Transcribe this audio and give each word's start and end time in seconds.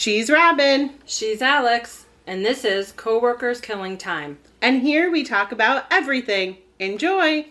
She's 0.00 0.30
Robin. 0.30 0.94
She's 1.04 1.42
Alex, 1.42 2.06
and 2.26 2.42
this 2.42 2.64
is 2.64 2.92
Coworkers 2.92 3.60
Killing 3.60 3.98
Time. 3.98 4.38
And 4.62 4.80
here 4.80 5.10
we 5.10 5.24
talk 5.24 5.52
about 5.52 5.84
everything. 5.90 6.56
Enjoy. 6.78 7.44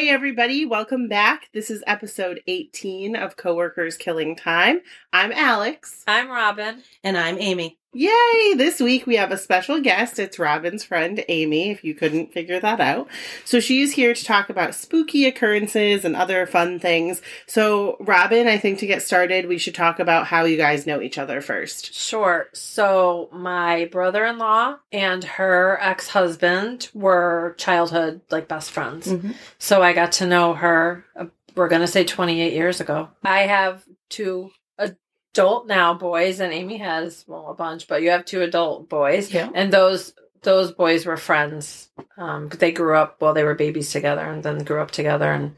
Hey 0.00 0.08
everybody, 0.08 0.64
welcome 0.64 1.08
back. 1.08 1.50
This 1.52 1.68
is 1.68 1.84
episode 1.86 2.40
18 2.46 3.14
of 3.14 3.36
Coworkers 3.36 3.98
Killing 3.98 4.34
Time. 4.34 4.80
I'm 5.12 5.30
Alex. 5.30 6.04
I'm 6.08 6.30
Robin. 6.30 6.82
And 7.04 7.18
I'm 7.18 7.36
Amy. 7.38 7.79
Yay! 7.92 8.54
This 8.54 8.78
week 8.78 9.04
we 9.04 9.16
have 9.16 9.32
a 9.32 9.36
special 9.36 9.80
guest. 9.80 10.20
It's 10.20 10.38
Robin's 10.38 10.84
friend 10.84 11.24
Amy, 11.26 11.70
if 11.70 11.82
you 11.82 11.92
couldn't 11.92 12.32
figure 12.32 12.60
that 12.60 12.78
out. 12.78 13.08
So 13.44 13.58
she's 13.58 13.94
here 13.94 14.14
to 14.14 14.24
talk 14.24 14.48
about 14.48 14.76
spooky 14.76 15.26
occurrences 15.26 16.04
and 16.04 16.14
other 16.14 16.46
fun 16.46 16.78
things. 16.78 17.20
So, 17.48 17.96
Robin, 17.98 18.46
I 18.46 18.58
think 18.58 18.78
to 18.78 18.86
get 18.86 19.02
started, 19.02 19.48
we 19.48 19.58
should 19.58 19.74
talk 19.74 19.98
about 19.98 20.28
how 20.28 20.44
you 20.44 20.56
guys 20.56 20.86
know 20.86 21.00
each 21.00 21.18
other 21.18 21.40
first. 21.40 21.92
Sure. 21.92 22.48
So, 22.52 23.28
my 23.32 23.86
brother 23.86 24.24
in 24.24 24.38
law 24.38 24.76
and 24.92 25.24
her 25.24 25.76
ex 25.80 26.06
husband 26.06 26.90
were 26.94 27.56
childhood, 27.58 28.20
like, 28.30 28.46
best 28.46 28.70
friends. 28.70 29.08
Mm-hmm. 29.08 29.32
So, 29.58 29.82
I 29.82 29.94
got 29.94 30.12
to 30.12 30.26
know 30.26 30.54
her, 30.54 31.04
uh, 31.16 31.26
we're 31.56 31.68
going 31.68 31.80
to 31.80 31.88
say 31.88 32.04
28 32.04 32.52
years 32.52 32.80
ago. 32.80 33.08
I 33.24 33.40
have 33.48 33.84
two 34.08 34.52
adult 35.34 35.66
now 35.66 35.94
boys 35.94 36.40
and 36.40 36.52
Amy 36.52 36.78
has 36.78 37.24
well 37.26 37.48
a 37.50 37.54
bunch, 37.54 37.86
but 37.88 38.02
you 38.02 38.10
have 38.10 38.24
two 38.24 38.42
adult 38.42 38.88
boys. 38.88 39.32
Yeah. 39.32 39.50
And 39.54 39.72
those 39.72 40.12
those 40.42 40.72
boys 40.72 41.04
were 41.04 41.18
friends. 41.18 41.90
Um, 42.16 42.48
they 42.48 42.72
grew 42.72 42.96
up 42.96 43.20
well, 43.20 43.34
they 43.34 43.44
were 43.44 43.54
babies 43.54 43.92
together 43.92 44.22
and 44.22 44.42
then 44.42 44.64
grew 44.64 44.80
up 44.80 44.90
together 44.90 45.30
and 45.32 45.54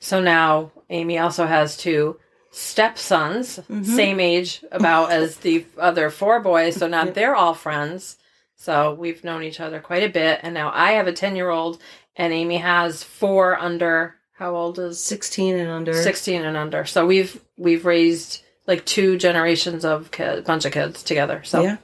so 0.00 0.20
now 0.20 0.72
Amy 0.90 1.18
also 1.18 1.46
has 1.46 1.76
two 1.76 2.18
stepsons, 2.50 3.58
Mhm. 3.70 3.84
same 3.84 4.20
age 4.20 4.64
about 4.72 5.10
as 5.12 5.38
the 5.38 5.64
other 5.78 6.10
four 6.10 6.40
boys, 6.40 6.76
so 6.76 6.86
now 6.86 7.04
Yep. 7.06 7.14
they're 7.14 7.34
all 7.36 7.54
friends. 7.54 8.16
So 8.56 8.94
we've 8.94 9.24
known 9.24 9.42
each 9.42 9.60
other 9.60 9.80
quite 9.80 10.02
a 10.02 10.08
bit 10.08 10.40
and 10.42 10.54
now 10.54 10.70
I 10.74 10.92
have 10.92 11.06
a 11.08 11.12
10-year-old 11.12 11.80
and 12.16 12.32
Amy 12.32 12.58
has 12.58 13.02
four 13.02 13.58
under 13.58 14.16
how 14.34 14.54
old 14.56 14.78
is 14.78 14.98
16 15.02 15.56
and 15.56 15.70
under. 15.70 15.94
16 15.94 16.42
and 16.44 16.56
under. 16.56 16.84
So 16.84 17.06
we've 17.06 17.40
we've 17.56 17.84
raised 17.84 18.42
like 18.66 18.84
two 18.84 19.16
generations 19.18 19.84
of 19.84 20.10
kid, 20.10 20.44
bunch 20.44 20.64
of 20.64 20.72
kids 20.72 21.02
together. 21.02 21.42
So 21.44 21.62
Yeah. 21.62 21.76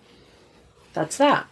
that's 0.95 1.17
that. 1.19 1.47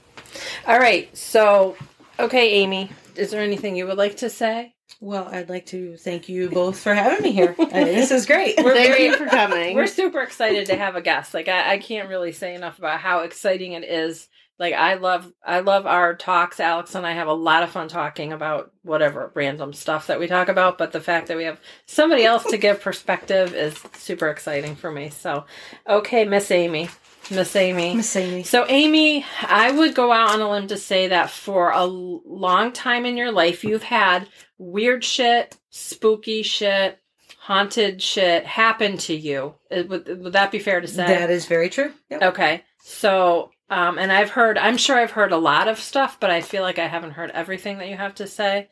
All 0.66 0.78
right. 0.78 1.14
So 1.16 1.76
okay, 2.18 2.52
Amy, 2.54 2.90
is 3.16 3.30
there 3.30 3.42
anything 3.42 3.76
you 3.76 3.86
would 3.86 3.98
like 3.98 4.16
to 4.18 4.30
say? 4.30 4.74
Well, 5.00 5.28
I'd 5.30 5.50
like 5.50 5.66
to 5.66 5.96
thank 5.98 6.28
you 6.28 6.48
both 6.48 6.78
for 6.80 6.94
having 6.94 7.22
me 7.22 7.32
here. 7.32 7.54
Uh, 7.58 7.66
this 7.68 8.10
is 8.10 8.24
great. 8.24 8.56
We're 8.56 8.72
Thank 8.74 8.88
very- 8.92 9.04
you 9.06 9.16
for 9.16 9.26
coming. 9.26 9.74
We're 9.76 9.86
super 9.88 10.20
excited 10.22 10.66
to 10.66 10.76
have 10.76 10.96
a 10.96 11.02
guest. 11.02 11.34
Like 11.34 11.48
I, 11.48 11.74
I 11.74 11.78
can't 11.78 12.08
really 12.08 12.32
say 12.32 12.54
enough 12.54 12.78
about 12.78 13.00
how 13.00 13.20
exciting 13.20 13.72
it 13.72 13.84
is. 13.84 14.28
Like 14.58 14.74
I 14.74 14.94
love 14.94 15.30
I 15.44 15.60
love 15.60 15.86
our 15.86 16.14
talks. 16.14 16.60
Alex 16.60 16.94
and 16.94 17.06
I 17.06 17.12
have 17.12 17.28
a 17.28 17.32
lot 17.32 17.62
of 17.62 17.70
fun 17.70 17.88
talking 17.88 18.32
about 18.32 18.72
whatever 18.82 19.30
random 19.34 19.72
stuff 19.72 20.06
that 20.06 20.18
we 20.18 20.26
talk 20.26 20.48
about, 20.48 20.78
but 20.78 20.92
the 20.92 21.00
fact 21.00 21.28
that 21.28 21.36
we 21.36 21.44
have 21.44 21.60
somebody 21.86 22.24
else 22.24 22.44
to 22.44 22.56
give 22.56 22.80
perspective 22.80 23.54
is 23.54 23.78
super 23.94 24.28
exciting 24.28 24.74
for 24.74 24.90
me. 24.90 25.10
So, 25.10 25.44
okay, 25.86 26.24
Miss 26.24 26.50
Amy. 26.50 26.88
Miss 27.30 27.56
Amy. 27.56 27.94
Miss 27.94 28.14
Amy. 28.16 28.44
So, 28.44 28.64
Amy, 28.68 29.24
I 29.42 29.72
would 29.72 29.94
go 29.94 30.12
out 30.12 30.30
on 30.30 30.40
a 30.40 30.50
limb 30.50 30.68
to 30.68 30.76
say 30.76 31.08
that 31.08 31.28
for 31.28 31.72
a 31.72 31.84
long 31.84 32.72
time 32.72 33.04
in 33.04 33.16
your 33.16 33.32
life, 33.32 33.64
you've 33.64 33.82
had 33.82 34.28
weird 34.58 35.02
shit, 35.02 35.56
spooky 35.70 36.42
shit, 36.42 37.00
haunted 37.38 38.00
shit 38.00 38.46
happen 38.46 38.96
to 38.98 39.14
you. 39.14 39.54
Would, 39.70 39.90
would 40.22 40.32
that 40.32 40.52
be 40.52 40.60
fair 40.60 40.80
to 40.80 40.88
say? 40.88 41.06
That 41.06 41.30
is 41.30 41.46
very 41.46 41.68
true. 41.68 41.92
Yep. 42.10 42.22
Okay. 42.22 42.62
So, 42.78 43.50
um, 43.70 43.98
and 43.98 44.12
I've 44.12 44.30
heard, 44.30 44.58
I'm 44.58 44.76
sure 44.76 44.96
I've 44.96 45.10
heard 45.12 45.32
a 45.32 45.36
lot 45.36 45.68
of 45.68 45.78
stuff, 45.78 46.18
but 46.20 46.30
I 46.30 46.40
feel 46.40 46.62
like 46.62 46.78
I 46.78 46.86
haven't 46.88 47.12
heard 47.12 47.30
everything 47.30 47.78
that 47.78 47.88
you 47.88 47.96
have 47.96 48.14
to 48.16 48.26
say. 48.26 48.68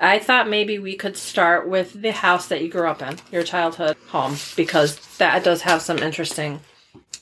I 0.00 0.18
thought 0.18 0.48
maybe 0.48 0.78
we 0.78 0.96
could 0.96 1.16
start 1.16 1.68
with 1.68 1.92
the 2.00 2.12
house 2.12 2.46
that 2.48 2.62
you 2.62 2.68
grew 2.70 2.86
up 2.88 3.02
in, 3.02 3.16
your 3.32 3.42
childhood 3.42 3.96
home, 4.08 4.36
because 4.56 4.96
that 5.18 5.42
does 5.44 5.62
have 5.62 5.82
some 5.82 5.98
interesting 5.98 6.60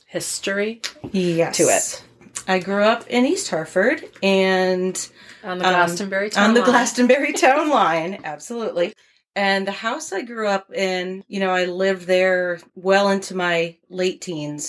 history 0.07 0.83
Yes. 1.13 1.57
to 1.57 1.63
it. 1.65 2.03
I 2.49 2.59
grew 2.59 2.83
up 2.83 3.07
in 3.09 3.25
East 3.25 3.49
Hartford 3.51 4.05
and 4.23 5.09
on 5.43 5.59
the 5.59 5.67
Um, 5.67 5.73
Glastonbury 5.75 6.31
town 6.31 6.49
on 6.49 6.55
the 6.55 6.61
line. 6.61 6.71
Glastonbury 6.71 7.33
town 7.35 7.71
line. 7.71 8.19
Absolutely. 8.25 8.93
And 9.35 9.67
the 9.67 9.73
house 9.73 10.13
I 10.13 10.23
grew 10.23 10.47
up 10.49 10.73
in, 10.73 11.25
you 11.29 11.41
know, 11.41 11.51
I 11.51 11.65
lived 11.67 12.07
there 12.07 12.59
well 12.75 13.09
into 13.11 13.35
my 13.35 13.77
late 13.91 14.21
teens. 14.21 14.69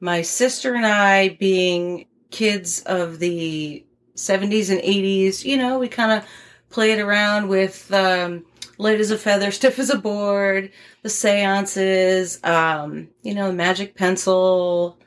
My 0.00 0.22
sister 0.22 0.74
and 0.74 0.86
I, 0.86 1.30
being 1.30 2.06
kids 2.30 2.80
of 2.82 3.18
the 3.18 3.84
70s 4.14 4.70
and 4.70 4.80
80s, 4.80 5.44
you 5.44 5.56
know, 5.56 5.78
we 5.78 5.88
kind 5.88 6.12
of 6.12 6.28
played 6.70 6.98
around 6.98 7.48
with 7.48 7.92
um, 7.92 8.44
light 8.78 9.00
as 9.00 9.10
a 9.10 9.18
feather, 9.18 9.50
stiff 9.50 9.78
as 9.78 9.90
a 9.90 9.98
board, 9.98 10.70
the 11.02 11.08
seances, 11.08 12.38
um, 12.44 13.08
you 13.22 13.34
know, 13.34 13.50
magic 13.52 13.94
pencil. 13.96 14.98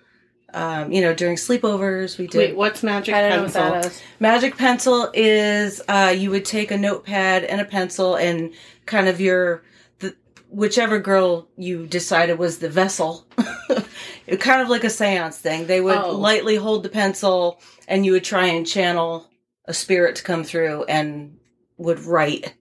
Um, 0.54 0.92
you 0.92 1.00
know, 1.00 1.14
during 1.14 1.38
sleepovers, 1.38 2.18
we 2.18 2.28
did 2.28 2.38
Wait, 2.38 2.56
what's 2.58 2.84
magic 2.84 3.16
I 3.16 3.22
don't 3.22 3.30
know 3.30 3.44
pencil? 3.44 3.64
what 3.64 3.84
that 3.84 3.86
is. 3.86 4.02
Magic 4.20 4.58
pencil 4.58 5.10
is 5.14 5.82
uh, 5.88 6.14
you 6.14 6.30
would 6.30 6.44
take 6.44 6.72
a 6.72 6.78
notepad 6.78 7.46
and 7.46 7.62
a 7.62 7.66
pencil 7.66 8.16
and 8.16 8.54
kind 8.86 9.08
of 9.08 9.22
your 9.22 9.64
the 10.00 10.14
whichever 10.50 11.00
girl 11.00 11.48
you 11.56 11.88
decided 11.88 12.38
was 12.38 12.58
the 12.60 12.68
vessel. 12.68 13.26
it 14.32 14.40
kind 14.40 14.62
of 14.62 14.70
like 14.70 14.86
a 14.86 14.88
séance 14.88 15.36
thing. 15.36 15.68
They 15.68 15.82
would 15.82 15.98
Oh. 15.98 16.12
lightly 16.12 16.56
hold 16.56 16.84
the 16.84 16.90
pencil 16.90 17.60
and 17.88 18.06
you 18.06 18.14
would 18.14 18.24
try 18.24 18.46
and 18.48 18.66
channel 18.66 19.30
a 19.66 19.74
spirit 19.74 20.16
to 20.16 20.24
come 20.24 20.46
through 20.46 20.86
and 20.86 21.38
would 21.78 22.00
write 22.00 22.54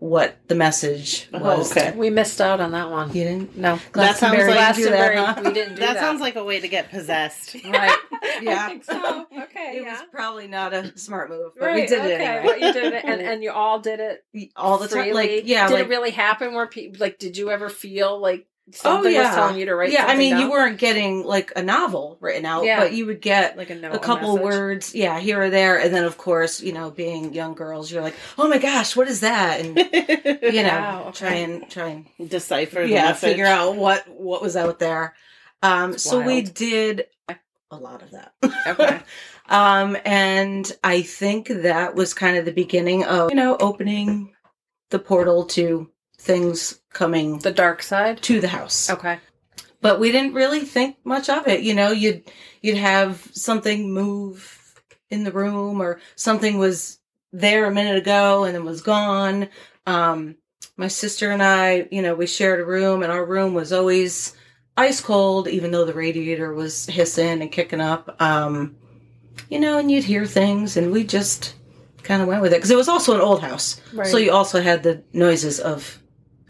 what 0.00 0.36
the 0.48 0.56
message 0.56 1.28
Oh, 1.32 1.38
was. 1.38 1.70
okay. 1.70 1.92
We 1.96 2.10
missed 2.10 2.40
out 2.40 2.60
on 2.60 2.72
that 2.72 2.90
one. 2.90 3.08
You 3.14 3.24
didn't? 3.24 3.56
No. 3.56 3.78
That 3.92 4.16
sounds 4.16 4.36
like- 4.46 4.76
didn't 4.76 4.90
that, 4.90 5.14
huh? 5.16 5.42
we 5.44 5.52
didn't 5.52 5.76
do 5.76 5.80
That 5.82 5.94
that. 5.94 6.00
sounds 6.00 6.20
like 6.20 6.34
a 6.34 6.42
way 6.44 6.58
to 6.60 6.68
get 6.68 6.90
possessed. 6.90 7.54
Right. 7.64 7.96
Yeah. 8.42 8.64
I 8.64 8.68
think 8.68 8.84
so. 8.84 9.26
Okay. 9.44 9.76
It 9.76 9.82
yeah. 9.84 9.92
was 9.92 10.02
probably 10.10 10.48
not 10.48 10.74
a 10.74 10.98
smart 10.98 11.30
move, 11.30 11.52
but 11.58 11.66
right. 11.66 11.74
we 11.76 11.86
did 11.86 12.00
okay. 12.00 12.14
it 12.14 12.20
anyway. 12.20 12.44
Well, 12.44 12.58
you 12.58 12.72
did 12.72 12.92
it, 12.92 13.04
and, 13.04 13.20
and 13.30 13.42
you 13.42 13.52
all 13.52 13.78
did 13.78 14.00
it 14.00 14.24
all 14.56 14.78
the 14.78 14.88
time. 14.88 15.12
Like 15.12 15.42
yeah, 15.44 15.68
Did 15.68 15.74
like 15.74 15.84
it 15.84 15.88
really 15.88 16.10
happen? 16.10 16.54
Where 16.54 16.66
people 16.66 16.98
like? 16.98 17.18
Did 17.18 17.36
you 17.36 17.50
ever 17.50 17.68
feel 17.68 18.18
like 18.18 18.46
something 18.72 19.12
yeah. 19.12 19.26
was 19.28 19.34
telling 19.34 19.58
you 19.58 19.66
to 19.66 19.74
write? 19.74 19.92
yeah, 19.92 20.06
I 20.06 20.16
mean, 20.16 20.38
you 20.38 20.50
weren't 20.50 20.78
getting 20.78 21.22
like 21.24 21.52
a 21.56 21.62
novel 21.62 22.16
written 22.20 22.46
out, 22.46 22.64
Yeah. 22.64 22.80
but 22.80 22.92
you 22.92 23.06
would 23.06 23.20
get 23.20 23.56
like 23.58 23.70
a 23.70 23.74
note, 23.74 23.94
a 23.94 23.98
couple 23.98 24.36
message. 24.36 24.44
words, 24.44 24.94
yeah, 24.94 25.20
here 25.20 25.42
or 25.42 25.50
there, 25.50 25.78
and 25.78 25.94
then 25.94 26.04
of 26.04 26.16
course, 26.16 26.60
you 26.62 26.72
know, 26.72 26.90
being 26.90 27.34
young 27.34 27.54
girls, 27.54 27.92
you're 27.92 28.02
like, 28.02 28.14
oh 28.38 28.48
my 28.48 28.58
gosh, 28.58 28.96
what 28.96 29.08
is 29.08 29.20
that? 29.20 29.60
And 29.60 29.76
you 30.54 30.62
know, 30.62 30.68
Wow, 30.68 31.04
okay. 31.08 31.18
try 31.18 31.34
and 31.34 31.70
try 31.70 31.88
and 32.18 32.30
Decipher 32.30 32.82
the 32.82 32.88
yeah, 32.88 33.04
message. 33.08 33.30
figure 33.30 33.46
out 33.46 33.76
what 33.76 34.08
what 34.08 34.40
was 34.42 34.56
out 34.56 34.78
there. 34.78 35.14
Um, 35.62 35.96
so 35.98 36.20
we 36.20 36.42
did 36.42 37.06
a 37.70 37.76
lot 37.76 38.02
of 38.02 38.10
that. 38.12 38.32
Okay. 38.66 39.00
um, 39.48 39.96
and 40.04 40.70
I 40.84 41.02
think 41.02 41.48
that 41.48 41.94
was 41.94 42.14
kind 42.14 42.36
of 42.36 42.44
the 42.44 42.52
beginning 42.52 43.04
of 43.04 43.30
you 43.30 43.36
know 43.36 43.56
opening 43.58 44.34
the 44.90 44.98
portal 44.98 45.44
to 45.46 45.90
things 46.24 46.80
coming 46.92 47.38
The 47.38 47.52
dark 47.52 47.82
side. 47.82 48.22
to 48.22 48.40
the 48.40 48.48
house 48.48 48.88
Okay. 48.90 49.18
but 49.80 50.00
we 50.00 50.10
didn't 50.10 50.34
really 50.34 50.60
think 50.60 50.96
much 51.04 51.28
of 51.28 51.46
it. 51.46 51.60
You 51.60 51.74
know, 51.74 51.90
you'd 51.92 52.22
you'd 52.62 52.78
have 52.78 53.28
something 53.32 53.92
move 53.92 54.36
in 55.10 55.24
the 55.24 55.32
room, 55.32 55.80
or 55.82 56.00
something 56.16 56.58
was 56.58 56.98
there 57.32 57.66
a 57.66 57.70
minute 57.74 57.96
ago 57.96 58.44
and 58.44 58.54
then 58.54 58.64
was 58.64 58.80
gone. 58.80 59.48
Um, 59.86 60.36
my 60.76 60.88
sister 60.88 61.30
and 61.30 61.42
I, 61.42 61.86
you 61.90 62.00
know, 62.02 62.14
we 62.14 62.26
shared 62.26 62.60
a 62.60 62.64
room, 62.64 63.02
and 63.02 63.12
our 63.12 63.24
room 63.24 63.52
was 63.54 63.72
always 63.72 64.34
ice 64.76 65.00
cold, 65.00 65.46
even 65.48 65.70
though 65.70 65.84
the 65.84 65.92
radiator 65.94 66.52
was 66.54 66.86
hissing 66.86 67.42
and 67.42 67.52
kicking 67.52 67.80
up. 67.82 68.16
Um, 68.20 68.76
you 69.50 69.60
know, 69.60 69.78
and 69.78 69.90
you'd 69.90 70.04
hear 70.04 70.24
things, 70.26 70.76
and 70.78 70.90
we 70.90 71.04
just 71.04 71.54
kind 72.02 72.22
of 72.22 72.28
went 72.28 72.40
with 72.42 72.52
it 72.52 72.56
because 72.56 72.70
it 72.70 72.76
was 72.76 72.88
also 72.88 73.14
an 73.14 73.20
old 73.20 73.40
house, 73.42 73.80
Right. 73.92 74.06
so 74.06 74.16
you 74.16 74.32
also 74.32 74.60
had 74.62 74.82
the 74.82 75.02
noises 75.12 75.60
of 75.60 76.00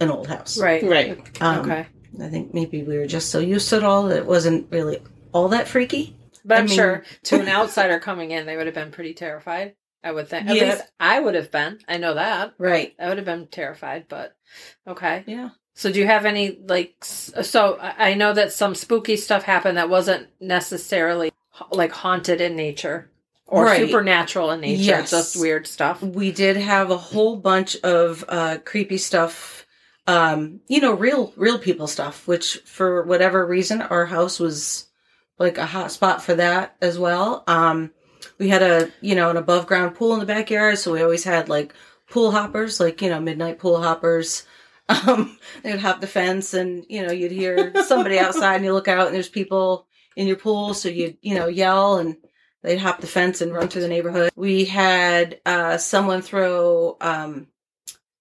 an 0.01 0.11
old 0.11 0.27
house. 0.27 0.59
Right. 0.59 0.83
Right. 0.83 1.43
Um, 1.43 1.61
okay. 1.61 1.87
I 2.23 2.29
think 2.29 2.55
maybe 2.55 2.83
we 2.83 2.97
were 2.99 3.07
just 3.07 3.31
so 3.31 3.39
used 3.41 3.69
to 3.71 3.77
it 3.79 3.85
all 3.85 4.05
that 4.05 4.19
it 4.19 4.27
wasn't 4.27 4.71
really 4.71 5.01
all 5.33 5.49
that 5.49 5.67
freaky. 5.69 6.17
But 6.45 6.57
I 6.57 6.61
I'm 6.61 6.67
mean- 6.67 6.75
sure 6.77 7.05
to 7.25 7.41
an 7.41 7.49
outsider 7.49 7.99
coming 7.99 8.31
in, 8.31 8.47
they 8.47 8.57
would 8.57 8.67
have 8.67 8.75
been 8.75 8.91
pretty 8.93 9.15
terrified. 9.15 9.75
I 10.03 10.13
would 10.13 10.29
think. 10.29 10.49
At 10.49 10.57
Yeah. 10.57 10.65
least 10.75 10.83
I 11.01 11.19
would 11.19 11.35
have 11.35 11.51
been. 11.51 11.79
I 11.89 11.97
know 11.97 12.15
that. 12.15 12.53
Right. 12.59 12.95
I 12.99 13.09
would 13.09 13.17
have 13.17 13.25
been 13.25 13.47
terrified, 13.47 14.05
but 14.09 14.37
okay. 14.87 15.25
Yeah. 15.27 15.51
So 15.75 15.91
do 15.91 15.99
you 15.99 16.07
have 16.07 16.25
any 16.27 16.59
like? 16.69 16.95
So 17.05 17.79
I 17.81 18.11
I 18.11 18.15
know 18.15 18.33
that 18.35 18.53
some 18.53 18.75
spooky 18.75 19.17
stuff 19.17 19.43
happened 19.45 19.77
that 19.79 19.89
wasn't 19.89 20.29
necessarily 20.41 21.33
like 21.73 21.91
haunted 21.93 22.41
in 22.41 22.55
nature 22.55 23.11
or 23.47 23.65
Right. 23.65 23.87
supernatural 23.87 24.51
in 24.51 24.61
nature. 24.61 24.83
Yes. 24.83 25.11
Just 25.11 25.37
weird 25.41 25.67
stuff. 25.67 26.03
we 26.03 26.31
did 26.33 26.57
have 26.59 26.91
a 26.91 26.97
whole 26.99 27.37
bunch 27.37 27.77
of 27.83 28.25
uh 28.29 28.59
creepy 28.65 28.99
stuff 28.99 29.64
um 30.07 30.61
you 30.69 30.81
know 30.81 30.93
real 30.93 31.33
real 31.37 31.59
people 31.59 31.87
stuff 31.87 32.27
which 32.29 32.59
for 32.65 33.03
whatever 33.05 33.47
reason 33.47 33.81
our 33.81 34.07
house 34.07 34.39
was 34.39 34.87
like 35.39 35.59
a 35.59 35.67
hot 35.67 35.91
spot 35.91 36.23
for 36.23 36.35
that 36.35 36.77
as 36.81 36.99
well. 36.99 37.43
Um 37.47 37.91
we 38.39 38.49
had 38.49 38.63
a 38.63 38.91
you 39.01 39.15
know 39.15 39.31
an 39.31 39.37
above 39.37 39.67
ground 39.67 39.95
pool 39.95 40.15
in 40.15 40.21
the 40.21 40.27
backyard 40.27 40.79
so 40.79 40.93
we 40.93 41.03
always 41.03 41.25
had 41.25 41.49
like 41.49 41.75
pool 42.09 42.31
hoppers 42.31 42.81
like 42.81 43.01
you 43.03 43.09
know 43.09 43.21
midnight 43.21 43.59
pool 43.59 43.83
hoppers. 43.83 44.45
Um 44.87 45.39
they'd 45.63 45.79
hop 45.79 46.03
the 46.03 46.07
fence 46.07 46.53
and 46.53 46.85
you 46.91 47.07
know 47.07 47.11
you'd 47.11 47.33
hear 47.33 47.73
somebody 47.85 48.19
outside 48.25 48.57
and 48.57 48.67
you 48.67 48.75
look 48.75 48.87
out 48.87 49.07
and 49.07 49.15
there's 49.17 49.31
people 49.31 49.87
in 50.15 50.27
your 50.27 50.37
pool 50.37 50.75
so 50.75 50.91
you'd 50.91 51.17
you 51.23 51.35
know 51.35 51.47
yell 51.47 51.97
and 51.97 52.19
they'd 52.63 52.77
hop 52.77 53.01
the 53.01 53.07
fence 53.07 53.41
and 53.41 53.55
run 53.55 53.69
through 53.69 53.81
the 53.81 53.89
neighborhood. 53.89 54.31
We 54.37 54.67
had 54.67 55.41
uh 55.47 55.79
someone 55.79 56.21
throw 56.21 56.99
um 57.01 57.47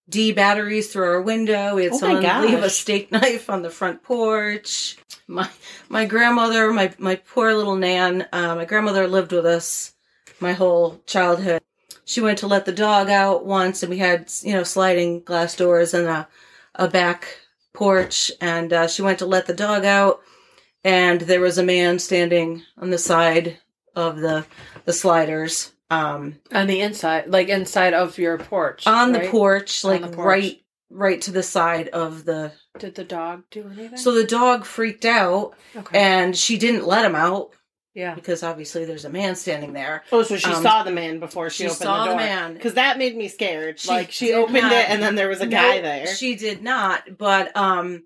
d 0.10 0.32
batteries 0.32 0.92
through 0.92 1.06
our 1.06 1.22
window. 1.22 1.76
We 1.76 1.86
had 1.86 1.94
Oh 1.94 1.98
someone 1.98 2.42
leave 2.42 2.64
a 2.64 2.70
steak 2.70 3.12
knife 3.12 3.50
on 3.50 3.62
the 3.62 3.70
front 3.70 4.04
porch. 4.04 4.98
My 5.28 5.50
my 5.90 6.06
grandmother 6.06 6.72
my 6.72 6.94
my 6.98 7.16
poor 7.16 7.54
little 7.54 7.76
nan 7.76 8.28
uh, 8.32 8.56
my 8.56 8.66
grandmother 8.66 9.08
lived 9.08 9.32
with 9.32 9.46
us 9.46 9.94
my 10.40 10.54
whole 10.54 11.02
childhood. 11.06 11.62
She 12.06 12.22
went 12.22 12.40
to 12.40 12.48
let 12.48 12.66
the 12.66 12.74
dog 12.74 13.10
out 13.10 13.46
once 13.46 13.82
and 13.82 13.90
we 13.90 13.98
had 13.98 14.32
you 14.42 14.54
know 14.54 14.64
sliding 14.64 15.22
glass 15.22 15.56
doors 15.56 15.94
and 15.94 16.08
a, 16.08 16.28
a 16.76 16.88
back 16.88 17.40
porch 17.74 18.32
and 18.42 18.72
uh, 18.72 18.88
she 18.88 19.02
went 19.02 19.20
to 19.20 19.26
let 19.26 19.48
the 19.48 19.54
dog 19.54 19.86
out 19.86 20.22
and 20.84 21.22
there 21.22 21.42
was 21.42 21.58
a 21.58 21.64
man 21.64 21.98
standing 22.00 22.64
on 22.78 22.90
the 22.90 22.98
side 22.98 23.58
of 23.96 24.18
the 24.18 24.46
the 24.86 24.94
sliders 24.94 25.73
um 25.94 26.36
On 26.52 26.68
the 26.68 26.82
inside, 26.82 27.28
like 27.28 27.50
inside 27.50 27.94
of 27.94 28.18
your 28.18 28.38
porch. 28.38 28.86
on 28.88 29.12
the 29.12 29.20
right? 29.20 29.30
porch 29.32 29.84
On 29.86 29.92
like 29.92 30.02
the 30.02 30.08
porch. 30.16 30.26
right 30.26 30.60
right 30.90 31.22
to 31.22 31.32
the 31.32 31.44
side 31.44 31.88
of 31.90 32.24
the 32.26 32.52
Did 32.80 32.96
the 32.96 33.04
dog 33.04 33.44
do 33.52 33.68
anything? 33.74 33.98
so 33.98 34.14
the 34.14 34.24
dog 34.26 34.66
freaked 34.66 35.06
out 35.06 35.54
okay. 35.76 35.98
and 36.00 36.36
she 36.38 36.58
didn't 36.58 36.86
let 36.86 37.04
him 37.06 37.16
out 37.16 37.50
yeah. 37.96 38.14
because 38.16 38.44
obviously 38.44 38.86
there's 38.86 39.06
a 39.06 39.10
man 39.10 39.36
standing 39.36 39.74
there 39.74 40.04
Oh, 40.12 40.22
so 40.24 40.38
she 40.38 40.52
Um, 40.52 40.62
saw 40.64 40.84
the 40.84 40.92
man 40.92 41.20
before 41.20 41.50
she, 41.50 41.64
she 41.64 41.68
opened 41.68 41.78
saw 41.80 41.98
the 41.98 42.12
the 42.12 42.18
door. 42.18 42.18
man. 42.18 42.54
Because 42.54 42.76
that 42.76 42.98
made 43.00 43.16
me 43.16 43.28
scared. 43.28 43.80
She 43.80 43.88
like 43.90 44.12
she 44.12 44.34
opened 44.34 44.56
not- 44.62 44.72
it 44.72 44.90
and 44.90 45.02
then 45.02 45.16
there 45.16 45.30
was 45.30 45.42
a 45.42 45.48
guy 45.48 45.76
Nope, 45.76 45.84
there. 45.84 46.08
She 46.08 46.36
did 46.36 46.62
not, 46.62 47.18
but 47.18 47.56
um 47.58 48.04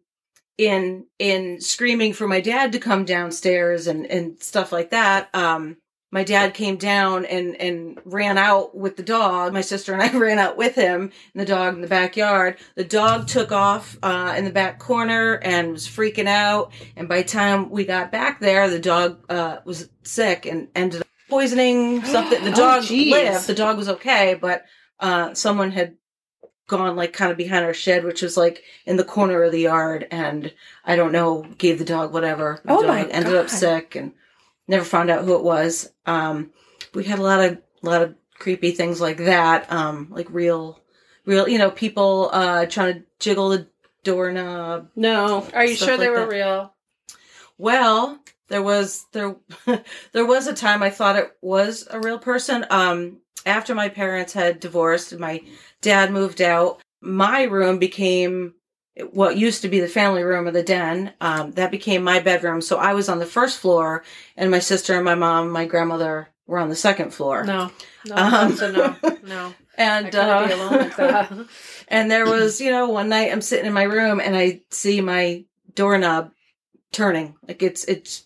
in 0.57 1.05
in 1.19 1.61
screaming 1.61 2.13
for 2.13 2.27
my 2.27 2.41
dad 2.41 2.71
to 2.71 2.79
come 2.79 3.05
downstairs 3.05 3.87
and 3.87 4.05
and 4.07 4.41
stuff 4.41 4.71
like 4.71 4.91
that, 4.91 5.29
um 5.33 5.77
my 6.17 6.23
dad 6.23 6.55
came 6.55 6.77
down 6.77 7.25
and 7.25 7.55
and 7.61 7.99
ran 8.03 8.39
out 8.39 8.75
with 8.75 8.97
the 8.97 9.03
dog. 9.03 9.53
My 9.53 9.61
sister 9.61 9.93
and 9.93 10.01
I 10.01 10.11
ran 10.17 10.39
out 10.39 10.57
with 10.57 10.73
him 10.73 11.11
and 11.33 11.41
the 11.41 11.45
dog 11.45 11.75
in 11.75 11.81
the 11.81 11.87
backyard. 11.87 12.57
The 12.73 12.83
dog 12.83 13.27
took 13.27 13.51
off 13.51 13.99
uh 14.01 14.33
in 14.35 14.43
the 14.43 14.49
back 14.49 14.79
corner 14.79 15.33
and 15.43 15.73
was 15.73 15.87
freaking 15.87 16.25
out 16.25 16.71
and 16.95 17.07
by 17.07 17.21
the 17.21 17.27
time 17.27 17.69
we 17.69 17.85
got 17.85 18.11
back 18.11 18.39
there, 18.39 18.67
the 18.67 18.79
dog 18.79 19.23
uh 19.29 19.57
was 19.63 19.89
sick 20.01 20.47
and 20.47 20.69
ended 20.73 21.01
up 21.01 21.07
poisoning 21.29 22.03
something. 22.15 22.43
The 22.43 22.51
Oh, 22.53 22.55
dog 22.55 22.81
jeez. 22.81 23.11
lived. 23.11 23.45
The 23.45 23.53
dog 23.53 23.77
was 23.77 23.89
okay, 23.89 24.33
but 24.41 24.65
uh 24.99 25.35
someone 25.35 25.69
had 25.69 25.97
gone 26.67 26.95
like 26.95 27.13
kind 27.13 27.31
of 27.31 27.37
behind 27.37 27.63
our 27.63 27.75
shed, 27.75 28.03
which 28.03 28.23
was 28.23 28.37
like 28.37 28.63
in 28.87 28.97
the 28.97 29.03
corner 29.03 29.43
of 29.43 29.51
the 29.51 29.61
yard, 29.61 30.07
and 30.09 30.51
I 30.83 30.95
don't 30.95 31.11
know, 31.11 31.45
gave 31.59 31.77
the 31.77 31.85
dog 31.85 32.11
whatever. 32.11 32.59
The 32.65 32.71
Oh 32.73 32.81
dog 32.81 32.87
my 32.87 33.05
ended 33.05 33.35
up 33.35 33.49
sick 33.51 33.95
and 33.95 34.13
never 34.67 34.83
found 34.85 35.09
out 35.09 35.25
who 35.25 35.35
it 35.35 35.43
was. 35.43 35.91
Um, 36.05 36.51
we 36.93 37.03
had 37.03 37.19
a 37.19 37.23
lot 37.23 37.43
of 37.43 37.57
lot 37.81 38.01
of 38.01 38.15
creepy 38.33 38.71
things 38.71 38.99
like 39.01 39.17
that, 39.17 39.71
um, 39.71 40.07
like 40.09 40.27
real, 40.29 40.79
real, 41.25 41.47
you 41.47 41.57
know, 41.57 41.71
people 41.71 42.29
uh 42.33 42.65
trying 42.65 42.95
to 42.95 43.03
jiggle 43.19 43.49
the 43.49 43.67
doorknob. 44.03 44.89
no. 44.95 45.47
Are 45.53 45.65
you 45.65 45.75
sure 45.75 45.97
they 45.97 46.09
like 46.09 46.11
were 46.11 46.25
that. 46.25 46.29
real? 46.29 46.73
Well, 47.57 48.19
there 48.47 48.63
was 48.63 49.05
there 49.11 49.35
there 50.11 50.25
was 50.25 50.47
a 50.47 50.53
time 50.53 50.83
I 50.83 50.89
thought 50.89 51.15
it 51.15 51.31
was 51.41 51.87
a 51.89 51.99
real 51.99 52.19
person. 52.19 52.65
Um 52.69 53.17
after 53.45 53.73
my 53.73 53.87
parents 53.89 54.33
had 54.33 54.59
divorced, 54.59 55.11
and 55.13 55.21
my 55.21 55.41
dad 55.81 56.11
moved 56.11 56.41
out, 56.41 56.81
my 56.99 57.43
room 57.43 57.79
became 57.79 58.53
what 59.11 59.37
used 59.37 59.61
to 59.61 59.69
be 59.69 59.79
the 59.79 59.87
family 59.87 60.23
room 60.23 60.47
or 60.47 60.51
the 60.51 60.63
den. 60.63 61.13
Um 61.21 61.51
that 61.51 61.71
became 61.71 62.03
my 62.03 62.19
bedroom. 62.19 62.61
So 62.61 62.77
I 62.77 62.93
was 62.93 63.09
on 63.09 63.19
the 63.19 63.25
first 63.25 63.59
floor 63.59 64.03
and 64.35 64.51
my 64.51 64.59
sister 64.59 64.95
and 64.95 65.05
my 65.05 65.15
mom, 65.15 65.49
my 65.49 65.65
grandmother 65.65 66.29
were 66.47 66.59
on 66.59 66.69
the 66.69 66.75
second 66.75 67.13
floor. 67.13 67.43
No. 67.43 67.71
No. 68.05 68.15
Um, 68.15 68.55
no. 68.55 68.95
No. 69.23 69.53
And 69.77 70.15
uh, 70.15 70.47
be 70.47 70.53
alone 70.53 70.71
like 70.71 70.95
that. 70.95 71.31
and 71.87 72.09
there 72.09 72.25
was, 72.25 72.59
you 72.59 72.71
know, 72.71 72.89
one 72.89 73.09
night 73.09 73.31
I'm 73.31 73.41
sitting 73.41 73.67
in 73.67 73.73
my 73.73 73.83
room 73.83 74.19
and 74.19 74.35
I 74.35 74.61
see 74.71 75.01
my 75.01 75.43
doorknob 75.75 76.31
turning, 76.91 77.35
like 77.47 77.61
it's 77.61 77.83
it's 77.85 78.25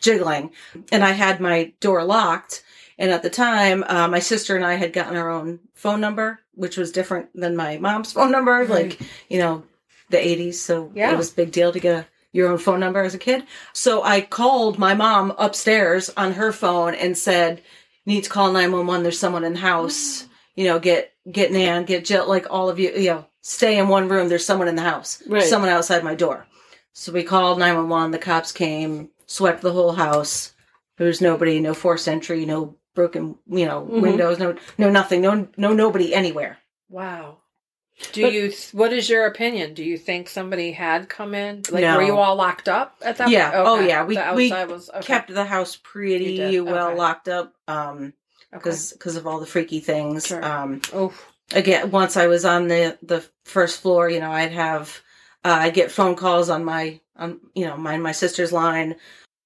jiggling, 0.00 0.50
and 0.92 1.02
I 1.02 1.12
had 1.12 1.40
my 1.40 1.72
door 1.80 2.04
locked. 2.04 2.64
And 2.98 3.10
at 3.10 3.22
the 3.22 3.30
time, 3.30 3.82
uh, 3.88 4.08
my 4.08 4.18
sister 4.18 4.56
and 4.56 4.64
I 4.64 4.74
had 4.74 4.92
gotten 4.92 5.16
our 5.16 5.30
own 5.30 5.60
phone 5.72 6.02
number, 6.02 6.40
which 6.52 6.76
was 6.76 6.92
different 6.92 7.30
than 7.34 7.56
my 7.56 7.78
mom's 7.78 8.12
phone 8.12 8.30
number. 8.30 8.66
Like, 8.66 9.00
you 9.30 9.38
know, 9.38 9.62
the 10.10 10.18
'80s, 10.18 10.54
so 10.60 10.90
Yeah. 10.94 11.12
it 11.12 11.16
was 11.16 11.32
a 11.32 11.36
big 11.36 11.52
deal 11.52 11.72
to 11.72 11.80
get 11.80 11.94
a 11.96 12.06
your 12.32 12.48
own 12.48 12.58
phone 12.58 12.78
number 12.78 13.00
as 13.02 13.12
a 13.14 13.18
kid. 13.18 13.42
So 13.72 14.04
I 14.04 14.20
called 14.20 14.78
my 14.78 14.94
mom 14.94 15.34
upstairs 15.36 16.10
on 16.16 16.34
her 16.34 16.52
phone 16.52 16.94
and 16.94 17.18
said, 17.18 17.60
"Need 18.06 18.22
to 18.24 18.30
call 18.30 18.52
nine 18.52 18.70
one 18.70 18.86
one. 18.86 19.02
There's 19.02 19.18
someone 19.18 19.42
in 19.44 19.54
the 19.54 19.58
house. 19.60 20.26
You 20.54 20.64
know, 20.66 20.78
get 20.78 21.12
get 21.30 21.50
Nan, 21.52 21.84
get 21.86 22.04
Jill, 22.04 22.28
like 22.28 22.46
all 22.48 22.68
of 22.68 22.78
you. 22.78 22.90
You 22.92 23.10
know, 23.10 23.24
stay 23.42 23.78
in 23.78 23.88
one 23.88 24.08
room. 24.08 24.28
There's 24.28 24.44
someone 24.44 24.68
in 24.68 24.76
the 24.76 24.82
house. 24.82 25.22
Right. 25.26 25.42
Someone 25.42 25.70
outside 25.70 26.04
my 26.04 26.14
door." 26.14 26.46
So 26.92 27.10
we 27.12 27.22
called 27.24 27.58
nine 27.58 27.74
one 27.76 27.88
one. 27.88 28.10
The 28.12 28.18
cops 28.18 28.52
came, 28.52 29.10
swept 29.26 29.62
the 29.62 29.72
whole 29.72 29.92
house. 29.92 30.52
There 30.98 31.06
was 31.08 31.20
nobody, 31.20 31.58
no 31.60 31.72
forced 31.74 32.06
entry, 32.08 32.44
no 32.46 32.76
broken, 32.94 33.36
you 33.48 33.64
know, 33.66 33.88
Mhm. 33.90 34.02
windows, 34.02 34.38
no 34.38 34.54
no 34.78 34.88
nothing, 34.90 35.20
no 35.20 35.48
no 35.56 35.72
nobody 35.72 36.14
anywhere. 36.14 36.58
Wow. 36.88 37.38
Do 38.12 38.22
But- 38.22 38.32
you? 38.32 38.52
What 38.72 38.92
is 38.92 39.08
your 39.08 39.26
opinion? 39.26 39.74
Do 39.74 39.84
you 39.84 39.98
think 39.98 40.28
somebody 40.28 40.72
had 40.72 41.08
come 41.08 41.34
in? 41.34 41.62
Like, 41.70 41.82
No. 41.82 41.96
were 41.96 42.02
you 42.02 42.16
all 42.16 42.36
locked 42.36 42.68
up 42.68 42.96
at 43.02 43.18
that? 43.18 43.28
Yeah. 43.28 43.50
point? 43.50 43.66
Oh, 43.68 43.80
yeah. 43.80 44.04
We- 44.04 44.16
the 44.16 44.32
we 44.34 44.50
was 44.50 44.90
okay. 44.90 45.06
Kept 45.06 45.32
the 45.32 45.44
house 45.44 45.76
pretty 45.82 46.36
did, 46.36 46.60
well 46.62 46.88
okay. 46.88 46.98
locked 46.98 47.28
up. 47.28 47.54
Um, 47.68 48.12
Okay. 48.54 48.70
because 48.92 49.16
of 49.16 49.26
all 49.26 49.38
the 49.38 49.46
freaky 49.46 49.78
things. 49.80 50.26
Sure. 50.26 50.44
Um, 50.44 50.80
Oh, 50.92 51.12
again, 51.52 51.90
once 51.90 52.16
I 52.16 52.26
was 52.26 52.44
on 52.44 52.68
the 52.68 52.98
the 53.02 53.24
first 53.44 53.80
floor, 53.80 54.08
you 54.10 54.18
know, 54.20 54.32
I'd 54.32 54.52
have 54.52 55.00
uh, 55.44 55.58
I'd 55.60 55.74
get 55.74 55.90
phone 55.92 56.16
calls 56.16 56.50
on 56.50 56.64
my 56.64 57.00
on 57.16 57.40
you 57.54 57.66
know 57.66 57.76
my 57.76 57.96
my 57.98 58.12
sister's 58.12 58.50
line, 58.52 58.96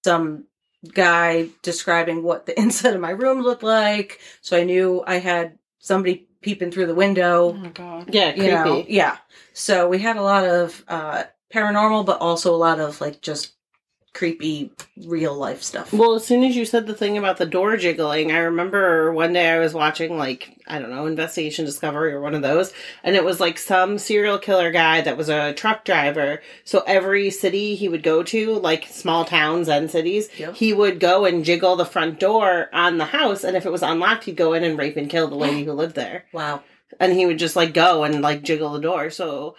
some 0.05 0.45
guy 0.93 1.49
describing 1.63 2.23
what 2.23 2.47
the 2.47 2.59
inside 2.61 2.95
of 2.95 3.01
my 3.01 3.11
room 3.11 3.43
looked 3.43 3.63
like, 3.63 4.21
so 4.41 4.57
I 4.57 4.65
knew 4.65 5.03
I 5.07 5.17
had 5.19 5.59
somebody 5.81 6.27
peeping 6.45 6.71
through 6.71 6.87
the 6.87 6.95
window. 6.95 7.49
oh 7.49 7.53
my 7.55 7.69
god. 7.69 8.11
Yeah, 8.13 8.33
creepy. 8.33 8.47
You 8.47 8.53
know, 8.53 8.85
yeah. 8.87 9.17
So 9.55 9.89
we 9.89 9.99
had 9.99 10.17
a 10.17 10.23
lot 10.23 10.45
of 10.45 10.85
uh, 10.87 11.25
paranormal, 11.53 12.05
but 12.05 12.21
also 12.21 12.55
a 12.55 12.57
lot 12.57 12.79
of 12.81 13.01
like 13.01 13.23
just 13.23 13.54
creepy 14.15 14.71
real 15.07 15.35
life 15.35 15.61
stuff. 15.63 15.93
Well, 15.93 16.15
as 16.15 16.25
soon 16.25 16.45
as 16.45 16.55
you 16.57 16.65
said 16.65 16.87
the 16.87 16.95
thing 16.95 17.19
about 17.19 17.37
the 17.37 17.45
door 17.47 17.77
jiggling, 17.77 18.31
I 18.33 18.39
remember 18.39 19.13
one 19.13 19.33
day 19.33 19.51
I 19.51 19.59
was 19.59 19.75
watching 19.75 20.17
like 20.17 20.57
I 20.67 20.79
don't 20.79 20.91
know 20.91 21.07
Investigation 21.07 21.65
Discovery 21.67 22.13
or 22.13 22.21
one 22.21 22.35
of 22.35 22.41
those, 22.43 22.73
and 23.03 23.17
it 23.17 23.25
was 23.25 23.41
like 23.41 23.59
some 23.59 23.99
serial 23.99 24.39
killer 24.39 24.71
guy 24.71 25.01
that 25.03 25.17
was 25.17 25.29
a 25.29 25.53
truck 25.53 25.85
driver. 25.85 26.41
So 26.65 26.83
every 26.87 27.31
city 27.31 27.75
he 27.75 27.89
would 27.89 28.03
go 28.03 28.23
to, 28.23 28.55
like 28.55 28.87
small 28.87 29.25
towns 29.25 29.69
and 29.69 29.91
cities, 29.91 30.29
Yep. 30.39 30.55
he 30.55 30.73
would 30.73 31.01
go 31.01 31.25
and 31.27 31.45
jiggle 31.45 31.77
the 31.77 31.85
front 31.85 32.19
door 32.21 32.71
on 32.73 32.97
the 32.99 33.05
house, 33.07 33.45
and 33.45 33.57
if 33.57 33.67
it 33.67 33.73
was 33.73 33.83
unlocked, 33.83 34.25
he'd 34.25 34.37
go 34.37 34.53
in 34.55 34.65
and 34.65 34.79
rape 34.79 34.97
and 34.97 35.11
kill 35.11 35.29
the 35.29 35.35
lady 35.35 35.65
who 35.67 35.73
lived 35.73 35.97
there, 35.97 36.25
Wow. 36.33 36.63
and 37.01 37.13
he 37.13 37.27
would 37.27 37.39
just 37.39 37.57
like 37.57 37.75
go 37.75 38.05
and 38.05 38.23
like 38.23 38.43
jiggle 38.45 38.71
the 38.73 38.81
door. 38.81 39.11
So 39.11 39.57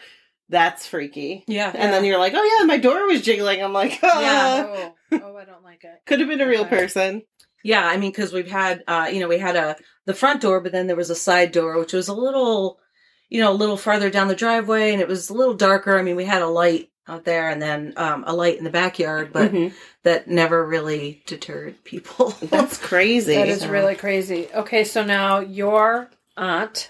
that's 0.50 0.86
freaky. 0.88 1.44
Yeah. 1.48 1.72
And 1.74 1.92
then 1.94 2.06
you're 2.06 2.20
like, 2.20 2.34
oh 2.36 2.58
yeah, 2.60 2.66
my 2.66 2.78
door 2.78 3.06
was 3.08 3.22
jiggling. 3.22 3.64
I'm 3.64 3.74
like, 3.74 4.00
ah. 4.04 4.22
Yeah. 4.22 4.90
Oh, 5.12 5.20
oh, 5.24 5.38
I 5.38 5.46
don't 5.46 5.64
like 5.64 5.84
it. 5.84 6.02
Could 6.08 6.20
have 6.20 6.28
been 6.28 6.42
a 6.42 6.48
real 6.48 6.62
Okay. 6.66 6.78
person. 6.78 7.22
Yeah, 7.64 7.86
I 7.86 7.96
mean, 7.98 8.12
because 8.12 8.34
we've 8.34 8.50
had, 8.52 8.84
uh, 8.88 9.08
you 9.12 9.20
know, 9.20 9.28
we 9.28 9.38
had 9.38 9.56
a 9.56 9.76
the 10.06 10.14
front 10.14 10.42
door, 10.42 10.60
but 10.60 10.72
then 10.72 10.88
there 10.88 10.96
was 10.96 11.10
a 11.10 11.16
side 11.16 11.52
door, 11.52 11.80
which 11.80 11.94
was 11.94 12.08
a 12.10 12.14
little, 12.14 12.80
you 13.30 13.40
know, 13.40 13.52
a 13.52 13.54
little 13.54 13.78
farther 13.78 14.10
down 14.10 14.28
the 14.28 14.36
driveway, 14.36 14.92
and 14.92 15.02
it 15.02 15.08
was 15.08 15.30
a 15.30 15.34
little 15.34 15.54
darker. 15.54 15.98
I 15.98 16.02
mean, 16.02 16.16
we 16.16 16.26
had 16.26 16.42
a 16.42 16.48
light 16.48 16.90
out 17.08 17.24
there, 17.24 17.50
and 17.50 17.62
then 17.62 17.94
um, 17.98 18.24
a 18.28 18.34
light 18.34 18.58
in 18.58 18.64
the 18.66 18.70
backyard, 18.72 19.32
but 19.32 19.52
Mhm. 19.52 19.74
that 20.04 20.28
never 20.28 20.66
really 20.66 21.24
deterred 21.28 21.82
people. 21.84 22.32
That's 22.42 22.78
crazy. 22.90 23.36
That 23.36 23.48
is 23.48 23.62
So- 23.62 23.70
really 23.70 23.96
crazy. 23.96 24.50
Okay, 24.54 24.84
so 24.84 25.04
now 25.06 25.40
your 25.40 26.10
aunt 26.36 26.90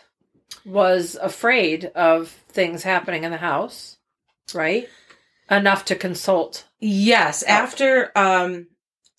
was 0.66 1.16
afraid 1.22 1.86
of 1.96 2.30
things 2.50 2.84
happening 2.84 3.24
in 3.24 3.32
the 3.32 3.38
house. 3.38 3.98
right? 4.54 4.90
Enough 5.52 5.86
to 5.86 5.96
consult. 5.96 6.66
Yes, 6.80 7.44
after 7.44 8.12
um 8.18 8.68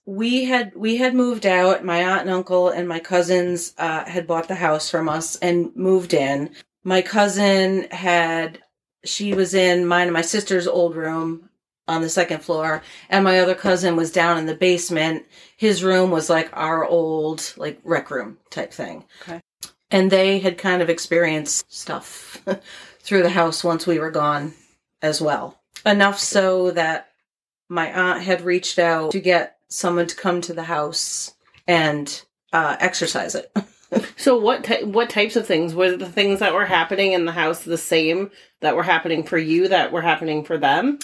we 0.07 0.45
had 0.45 0.75
we 0.77 0.97
had 0.97 1.15
moved 1.15 1.47
out, 1.47 1.85
my 1.85 2.03
aunt 2.05 2.23
and 2.23 2.31
uncle 2.31 2.71
and 2.71 2.89
my 2.89 3.01
cousins 3.01 3.75
uh 3.79 4.05
had 4.07 4.27
bought 4.27 4.49
the 4.49 4.57
house 4.57 4.91
from 4.91 5.09
us 5.09 5.37
and 5.37 5.75
moved 5.77 6.15
in. 6.15 6.51
My 6.85 7.03
cousin 7.03 7.89
had 7.91 8.61
she 9.05 9.35
was 9.35 9.55
in 9.55 9.87
mine 9.87 10.09
and 10.09 10.15
my 10.15 10.23
sister's 10.23 10.67
old 10.69 10.97
room 10.97 11.51
on 11.89 12.03
the 12.03 12.09
second 12.09 12.43
floor 12.43 12.83
and 13.11 13.25
my 13.25 13.41
other 13.41 13.55
cousin 13.55 13.97
was 13.97 14.13
down 14.13 14.39
in 14.39 14.47
the 14.47 14.55
basement. 14.57 15.25
His 15.57 15.85
room 15.85 16.11
was 16.11 16.31
like 16.31 16.51
our 16.55 16.85
old 16.85 17.55
like 17.57 17.81
rec 17.85 18.11
room 18.11 18.39
type 18.51 18.73
thing. 18.73 19.05
Okay. 19.23 19.41
And 19.91 20.11
they 20.11 20.39
had 20.39 20.59
kind 20.59 20.83
of 20.83 20.91
experienced 20.91 21.73
stuff 21.73 22.43
through 23.01 23.23
the 23.23 23.31
house 23.31 23.63
once 23.63 23.87
we 23.87 23.99
were 23.99 24.11
gone 24.11 24.55
as 25.03 25.21
well. 25.21 25.61
Enough 25.85 26.19
so 26.19 26.73
that 26.73 27.11
my 27.69 27.93
aunt 27.93 28.23
had 28.23 28.41
reached 28.41 28.79
out 28.79 29.13
to 29.13 29.21
get 29.21 29.59
someone 29.69 30.07
to 30.07 30.17
come 30.17 30.41
to 30.41 30.53
the 30.53 30.65
house 30.65 31.35
and 31.67 32.23
uh, 32.53 32.77
exercise 32.81 33.35
it. 33.35 33.51
So 34.17 34.37
what 34.37 34.65
ty- 34.65 34.83
what 34.83 35.09
types 35.11 35.37
of 35.37 35.47
things 35.47 35.73
were 35.73 35.97
the 35.97 36.11
things 36.11 36.41
that 36.41 36.53
were 36.53 36.67
happening 36.67 37.13
in 37.13 37.25
the 37.25 37.33
house 37.33 37.63
the 37.63 37.79
same 37.79 38.33
that 38.61 38.75
were 38.75 38.83
happening 38.83 39.23
for 39.23 39.39
you 39.39 39.69
that 39.69 39.93
were 39.93 40.03
happening 40.03 40.45
for 40.45 40.59
them? 40.59 40.99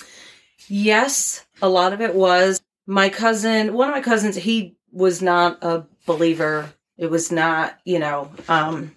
yes, 0.69 1.45
a 1.61 1.69
lot 1.69 1.93
of 1.93 2.01
it 2.01 2.15
was 2.15 2.61
my 2.87 3.09
cousin. 3.09 3.73
One 3.75 3.89
of 3.89 3.95
my 3.95 4.01
cousins, 4.01 4.37
he 4.37 4.77
was 4.91 5.23
not 5.23 5.59
a 5.62 5.85
believer. 6.07 6.73
It 7.02 7.11
was 7.11 7.32
not, 7.32 7.78
you 7.85 7.99
know, 7.99 8.30
um, 8.49 8.94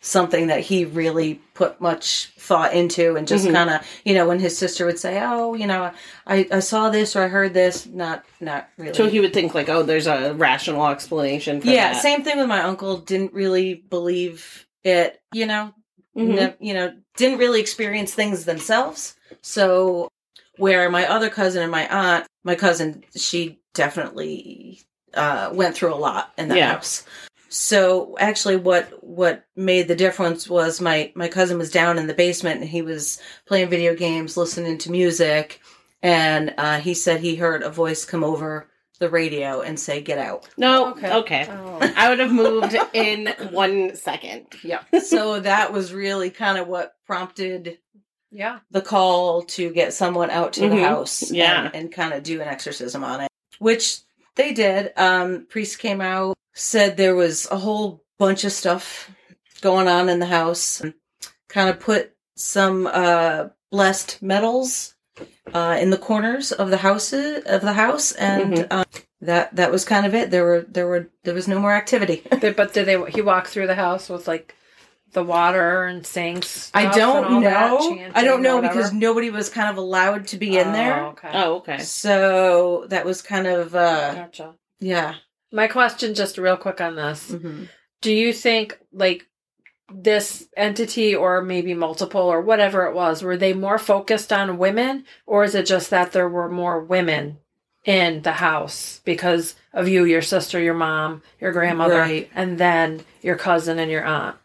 something 0.00 0.46
that 0.46 0.60
he 0.60 0.86
really 0.86 1.34
put 1.52 1.78
much 1.78 2.32
thought 2.38 2.72
into 2.72 3.16
and 3.16 3.28
just 3.28 3.46
Mhm. 3.46 3.52
kind 3.52 3.68
of, 3.68 3.86
you 4.04 4.14
know, 4.14 4.26
when 4.26 4.38
his 4.38 4.56
sister 4.56 4.86
would 4.86 4.98
say, 4.98 5.20
"Oh, 5.22 5.52
you 5.52 5.66
know, 5.66 5.90
I, 6.26 6.46
I 6.50 6.60
saw 6.60 6.88
this 6.88 7.14
or 7.14 7.24
I 7.24 7.28
heard 7.28 7.52
this," 7.52 7.84
not 7.84 8.24
not 8.40 8.70
really. 8.78 8.94
So 8.94 9.08
he 9.08 9.20
would 9.20 9.34
think 9.34 9.54
like, 9.54 9.68
oh, 9.68 9.82
there's 9.82 10.06
a 10.06 10.32
rational 10.34 10.86
explanation 10.88 11.60
for 11.60 11.66
yeah, 11.66 11.92
that. 11.92 12.02
same 12.02 12.22
thing 12.24 12.38
with 12.38 12.48
my 12.48 12.62
uncle. 12.62 12.96
Didn't 12.96 13.34
really 13.34 13.74
believe 13.74 14.66
it, 14.84 15.20
you 15.32 15.44
know. 15.46 15.74
Mhm. 16.16 16.34
ne- 16.34 16.56
you 16.60 16.72
know, 16.74 16.94
didn't 17.18 17.38
really 17.38 17.60
experience 17.60 18.14
things 18.14 18.46
themselves. 18.46 19.14
So, 19.42 20.08
where 20.56 20.88
my 20.90 21.06
other 21.06 21.28
cousin 21.28 21.62
and 21.62 21.70
my 21.70 21.86
aunt, 21.88 22.26
my 22.42 22.54
cousin, 22.54 23.04
she 23.14 23.60
definitely 23.74 24.80
uh, 25.14 25.50
went 25.52 25.74
through 25.74 25.94
a 25.94 25.96
lot 25.96 26.32
in 26.38 26.48
the 26.48 26.56
Yeah. 26.56 26.72
house. 26.74 27.04
So, 27.50 28.14
actually, 28.18 28.56
what 28.56 29.02
what 29.02 29.44
made 29.56 29.88
the 29.88 29.96
difference 29.96 30.48
was 30.50 30.80
my 30.82 31.12
my 31.14 31.28
cousin 31.28 31.56
was 31.58 31.70
down 31.70 31.98
in 31.98 32.06
the 32.06 32.14
basement 32.14 32.60
and 32.60 32.68
he 32.68 32.82
was 32.82 33.20
playing 33.46 33.70
video 33.70 33.94
games, 33.94 34.36
listening 34.36 34.76
to 34.78 34.90
music, 34.90 35.60
and 36.02 36.52
uh, 36.58 36.78
he 36.78 36.92
said 36.92 37.20
he 37.20 37.36
heard 37.36 37.62
a 37.62 37.70
voice 37.70 38.04
come 38.04 38.22
over 38.22 38.68
the 38.98 39.08
radio 39.08 39.62
and 39.62 39.80
say, 39.80 40.02
"Get 40.02 40.18
out." 40.18 40.46
No, 40.58 40.90
Okay. 40.90 41.10
okay. 41.14 41.46
Oh. 41.50 41.78
I 41.96 42.10
would 42.10 42.18
have 42.18 42.32
moved 42.32 42.76
in 42.92 43.28
one 43.50 43.96
second. 43.96 44.46
Yeah. 44.62 44.82
so 45.02 45.40
that 45.40 45.72
was 45.72 45.94
really 45.94 46.28
kind 46.30 46.58
of 46.58 46.68
what 46.68 46.96
prompted 47.06 47.78
Yeah. 48.30 48.58
the 48.70 48.82
call 48.82 49.42
to 49.56 49.70
get 49.72 49.94
someone 49.94 50.28
out 50.30 50.52
to 50.54 50.62
Mhm. 50.62 50.70
the 50.70 50.82
house 50.84 51.30
Yeah. 51.30 51.66
and, 51.66 51.74
and 51.74 51.92
kind 51.92 52.12
of 52.12 52.22
do 52.24 52.42
an 52.42 52.48
exorcism 52.48 53.02
on 53.04 53.22
it 53.22 53.28
which 53.58 54.00
they 54.38 54.52
did 54.54 54.92
um 54.96 55.46
priest 55.50 55.78
came 55.78 56.00
out 56.00 56.34
said 56.54 56.96
there 56.96 57.14
was 57.14 57.46
a 57.50 57.58
whole 57.58 58.02
bunch 58.18 58.44
of 58.44 58.52
stuff 58.52 59.10
going 59.60 59.88
on 59.88 60.08
in 60.08 60.18
the 60.18 60.26
house 60.26 60.82
kind 61.48 61.68
of 61.68 61.78
put 61.78 62.14
some 62.36 62.86
uh 62.86 63.48
blessed 63.70 64.22
medals 64.22 64.94
uh 65.52 65.76
in 65.80 65.90
the 65.90 65.98
corners 65.98 66.52
of 66.52 66.70
the 66.70 66.78
houses 66.78 67.42
of 67.44 67.60
the 67.60 67.74
house 67.74 68.12
and 68.12 68.52
Mhm. 68.54 68.66
uh, 68.70 68.84
that 69.20 69.54
that 69.56 69.72
was 69.72 69.84
kind 69.84 70.06
of 70.06 70.14
it 70.14 70.30
there 70.30 70.44
were 70.44 70.60
there 70.76 70.86
were 70.86 71.08
there 71.24 71.34
was 71.34 71.48
no 71.48 71.58
more 71.58 71.72
activity 71.74 72.22
but 72.40 72.72
did 72.72 72.86
they? 72.86 72.98
He 73.10 73.20
walked 73.20 73.48
through 73.48 73.66
the 73.66 73.74
house 73.74 74.08
with 74.08 74.28
like 74.28 74.54
the 75.12 75.22
water 75.24 75.84
and 75.84 76.06
sinks. 76.06 76.70
I 76.74 76.94
don't 76.96 77.24
all 77.24 77.40
that, 77.40 77.70
know. 77.70 77.78
chanting, 77.88 78.12
I 78.14 78.24
don't 78.24 78.42
know 78.42 78.56
whatever? 78.56 78.74
because 78.74 78.92
nobody 78.92 79.30
was 79.30 79.48
kind 79.48 79.70
of 79.70 79.76
allowed 79.76 80.26
to 80.28 80.36
be 80.36 80.56
in 80.58 80.68
Oh, 80.68 80.72
there. 80.72 81.04
Okay. 81.06 81.30
Oh, 81.32 81.54
okay. 81.56 81.78
So 81.78 82.86
that 82.88 83.04
was 83.06 83.22
kind 83.22 83.46
of 83.46 83.74
uh 83.74 84.14
Gotcha. 84.14 84.54
yeah. 84.80 85.14
My 85.50 85.66
question, 85.66 86.14
just 86.14 86.36
real 86.38 86.56
quick 86.58 86.80
on 86.80 86.94
this: 86.96 87.30
hmm 87.30 87.64
Do 88.02 88.12
you 88.12 88.32
think 88.32 88.78
like 88.92 89.26
this 89.90 90.46
entity, 90.56 91.14
or 91.14 91.40
maybe 91.40 91.72
multiple, 91.72 92.20
or 92.20 92.42
whatever 92.42 92.84
it 92.86 92.94
was, 92.94 93.22
were 93.22 93.38
they 93.38 93.54
more 93.54 93.78
focused 93.78 94.30
on 94.32 94.58
women, 94.58 95.04
or 95.26 95.44
is 95.44 95.54
it 95.54 95.64
just 95.64 95.88
that 95.88 96.12
there 96.12 96.28
were 96.28 96.50
more 96.50 96.78
women 96.84 97.38
in 97.86 98.20
the 98.20 98.32
house 98.32 99.00
because 99.06 99.54
of 99.72 99.88
you, 99.88 100.04
your 100.04 100.20
sister, 100.20 100.60
your 100.60 100.74
mom, 100.74 101.22
your 101.40 101.52
grandmother, 101.52 102.00
Right. 102.00 102.28
and 102.34 102.58
then 102.58 103.00
your 103.22 103.36
cousin 103.36 103.78
and 103.78 103.90
your 103.90 104.04
aunt? 104.04 104.36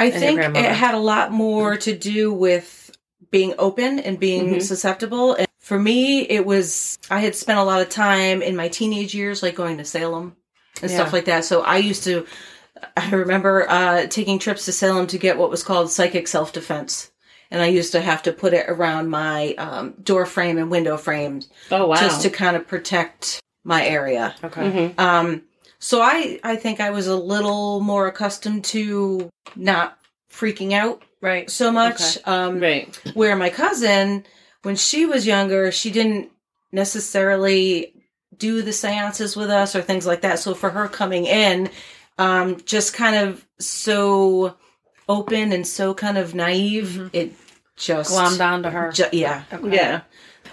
I 0.00 0.10
think 0.10 0.40
it 0.40 0.72
had 0.72 0.94
a 0.94 0.98
lot 0.98 1.30
more 1.32 1.76
to 1.76 1.96
do 1.96 2.32
with 2.32 2.90
being 3.30 3.54
open 3.58 3.98
and 4.00 4.18
being 4.18 4.54
Mhm. 4.56 4.62
susceptible. 4.62 5.34
And 5.34 5.46
for 5.58 5.78
me, 5.78 6.22
it 6.22 6.44
was 6.46 6.98
I 7.10 7.20
had 7.20 7.34
spent 7.34 7.58
a 7.58 7.64
lot 7.64 7.80
of 7.82 7.88
time 7.90 8.42
in 8.42 8.56
my 8.56 8.68
teenage 8.68 9.14
years, 9.14 9.42
like 9.42 9.54
going 9.54 9.76
to 9.78 9.84
Salem 9.84 10.36
and 10.82 10.90
stuff 10.90 11.12
like 11.12 11.26
that. 11.26 11.44
So 11.44 11.62
I 11.62 11.76
used 11.78 12.04
to. 12.04 12.26
I 12.96 13.10
remember 13.10 13.68
uh, 13.70 14.06
taking 14.06 14.38
trips 14.38 14.64
to 14.64 14.72
Salem 14.72 15.06
to 15.08 15.18
get 15.18 15.36
what 15.36 15.50
was 15.50 15.62
called 15.62 15.90
psychic 15.90 16.26
self 16.26 16.52
defense. 16.52 17.10
And 17.50 17.60
I 17.60 17.66
used 17.66 17.92
to 17.92 18.00
have 18.00 18.22
to 18.22 18.32
put 18.32 18.54
it 18.54 18.64
around 18.68 19.10
my 19.10 19.54
um, 19.58 19.94
door 20.02 20.24
frame 20.24 20.56
and 20.56 20.70
window 20.70 20.96
frames 20.96 21.48
Oh, 21.70 21.88
wow. 21.88 21.96
just 21.96 22.22
to 22.22 22.30
kind 22.30 22.56
of 22.56 22.66
protect 22.66 23.40
my 23.64 23.84
area. 23.84 24.34
Okay. 24.44 24.62
Mhm. 24.62 24.98
Um, 24.98 25.42
so 25.80 26.00
I, 26.00 26.38
I 26.44 26.54
think 26.56 26.78
I 26.78 26.90
was 26.90 27.08
a 27.08 27.16
little 27.16 27.80
more 27.80 28.06
accustomed 28.06 28.64
to 28.66 29.28
not 29.56 29.98
freaking 30.32 30.72
out 30.72 31.02
Right. 31.20 31.50
so 31.50 31.72
much. 31.72 32.00
Okay. 32.18 32.30
Um, 32.30 32.60
Right. 32.60 32.94
where 33.14 33.34
my 33.36 33.50
cousin, 33.50 34.24
when 34.62 34.76
she 34.76 35.04
was 35.06 35.26
younger, 35.26 35.72
she 35.72 35.90
didn't 35.90 36.30
necessarily 36.70 37.94
do 38.36 38.62
the 38.62 38.72
seances 38.72 39.36
with 39.36 39.50
us 39.50 39.74
or 39.76 39.82
things 39.82 40.06
like 40.06 40.22
that. 40.22 40.38
So 40.38 40.54
for 40.54 40.70
her 40.70 40.88
coming 40.88 41.26
in, 41.26 41.68
um, 42.18 42.60
just 42.64 42.94
kind 42.94 43.16
of 43.16 43.44
so 43.58 44.56
open 45.08 45.52
and 45.52 45.66
so 45.66 45.92
kind 45.94 46.16
of 46.18 46.34
naive, 46.34 46.86
Mhm. 46.98 47.10
it 47.12 47.32
just 47.76 48.12
Glommed 48.12 48.40
onto 48.40 48.68
her. 48.70 48.92
ju- 48.92 49.04
yeah. 49.12 49.42
Okay. 49.52 49.76
Yeah. 49.76 50.00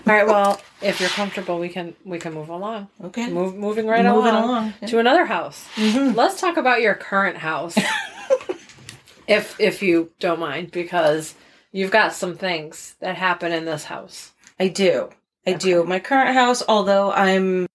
All 0.10 0.16
right. 0.16 0.26
Well, 0.28 0.62
if 0.82 1.00
you're 1.02 1.10
comfortable, 1.10 1.60
we 1.60 1.70
can 1.70 1.96
we 2.06 2.18
can 2.20 2.34
move 2.34 2.50
along. 2.50 2.88
Okay. 3.04 3.30
Move 3.30 3.56
moving 3.56 3.88
right 3.88 4.06
Moving 4.06 4.32
along, 4.34 4.44
along. 4.44 4.74
to 4.88 5.00
another 5.00 5.26
house. 5.26 5.68
Mhm. 5.76 6.16
Let's 6.16 6.40
talk 6.40 6.58
about 6.58 6.82
your 6.82 6.96
current 6.96 7.38
house, 7.38 7.76
if 9.28 9.60
if 9.60 9.82
you 9.82 10.12
don't 10.20 10.40
mind, 10.40 10.72
because 10.72 11.36
you've 11.72 11.92
got 11.92 12.14
some 12.14 12.38
things 12.38 12.96
that 13.00 13.16
happen 13.16 13.52
in 13.52 13.66
this 13.66 13.84
house. 13.86 14.32
I 14.60 14.70
do. 14.70 15.10
I 15.46 15.54
do. 15.54 15.84
My 15.84 16.00
current 16.00 16.34
house, 16.34 16.64
although 16.68 17.12
I'm 17.12 17.68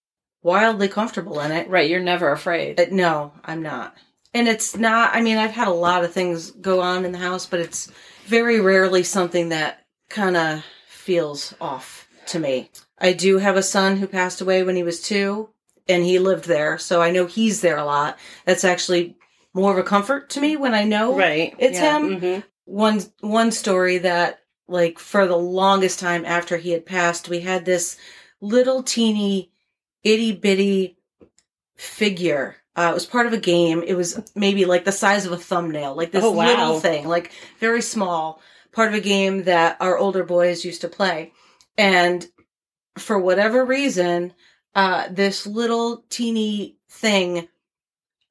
wildly 0.42 0.88
comfortable 0.88 1.40
in 1.40 1.52
it, 1.52 1.68
Right. 1.68 1.88
You're 1.88 2.00
never 2.00 2.30
afraid. 2.32 2.80
uh, 2.80 2.86
no, 2.90 3.32
I'm 3.44 3.62
not. 3.62 3.94
And 4.34 4.48
it's 4.48 4.76
not, 4.76 5.14
I 5.14 5.20
mean, 5.20 5.36
I've 5.36 5.50
had 5.52 5.68
a 5.68 5.72
lot 5.72 6.04
of 6.04 6.12
things 6.12 6.50
go 6.52 6.80
on 6.80 7.04
in 7.04 7.12
the 7.12 7.18
house, 7.18 7.44
but 7.46 7.60
it's 7.60 7.90
very 8.24 8.60
rarely 8.60 9.02
something 9.02 9.50
that 9.50 9.84
kind 10.08 10.36
of 10.36 10.64
feels 10.88 11.54
off 11.60 12.01
to 12.32 12.38
me. 12.38 12.70
I 12.98 13.12
do 13.12 13.38
have 13.38 13.56
a 13.56 13.62
son 13.62 13.96
who 13.96 14.06
passed 14.06 14.40
away 14.40 14.62
when 14.62 14.76
he 14.76 14.82
was 14.82 15.00
two, 15.02 15.50
and 15.88 16.04
he 16.04 16.18
lived 16.18 16.44
there, 16.46 16.78
so 16.78 17.00
I 17.00 17.10
know 17.10 17.26
he's 17.26 17.60
there 17.60 17.76
a 17.78 17.84
lot. 17.84 18.18
That's 18.44 18.64
actually 18.64 19.16
more 19.54 19.72
of 19.72 19.78
a 19.78 19.82
comfort 19.82 20.30
to 20.30 20.40
me 20.40 20.56
when 20.56 20.74
I 20.74 20.84
know 20.84 21.16
Right. 21.16 21.54
it's 21.58 21.78
Yeah. 21.78 21.96
him 21.98 22.18
hmm 22.20 22.38
one 22.64 23.00
one 23.20 23.50
story 23.50 23.98
that 23.98 24.38
like 24.68 24.98
for 25.00 25.26
the 25.26 25.36
longest 25.36 25.98
time 25.98 26.24
after 26.24 26.56
he 26.56 26.70
had 26.70 26.86
passed 26.86 27.28
we 27.28 27.40
had 27.40 27.64
this 27.64 27.96
little 28.40 28.84
teeny 28.84 29.50
itty 30.04 30.30
bitty 30.30 30.96
figure 31.74 32.54
uh, 32.76 32.88
it 32.92 32.94
was 32.94 33.04
part 33.04 33.26
of 33.26 33.32
a 33.32 33.36
game 33.38 33.82
it 33.84 33.94
was 33.94 34.30
maybe 34.36 34.64
like 34.64 34.84
the 34.84 34.92
size 34.92 35.26
of 35.26 35.32
a 35.32 35.36
thumbnail 35.36 35.96
like 35.96 36.12
this 36.12 36.24
Oh, 36.24 36.30
wow. 36.30 36.46
little 36.46 36.80
thing 36.80 37.08
like 37.08 37.32
very 37.58 37.82
small 37.82 38.40
part 38.70 38.88
of 38.88 38.94
a 38.94 39.00
game 39.00 39.42
that 39.42 39.76
our 39.80 39.98
older 39.98 40.22
boys 40.22 40.64
used 40.64 40.82
to 40.82 40.88
play 40.88 41.32
and 41.78 42.26
for 42.98 43.18
whatever 43.18 43.64
reason 43.64 44.32
uh, 44.74 45.06
this 45.10 45.46
little 45.46 46.04
teeny 46.08 46.76
thing 46.88 47.48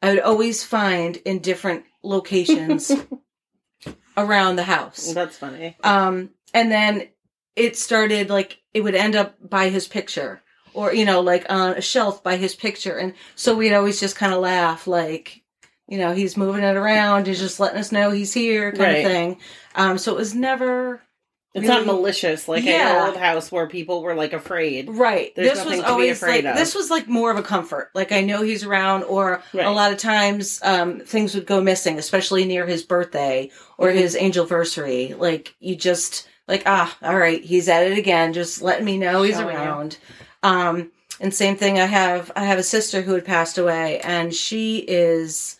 i 0.01 0.09
would 0.09 0.19
always 0.21 0.63
find 0.63 1.17
in 1.17 1.39
different 1.39 1.85
locations 2.03 2.91
around 4.17 4.55
the 4.55 4.63
house. 4.63 5.13
That's 5.13 5.37
funny. 5.37 5.77
Um, 5.83 6.31
and 6.53 6.71
then 6.71 7.07
it 7.55 7.77
started 7.77 8.29
like 8.29 8.59
it 8.73 8.81
would 8.81 8.95
end 8.95 9.15
up 9.15 9.35
by 9.47 9.69
his 9.69 9.87
picture, 9.87 10.41
or 10.73 10.93
you 10.93 11.05
know, 11.05 11.21
like 11.21 11.45
on 11.49 11.73
a 11.73 11.81
shelf 11.81 12.23
by 12.23 12.37
his 12.37 12.55
picture, 12.55 12.97
and 12.97 13.13
so 13.35 13.55
we'd 13.55 13.73
always 13.73 13.99
just 13.99 14.15
kind 14.15 14.33
of 14.33 14.39
laugh, 14.41 14.87
like, 14.87 15.43
you 15.87 15.97
know, 15.97 16.13
he's 16.13 16.37
moving 16.37 16.63
it 16.63 16.75
around, 16.75 17.27
he's 17.27 17.39
just 17.39 17.59
letting 17.59 17.79
us 17.79 17.91
know 17.91 18.11
he's 18.11 18.33
here, 18.33 18.71
kind 18.71 18.81
Right. 18.81 19.05
of 19.05 19.11
thing. 19.11 19.37
Um, 19.75 19.97
so 19.97 20.13
it 20.13 20.17
was 20.17 20.33
never 20.35 21.01
It's 21.53 21.67
not 21.67 21.85
malicious 21.85 22.47
like 22.47 22.63
Yeah. 22.63 23.01
an 23.03 23.07
old 23.07 23.17
house 23.17 23.51
where 23.51 23.67
people 23.67 24.01
were 24.03 24.15
like 24.15 24.31
afraid. 24.31 24.89
Right. 24.89 25.33
There's 25.35 25.49
this 25.57 25.65
was 25.65 25.75
to 25.75 25.81
be 25.81 25.87
always 25.87 26.17
afraid 26.21 26.45
like 26.45 26.53
of. 26.53 26.57
this 26.57 26.73
was 26.73 26.89
like 26.89 27.07
more 27.09 27.29
of 27.29 27.37
a 27.37 27.43
comfort. 27.43 27.89
Like 27.93 28.13
I 28.13 28.21
know 28.21 28.41
he's 28.41 28.63
around, 28.63 29.03
or 29.03 29.43
Right. 29.53 29.65
a 29.65 29.71
lot 29.71 29.91
of 29.91 29.97
times 29.97 30.61
um, 30.63 31.01
things 31.01 31.35
would 31.35 31.45
go 31.45 31.59
missing, 31.61 31.97
especially 31.99 32.45
near 32.45 32.65
his 32.65 32.83
birthday 32.83 33.51
or 33.77 33.89
Mhm. 33.89 33.95
his 33.95 34.15
anniversary. 34.15 35.13
Like 35.17 35.53
you 35.59 35.75
just 35.75 36.27
like 36.47 36.63
ah, 36.65 36.95
all 37.01 37.17
right, 37.17 37.43
he's 37.43 37.67
at 37.67 37.83
it 37.91 37.97
again. 37.97 38.31
Just 38.31 38.61
letting 38.61 38.85
me 38.85 38.97
know 38.97 39.23
he's 39.23 39.37
you. 39.37 39.45
around. 39.47 39.97
Um, 40.43 40.91
and 41.19 41.33
same 41.33 41.57
thing. 41.57 41.79
I 41.79 41.85
have 41.85 42.31
I 42.35 42.45
have 42.45 42.59
a 42.59 42.63
sister 42.63 43.01
who 43.01 43.13
had 43.13 43.25
passed 43.25 43.57
away, 43.57 43.99
and 43.99 44.33
she 44.33 44.77
is 44.87 45.57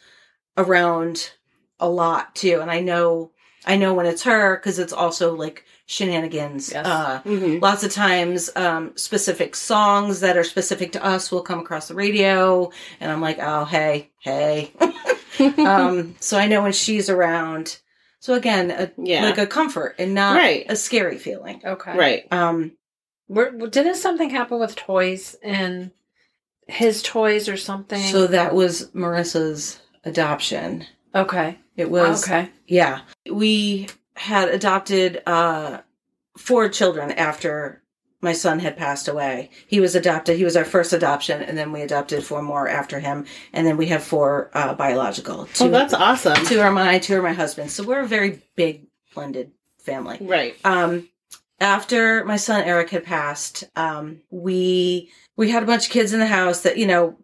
around 0.58 1.32
a 1.80 1.90
lot 1.90 2.34
too. 2.36 2.60
And 2.62 2.72
I 2.72 2.80
know 2.80 3.32
I 3.66 3.76
know 3.76 3.94
when 3.94 4.06
it's 4.06 4.24
her 4.24 4.56
because 4.56 4.80
it's 4.80 4.94
also 4.94 5.36
like 5.36 5.66
shenanigans. 5.92 6.72
Yes. 6.72 6.86
Uh, 6.86 7.20
hmm 7.24 7.58
lots 7.60 7.84
of 7.84 7.92
times 7.92 8.50
um, 8.56 8.94
specific 8.96 9.56
songs 9.58 10.22
that 10.22 10.38
are 10.38 10.44
specific 10.46 10.94
to 10.94 11.04
us 11.06 11.32
will 11.32 11.42
come 11.42 11.60
across 11.60 11.90
the 11.90 11.94
radio 11.96 12.72
and 13.02 13.12
i'm 13.12 13.20
like 13.20 13.38
oh 13.42 13.66
hey 13.66 14.10
hey 14.20 14.72
um, 15.58 16.16
so 16.22 16.38
i 16.38 16.48
know 16.48 16.62
when 16.64 16.72
she's 16.72 17.10
around 17.10 17.78
so 18.20 18.34
again 18.36 18.72
a, 18.72 18.90
Yeah. 18.98 19.24
like 19.26 19.38
a 19.38 19.46
comfort 19.48 19.96
and 20.00 20.14
not 20.14 20.38
Right. 20.38 20.66
a 20.70 20.76
scary 20.78 21.18
feeling 21.18 21.62
Okay. 21.66 21.98
right. 21.98 22.24
um, 22.32 22.72
Were, 23.28 23.52
didn't 23.68 23.96
something 23.96 24.30
happen 24.30 24.60
with 24.60 24.76
toys 24.78 25.36
and 25.44 25.92
his 26.68 27.02
toys 27.04 27.50
or 27.50 27.58
something? 27.58 28.02
so 28.02 28.28
that 28.28 28.56
was 28.56 28.88
marissa's 28.92 29.80
adoption 30.06 30.86
okay. 31.14 31.58
it 31.76 31.92
was 31.92 32.24
okay. 32.24 32.50
yeah 32.66 33.02
we 33.30 33.88
had 34.22 34.50
adopted 34.50 35.22
uh, 35.26 35.80
four 36.38 36.70
children 36.70 37.12
after 37.12 37.82
my 38.22 38.34
son 38.34 38.60
had 38.60 38.78
passed 38.78 39.08
away. 39.08 39.50
He 39.66 39.80
was 39.80 39.96
adopted. 39.96 40.38
He 40.38 40.44
was 40.44 40.56
our 40.56 40.64
first 40.64 40.94
adoption, 40.94 41.42
and 41.42 41.58
then 41.58 41.72
we 41.72 41.82
adopted 41.82 42.24
four 42.24 42.44
more 42.44 42.68
after 42.70 43.00
him, 43.00 43.26
and 43.52 43.66
then 43.66 43.78
we 43.78 43.88
have 43.88 44.04
four 44.04 44.52
uh, 44.54 44.76
biological. 44.76 45.48
Two, 45.56 45.66
Oh, 45.66 45.70
that's 45.70 45.96
awesome. 45.96 46.46
two 46.46 46.60
are 46.60 46.72
my, 46.72 47.00
two 47.00 47.16
are 47.18 47.24
my 47.24 47.34
husband. 47.34 47.72
So 47.72 47.84
we're 47.84 48.02
a 48.02 48.08
very 48.08 48.40
big 48.56 48.86
blended 49.16 49.52
family. 49.80 50.20
Right. 50.22 50.56
Um, 50.64 51.10
after 51.60 52.24
my 52.26 52.38
son 52.38 52.64
Eric 52.64 52.92
had 52.92 53.04
passed, 53.06 53.64
um, 53.76 54.22
we 54.30 55.10
we 55.36 55.50
had 55.50 55.64
a 55.64 55.66
bunch 55.66 55.86
of 55.88 55.92
kids 55.92 56.14
in 56.14 56.20
the 56.20 56.28
house 56.28 56.62
that 56.62 56.78
you 56.78 56.86
know 56.86 57.18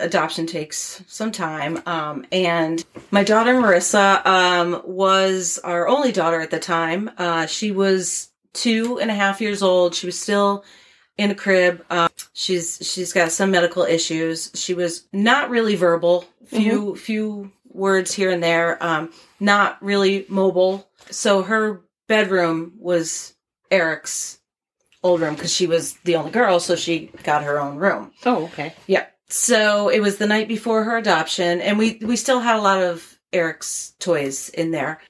adoption 0.00 0.46
takes 0.46 1.02
some 1.06 1.32
time. 1.32 1.82
Um, 1.86 2.26
and 2.32 2.84
my 3.10 3.24
daughter 3.24 3.54
Marissa 3.54 4.24
um, 4.26 4.82
was 4.84 5.58
our 5.58 5.88
only 5.88 6.12
daughter 6.12 6.40
at 6.40 6.50
the 6.50 6.58
time. 6.58 7.10
Uh, 7.18 7.46
she 7.46 7.70
was 7.70 8.30
two 8.52 8.98
and 9.00 9.10
a 9.10 9.14
half 9.14 9.40
years 9.40 9.62
old. 9.62 9.94
She 9.94 10.06
was 10.06 10.18
still 10.18 10.64
in 11.18 11.30
a 11.30 11.34
crib. 11.34 11.84
Um, 11.90 12.08
she's 12.32 12.78
she's 12.82 13.12
got 13.12 13.32
some 13.32 13.50
medical 13.50 13.84
issues. 13.84 14.50
She 14.54 14.74
was 14.74 15.06
not 15.12 15.50
really 15.50 15.74
verbal. 15.74 16.24
Few 16.46 16.96
few 16.96 17.52
words 17.64 18.12
here 18.12 18.30
and 18.30 18.42
there. 18.42 18.82
Um, 18.82 19.12
not 19.40 19.82
really 19.82 20.26
mobile. 20.28 20.88
So 21.10 21.42
her 21.42 21.82
bedroom 22.08 22.72
was 22.78 23.34
Eric's 23.70 24.38
old 25.02 25.20
room 25.20 25.34
because 25.34 25.52
she 25.52 25.66
was 25.66 25.94
the 26.04 26.16
only 26.16 26.30
girl, 26.30 26.60
so 26.60 26.76
she 26.76 27.10
got 27.24 27.42
her 27.42 27.60
own 27.60 27.76
room. 27.76 28.12
Oh, 28.24 28.44
okay. 28.44 28.74
Yeah. 28.86 29.06
So 29.32 29.88
it 29.88 30.00
was 30.00 30.18
the 30.18 30.26
night 30.26 30.46
before 30.46 30.84
her 30.84 30.98
adoption, 30.98 31.62
and 31.62 31.78
we 31.78 31.98
we 32.02 32.16
still 32.16 32.40
had 32.40 32.56
a 32.56 32.60
lot 32.60 32.82
of 32.82 33.18
Eric's 33.32 33.94
toys 33.98 34.50
in 34.50 34.72
there. 34.72 35.00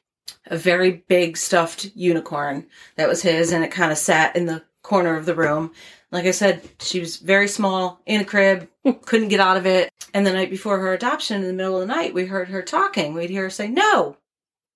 A 0.47 0.57
very 0.57 1.03
big 1.09 1.37
stuffed 1.37 1.91
unicorn 1.97 2.69
that 2.95 3.09
was 3.09 3.23
his, 3.23 3.51
and 3.51 3.65
it 3.65 3.73
kind 3.73 3.91
of 3.91 3.99
sat 3.99 4.37
in 4.37 4.47
the 4.47 4.63
corner 4.83 5.17
of 5.17 5.27
the 5.27 5.35
room. 5.35 5.73
Like 6.13 6.25
I 6.25 6.31
said, 6.31 6.63
she 6.79 7.01
was 7.01 7.17
very 7.17 7.49
small 7.49 8.01
in 8.07 8.21
a 8.21 8.25
crib, 8.25 8.69
couldn't 9.07 9.27
get 9.27 9.41
out 9.41 9.57
of 9.57 9.67
it. 9.67 9.91
And 10.15 10.25
the 10.25 10.33
night 10.33 10.51
before 10.51 10.79
her 10.79 10.93
adoption, 10.93 11.43
in 11.43 11.49
the 11.49 11.53
middle 11.53 11.81
of 11.81 11.89
the 11.89 11.93
night, 11.93 12.15
we 12.15 12.27
heard 12.27 12.47
her 12.49 12.63
talking. 12.63 13.15
We'd 13.15 13.29
hear 13.29 13.45
her 13.45 13.51
say, 13.51 13.67
"No, 13.67 14.19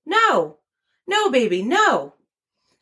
no, 0.05 0.57
no, 1.07 1.31
baby, 1.31 1.63
no." 1.63 2.15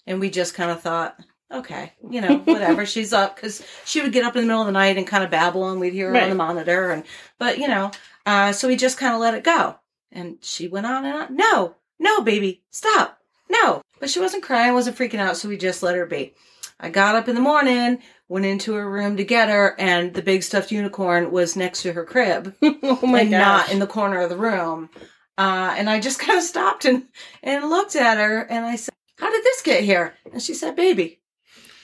And 0.07 0.19
we 0.19 0.31
just 0.31 0.55
kind 0.55 0.71
of 0.71 0.81
thought, 0.81 1.21
okay, 1.55 1.93
you 2.09 2.21
know, 2.21 2.39
whatever. 2.39 2.87
She's 2.95 3.13
up 3.13 3.37
because 3.37 3.65
she 3.85 4.03
would 4.03 4.13
get 4.13 4.25
up 4.25 4.37
in 4.37 4.43
the 4.43 4.47
middle 4.47 4.63
of 4.63 4.67
the 4.67 4.73
night 4.73 4.97
and 4.97 5.07
kind 5.07 5.25
of 5.25 5.31
babble, 5.31 5.71
and 5.71 5.81
we'd 5.81 5.93
hear 5.93 6.11
her 6.11 6.21
on 6.21 6.29
the 6.29 6.35
monitor. 6.35 6.91
And 6.91 7.05
but 7.39 7.59
you 7.59 7.69
know, 7.69 7.91
uh, 8.27 8.53
so 8.53 8.69
we 8.69 8.77
just 8.77 8.99
kind 8.99 9.15
of 9.15 9.21
let 9.21 9.35
it 9.35 9.45
go. 9.45 9.77
And 10.13 10.39
she 10.43 10.69
went 10.69 10.87
on 10.87 11.05
and 11.05 11.17
on. 11.17 11.37
No, 11.37 11.77
no, 11.99 12.23
baby, 12.23 12.63
stop, 12.71 13.19
no. 13.49 13.83
But 14.01 14.11
she 14.11 14.21
wasn't 14.21 14.43
crying, 14.43 14.75
wasn't 14.75 14.99
freaking 14.99 15.19
out, 15.19 15.37
so 15.37 15.49
we 15.49 15.57
just 15.57 15.83
let 15.83 15.97
her 15.97 16.07
be. 16.07 16.35
I 16.79 16.91
got 16.91 17.15
up 17.15 17.29
in 17.29 17.35
the 17.35 17.41
morning, 17.41 18.01
went 18.29 18.47
into 18.47 18.75
her 18.75 18.89
room 18.89 19.17
to 19.17 19.25
get 19.25 19.49
her, 19.49 19.75
and 19.79 20.13
the 20.13 20.23
big 20.23 20.43
stuffed 20.43 20.73
unicorn 20.73 21.31
was 21.31 21.57
next 21.57 21.83
to 21.83 21.93
her 21.93 22.05
crib 22.05 22.55
oh 22.63 23.07
my 23.07 23.21
and 23.21 23.31
gosh. 23.31 23.41
not 23.41 23.73
in 23.73 23.79
the 23.79 23.87
corner 23.87 24.21
of 24.21 24.31
the 24.31 24.37
room. 24.37 24.91
Uh, 25.37 25.75
and 25.77 25.89
I 25.89 26.01
just 26.01 26.19
kind 26.21 26.39
of 26.39 26.45
stopped 26.45 26.85
and, 26.85 27.05
and 27.43 27.71
looked 27.71 27.97
at 27.97 28.19
her 28.19 28.41
and 28.41 28.65
I 28.65 28.77
said, 28.77 28.95
How 29.19 29.31
did 29.31 29.45
this 29.45 29.63
get 29.63 29.85
here? 29.85 30.15
And 30.33 30.43
she 30.43 30.55
said, 30.55 30.77
Baby. 30.77 31.21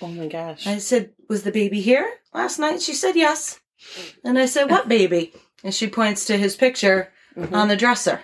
Oh 0.02 0.08
my 0.08 0.26
gosh. 0.28 0.66
I 0.66 0.78
said, 0.78 1.10
Was 1.28 1.42
the 1.42 1.52
baby 1.52 1.80
here 1.80 2.08
last 2.34 2.58
night? 2.58 2.82
She 2.82 2.94
said, 2.94 3.16
Yes. 3.16 3.60
And 4.24 4.38
I 4.38 4.46
said, 4.46 4.70
What 4.70 4.88
baby? 4.88 5.32
And 5.64 5.74
she 5.74 5.88
points 5.88 6.24
to 6.26 6.36
his 6.36 6.56
picture 6.56 7.12
Mhm. 7.36 7.52
on 7.52 7.68
the 7.68 7.76
dresser. 7.76 8.20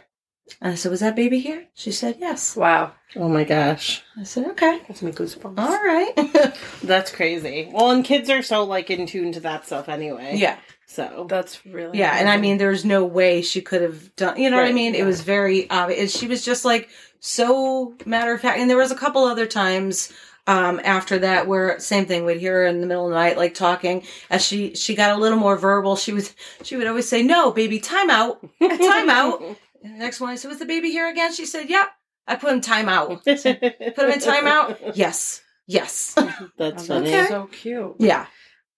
And 0.61 0.73
I 0.73 0.77
said, 0.77 0.91
Was 0.91 1.01
that 1.01 1.17
baby 1.17 1.39
here? 1.41 1.67
She 1.75 1.93
said, 1.93 2.17
Yes. 2.21 2.57
Wow. 2.57 2.93
oh 3.17 3.29
my 3.29 3.45
gosh. 3.45 4.03
I 4.19 4.23
said, 4.25 4.47
Okay. 4.49 4.81
Gives 4.87 5.03
me 5.03 5.13
goosebumps. 5.13 5.59
All 5.59 5.83
right. 5.85 6.57
That's 6.83 7.11
crazy. 7.11 7.69
Well, 7.73 7.91
and 7.91 8.05
kids 8.05 8.31
are 8.31 8.43
so 8.43 8.65
like 8.65 8.91
in 8.91 9.07
tune 9.07 9.33
to 9.33 9.41
that 9.41 9.67
stuff 9.67 9.89
anyway. 9.89 10.37
yeah. 10.37 10.57
So 10.87 11.27
That's 11.29 11.65
really 11.67 11.99
Yeah. 11.99 12.17
And 12.17 12.29
I 12.29 12.35
amazing. 12.35 12.43
mean, 12.43 12.59
there's 12.59 12.85
no 12.85 13.05
way 13.05 13.43
she 13.43 13.61
could 13.61 13.83
have 13.83 14.15
done, 14.17 14.39
you 14.41 14.51
know 14.51 14.57
what 14.57 14.63
I 14.65 14.67
Right, 14.67 14.75
mean? 14.75 14.95
It 14.95 15.05
was 15.05 15.21
very 15.23 15.69
obvious. 15.69 16.17
She 16.17 16.29
was 16.29 16.45
just 16.45 16.65
like 16.65 16.89
so 17.21 17.95
matter 18.05 18.33
of 18.33 18.41
fact. 18.41 18.59
And 18.59 18.71
there 18.71 18.77
was 18.77 18.93
a 18.93 18.97
couple 18.97 19.25
other 19.25 19.47
times 19.47 20.13
um, 20.47 20.81
after 20.85 21.19
that 21.19 21.47
where 21.47 21.79
same 21.81 22.07
thing 22.07 22.25
we'd 22.25 22.39
hear 22.39 22.55
her 22.55 22.67
in 22.67 22.81
the 22.81 22.87
middle 22.87 23.07
of 23.07 23.11
the 23.11 23.17
night 23.17 23.37
like 23.37 23.55
talking. 23.55 24.05
As 24.31 24.45
she 24.45 24.75
she 24.75 24.95
got 24.95 25.17
a 25.17 25.21
little 25.21 25.39
more 25.39 25.57
verbal 25.57 25.97
she 25.97 26.13
was 26.13 26.35
she 26.63 26.77
would 26.77 26.87
always 26.87 27.09
say 27.09 27.23
no 27.23 27.51
baby 27.51 27.81
time 27.81 28.11
out. 28.11 28.41
Time 28.61 29.11
out. 29.11 29.43
And 29.83 29.95
the 29.95 29.99
next 29.99 30.21
one 30.21 30.31
i 30.31 30.37
said 30.37 30.49
was 30.49 30.59
the 30.59 30.67
baby 30.67 30.91
here 30.91 31.09
again? 31.09 31.33
She 31.33 31.47
said 31.47 31.69
yep. 31.69 31.89
I 32.29 32.37
put 32.37 32.53
him 32.53 32.61
time 32.61 32.89
out. 32.89 33.09
Put 33.25 33.45
him 33.45 34.11
in 34.11 34.21
time 34.21 34.47
out? 34.49 34.97
Yes. 34.97 35.43
Yes. 35.69 36.15
That's 36.59 36.87
funny. 36.87 37.11
that's 37.11 37.29
so 37.29 37.47
cute. 37.47 37.97
yeah. 37.99 38.27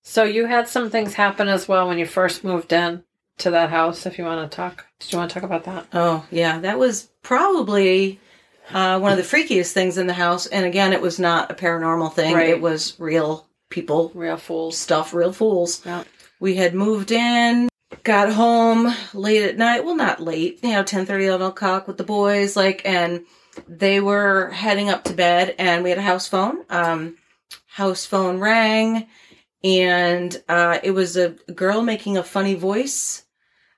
So 0.02 0.24
you 0.24 0.46
had 0.46 0.68
some 0.68 0.90
things 0.90 1.14
happen 1.14 1.48
as 1.48 1.68
well 1.68 1.88
when 1.88 1.98
you 1.98 2.07
first 2.07 2.44
moved 2.44 2.72
in 2.72 3.04
to 3.38 3.50
that 3.50 3.70
house. 3.70 4.07
If 4.07 4.18
you 4.18 4.24
want 4.24 4.50
to 4.50 4.54
talk, 4.54 4.87
did 4.98 5.12
you 5.12 5.18
want 5.18 5.31
to 5.31 5.35
talk 5.35 5.42
about 5.44 5.64
that? 5.64 5.87
oh 5.92 6.26
yeah 6.31 6.59
that 6.61 6.78
was 6.78 7.09
probably 7.22 8.20
uh, 8.72 8.98
one 8.98 9.12
of 9.12 9.18
the 9.18 9.24
freakiest 9.24 9.72
things 9.72 9.98
in 9.98 10.07
the 10.07 10.12
house 10.14 10.46
and 10.46 10.66
again 10.66 10.92
it 10.92 11.00
was 11.00 11.18
not 11.18 11.50
a 11.50 11.54
paranormal 11.54 12.12
thing. 12.12 12.35
Right. 12.35 12.50
it 12.50 12.61
was 12.61 12.98
real 12.98 13.46
people. 13.70 14.11
Real 14.14 14.37
fools. 14.37 14.76
stuff 14.76 15.14
real 15.14 15.33
fools. 15.33 15.85
Yeah. 15.85 16.04
we 16.40 16.54
had 16.57 16.74
moved 16.74 17.11
in 17.11 17.68
got 18.04 18.33
home 18.33 18.94
late 19.14 19.42
at 19.42 19.57
night. 19.57 19.85
Well 19.85 19.96
not 19.96 20.20
late 20.20 20.61
you 20.62 20.72
know 20.72 20.83
10 20.83 21.07
30 21.07 21.26
11 21.26 21.46
o'clock 21.46 21.87
with 21.88 21.96
the 21.96 22.04
boys 22.04 22.57
like 22.57 22.83
and 22.85 23.24
they 23.66 24.00
were 24.00 24.50
heading 24.50 24.88
up 24.88 25.04
to 25.04 25.14
bed 25.14 25.54
and 25.59 25.83
we 25.83 25.90
had 25.90 25.98
a 25.98 26.02
house 26.02 26.28
phone. 26.28 26.64
Um 26.68 27.16
house 27.66 28.04
phone 28.04 28.38
rang 28.38 29.07
and 29.64 30.42
uh 30.48 30.78
it 30.83 30.90
was 30.92 31.16
a 31.16 31.31
girl 31.54 31.83
making 31.83 32.16
a 32.16 32.22
funny 32.22 32.54
voice 32.54 33.24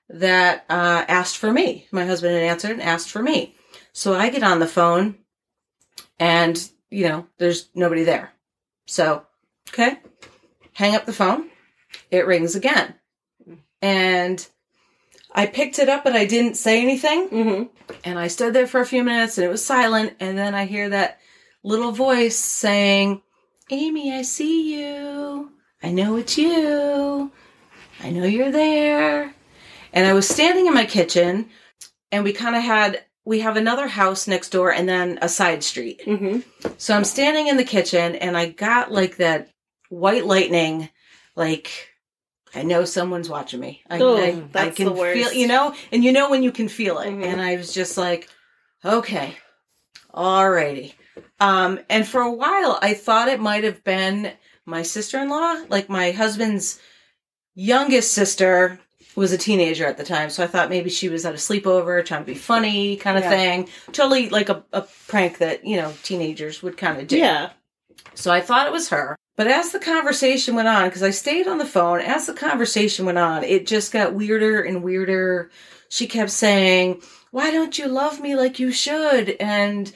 that 0.09 0.65
uh 0.69 1.05
asked 1.07 1.37
for 1.37 1.51
me. 1.51 1.87
My 1.91 2.05
husband 2.05 2.33
had 2.33 2.43
answered 2.43 2.71
and 2.71 2.81
asked 2.81 3.09
for 3.09 3.21
me 3.23 3.55
so 3.93 4.13
i 4.13 4.29
get 4.29 4.43
on 4.43 4.59
the 4.59 4.67
phone 4.67 5.15
and 6.19 6.69
you 6.89 7.07
know 7.07 7.27
there's 7.37 7.69
nobody 7.75 8.03
there 8.03 8.31
so 8.85 9.25
okay 9.69 9.99
hang 10.73 10.95
up 10.95 11.05
the 11.05 11.13
phone 11.13 11.49
it 12.09 12.25
rings 12.25 12.55
again 12.55 12.93
and 13.81 14.47
i 15.33 15.45
picked 15.45 15.79
it 15.79 15.89
up 15.89 16.03
but 16.03 16.15
i 16.15 16.25
didn't 16.25 16.55
say 16.55 16.81
anything 16.81 17.27
hmm 17.27 17.63
and 18.03 18.17
I 18.19 18.27
stood 18.27 18.53
there 18.53 18.67
for 18.67 18.81
a 18.81 18.85
few 18.85 19.03
minutes 19.03 19.37
and 19.37 19.45
it 19.45 19.49
was 19.49 19.63
silent. 19.63 20.13
And 20.19 20.37
then 20.37 20.55
I 20.55 20.65
hear 20.65 20.89
that 20.89 21.19
little 21.63 21.91
voice 21.91 22.37
saying, 22.37 23.21
Amy, 23.69 24.13
I 24.13 24.21
see 24.21 24.75
you. 24.75 25.51
I 25.83 25.91
know 25.91 26.15
it's 26.17 26.37
you. 26.37 27.31
I 28.01 28.09
know 28.09 28.23
you're 28.23 28.51
there. 28.51 29.33
And 29.93 30.07
I 30.07 30.13
was 30.13 30.27
standing 30.27 30.67
in 30.67 30.73
my 30.73 30.85
kitchen 30.85 31.49
and 32.11 32.23
we 32.23 32.33
kind 32.33 32.55
of 32.55 32.63
had, 32.63 33.03
we 33.25 33.39
have 33.41 33.55
another 33.57 33.87
house 33.87 34.27
next 34.27 34.49
door 34.49 34.71
and 34.73 34.87
then 34.89 35.19
a 35.21 35.29
side 35.29 35.63
street. 35.63 36.01
hmm 36.03 36.39
So 36.77 36.95
I'm 36.95 37.03
standing 37.03 37.47
in 37.47 37.57
the 37.57 37.63
kitchen 37.63 38.15
and 38.15 38.35
I 38.37 38.47
got 38.49 38.91
like 38.91 39.17
that 39.17 39.49
white 39.89 40.25
lightning, 40.25 40.89
like 41.35 41.69
I 42.53 42.63
know 42.63 42.83
someone's 42.85 43.29
watching 43.29 43.59
me. 43.59 43.81
I, 43.89 43.99
Oh, 43.99 44.17
I, 44.17 44.65
I 44.67 44.69
can 44.71 44.87
the 44.87 44.91
worst. 44.91 45.13
feel, 45.31 45.33
you 45.39 45.47
know, 45.47 45.73
and 45.91 46.03
you 46.03 46.11
know 46.11 46.29
when 46.29 46.43
you 46.43 46.51
can 46.51 46.67
feel 46.67 46.99
it. 46.99 47.09
Mhm. 47.09 47.25
And 47.25 47.39
I 47.41 47.55
was 47.55 47.73
just 47.73 47.97
like, 47.97 48.27
okay, 48.83 49.37
alrighty. 50.13 50.93
Um, 51.39 51.79
and 51.89 52.07
for 52.07 52.21
a 52.21 52.31
while, 52.31 52.77
I 52.81 52.93
thought 52.93 53.27
it 53.27 53.39
might 53.39 53.63
have 53.63 53.83
been 53.83 54.33
my 54.65 54.83
sister 54.83 55.19
in 55.19 55.29
law, 55.29 55.63
like 55.69 55.89
my 55.89 56.11
husband's 56.11 56.79
youngest 57.55 58.11
sister 58.13 58.79
was 59.15 59.31
a 59.31 59.37
teenager 59.37 59.85
at 59.85 59.97
the 59.97 60.03
time. 60.03 60.29
So 60.29 60.43
I 60.43 60.47
thought 60.47 60.69
maybe 60.69 60.89
she 60.89 61.09
was 61.09 61.25
at 61.25 61.33
a 61.33 61.37
sleepover 61.37 62.05
trying 62.05 62.21
to 62.21 62.25
be 62.31 62.37
funny 62.37 62.95
kind 62.95 63.17
of 63.17 63.23
Yeah. 63.23 63.29
thing. 63.29 63.69
Totally 63.91 64.29
like 64.29 64.49
a, 64.49 64.63
a 64.71 64.81
prank 65.07 65.39
that, 65.39 65.65
you 65.65 65.75
know, 65.77 65.93
teenagers 66.03 66.63
would 66.63 66.77
kind 66.77 66.99
of 66.99 67.07
do. 67.07 67.17
Yeah. 67.17 67.49
So 68.15 68.31
I 68.31 68.41
thought 68.41 68.67
it 68.67 68.73
was 68.73 68.89
her. 68.89 69.15
But 69.37 69.47
as 69.47 69.71
the 69.71 69.79
conversation 69.79 70.55
went 70.55 70.67
on, 70.67 70.87
because 70.87 71.03
I 71.03 71.09
stayed 71.11 71.47
on 71.47 71.57
the 71.57 71.65
phone, 71.65 71.99
as 72.01 72.27
the 72.27 72.33
conversation 72.33 73.05
went 73.05 73.17
on, 73.17 73.43
it 73.43 73.65
just 73.65 73.91
got 73.91 74.13
weirder 74.13 74.61
and 74.61 74.83
weirder. 74.83 75.49
She 75.89 76.05
kept 76.07 76.29
saying, 76.31 77.01
Why 77.31 77.49
don't 77.51 77.77
you 77.77 77.87
love 77.87 78.19
me 78.19 78.35
like 78.35 78.59
you 78.59 78.71
should? 78.71 79.35
And 79.39 79.91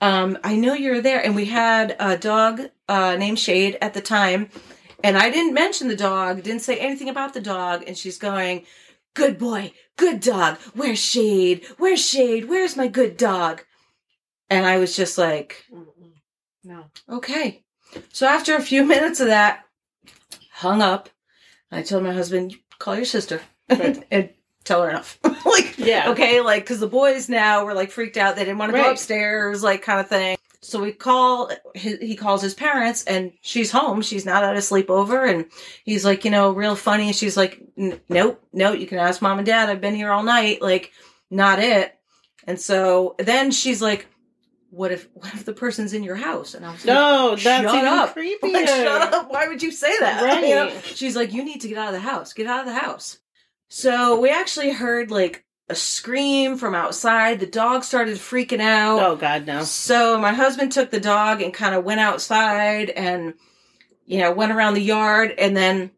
um, 0.00 0.38
I 0.44 0.56
know 0.56 0.74
you're 0.74 1.00
there. 1.00 1.24
And 1.24 1.34
we 1.36 1.46
had 1.46 1.96
a 1.98 2.16
dog 2.18 2.62
uh, 2.88 3.16
named 3.16 3.38
Shade 3.38 3.78
at 3.80 3.94
the 3.94 4.00
time. 4.00 4.50
And 5.02 5.16
I 5.16 5.30
didn't 5.30 5.54
mention 5.54 5.88
the 5.88 5.96
dog, 5.96 6.42
didn't 6.42 6.62
say 6.62 6.78
anything 6.78 7.08
about 7.08 7.34
the 7.34 7.40
dog. 7.40 7.84
And 7.86 7.96
she's 7.96 8.18
going, 8.18 8.64
Good 9.14 9.38
boy, 9.38 9.72
good 9.96 10.20
dog. 10.20 10.58
Where's 10.74 10.98
Shade? 11.00 11.64
Where's 11.78 12.06
Shade? 12.06 12.48
Where's 12.48 12.76
my 12.76 12.86
good 12.88 13.16
dog? 13.16 13.64
And 14.48 14.66
I 14.66 14.78
was 14.78 14.94
just 14.94 15.18
like, 15.18 15.64
No. 16.62 16.84
Okay. 17.08 17.62
So 18.12 18.26
after 18.26 18.54
a 18.56 18.62
few 18.62 18.84
minutes 18.94 19.20
of 19.20 19.28
that, 19.28 19.64
hung 20.52 20.82
up. 20.82 21.08
I 21.72 21.82
told 21.82 22.02
my 22.04 22.12
husband, 22.12 22.54
call 22.78 22.96
your 22.96 23.04
sister 23.04 23.40
Right. 23.68 24.04
and 24.10 24.30
tell 24.64 24.82
her 24.82 24.90
enough. 24.90 25.18
like, 25.46 25.78
Yeah. 25.78 26.10
okay, 26.10 26.40
like, 26.40 26.64
because 26.64 26.80
the 26.80 26.86
boys 26.88 27.28
now 27.28 27.64
were 27.64 27.74
like 27.74 27.90
freaked 27.90 28.16
out. 28.16 28.36
They 28.36 28.44
didn't 28.44 28.58
want 28.58 28.72
to 28.72 28.78
go 28.78 28.90
upstairs, 28.90 29.62
like, 29.62 29.82
kind 29.82 30.00
of 30.00 30.08
thing. 30.08 30.36
So 30.62 30.82
we 30.82 30.92
call, 30.92 31.50
he, 31.74 31.96
he 31.96 32.16
calls 32.16 32.42
his 32.42 32.52
parents 32.52 33.04
and 33.04 33.32
she's 33.40 33.70
home. 33.70 34.02
She's 34.02 34.26
not 34.26 34.44
at 34.44 34.56
a 34.56 34.58
sleepover. 34.58 35.28
And 35.28 35.46
he's 35.84 36.04
like, 36.04 36.24
you 36.26 36.30
know, 36.30 36.50
real 36.52 36.76
funny. 36.76 37.06
And 37.06 37.16
she's 37.16 37.36
like, 37.36 37.62
nope, 37.76 38.42
nope, 38.52 38.78
you 38.78 38.86
can 38.86 38.98
ask 38.98 39.22
mom 39.22 39.38
and 39.38 39.46
dad. 39.46 39.70
I've 39.70 39.80
been 39.80 39.94
here 39.94 40.10
all 40.10 40.22
night. 40.22 40.60
Like, 40.60 40.92
not 41.30 41.60
it. 41.60 41.96
And 42.46 42.60
so 42.60 43.14
then 43.18 43.50
she's 43.52 43.80
like, 43.80 44.06
what 44.68 44.92
if, 44.92 45.08
what 45.14 45.32
if 45.34 45.44
the 45.44 45.52
person's 45.52 45.94
in 45.94 46.02
your 46.04 46.14
house? 46.14 46.54
And 46.54 46.64
I 46.64 46.72
was 46.72 46.84
like, 46.84 46.94
No, 46.94 47.30
that's 47.30 47.42
Shut 47.42 47.64
even 47.74 47.86
up. 47.86 48.14
creepier. 48.16 48.52
like, 48.52 48.68
shut 48.68 49.14
up. 49.14 49.30
Why 49.30 49.48
would 49.48 49.62
you 49.62 49.72
say 49.72 49.98
that? 49.98 50.22
Right. 50.22 50.44
You 50.48 50.54
know? 50.54 50.80
She's 50.84 51.16
like, 51.16 51.32
you 51.32 51.42
need 51.44 51.62
to 51.62 51.68
get 51.68 51.78
out 51.78 51.88
of 51.88 51.94
the 51.94 52.00
house. 52.00 52.32
Get 52.34 52.46
out 52.46 52.60
of 52.60 52.66
the 52.66 52.78
house. 52.78 53.18
So 53.68 54.20
we 54.20 54.30
actually 54.30 54.72
heard 54.72 55.10
like 55.10 55.44
a 55.70 55.74
scream 55.74 56.56
from 56.56 56.74
outside. 56.74 57.38
The 57.40 57.46
dog 57.46 57.84
started 57.84 58.18
freaking 58.18 58.60
out. 58.60 59.00
Oh 59.00 59.16
God, 59.16 59.46
no. 59.46 59.62
So 59.62 60.18
my 60.18 60.32
husband 60.32 60.72
took 60.72 60.90
the 60.90 61.00
dog 61.00 61.40
and 61.40 61.54
kind 61.54 61.74
of 61.74 61.84
went 61.84 62.00
outside 62.00 62.90
and, 62.90 63.34
you 64.04 64.18
know, 64.18 64.32
went 64.32 64.52
around 64.52 64.74
the 64.74 64.82
yard 64.82 65.32
and 65.38 65.56
then 65.56 65.92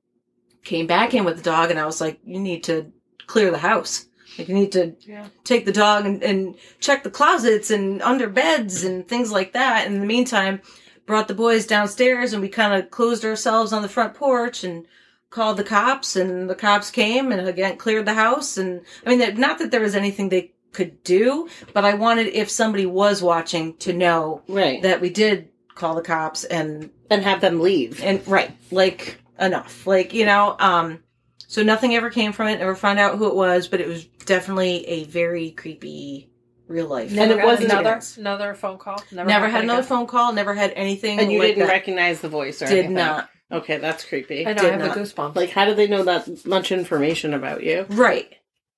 came 0.63 0.87
back 0.87 1.15
in 1.15 1.25
with 1.25 1.39
the 1.39 1.43
dog. 1.43 1.71
And 1.71 1.81
I 1.81 1.87
was 1.87 2.01
like, 2.01 2.21
you 2.25 2.39
need 2.39 2.65
to 2.65 2.93
clear 3.27 3.51
the 3.51 3.59
house. 3.59 4.07
Like 4.39 4.49
you 4.49 4.55
need 4.55 4.73
to 4.73 4.95
Yeah. 5.01 5.27
take 5.45 5.65
the 5.65 5.73
dog 5.73 6.05
and, 6.07 6.23
and 6.23 6.55
check 6.81 7.03
the 7.03 7.11
closets 7.11 7.71
and 7.71 8.01
under 8.03 8.29
beds 8.29 8.85
and 8.85 9.09
things 9.09 9.33
like 9.33 9.53
that. 9.55 9.87
And 9.87 9.95
in 9.95 10.01
the 10.01 10.07
meantime, 10.07 10.61
brought 11.07 11.29
the 11.29 11.35
boys 11.35 11.67
downstairs 11.67 12.33
and 12.33 12.43
we 12.43 12.49
kind 12.49 12.75
of 12.75 12.91
closed 12.91 13.25
ourselves 13.25 13.73
on 13.73 13.83
the 13.83 13.89
front 13.89 14.15
porch 14.15 14.65
and 14.65 14.87
called 15.33 15.57
the 15.57 15.65
cops 15.65 16.15
and 16.15 16.49
the 16.49 16.55
cops 16.55 16.91
came 16.91 17.33
and 17.33 17.49
again 17.49 17.77
cleared 17.77 18.07
the 18.07 18.15
house. 18.15 18.57
And 18.59 18.83
I 19.05 19.17
mean, 19.17 19.41
not 19.41 19.59
that 19.59 19.71
there 19.73 19.81
was 19.81 19.97
anything 19.97 20.29
they 20.29 20.53
could 20.73 21.03
do, 21.05 21.49
but 21.73 21.85
I 21.85 21.95
wanted 21.95 22.29
if 22.29 22.49
somebody 22.51 22.87
was 22.87 23.23
watching 23.23 23.77
to 23.79 23.93
know 23.93 24.43
Right. 24.47 24.81
that 24.83 25.01
we 25.01 25.11
did 25.11 25.49
call 25.75 25.95
the 25.95 26.03
cops 26.03 26.45
and 26.45 26.91
and 27.11 27.23
have 27.23 27.41
them 27.41 27.61
leave. 27.61 28.03
and 28.05 28.27
right 28.29 28.53
like 28.71 29.19
enough 29.41 29.87
like 29.87 30.13
you 30.15 30.25
know 30.27 30.55
um 30.61 31.03
so 31.49 31.63
nothing 31.63 31.95
ever 31.97 32.09
came 32.11 32.33
from 32.33 32.47
it 32.49 32.59
never 32.59 32.75
found 32.75 32.99
out 32.99 33.17
who 33.19 33.27
it 33.27 33.35
was 33.35 33.69
but 33.69 33.81
it 33.81 33.89
was 33.89 34.05
definitely 34.27 34.87
a 34.87 35.05
very 35.05 35.51
creepy 35.51 36.29
real 36.69 36.87
life 36.87 37.11
And 37.17 37.31
it 37.33 37.43
wasn't- 37.45 37.71
another 37.73 38.01
another 38.19 38.55
phone 38.55 38.79
call. 38.79 39.03
Never, 39.11 39.29
never 39.29 39.47
happened 39.47 39.53
had 39.53 39.65
another 39.65 39.79
again? 39.81 39.89
phone 39.89 40.07
call 40.07 40.33
never 40.33 40.55
had 40.55 40.73
anything 40.77 41.19
And 41.19 41.33
you 41.33 41.39
like 41.39 41.49
didn't 41.55 41.67
that. 41.67 41.73
recognize 41.73 42.21
the 42.21 42.29
voice 42.29 42.63
or 42.63 42.67
did 42.67 42.79
anything. 42.79 42.95
not 42.95 43.29
Okay, 43.53 43.77
that's 43.79 44.05
creepy. 44.05 44.47
I 44.47 44.55
know. 44.55 44.63
I 44.63 44.71
have 44.71 44.81
not. 44.81 44.95
the 44.95 45.01
goosebumps. 45.03 45.37
Like, 45.37 45.51
how 45.51 45.65
do 45.67 45.75
they 45.75 45.87
know 45.87 46.03
that 46.05 46.47
much 46.47 46.73
information 46.73 47.35
about 47.35 47.63
you? 47.63 47.87
right 47.91 48.33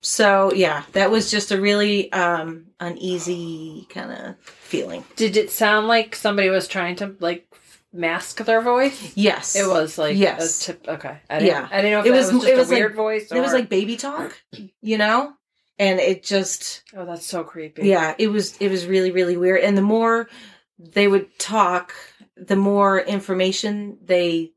so 0.06 0.52
yeah 0.52 0.82
that 0.92 1.10
was 1.10 1.30
just 1.30 1.50
a 1.50 1.58
really 1.58 2.12
um 2.12 2.66
uneasy 2.78 3.86
kind 3.88 4.12
of 4.12 4.36
feeling 4.44 5.02
did 5.16 5.34
it 5.34 5.50
sound 5.50 5.88
like 5.88 6.14
somebody 6.14 6.50
was 6.50 6.68
trying 6.68 6.94
to 6.94 7.16
like 7.20 7.46
mask 7.90 8.44
their 8.44 8.60
voice? 8.60 9.12
yes 9.16 9.56
It 9.56 9.66
was 9.66 9.96
like 9.96 10.14
Yes. 10.16 10.62
A 10.68 10.72
tip, 10.72 10.88
okay. 10.88 11.16
I 11.30 11.38
didn't, 11.38 11.46
Yeah. 11.54 11.68
I 11.70 11.76
didn't 11.80 11.92
know 11.92 12.00
if 12.00 12.06
It 12.06 12.08
it 12.08 12.12
was- 12.12 12.32
was, 12.32 12.42
just 12.42 12.48
it 12.52 12.56
was 12.58 12.70
a 12.70 12.74
weird 12.74 12.90
like- 12.92 12.96
voice. 12.96 13.32
Or, 13.32 13.36
it 13.36 13.40
was 13.40 13.52
like 13.54 13.68
baby 13.70 13.96
talk 13.96 14.38
you 14.82 14.98
know 14.98 15.32
and 15.78 15.98
it 16.00 16.22
just 16.22 16.82
oh, 16.94 17.06
that's 17.06 17.24
so 17.26 17.42
creepy. 17.42 17.86
yeah 17.88 18.14
it 18.18 18.28
was 18.28 18.58
it 18.58 18.68
was 18.70 18.86
really 18.86 19.10
really 19.10 19.38
weird 19.38 19.60
and 19.62 19.74
the 19.78 19.82
more 19.82 20.28
they 20.78 21.08
would 21.08 21.38
talk 21.38 21.94
the 22.36 22.56
more 22.56 23.00
information 23.00 23.96
they 24.04 24.50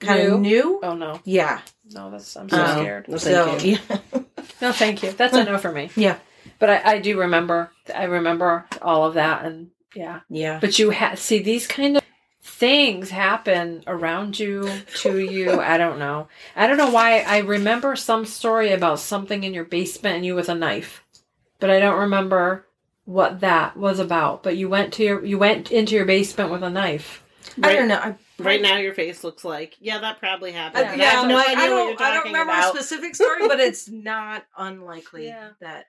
kind 0.00 0.22
of 0.28 0.40
new. 0.40 0.80
Oh 0.82 0.94
no, 0.94 1.20
yeah 1.24 1.60
no, 1.92 2.10
that's 2.10 2.36
I'm 2.36 2.48
so 2.48 2.56
No. 2.56 2.66
scared. 2.66 3.08
No, 3.08 3.16
so 3.16 3.46
thank 3.46 3.64
you. 3.64 3.78
yeah 3.88 3.98
No, 4.60 4.72
thank 4.72 5.02
you. 5.02 5.12
That's 5.12 5.34
a 5.34 5.44
no 5.44 5.58
for 5.58 5.72
me. 5.72 5.90
Yeah. 5.96 6.18
but 6.58 6.70
I, 6.70 6.94
I 6.94 6.98
do 6.98 7.18
remember. 7.20 7.70
I 7.94 8.04
remember 8.04 8.66
all 8.80 9.04
of 9.04 9.14
that, 9.14 9.44
and 9.44 9.70
yeah. 9.94 10.20
yeah 10.28 10.58
But 10.60 10.78
you 10.78 10.90
ha- 10.92 11.14
see 11.16 11.40
these 11.40 11.66
kind 11.66 11.96
of 11.96 12.02
things 12.42 13.10
happen 13.10 13.82
around 13.86 14.38
you, 14.38 14.70
to 14.96 15.18
you. 15.18 15.60
I 15.60 15.76
don't 15.76 15.98
know. 15.98 16.28
I 16.56 16.66
don't 16.66 16.76
know 16.78 16.90
why. 16.90 17.20
I 17.20 17.38
remember 17.38 17.96
some 17.96 18.24
story 18.24 18.72
about 18.72 19.00
something 19.00 19.44
in 19.44 19.54
your 19.54 19.64
basement 19.64 20.16
and 20.16 20.26
you 20.26 20.34
with 20.34 20.48
a 20.48 20.54
knife, 20.54 21.04
but 21.60 21.70
I 21.70 21.78
don't 21.78 22.00
remember 22.00 22.66
what 23.04 23.40
that 23.40 23.76
was 23.76 23.98
about. 23.98 24.42
But 24.42 24.56
you 24.56 24.68
went 24.68 24.94
to 24.94 25.04
your 25.04 25.24
you 25.24 25.38
went 25.38 25.70
into 25.70 25.94
your 25.94 26.06
basement 26.06 26.50
with 26.50 26.62
a 26.62 26.70
knife. 26.70 27.22
i 27.62 27.74
don't 27.74 27.88
know 27.88 27.96
I, 27.98 28.14
right 28.38 28.60
now, 28.60 28.76
your 28.78 28.94
face 28.94 29.22
looks 29.24 29.44
like, 29.44 29.76
yeah, 29.80 29.98
that 29.98 30.18
probably 30.18 30.50
I, 30.50 30.54
happened. 30.54 31.00
yeah, 31.00 31.20
I 31.22 31.26
no 31.26 31.34
like, 31.34 31.48
I 31.48 31.66
don't, 31.66 32.00
I 32.00 32.14
don't 32.14 32.24
remember 32.26 32.52
about. 32.52 32.74
a 32.74 32.78
specific 32.78 33.14
story, 33.14 33.46
but 33.48 33.60
it's 33.60 33.88
not 33.90 34.44
unlikely 34.56 35.26
Yeah. 35.28 35.50
that, 35.60 35.86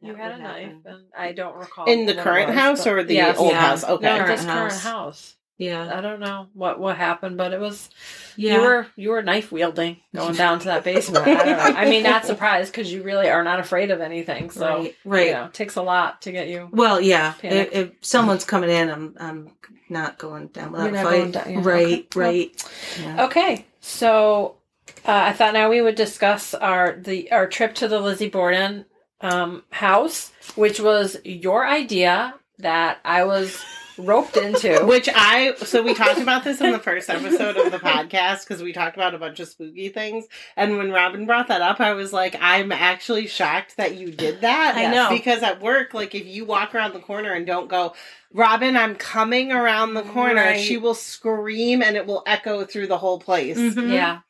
You 0.00 0.14
had 0.14 0.32
a 0.32 0.34
would 0.34 0.42
knife, 0.42 0.72
and 0.84 1.04
I 1.16 1.32
don't 1.32 1.56
recall 1.56 1.86
In 1.86 2.06
the 2.06 2.14
current 2.14 2.48
was, 2.50 2.56
house 2.58 2.84
but- 2.84 2.92
or 2.92 3.02
the 3.04 3.14
Yes. 3.14 3.38
old 3.38 3.52
Yeah. 3.52 3.60
house? 3.60 3.84
Okay. 3.84 4.04
No, 4.06 4.16
Current 4.18 4.28
this 4.36 4.44
current 4.44 4.72
house. 4.72 4.82
house. 4.82 5.34
Yeah, 5.58 5.92
I 5.92 6.00
don't 6.00 6.20
know 6.20 6.46
what 6.54 6.78
what 6.78 6.96
happened, 6.96 7.36
but 7.36 7.52
it 7.52 7.58
was 7.58 7.90
yeah. 8.36 8.54
you 8.54 8.60
were 8.60 8.86
you 8.94 9.10
were 9.10 9.22
knife 9.22 9.50
wielding 9.50 9.96
going 10.14 10.36
down 10.36 10.60
to 10.60 10.66
that 10.66 10.84
basement. 10.84 11.26
I, 11.26 11.34
don't 11.34 11.46
know. 11.46 11.80
I 11.80 11.90
mean, 11.90 12.04
not 12.04 12.24
surprised 12.24 12.70
because 12.70 12.92
you 12.92 13.02
really 13.02 13.28
are 13.28 13.42
not 13.42 13.58
afraid 13.58 13.90
of 13.90 14.00
anything. 14.00 14.50
So 14.50 14.66
right, 14.66 14.96
right. 15.04 15.26
you 15.26 15.32
know, 15.32 15.48
takes 15.52 15.74
a 15.74 15.82
lot 15.82 16.22
to 16.22 16.32
get 16.32 16.46
you. 16.46 16.68
Well, 16.70 17.00
yeah. 17.00 17.34
If, 17.42 17.72
if 17.72 17.90
someone's 18.02 18.44
coming 18.44 18.70
in, 18.70 18.88
I'm 18.88 19.16
I'm 19.18 19.50
not 19.88 20.16
going 20.16 20.46
down 20.48 20.70
without 20.70 20.90
a 20.90 20.92
not 20.92 21.04
fight. 21.04 21.32
down, 21.32 21.50
yeah, 21.50 21.60
Right, 21.62 22.06
okay. 22.06 22.20
right. 22.20 22.64
Yeah. 23.00 23.24
Okay, 23.24 23.66
so 23.80 24.58
uh, 25.04 25.12
I 25.12 25.32
thought 25.32 25.54
now 25.54 25.70
we 25.70 25.82
would 25.82 25.96
discuss 25.96 26.54
our 26.54 27.00
the 27.00 27.32
our 27.32 27.48
trip 27.48 27.74
to 27.76 27.88
the 27.88 27.98
Lizzie 27.98 28.28
Borden 28.28 28.84
um, 29.20 29.64
house, 29.70 30.30
which 30.54 30.78
was 30.78 31.16
your 31.24 31.66
idea 31.66 32.34
that 32.58 32.98
I 33.04 33.24
was 33.24 33.60
roped 33.98 34.36
into. 34.36 34.84
Which 34.86 35.08
I 35.14 35.54
so 35.56 35.82
we 35.82 35.94
talked 35.94 36.20
about 36.20 36.44
this 36.44 36.60
in 36.60 36.72
the 36.72 36.78
first 36.78 37.10
episode 37.10 37.56
of 37.56 37.72
the 37.72 37.78
podcast 37.78 38.46
because 38.46 38.62
we 38.62 38.72
talked 38.72 38.96
about 38.96 39.14
a 39.14 39.18
bunch 39.18 39.40
of 39.40 39.48
spooky 39.48 39.88
things. 39.88 40.26
And 40.56 40.78
when 40.78 40.90
Robin 40.92 41.26
brought 41.26 41.48
that 41.48 41.60
up, 41.62 41.80
I 41.80 41.92
was 41.94 42.12
like, 42.12 42.36
I'm 42.40 42.72
actually 42.72 43.26
shocked 43.26 43.76
that 43.76 43.96
you 43.96 44.10
did 44.10 44.40
that. 44.42 44.74
I 44.76 44.86
know. 44.92 45.08
because 45.10 45.42
at 45.42 45.60
work, 45.60 45.94
like 45.94 46.14
if 46.14 46.26
you 46.26 46.44
walk 46.44 46.74
around 46.74 46.94
the 46.94 47.00
corner 47.00 47.32
and 47.32 47.46
don't 47.46 47.68
go, 47.68 47.94
Robin, 48.32 48.76
I'm 48.76 48.94
coming 48.94 49.52
around 49.52 49.94
the 49.94 50.02
corner, 50.02 50.34
Right. 50.42 50.60
she 50.60 50.76
will 50.76 50.94
scream 50.94 51.82
and 51.82 51.96
it 51.96 52.06
will 52.06 52.22
echo 52.26 52.64
through 52.64 52.86
the 52.88 52.98
whole 52.98 53.18
place. 53.18 53.58
Mhm. 53.58 53.92
Yeah. 53.92 54.20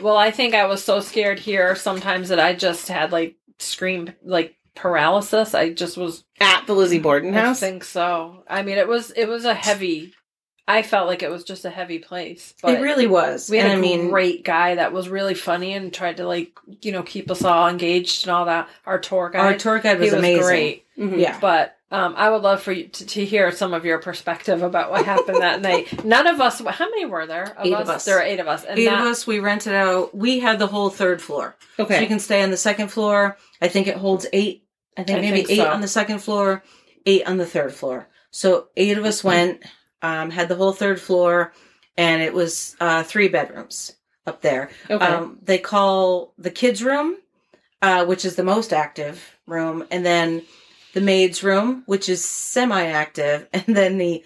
Well, 0.00 0.16
I 0.16 0.30
think 0.32 0.54
I 0.54 0.66
was 0.66 0.82
so 0.82 1.00
scared 1.00 1.38
here 1.38 1.76
sometimes 1.76 2.30
that 2.30 2.40
I 2.40 2.54
just 2.54 2.88
had 2.88 3.12
like 3.12 3.36
scream 3.58 4.12
like 4.24 4.56
paralysis. 4.74 5.54
I 5.54 5.70
just 5.70 5.96
was 5.96 6.24
At 6.40 6.66
the 6.66 6.74
Lizzie 6.74 6.98
Borden 6.98 7.32
house. 7.32 7.62
I 7.62 7.66
think 7.68 7.84
so. 7.84 8.44
I 8.48 8.62
mean, 8.62 8.78
it 8.78 8.88
was 8.88 9.10
it 9.12 9.26
was 9.26 9.44
a 9.44 9.54
heavy. 9.54 10.12
I 10.68 10.82
felt 10.82 11.08
like 11.08 11.24
it 11.24 11.30
was 11.30 11.42
just 11.42 11.64
a 11.64 11.70
heavy 11.70 11.98
place. 11.98 12.54
But 12.62 12.74
It 12.74 12.82
really 12.82 13.08
was. 13.08 13.50
we 13.50 13.56
had 13.58 13.72
and 13.72 13.74
a 13.74 13.78
I 13.78 13.80
mean, 13.80 14.10
great 14.10 14.44
guy 14.44 14.76
that 14.76 14.92
was 14.92 15.08
really 15.08 15.34
funny 15.34 15.72
and 15.74 15.92
tried 15.92 16.18
to 16.18 16.26
like 16.26 16.52
you 16.82 16.92
know 16.92 17.02
keep 17.02 17.30
us 17.30 17.42
all 17.44 17.68
engaged 17.68 18.26
and 18.26 18.32
all 18.34 18.44
that. 18.46 18.68
Our 18.86 18.98
tour 18.98 19.28
guide, 19.30 19.40
our 19.40 19.58
tour 19.58 19.78
guide 19.80 19.96
he 19.98 20.04
was 20.04 20.12
was 20.12 20.18
amazing. 20.18 20.42
great. 20.42 20.84
Mhm. 20.98 21.18
Yeah. 21.18 21.38
But 21.40 21.76
um, 21.90 22.14
I 22.16 22.30
would 22.30 22.40
love 22.40 22.62
for 22.62 22.72
you 22.72 22.88
to, 22.88 23.06
to 23.06 23.24
hear 23.24 23.50
some 23.52 23.74
of 23.74 23.84
your 23.84 23.98
perspective 23.98 24.62
about 24.62 24.90
what 24.90 25.04
happened 25.04 25.42
that 25.42 25.60
night. 25.68 26.04
None 26.06 26.26
of 26.26 26.40
us. 26.40 26.58
How 26.60 26.88
many 26.88 27.04
were 27.04 27.26
there? 27.26 27.54
Of 27.58 27.66
Eight 27.66 27.74
us? 27.74 27.82
of 27.82 27.88
us. 27.90 28.04
There 28.06 28.16
were 28.16 28.22
eight 28.22 28.40
of 28.40 28.48
us. 28.48 28.64
And 28.64 28.78
Eight 28.78 28.86
not- 28.86 29.00
of 29.00 29.06
us, 29.08 29.26
we 29.26 29.40
rented 29.40 29.74
out. 29.74 30.14
We 30.16 30.38
had 30.38 30.58
the 30.58 30.66
whole 30.68 30.88
third 30.88 31.20
floor. 31.20 31.54
So 31.76 31.84
Okay. 31.84 32.00
you 32.00 32.06
can 32.06 32.18
stay 32.18 32.42
on 32.42 32.50
the 32.50 32.56
second 32.56 32.88
floor. 32.88 33.36
I 33.60 33.68
think 33.68 33.88
it 33.88 33.96
holds 33.98 34.26
eight. 34.32 34.61
I 34.96 35.04
think 35.04 35.18
I 35.18 35.22
maybe 35.22 35.38
think 35.38 35.50
eight 35.50 35.56
so. 35.56 35.70
on 35.70 35.80
the 35.80 35.88
second 35.88 36.18
floor, 36.18 36.62
eight 37.06 37.26
on 37.26 37.36
the 37.38 37.46
third 37.46 37.74
floor. 37.74 38.08
So 38.30 38.68
eight 38.76 38.98
of 38.98 39.04
us 39.04 39.22
went, 39.22 39.62
um, 40.00 40.30
had 40.30 40.48
the 40.48 40.54
whole 40.54 40.72
third 40.72 41.00
floor, 41.00 41.52
and 41.96 42.22
it 42.22 42.32
was 42.32 42.76
uh, 42.80 43.02
three 43.02 43.28
bedrooms 43.28 43.94
up 44.26 44.40
there. 44.42 44.70
Okay. 44.88 45.04
Um, 45.04 45.38
they 45.42 45.58
call 45.58 46.32
the 46.38 46.50
kids' 46.50 46.82
room, 46.82 47.16
uh, 47.80 48.04
which 48.04 48.24
is 48.24 48.36
the 48.36 48.44
most 48.44 48.72
active 48.72 49.36
room, 49.46 49.84
and 49.90 50.04
then 50.04 50.42
the 50.94 51.00
maid's 51.00 51.42
room, 51.42 51.82
which 51.86 52.08
is 52.08 52.24
semi-active, 52.24 53.48
and 53.52 53.76
then 53.76 53.98
the, 53.98 54.24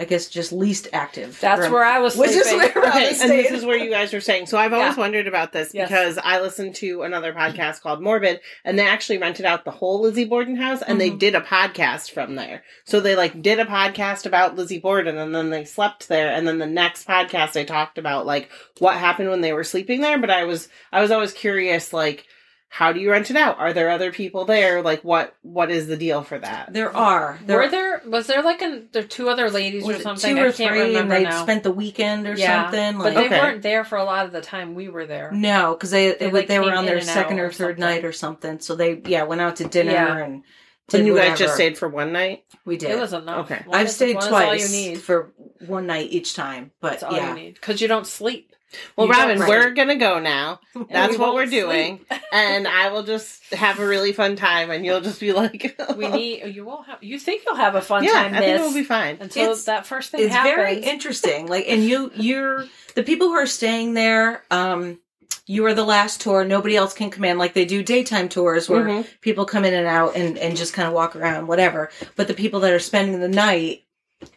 I 0.00 0.04
guess, 0.06 0.28
just 0.28 0.50
least 0.50 0.88
active. 0.94 1.38
That's 1.40 1.60
room. 1.60 1.72
where 1.72 1.84
I 1.84 1.98
was 1.98 2.16
Which 2.16 2.30
is 2.30 2.48
sleeping. 2.48 2.72
where 2.74 2.86
I 2.86 2.88
Okay, 2.88 3.08
was 3.10 3.20
and 3.20 3.30
this 3.30 3.50
is 3.52 3.66
where 3.66 3.76
you 3.76 3.90
guys 3.90 4.12
were 4.14 4.20
saying. 4.22 4.46
So 4.46 4.56
I've 4.56 4.72
always 4.72 4.96
Yeah. 4.96 5.00
wondered 5.02 5.26
about 5.28 5.52
this 5.52 5.74
Yes. 5.74 5.88
because 5.88 6.18
I 6.24 6.40
listened 6.40 6.74
to 6.76 7.02
another 7.02 7.34
podcast 7.34 7.82
called 7.82 8.00
Morbid, 8.02 8.40
and 8.64 8.78
they 8.78 8.86
actually 8.86 9.18
rented 9.18 9.44
out 9.44 9.66
the 9.66 9.70
whole 9.70 10.00
Lizzie 10.00 10.24
Borden 10.24 10.56
house, 10.56 10.80
and 10.80 10.98
they 10.98 11.10
Mhm. 11.10 11.18
did 11.18 11.34
a 11.34 11.40
podcast 11.42 12.10
from 12.12 12.34
there. 12.34 12.62
So 12.84 12.98
they 13.00 13.14
like 13.14 13.42
did 13.42 13.60
a 13.60 13.66
podcast 13.66 14.24
about 14.24 14.56
Lizzie 14.56 14.78
Borden, 14.78 15.18
and 15.18 15.34
then 15.34 15.50
they 15.50 15.66
slept 15.66 16.08
there, 16.08 16.30
and 16.30 16.48
then 16.48 16.58
the 16.58 16.66
next 16.66 17.06
podcast 17.06 17.52
they 17.52 17.66
talked 17.66 17.98
about 17.98 18.24
like 18.24 18.48
what 18.78 18.96
happened 18.96 19.28
when 19.28 19.42
they 19.42 19.52
were 19.52 19.64
sleeping 19.64 20.00
there. 20.00 20.16
But 20.18 20.30
I 20.30 20.44
was 20.44 20.68
I 20.92 21.02
was 21.02 21.10
always 21.10 21.34
curious, 21.34 21.92
like 21.92 22.26
how 22.72 22.92
do 22.92 23.00
you 23.00 23.10
rent 23.10 23.30
it 23.30 23.36
out? 23.36 23.58
Are 23.58 23.72
there 23.72 23.90
other 23.90 24.12
people 24.12 24.44
there? 24.44 24.80
Like 24.80 25.02
what 25.02 25.34
what 25.42 25.72
is 25.72 25.88
the 25.88 25.96
deal 25.96 26.22
for 26.22 26.38
that? 26.38 26.72
There 26.72 26.96
are. 26.96 27.38
There 27.44 27.56
Were 27.58 27.68
there 27.68 28.00
was 28.06 28.28
there 28.28 28.42
like 28.42 28.62
an 28.62 28.88
there 28.92 29.02
two 29.02 29.28
other 29.28 29.50
ladies 29.50 29.84
or 29.84 29.98
something? 29.98 30.36
two 30.36 30.40
or 30.40 30.48
I 30.48 30.52
can't 30.52 30.70
three, 30.70 30.80
and 30.80 30.88
remember 30.90 31.14
they 31.16 31.24
now. 31.24 31.42
spent 31.42 31.64
the 31.64 31.72
weekend 31.72 32.28
or 32.28 32.34
Yeah, 32.34 32.64
something. 32.70 32.98
but 32.98 33.14
they 33.14 33.26
Okay. 33.26 33.40
weren't 33.40 33.62
there 33.62 33.84
for 33.84 33.98
a 33.98 34.04
lot 34.04 34.24
of 34.24 34.30
the 34.32 34.40
time 34.40 34.74
we 34.76 34.88
were 34.88 35.04
there. 35.04 35.32
no, 35.32 35.74
because 35.74 35.90
they 35.90 36.12
They, 36.12 36.26
it, 36.26 36.32
like, 36.32 36.46
they 36.46 36.60
were 36.60 36.72
on 36.72 36.86
their 36.86 37.00
second 37.00 37.40
or 37.40 37.46
or 37.46 37.52
third 37.52 37.76
something. 37.78 37.80
night 37.80 38.04
or 38.04 38.12
something. 38.12 38.60
So 38.60 38.76
they 38.76 39.02
yeah 39.04 39.24
went 39.24 39.40
out 39.40 39.56
to 39.56 39.64
dinner 39.64 39.90
Yeah. 39.92 40.16
and 40.18 40.44
did 40.88 41.00
And 41.00 41.06
you 41.08 41.16
guys 41.16 41.38
just 41.38 41.54
stayed 41.54 41.76
for 41.78 41.88
one 41.88 42.12
night? 42.12 42.44
We 42.64 42.76
did. 42.76 42.90
It 42.90 42.98
was 43.00 43.12
enough. 43.12 43.50
Okay. 43.50 43.62
One 43.66 43.78
I've 43.80 43.86
is- 43.88 43.94
stayed 43.96 44.14
twice 44.14 44.30
all 44.48 44.54
you 44.56 44.68
need. 44.68 45.00
for 45.00 45.32
one 45.66 45.86
night 45.86 46.08
each 46.10 46.34
time, 46.34 46.70
but 46.80 46.90
That's 46.90 47.02
all 47.02 47.12
yeah, 47.14 47.28
you 47.30 47.34
need 47.34 47.54
because 47.54 47.80
you 47.80 47.88
don't 47.88 48.06
sleep. 48.06 48.52
Well, 48.96 49.06
You 49.08 49.12
Robin, 49.12 49.38
we're 49.40 49.70
gonna 49.70 49.96
go 49.96 50.18
now. 50.18 50.60
That's 50.90 51.12
we 51.12 51.18
what 51.18 51.34
we're 51.34 51.46
doing. 51.46 52.00
and 52.32 52.68
I 52.68 52.90
will 52.90 53.02
just 53.02 53.52
have 53.52 53.78
a 53.78 53.86
really 53.86 54.12
fun 54.12 54.36
time, 54.36 54.70
and 54.70 54.84
you'll 54.84 55.00
just 55.00 55.20
be 55.20 55.32
like, 55.32 55.76
we 55.96 56.08
need 56.08 56.54
you 56.54 56.64
won't 56.64 56.86
have 56.86 57.02
you 57.02 57.18
think 57.18 57.42
you'll 57.46 57.56
have 57.56 57.74
a 57.74 57.82
fun 57.82 58.04
yeah, 58.04 58.12
time 58.12 58.34
uh, 58.34 58.36
I 58.36 58.40
think 58.40 58.52
miss 58.52 58.60
it'll 58.60 58.74
be 58.74 58.84
fine. 58.84 59.18
until 59.20 59.42
It's- 59.44 59.64
that 59.64 59.86
first 59.86 60.10
thing 60.10 60.20
it's 60.22 60.34
happens. 60.34 60.54
very 60.54 60.78
interesting. 60.78 61.46
Like, 61.46 61.66
and 61.68 61.82
you, 61.84 62.10
you're 62.14 62.66
the 62.94 63.02
people 63.02 63.28
who 63.28 63.34
are 63.34 63.46
staying 63.46 63.94
there. 63.94 64.42
Um, 64.50 64.98
you 65.46 65.66
are 65.66 65.74
the 65.74 65.84
last 65.84 66.20
tour. 66.20 66.44
Nobody 66.44 66.76
else 66.76 66.94
can 66.94 67.10
come 67.10 67.24
in. 67.24 67.36
Like 67.38 67.54
they 67.54 67.64
do 67.64 67.82
daytime 67.82 68.28
tours 68.28 68.68
where 68.68 68.84
Mhm. 68.84 69.06
people 69.20 69.44
come 69.46 69.64
in 69.64 69.74
and 69.74 69.86
out 69.86 70.14
and 70.14 70.38
and 70.38 70.56
just 70.56 70.74
kind 70.74 70.86
of 70.86 70.94
walk 70.94 71.16
around, 71.16 71.48
whatever. 71.48 71.90
But 72.14 72.28
the 72.28 72.34
people 72.34 72.60
that 72.60 72.72
are 72.72 72.78
spending 72.78 73.18
the 73.18 73.28
night, 73.28 73.82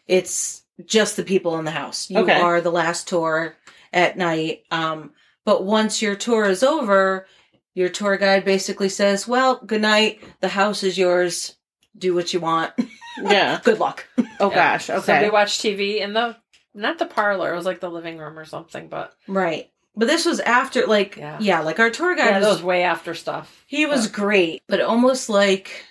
it's 0.07 0.63
just 0.85 1.15
the 1.17 1.23
people 1.23 1.57
in 1.59 1.65
the 1.65 1.71
house. 1.71 2.09
You 2.09 2.19
Okay. 2.19 2.39
are 2.39 2.61
the 2.61 2.71
last 2.71 3.07
tour 3.07 3.55
at 3.93 4.17
night. 4.17 4.63
Um, 4.71 5.11
but 5.45 5.63
once 5.63 6.01
your 6.01 6.15
tour 6.15 6.45
is 6.45 6.63
over, 6.63 7.27
your 7.75 7.89
tour 7.89 8.17
guide 8.17 8.43
basically 8.45 8.89
says, 8.89 9.27
"Well, 9.27 9.61
good 9.65 9.81
night. 9.81 10.21
The 10.41 10.49
house 10.49 10.83
is 10.83 10.97
yours. 10.97 11.55
Do 11.97 12.13
what 12.15 12.33
you 12.33 12.39
want. 12.39 12.73
Yeah. 13.21 13.59
good 13.63 13.79
luck." 13.79 14.07
Oh 14.39 14.49
Yeah. 14.49 14.55
gosh. 14.55 14.89
Okay. 14.89 15.05
So 15.05 15.21
we 15.21 15.29
watched 15.29 15.61
TV 15.61 16.01
in 16.01 16.13
the 16.13 16.35
not 16.73 16.97
the 16.97 17.05
parlor. 17.05 17.53
It 17.53 17.55
was 17.55 17.65
like 17.67 17.79
the 17.79 17.89
living 17.91 18.17
room 18.17 18.39
or 18.39 18.45
something. 18.45 18.87
But 18.87 19.13
Right. 19.27 19.69
But 19.95 20.07
this 20.07 20.25
was 20.25 20.39
after, 20.39 20.87
like, 20.87 21.17
Yeah. 21.17 21.37
yeah, 21.39 21.59
like 21.59 21.79
our 21.79 21.91
tour 21.91 22.15
guide 22.15 22.29
yeah, 22.31 22.39
was, 22.39 22.47
was 22.47 22.63
way 22.63 22.81
after 22.81 23.13
stuff. 23.13 23.63
he 23.67 23.85
was 23.85 24.07
great, 24.07 24.63
but 24.67 24.81
almost 24.81 25.29
like 25.29 25.85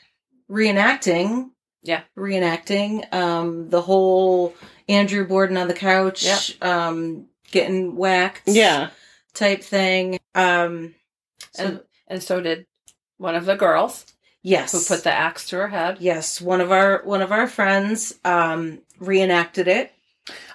reenacting. 0.50 1.50
Yeah. 1.84 2.02
Reenacting 2.18 3.12
um, 3.14 3.70
the 3.70 3.80
whole 3.82 4.54
Andrew 4.88 5.24
Borden 5.26 5.56
on 5.56 5.68
the 5.68 5.74
couch, 5.74 6.24
Yep. 6.24 6.64
um, 6.68 7.26
getting 7.52 7.96
whacked 7.96 8.42
Yeah. 8.46 8.90
type 9.34 9.62
thing. 9.62 10.18
Um, 10.34 10.94
so, 11.54 11.64
And 11.64 11.80
and 12.08 12.22
so 12.22 12.40
did 12.40 12.66
one 13.18 13.36
of 13.36 13.44
the 13.46 13.54
girls 13.56 14.06
yes. 14.42 14.72
who 14.72 14.80
put 14.94 15.04
the 15.04 15.12
axe 15.12 15.48
to 15.50 15.56
her 15.58 15.68
head. 15.68 15.98
Yes, 16.00 16.40
one 16.40 16.60
of 16.60 16.72
our 16.72 17.02
one 17.04 17.22
of 17.22 17.30
our 17.32 17.46
friends 17.46 18.14
um, 18.24 18.80
reenacted 18.98 19.68
it. 19.68 19.92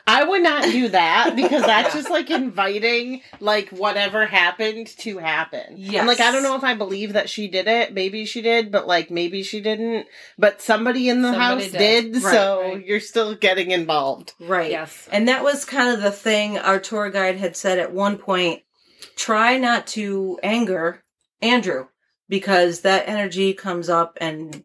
I 0.07 0.23
would 0.23 0.41
not 0.41 0.63
do 0.63 0.87
that 0.89 1.35
because 1.35 1.63
that's 1.63 1.93
just 1.93 2.09
like 2.09 2.31
inviting 2.31 3.21
like 3.41 3.69
whatever 3.69 4.25
happened 4.25 4.87
to 4.99 5.17
happen. 5.17 5.73
Yes. 5.75 5.99
And 5.99 6.07
like 6.07 6.21
I 6.21 6.31
don't 6.31 6.43
know 6.43 6.55
if 6.55 6.63
I 6.63 6.75
believe 6.75 7.13
that 7.13 7.29
she 7.29 7.47
did 7.49 7.67
it. 7.67 7.93
Maybe 7.93 8.25
she 8.25 8.41
did, 8.41 8.71
but 8.71 8.87
like 8.87 9.11
maybe 9.11 9.43
she 9.43 9.59
didn't. 9.59 10.07
But 10.37 10.61
somebody 10.61 11.09
in 11.09 11.21
the 11.21 11.33
Somebody 11.33 11.63
house 11.63 11.71
did. 11.73 12.13
did, 12.13 12.23
Right, 12.23 12.31
so 12.33 12.61
right. 12.61 12.85
you're 12.85 12.99
still 13.01 13.35
getting 13.35 13.71
involved. 13.71 14.33
Right. 14.39 14.71
Yes. 14.71 15.09
And 15.11 15.27
that 15.27 15.43
was 15.43 15.65
kind 15.65 15.93
of 15.93 16.01
the 16.01 16.11
thing 16.11 16.57
our 16.57 16.79
tour 16.79 17.09
guide 17.09 17.37
had 17.37 17.57
said 17.57 17.77
at 17.77 17.93
one 17.93 18.17
point 18.17 18.61
try 19.17 19.57
not 19.57 19.87
to 19.87 20.39
anger 20.41 21.03
Andrew 21.41 21.87
because 22.29 22.81
that 22.81 23.07
energy 23.09 23.53
comes 23.53 23.89
up 23.89 24.17
and 24.21 24.63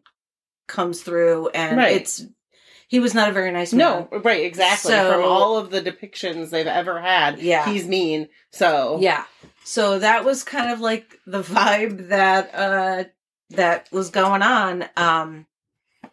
comes 0.67 1.01
through 1.01 1.49
and 1.49 1.77
Right. 1.77 1.97
it's 1.97 2.23
he 2.87 2.99
was 2.99 3.13
not 3.13 3.29
a 3.29 3.33
very 3.33 3.51
nice 3.51 3.73
man. 3.73 4.07
No, 4.11 4.19
right, 4.23 4.43
exactly. 4.45 4.91
So- 4.91 5.11
From 5.11 5.23
all 5.23 5.57
of 5.57 5.69
the 5.71 5.81
depictions 5.81 6.49
they've 6.49 6.67
ever 6.67 7.01
had, 7.01 7.39
Yeah. 7.39 7.65
he's 7.65 7.87
mean. 7.87 8.29
So 8.51 8.97
Yeah. 9.01 9.23
So 9.65 9.99
that 9.99 10.25
was 10.25 10.43
kind 10.43 10.71
of 10.71 10.79
like 10.81 11.17
the 11.25 11.41
vibe 11.41 12.09
that 12.09 12.53
uh 12.53 13.03
that 13.51 13.91
was 13.91 14.09
going 14.09 14.41
on. 14.41 14.85
Um 14.97 15.45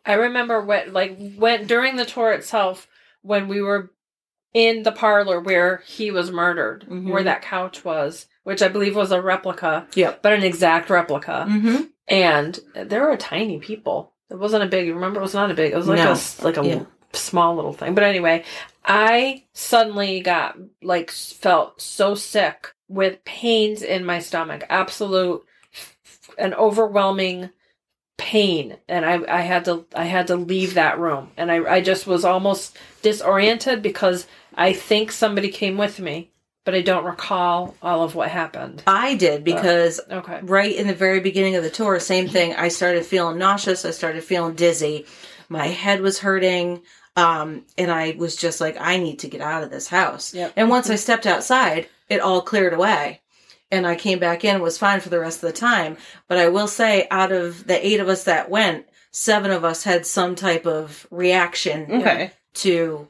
I 0.06 0.14
remember 0.14 0.60
what 0.64 0.88
like, 0.88 1.18
when 1.36 1.66
during 1.66 1.96
the 1.96 2.04
tour 2.06 2.32
itself, 2.32 2.86
when 3.22 3.48
we 3.48 3.60
were 3.60 3.90
in 4.54 4.82
the 4.82 4.92
parlor 4.92 5.40
where 5.40 5.82
he 5.86 6.10
was 6.10 6.30
murdered, 6.30 6.84
Mhm. 6.88 7.10
where 7.10 7.22
that 7.24 7.42
couch 7.42 7.84
was, 7.84 8.26
which 8.44 8.62
I 8.62 8.68
believe 8.68 8.96
was 8.96 9.12
a 9.12 9.20
replica, 9.22 9.86
yeah, 9.94 10.14
but 10.22 10.32
an 10.32 10.42
exact 10.42 10.90
replica, 10.90 11.46
mhm. 11.48 11.90
and 12.08 12.58
there 12.74 13.02
were 13.06 13.16
tiny 13.16 13.58
people. 13.60 14.12
It 14.30 14.38
wasn't 14.38 14.64
a 14.64 14.66
big. 14.66 14.88
Remember, 14.88 15.20
it 15.20 15.22
was 15.22 15.34
not 15.34 15.50
a 15.50 15.54
big. 15.54 15.72
It 15.72 15.76
was 15.76 15.88
like 15.88 15.98
No. 15.98 16.12
a 16.12 16.44
like 16.44 16.56
a 16.56 16.64
Yeah. 16.66 16.84
small 17.12 17.56
little 17.56 17.72
thing. 17.72 17.94
But 17.94 18.04
anyway, 18.04 18.44
I 18.84 19.44
suddenly 19.52 20.20
got 20.20 20.56
like 20.82 21.10
felt 21.10 21.80
so 21.80 22.14
sick 22.14 22.72
with 22.88 23.24
pains 23.24 23.82
in 23.82 24.04
my 24.04 24.18
stomach, 24.20 24.64
absolute 24.68 25.44
an 26.38 26.54
overwhelming 26.54 27.50
pain 28.16 28.76
and 28.86 29.04
I, 29.06 29.20
I 29.28 29.40
had 29.40 29.64
to 29.64 29.86
I 29.94 30.04
had 30.04 30.26
to 30.26 30.36
leave 30.36 30.74
that 30.74 30.98
room 30.98 31.30
and 31.38 31.50
I, 31.50 31.64
I 31.76 31.80
just 31.80 32.06
was 32.06 32.22
almost 32.24 32.76
disoriented 33.00 33.80
because 33.82 34.26
I 34.54 34.74
think 34.74 35.10
somebody 35.10 35.48
came 35.48 35.78
with 35.78 35.98
me 35.98 36.30
but 36.64 36.74
I 36.74 36.82
don't 36.82 37.04
recall 37.04 37.74
all 37.82 38.02
of 38.02 38.14
what 38.14 38.28
happened. 38.30 38.82
I 38.86 39.14
did 39.14 39.44
because 39.44 40.00
Okay. 40.10 40.40
right 40.42 40.74
in 40.74 40.86
the 40.86 40.94
very 40.94 41.20
beginning 41.20 41.56
of 41.56 41.62
the 41.62 41.70
tour, 41.70 41.98
same 42.00 42.28
thing. 42.28 42.54
I 42.54 42.68
started 42.68 43.06
feeling 43.06 43.38
nauseous. 43.38 43.84
I 43.84 43.90
started 43.90 44.22
feeling 44.24 44.54
dizzy. 44.54 45.06
My 45.48 45.66
head 45.68 46.00
was 46.00 46.18
hurting. 46.20 46.82
Um, 47.16 47.64
and 47.76 47.90
I 47.90 48.14
was 48.16 48.36
just 48.36 48.60
like, 48.60 48.76
I 48.80 48.96
need 48.96 49.18
to 49.20 49.28
get 49.28 49.40
out 49.40 49.64
of 49.64 49.70
this 49.70 49.88
house. 49.88 50.32
Yep. 50.32 50.52
And 50.56 50.68
once 50.70 50.88
I 50.88 50.94
stepped 50.94 51.26
outside, 51.26 51.88
it 52.08 52.20
all 52.20 52.40
cleared 52.40 52.72
away. 52.72 53.20
And 53.72 53.86
I 53.86 53.94
came 53.96 54.18
back 54.20 54.44
in 54.44 54.54
and 54.54 54.62
was 54.62 54.78
fine 54.78 55.00
for 55.00 55.08
the 55.08 55.18
rest 55.20 55.42
of 55.42 55.52
the 55.52 55.58
time. 55.58 55.96
But 56.28 56.38
I 56.38 56.48
will 56.48 56.68
say, 56.68 57.06
out 57.10 57.32
of 57.32 57.66
the 57.66 57.84
eight 57.84 57.98
of 58.00 58.08
us 58.08 58.24
that 58.24 58.48
went, 58.48 58.86
seven 59.10 59.50
of 59.50 59.64
us 59.64 59.82
had 59.82 60.06
some 60.06 60.34
type 60.36 60.66
of 60.66 61.06
reaction 61.10 61.86
Okay. 62.00 62.30
to 62.54 63.08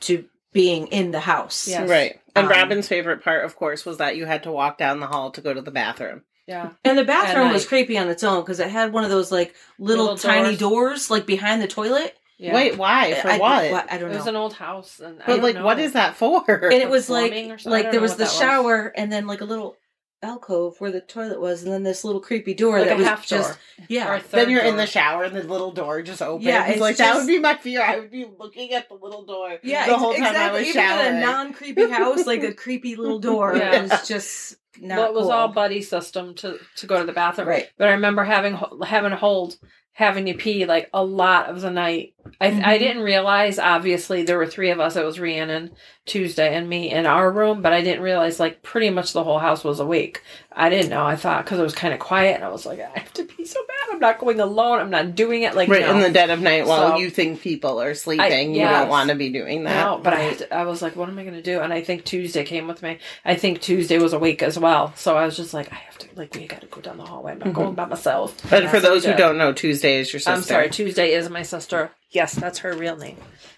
to 0.00 0.24
being 0.52 0.86
in 0.88 1.10
the 1.10 1.20
house. 1.20 1.68
Yes. 1.68 1.88
Right. 1.88 2.19
And 2.40 2.52
Um, 2.52 2.58
Robin's 2.58 2.88
favorite 2.88 3.22
part, 3.22 3.44
of 3.44 3.56
course, 3.56 3.84
was 3.84 3.98
that 3.98 4.16
you 4.16 4.26
had 4.26 4.42
to 4.44 4.52
walk 4.52 4.78
down 4.78 5.00
the 5.00 5.06
hall 5.06 5.30
to 5.32 5.40
go 5.40 5.52
to 5.54 5.60
the 5.62 5.70
bathroom. 5.70 6.22
Yeah. 6.46 6.70
And 6.84 6.98
the 6.98 7.04
bathroom 7.04 7.52
was 7.52 7.64
creepy 7.66 7.96
on 7.96 8.08
its 8.08 8.24
own 8.24 8.40
because 8.42 8.58
it 8.60 8.68
had 8.70 8.92
one 8.92 9.04
of 9.04 9.10
those 9.10 9.30
like 9.30 9.54
little, 9.78 10.04
Little 10.06 10.18
tiny 10.18 10.56
doors. 10.56 10.58
doors. 10.58 11.10
like 11.10 11.26
behind 11.26 11.62
the 11.62 11.68
toilet. 11.68 12.16
Yeah. 12.38 12.54
Wait, 12.54 12.76
why? 12.78 13.14
For 13.14 13.28
I, 13.30 13.38
what? 13.38 13.92
I 13.92 13.98
don't 13.98 14.08
know. 14.08 14.14
it 14.14 14.18
was 14.18 14.26
an 14.26 14.34
old 14.36 14.54
house 14.54 14.98
and 14.98 15.20
I 15.22 15.26
But 15.26 15.32
don't 15.34 15.42
like, 15.42 15.54
know. 15.56 15.64
what 15.64 15.78
is 15.78 15.92
that 15.92 16.16
for? 16.16 16.42
and 16.48 16.72
it 16.72 16.88
was 16.88 17.08
like 17.10 17.30
plumbing 17.32 17.52
or 17.52 17.58
like 17.66 17.90
there 17.92 18.00
was 18.00 18.12
the 18.12 18.24
that 18.24 18.30
was. 18.30 18.38
shower 18.38 18.86
and 18.96 19.12
then 19.12 19.26
like 19.26 19.42
a 19.42 19.44
little 19.44 19.76
alcove 20.22 20.80
where 20.80 20.90
the 20.90 21.00
toilet 21.00 21.40
was, 21.40 21.62
and 21.62 21.72
then 21.72 21.82
this 21.82 22.04
little 22.04 22.20
creepy 22.20 22.54
door 22.54 22.78
like 22.78 22.88
that 22.88 22.94
a 22.94 22.98
was 22.98 23.06
half 23.06 23.26
just 23.26 23.50
door. 23.50 23.58
Or 23.80 23.86
yeah. 23.88 24.16
a 24.16 24.22
then 24.30 24.50
you're 24.50 24.62
in 24.62 24.76
the 24.76 24.86
shower 24.86 25.24
and 25.24 25.34
the 25.34 25.42
little 25.42 25.72
door 25.72 26.02
just 26.02 26.22
opens. 26.22 26.44
Yeah, 26.44 26.66
it's 26.66 26.80
like 26.80 26.96
that 26.98 27.16
would 27.16 27.26
be 27.26 27.38
my 27.38 27.56
fear. 27.56 27.82
I 27.82 27.98
would 27.98 28.10
be 28.10 28.26
looking 28.38 28.72
at 28.72 28.88
the 28.88 28.94
little 28.94 29.24
door 29.24 29.58
Yeah, 29.62 29.86
the 29.86 29.96
whole 29.96 30.12
time 30.12 30.26
exactly. 30.26 30.40
I 30.40 30.52
was 30.52 30.68
Even 30.68 30.82
showering. 30.82 31.06
in 31.06 31.16
a 31.16 31.20
non 31.20 31.52
creepy 31.52 31.90
house, 31.90 32.26
like 32.26 32.42
a 32.42 32.52
creepy 32.52 32.96
little 32.96 33.18
door. 33.18 33.56
Yeah. 33.60 33.82
It 33.82 33.90
was 33.90 34.08
just 34.08 34.56
not 34.80 34.98
well, 34.98 35.06
it 35.08 35.14
was 35.14 35.22
cool. 35.24 35.32
all 35.32 35.48
buddy 35.48 35.82
system 35.82 36.34
to 36.36 36.58
to 36.76 36.86
go 36.86 36.98
to 37.00 37.04
the 37.04 37.12
bathroom. 37.12 37.48
Right. 37.48 37.68
But 37.76 37.88
I 37.88 37.92
remember 37.92 38.24
having 38.24 38.58
having 38.84 39.10
to 39.10 39.16
hold 39.16 39.56
having 39.92 40.26
to 40.26 40.34
pee 40.34 40.64
like 40.66 40.88
a 40.94 41.04
lot 41.04 41.50
of 41.50 41.60
the 41.60 41.70
night. 41.70 42.14
I 42.40 42.46
I 42.48 42.50
Mhm. 42.50 42.78
didn't 42.78 43.02
realize 43.02 43.58
obviously 43.58 44.22
there 44.22 44.36
were 44.38 44.46
three 44.46 44.70
of 44.70 44.80
us. 44.80 44.96
It 44.96 45.04
was 45.04 45.18
Rhiannon, 45.20 45.70
Tuesday, 46.06 46.54
and 46.54 46.68
me 46.68 46.90
in 46.90 47.06
our 47.06 47.30
room, 47.30 47.62
but 47.62 47.72
I 47.72 47.80
didn't 47.82 48.02
realize 48.02 48.38
like 48.40 48.62
pretty 48.62 48.90
much 48.90 49.12
the 49.12 49.24
whole 49.24 49.38
house 49.38 49.64
was 49.64 49.80
awake. 49.80 50.22
I 50.52 50.68
didn't 50.68 50.90
know. 50.90 51.04
I 51.06 51.16
thought 51.16 51.44
because 51.44 51.58
it 51.58 51.62
was 51.62 51.74
kind 51.74 51.94
of 51.94 52.00
quiet, 52.00 52.36
and 52.36 52.44
I 52.44 52.48
was 52.48 52.66
like, 52.66 52.80
I 52.80 52.98
have 52.98 53.12
to 53.14 53.24
be 53.24 53.44
so 53.44 53.60
bad. 53.66 53.76
I'm 53.94 54.00
not 54.00 54.18
going 54.18 54.40
alone. 54.40 54.80
I'm 54.80 54.90
not 54.90 55.14
doing 55.14 55.42
it. 55.42 55.54
Like 55.54 55.68
right 55.68 55.82
no. 55.82 55.94
in 55.96 56.00
the 56.00 56.10
dead 56.10 56.30
of 56.30 56.40
night 56.40 56.66
while 56.66 56.92
So- 56.92 56.98
you 56.98 57.10
think 57.10 57.40
people 57.40 57.80
are 57.80 57.94
sleeping. 57.94 58.54
you 58.54 58.60
yes. 58.62 58.72
don't 58.82 58.88
want 58.88 59.10
to 59.10 59.14
be 59.16 59.30
doing 59.30 59.64
that. 59.64 59.84
No, 59.84 59.98
but 60.02 60.12
I, 60.14 60.36
I 60.50 60.64
was 60.64 60.82
like, 60.82 60.96
what 60.96 61.08
am 61.08 61.18
I 61.18 61.22
going 61.22 61.34
to 61.34 61.42
do? 61.42 61.60
And 61.60 61.72
I 61.72 61.82
think 61.82 62.04
Tuesday 62.04 62.44
came 62.44 62.66
with 62.68 62.82
me. 62.82 62.98
I 63.24 63.34
think 63.34 63.60
Tuesday 63.60 63.98
was 63.98 64.12
awake 64.12 64.42
as 64.42 64.58
well. 64.58 64.92
So 64.96 65.16
I 65.16 65.24
was 65.24 65.36
just 65.36 65.54
like, 65.54 65.72
I 65.72 65.76
have 65.76 65.98
to, 65.98 66.08
like, 66.16 66.34
we 66.34 66.46
got 66.46 66.60
to 66.62 66.66
go 66.66 66.80
down 66.80 66.96
the 66.98 67.04
hallway. 67.04 67.32
I'm 67.32 67.38
not 67.38 67.52
going 67.52 67.74
by 67.74 67.86
myself. 67.86 68.36
But 68.50 68.64
Yeah, 68.64 68.70
for 68.70 68.80
those 68.80 69.04
who 69.04 69.14
don't 69.14 69.38
know, 69.38 69.52
Tuesday 69.52 69.98
is 69.98 70.12
your 70.12 70.20
sister. 70.20 70.32
I'm 70.32 70.42
sorry, 70.42 70.70
Tuesday 70.70 71.12
is 71.12 71.28
my 71.30 71.42
sister. 71.42 71.90
Yes, 72.10 72.34
that's 72.34 72.58
her 72.60 72.72
real 72.74 72.96
name. 72.96 73.16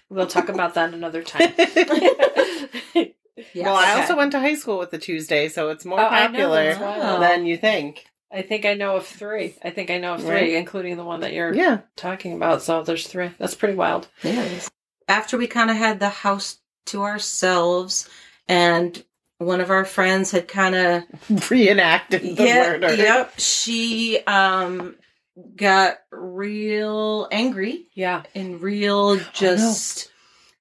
We'll 0.09 0.27
talk 0.27 0.49
about 0.49 0.75
that 0.75 0.93
another 0.93 1.23
time. 1.23 1.53
Yes. 3.53 3.65
well, 3.65 3.75
I 3.75 3.91
Okay. 3.93 4.01
also 4.01 4.15
went 4.15 4.31
to 4.33 4.39
high 4.39 4.53
school 4.55 4.77
with 4.77 4.91
the 4.91 4.99
Tuesday, 4.99 5.49
so 5.49 5.69
it's 5.69 5.85
more 5.85 5.99
Oh, 5.99 6.03
I 6.05 6.21
know, 6.27 6.31
popular 6.33 6.63
that's 6.65 6.79
wild. 6.79 7.21
than 7.23 7.45
you 7.47 7.57
think. 7.57 8.05
I 8.31 8.41
think 8.43 8.63
I 8.65 8.73
know 8.75 8.95
of 8.97 9.05
three. 9.07 9.55
I 9.63 9.69
think 9.71 9.89
I 9.89 9.97
know 9.97 10.13
of 10.15 10.21
three, 10.21 10.29
Right. 10.29 10.53
including 10.53 10.97
the 10.97 11.03
one 11.03 11.21
that 11.21 11.33
you're 11.33 11.53
Yeah. 11.53 11.79
talking 11.95 12.33
about. 12.33 12.61
So 12.61 12.83
there's 12.83 13.07
three. 13.07 13.31
That's 13.39 13.55
pretty 13.55 13.73
wild. 13.75 14.07
Yes. 14.23 14.69
After 15.07 15.37
we 15.37 15.47
kind 15.47 15.69
of 15.71 15.77
had 15.77 15.99
the 15.99 16.09
house 16.09 16.59
to 16.87 17.03
ourselves, 17.03 18.07
and 18.47 19.03
one 19.39 19.61
of 19.61 19.71
our 19.71 19.85
friends 19.85 20.31
had 20.31 20.47
kind 20.47 20.75
of 20.75 21.03
Reenacted 21.51 22.21
the 22.37 22.43
yeah, 22.43 22.69
murder. 22.69 22.93
yep, 22.95 23.33
she 23.37 24.19
um 24.27 24.95
got 25.55 25.97
real 26.11 27.27
angry 27.31 27.87
Yeah. 27.93 28.23
and 28.35 28.61
real 28.61 29.19
just 29.33 30.11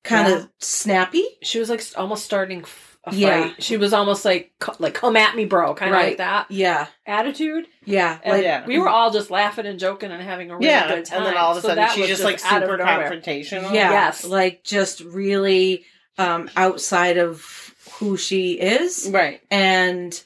kind 0.04 0.28
Yeah. 0.28 0.36
of 0.36 0.48
snappy. 0.58 1.24
She 1.42 1.58
was 1.58 1.68
like 1.70 1.82
almost 1.96 2.24
starting 2.24 2.60
f- 2.62 2.98
a 3.04 3.14
Yeah. 3.14 3.42
fight. 3.48 3.62
She 3.62 3.76
was 3.76 3.92
almost 3.92 4.24
like, 4.24 4.52
like, 4.78 4.94
come 4.94 5.16
at 5.16 5.34
me, 5.36 5.44
bro. 5.44 5.74
Kind 5.74 5.90
of 5.90 5.96
Right. 5.96 6.06
like 6.10 6.16
that 6.18 6.46
Yeah, 6.50 6.86
attitude. 7.06 7.66
yeah, 7.84 8.18
And 8.22 8.32
like 8.34 8.44
Yeah. 8.44 8.64
we 8.66 8.78
were 8.78 8.88
all 8.88 9.10
just 9.10 9.30
laughing 9.30 9.66
and 9.66 9.78
joking 9.78 10.10
and 10.12 10.22
having 10.22 10.50
a 10.50 10.54
really 10.56 10.68
Yeah, 10.68 10.88
good 10.88 11.04
time. 11.04 11.18
and 11.18 11.26
then 11.26 11.36
all 11.36 11.52
of 11.52 11.58
a 11.58 11.60
sudden 11.62 11.76
that 11.76 11.90
she's 11.92 12.02
was 12.02 12.08
just 12.08 12.22
like 12.24 12.38
super 12.38 12.78
confrontational. 12.78 13.72
yeah, 13.74 13.90
Yes. 13.90 14.24
like 14.24 14.62
just 14.64 15.00
really 15.00 15.84
um 16.18 16.48
outside 16.56 17.18
of 17.18 17.74
who 17.98 18.16
she 18.16 18.52
is, 18.52 19.08
Right. 19.10 19.40
and 19.50 20.20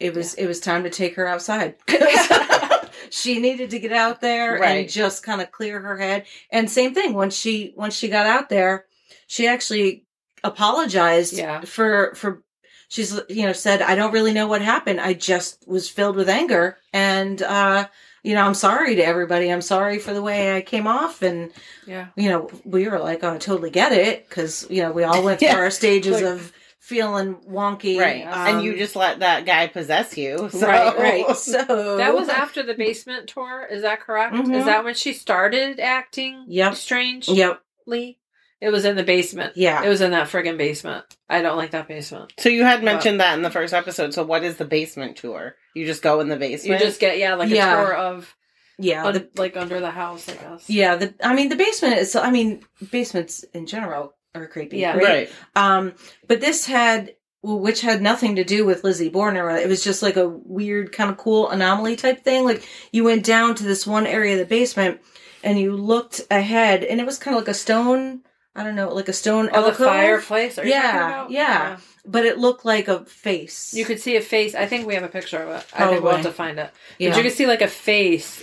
it 0.00 0.14
was 0.14 0.34
it 0.34 0.46
was 0.46 0.60
time 0.60 0.84
to 0.84 0.90
take 0.90 1.16
her 1.16 1.26
outside. 1.26 1.74
she 3.16 3.38
needed 3.38 3.70
to 3.70 3.78
get 3.78 3.92
out 3.92 4.20
there 4.20 4.58
Right. 4.58 4.80
and 4.80 4.88
just 4.88 5.22
kind 5.22 5.40
of 5.40 5.52
clear 5.52 5.78
her 5.80 5.96
head. 5.96 6.24
And 6.50 6.68
same 6.68 6.94
thing 6.94 7.14
once 7.14 7.36
she 7.36 7.72
once 7.76 7.94
she 7.94 8.08
got 8.08 8.26
out 8.26 8.48
there, 8.48 8.86
she 9.28 9.46
actually 9.46 10.04
apologized 10.42 11.34
Yeah. 11.34 11.60
for 11.62 12.14
for 12.16 12.42
she's 12.88 13.18
you 13.28 13.46
know 13.46 13.52
said 13.52 13.82
I 13.82 13.94
don't 13.94 14.12
really 14.12 14.32
know 14.32 14.46
what 14.48 14.62
happened. 14.62 15.00
I 15.00 15.14
just 15.14 15.66
was 15.68 15.88
filled 15.88 16.16
with 16.16 16.28
anger 16.28 16.76
and 16.92 17.40
uh 17.42 17.86
you 18.22 18.34
know, 18.34 18.42
I'm 18.46 18.54
sorry 18.54 18.94
to 18.94 19.04
everybody. 19.04 19.50
I'm 19.52 19.60
sorry 19.60 19.98
for 19.98 20.14
the 20.14 20.22
way 20.22 20.56
I 20.56 20.62
came 20.62 20.86
off 20.86 21.20
and 21.22 21.52
Yeah. 21.86 22.06
you 22.16 22.30
know, 22.30 22.48
we 22.64 22.88
were 22.88 22.98
like, 22.98 23.22
"Oh, 23.22 23.34
I 23.34 23.38
totally 23.38 23.68
get 23.70 23.92
it," 23.92 24.26
because 24.28 24.66
you 24.70 24.82
know, 24.82 24.92
we 24.92 25.04
all 25.04 25.22
went 25.22 25.38
through 25.40 25.48
Yeah. 25.54 25.58
our 25.58 25.70
stages 25.70 26.14
Like- 26.22 26.24
of 26.24 26.52
feeling 26.84 27.34
wonky, 27.48 27.98
Right. 27.98 28.24
and 28.26 28.62
you 28.62 28.72
Um, 28.72 28.78
just 28.78 28.94
let 28.94 29.20
that 29.20 29.46
guy 29.46 29.68
possess 29.68 30.18
you. 30.18 30.50
So. 30.52 30.66
right, 30.66 30.98
right. 30.98 31.36
So 31.36 31.96
That 31.96 32.14
was 32.14 32.28
after 32.28 32.62
the 32.62 32.74
basement 32.74 33.26
tour. 33.28 33.66
Is 33.70 33.80
that 33.82 34.00
correct? 34.00 34.34
Mhm. 34.34 34.54
Is 34.54 34.66
that 34.66 34.84
when 34.84 34.92
she 34.94 35.14
started 35.14 35.80
acting 35.80 36.44
Yep. 36.46 36.74
strange? 36.74 37.28
Yep. 37.28 37.60
It 38.60 38.70
was 38.70 38.84
in 38.84 38.96
the 38.96 39.02
basement. 39.02 39.56
Yeah. 39.56 39.82
It 39.82 39.88
was 39.88 40.00
in 40.02 40.10
that 40.12 40.28
friggin' 40.28 40.56
basement. 40.58 41.04
I 41.28 41.40
don't 41.42 41.56
like 41.56 41.70
that 41.72 41.88
basement. 41.88 42.32
So 42.38 42.48
you 42.50 42.64
had 42.64 42.82
mentioned 42.82 43.20
that 43.20 43.34
in 43.36 43.42
the 43.42 43.50
first 43.50 43.72
episode. 43.74 44.12
So 44.14 44.22
what 44.24 44.42
is 44.44 44.56
the 44.56 44.64
basement 44.64 45.16
tour? 45.16 45.56
You 45.74 45.84
just 45.86 46.02
go 46.02 46.20
in 46.20 46.28
the 46.28 46.36
basement. 46.36 46.80
You 46.80 46.86
just 46.86 47.00
get 47.00 47.18
yeah, 47.18 47.34
like 47.34 47.48
Yeah. 47.50 47.72
a 47.72 47.84
tour 47.84 47.94
of 47.94 48.34
yeah. 48.78 49.04
un- 49.06 49.12
the, 49.14 49.28
like 49.36 49.56
under 49.56 49.80
the 49.80 49.90
house, 49.90 50.28
I 50.28 50.34
guess. 50.34 50.68
yeah. 50.68 50.96
The 50.96 51.14
I 51.22 51.34
mean, 51.34 51.48
the 51.48 51.56
basement 51.56 51.98
is. 51.98 52.14
I 52.16 52.30
mean, 52.30 52.62
basements 52.90 53.42
in 53.54 53.66
general 53.66 54.14
are 54.34 54.46
creepy. 54.46 54.78
Yeah. 54.78 54.96
right. 54.96 55.30
Um, 55.54 55.94
but 56.26 56.40
this 56.40 56.66
had, 56.66 57.14
well, 57.42 57.58
which 57.58 57.80
had 57.82 58.02
nothing 58.02 58.36
to 58.36 58.44
do 58.44 58.64
with 58.64 58.84
Lizzie 58.84 59.08
Borden. 59.08 59.36
It 59.56 59.68
was 59.68 59.84
just 59.84 60.02
like 60.02 60.16
a 60.16 60.28
weird, 60.28 60.92
kind 60.92 61.10
of 61.10 61.16
cool 61.16 61.48
anomaly 61.50 61.96
type 61.96 62.24
thing. 62.24 62.44
Like 62.44 62.66
you 62.92 63.04
went 63.04 63.24
down 63.24 63.54
to 63.56 63.64
this 63.64 63.86
one 63.86 64.06
area 64.06 64.32
of 64.34 64.38
the 64.40 64.44
basement, 64.44 65.00
and 65.42 65.58
you 65.58 65.76
looked 65.76 66.22
ahead, 66.30 66.82
and 66.84 67.00
it 67.00 67.06
was 67.06 67.18
kind 67.18 67.36
of 67.36 67.42
like 67.42 67.48
a 67.48 67.54
stone. 67.54 68.22
I 68.56 68.62
don't 68.62 68.76
know, 68.76 68.94
like 68.94 69.08
a 69.08 69.12
stone 69.12 69.50
Oh, 69.52 69.66
the 69.68 69.72
fireplace. 69.74 70.58
Are 70.58 70.64
you 70.64 70.70
Yeah, 70.70 71.06
about? 71.08 71.30
yeah. 71.32 71.78
but 72.06 72.24
it 72.24 72.38
looked 72.38 72.64
like 72.64 72.86
a 72.86 73.04
face. 73.04 73.74
You 73.74 73.84
could 73.84 73.98
see 74.00 74.14
a 74.16 74.20
face. 74.20 74.54
I 74.54 74.66
think 74.66 74.86
we 74.86 74.94
have 74.94 75.02
a 75.02 75.08
picture 75.08 75.38
of 75.38 75.48
it. 75.60 75.66
I 75.74 75.88
think 75.88 76.04
we'll 76.04 76.12
have 76.12 76.22
to 76.24 76.30
find 76.30 76.60
it. 76.60 76.70
yeah. 77.00 77.10
But 77.10 77.16
you 77.16 77.22
could 77.24 77.32
see 77.32 77.46
like 77.46 77.62
a 77.62 77.66
face 77.68 78.40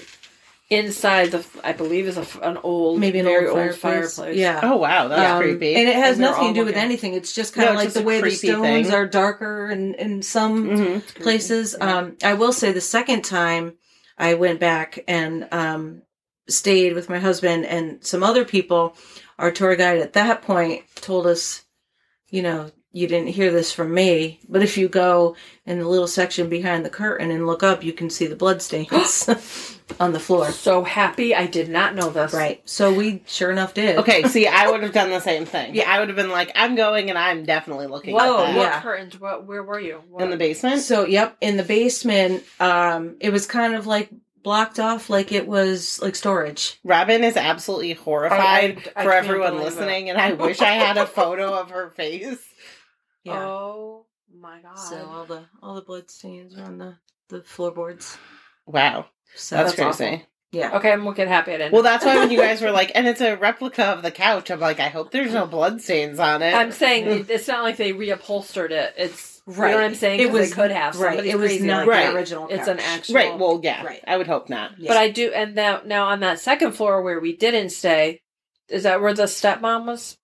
inside 0.72 1.30
the. 1.32 1.46
I 1.64 1.74
believe 1.74 2.08
is 2.08 2.18
a, 2.18 2.22
f- 2.22 2.40
an 2.42 2.58
old, 2.64 3.00
maybe 3.00 3.20
an 3.20 3.26
very 3.26 3.48
old 3.48 3.60
old 3.60 3.76
fireplace. 3.76 4.16
fireplace. 4.16 4.38
Yeah. 4.38 4.60
Oh 4.64 4.78
wow, 4.78 5.08
that's 5.10 5.32
Um, 5.34 5.42
creepy. 5.44 5.76
And 5.76 5.88
it 5.88 5.96
has 5.96 6.14
And 6.14 6.22
nothing 6.22 6.48
to 6.48 6.54
do 6.54 6.60
with 6.62 6.70
looking. 6.76 6.82
anything. 6.82 7.14
It's 7.14 7.34
just 7.36 7.54
kind 7.54 7.68
No, 7.68 7.74
of 7.80 7.86
it's 7.86 7.96
like 7.96 8.04
the 8.04 8.08
way 8.08 8.22
the 8.22 8.32
stones 8.32 8.88
thing. 8.88 8.96
are 8.96 9.06
darker 9.06 9.68
and 9.68 9.94
in 9.96 10.22
some 10.24 10.66
Mhm. 10.70 11.16
places. 11.22 11.76
Yeah. 11.78 11.98
Um, 11.98 12.18
I 12.24 12.34
will 12.34 12.54
say 12.54 12.72
the 12.72 12.82
second 12.82 13.24
time 13.24 13.74
I 14.18 14.34
went 14.34 14.60
back 14.60 15.04
and 15.08 15.48
um, 15.52 16.02
stayed 16.50 16.94
with 16.94 17.10
my 17.10 17.20
husband 17.20 17.66
and 17.66 18.04
some 18.04 18.24
other 18.24 18.46
people, 18.46 18.96
our 19.38 19.52
tour 19.52 19.76
guide 19.76 20.00
at 20.00 20.14
that 20.14 20.42
point 20.42 20.84
told 20.96 21.28
us, 21.28 21.64
you 22.30 22.42
know, 22.42 22.72
you 22.94 23.08
didn't 23.08 23.30
hear 23.30 23.52
this 23.52 23.72
from 23.72 23.94
me, 23.94 24.40
but 24.50 24.62
if 24.62 24.78
you 24.78 24.90
go 24.90 25.36
in 25.66 25.80
the 25.80 25.88
little 25.88 26.08
section 26.08 26.50
behind 26.50 26.84
the 26.86 26.90
curtain 26.90 27.32
and 27.32 27.48
look 27.48 27.64
up, 27.64 27.84
you 27.86 27.94
can 27.94 28.10
see 28.10 28.28
the 28.28 28.36
blood 28.36 28.62
stains 28.62 29.30
on 30.00 30.14
the 30.14 30.20
floor. 30.20 30.52
So 30.52 30.84
happy! 30.84 31.34
I 31.36 31.48
did 31.48 31.70
not 31.70 31.96
know 31.96 32.10
this. 32.10 32.34
Right. 32.34 32.62
So 32.70 32.94
we 32.94 33.24
sure 33.28 33.52
enough 33.52 33.74
did. 33.74 33.98
Okay, 33.98 34.24
see, 34.24 34.48
I 34.48 34.70
would 34.70 34.84
have 34.84 34.94
done 34.94 35.10
the 35.10 35.20
same 35.20 35.46
thing. 35.46 35.76
Yeah. 35.76 35.92
I 35.92 36.00
would 36.00 36.10
have 36.10 36.16
been 36.16 36.30
like, 36.32 36.52
I'm 36.56 36.76
going 36.76 37.10
and 37.10 37.18
I'm 37.18 37.46
definitely 37.46 37.88
looking 37.88 38.14
What, 38.14 38.26
at 38.26 38.30
Whoa, 38.32 38.38
that. 38.38 38.56
what 38.58 38.64
yeah. 38.64 38.82
curtains? 38.82 39.20
What? 39.20 39.46
Where 39.46 39.64
were 39.64 39.80
you? 39.80 40.02
What? 40.10 40.24
In 40.24 40.30
the 40.30 40.38
basement? 40.38 40.82
So, 40.82 41.06
yep, 41.06 41.36
in 41.42 41.58
the 41.58 41.64
basement, 41.64 42.44
um, 42.60 43.18
it 43.20 43.32
was 43.32 43.46
kind 43.46 43.76
of 43.76 43.88
like 43.88 44.10
blocked 44.44 44.80
off 44.80 45.10
like 45.10 45.32
it 45.32 45.48
was 45.48 46.02
like 46.02 46.16
storage. 46.16 46.80
Robin 46.84 47.24
is 47.24 47.38
absolutely 47.38 47.94
horrified 47.94 48.90
I- 48.96 49.02
I 49.02 49.04
for 49.04 49.14
everyone 49.14 49.52
believe 49.58 49.66
listening, 49.66 50.10
and 50.10 50.20
I 50.20 50.34
wish 50.46 50.62
I 50.62 50.72
had 50.74 50.98
a 50.98 51.06
photo 51.06 51.54
of 51.54 51.70
her 51.72 51.90
face. 51.92 52.44
Yeah. 53.24 53.40
Oh 53.46 54.06
my 54.36 54.60
god! 54.62 54.80
So 54.80 55.06
all 55.06 55.26
the 55.26 55.44
all 55.62 55.76
the 55.76 55.82
blood 55.82 56.10
stains 56.10 56.58
are 56.58 56.64
on 56.64 56.80
the 56.80 56.98
the 57.30 57.44
floorboards. 57.44 58.18
Wow, 58.66 59.06
So 59.36 59.56
that's, 59.56 59.74
That's 59.76 59.98
crazy. 59.98 60.14
awful. 60.16 60.28
yeah. 60.52 60.78
okay, 60.78 60.92
I'm 60.92 61.06
looking 61.06 61.28
happy. 61.28 61.54
I 61.54 61.58
didn't. 61.58 61.74
Well, 61.74 61.84
that's 61.84 62.06
why 62.06 62.18
when 62.18 62.32
you 62.32 62.38
guys 62.38 62.62
were 62.62 62.72
like, 62.80 62.92
and 62.96 63.08
it's 63.08 63.22
a 63.22 63.36
replica 63.36 63.86
of 63.86 64.04
the 64.04 64.12
couch, 64.12 64.52
I'm 64.52 64.60
like, 64.60 64.80
I 64.80 64.90
hope 64.90 65.12
there's 65.12 65.34
no 65.34 65.46
blood 65.46 65.82
stains 65.82 66.20
on 66.20 66.42
it. 66.42 66.54
I'm 66.54 66.72
saying 66.72 67.06
mm. 67.06 67.30
it's 67.30 67.48
not 67.48 67.64
like 67.64 67.78
they 67.78 67.94
reupholstered 67.94 68.72
it. 68.72 68.94
It's 68.98 69.42
right. 69.46 69.70
You 69.70 69.76
know 69.76 69.82
what 69.82 69.86
I'm 69.86 69.96
saying? 69.96 70.20
It 70.20 70.32
was 70.32 70.50
they 70.50 70.56
could 70.56 70.72
have. 70.72 71.00
right. 71.00 71.26
It 71.26 71.38
was 71.38 71.52
crazy 71.52 71.66
not 71.66 71.88
like 71.88 71.96
Right. 71.96 72.08
the 72.12 72.16
original. 72.16 72.48
It's 72.50 72.68
an 72.68 72.80
actual. 72.80 73.16
right. 73.16 73.38
Well, 73.40 73.60
yeah. 73.64 73.84
Right. 73.84 74.04
I 74.06 74.18
would 74.18 74.28
hope 74.28 74.50
not. 74.50 74.78
Yeah. 74.78 74.90
But 74.90 74.98
I 74.98 75.10
do, 75.10 75.32
and 75.34 75.56
now 75.56 75.82
now 75.86 76.08
on 76.08 76.20
that 76.22 76.40
second 76.40 76.74
floor 76.74 77.02
where 77.02 77.20
we 77.20 77.36
didn't 77.36 77.70
stay, 77.70 78.22
is 78.70 78.84
that 78.84 79.02
where 79.02 79.14
the 79.14 79.24
stepmom 79.24 79.86
was 79.86 80.18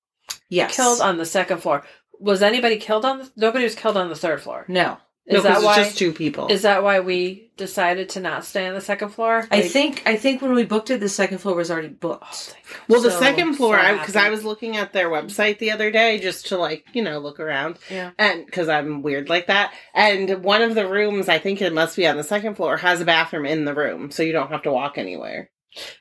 yes. 0.49 0.75
killed 0.75 1.01
on 1.01 1.17
the 1.17 1.25
second 1.25 1.59
floor? 1.61 1.83
Was 2.19 2.41
anybody 2.41 2.77
killed 2.77 3.05
on? 3.05 3.19
The, 3.19 3.31
nobody 3.37 3.63
was 3.63 3.75
killed 3.75 3.95
on 3.97 4.09
the 4.09 4.15
third 4.15 4.41
floor. 4.41 4.65
No, 4.67 4.97
Is 5.27 5.33
no, 5.33 5.41
'cause 5.41 5.43
that 5.43 5.55
it's 5.57 5.65
why? 5.65 5.75
just 5.83 5.97
two 5.97 6.13
people. 6.13 6.47
Is 6.47 6.61
that 6.61 6.83
why 6.83 7.01
we 7.01 7.51
decided 7.57 8.07
to 8.09 8.21
not 8.21 8.45
stay 8.45 8.65
on 8.67 8.73
the 8.75 8.79
second 8.81 9.09
floor? 9.09 9.45
I 9.51 9.61
think 9.61 10.01
I 10.05 10.15
think 10.15 10.41
when 10.41 10.53
we 10.53 10.63
booked 10.63 10.89
it, 10.89 11.01
the 11.01 11.09
second 11.09 11.39
floor 11.39 11.53
was 11.55 11.69
already 11.69 11.89
Oh, 11.89 11.97
booked. 11.99 12.33
thank 12.33 12.65
God. 12.69 12.77
well, 12.87 13.01
the 13.01 13.11
So- 13.11 13.19
second 13.19 13.55
floor, 13.55 13.77
so 13.77 13.83
I 13.85 13.93
because 13.97 14.15
I 14.15 14.29
was 14.29 14.45
looking 14.45 14.77
at 14.77 14.93
their 14.93 15.09
website 15.09 15.59
the 15.59 15.71
other 15.71 15.91
day 15.91 16.17
just 16.19 16.47
to 16.47 16.57
like 16.57 16.85
you 16.93 17.01
know 17.03 17.19
look 17.19 17.39
around, 17.41 17.77
Yeah. 17.89 18.11
and 18.17 18.45
because 18.45 18.69
I'm 18.69 19.01
weird 19.01 19.27
like 19.27 19.47
that. 19.47 19.73
And 19.93 20.43
one 20.43 20.61
of 20.61 20.75
the 20.75 20.87
rooms, 20.87 21.27
I 21.27 21.39
think 21.39 21.61
it 21.61 21.73
must 21.73 21.97
be 21.97 22.07
on 22.07 22.15
the 22.15 22.23
second 22.23 22.55
floor, 22.55 22.77
has 22.77 23.01
a 23.01 23.05
bathroom 23.05 23.45
in 23.45 23.65
the 23.65 23.73
room, 23.73 24.11
so 24.11 24.23
you 24.23 24.31
don't 24.31 24.51
have 24.51 24.63
to 24.63 24.71
walk 24.71 24.97
anywhere. 24.97 25.49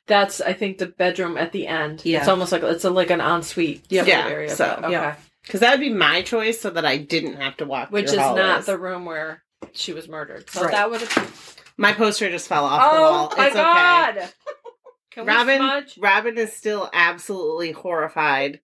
That's 0.07 0.41
I 0.41 0.53
think 0.53 0.79
the 0.79 0.87
bedroom 0.87 1.37
at 1.37 1.51
the 1.53 1.67
end. 1.67 2.03
Yeah. 2.05 2.21
It's 2.21 2.29
almost 2.29 2.53
like 2.53 2.63
it's 2.63 2.85
a, 2.85 2.91
like 2.91 3.11
an 3.11 3.21
ensuite 3.21 3.85
Yeah, 3.89 4.05
yeah, 4.05 4.29
area. 4.29 4.51
so, 4.55 4.79
okay. 4.85 4.93
yeah. 4.93 5.17
Because 5.47 5.61
that 5.61 5.71
would 5.73 5.81
be 5.81 5.93
my 5.93 6.23
choice, 6.23 6.61
so 6.61 6.71
that 6.71 6.85
I 6.85 6.97
didn't 6.99 7.37
have 7.37 7.57
to 7.59 7.65
walk. 7.65 7.91
Which 7.91 8.07
is 8.07 8.17
not 8.17 8.67
the 8.67 8.79
room 8.79 9.05
where 9.05 9.43
she 9.73 9.93
was 9.93 10.09
murdered. 10.09 10.51
So 10.51 10.63
Right. 10.63 10.73
that 10.73 10.91
would 10.91 11.01
have 11.03 11.57
My 11.77 11.93
poster 11.93 12.29
just 12.31 12.49
fell 12.49 12.65
off 12.65 12.93
the 12.93 12.99
Oh 12.99 13.03
wall. 13.13 13.33
my 13.37 13.47
it's 13.47 13.55
okay. 13.57 13.63
god. 13.63 14.33
Can 15.13 15.25
we 15.27 15.33
Robin? 15.33 15.87
Robin 15.99 16.37
is 16.39 16.53
still 16.53 16.91
absolutely 16.93 17.73
horrified 17.73 18.61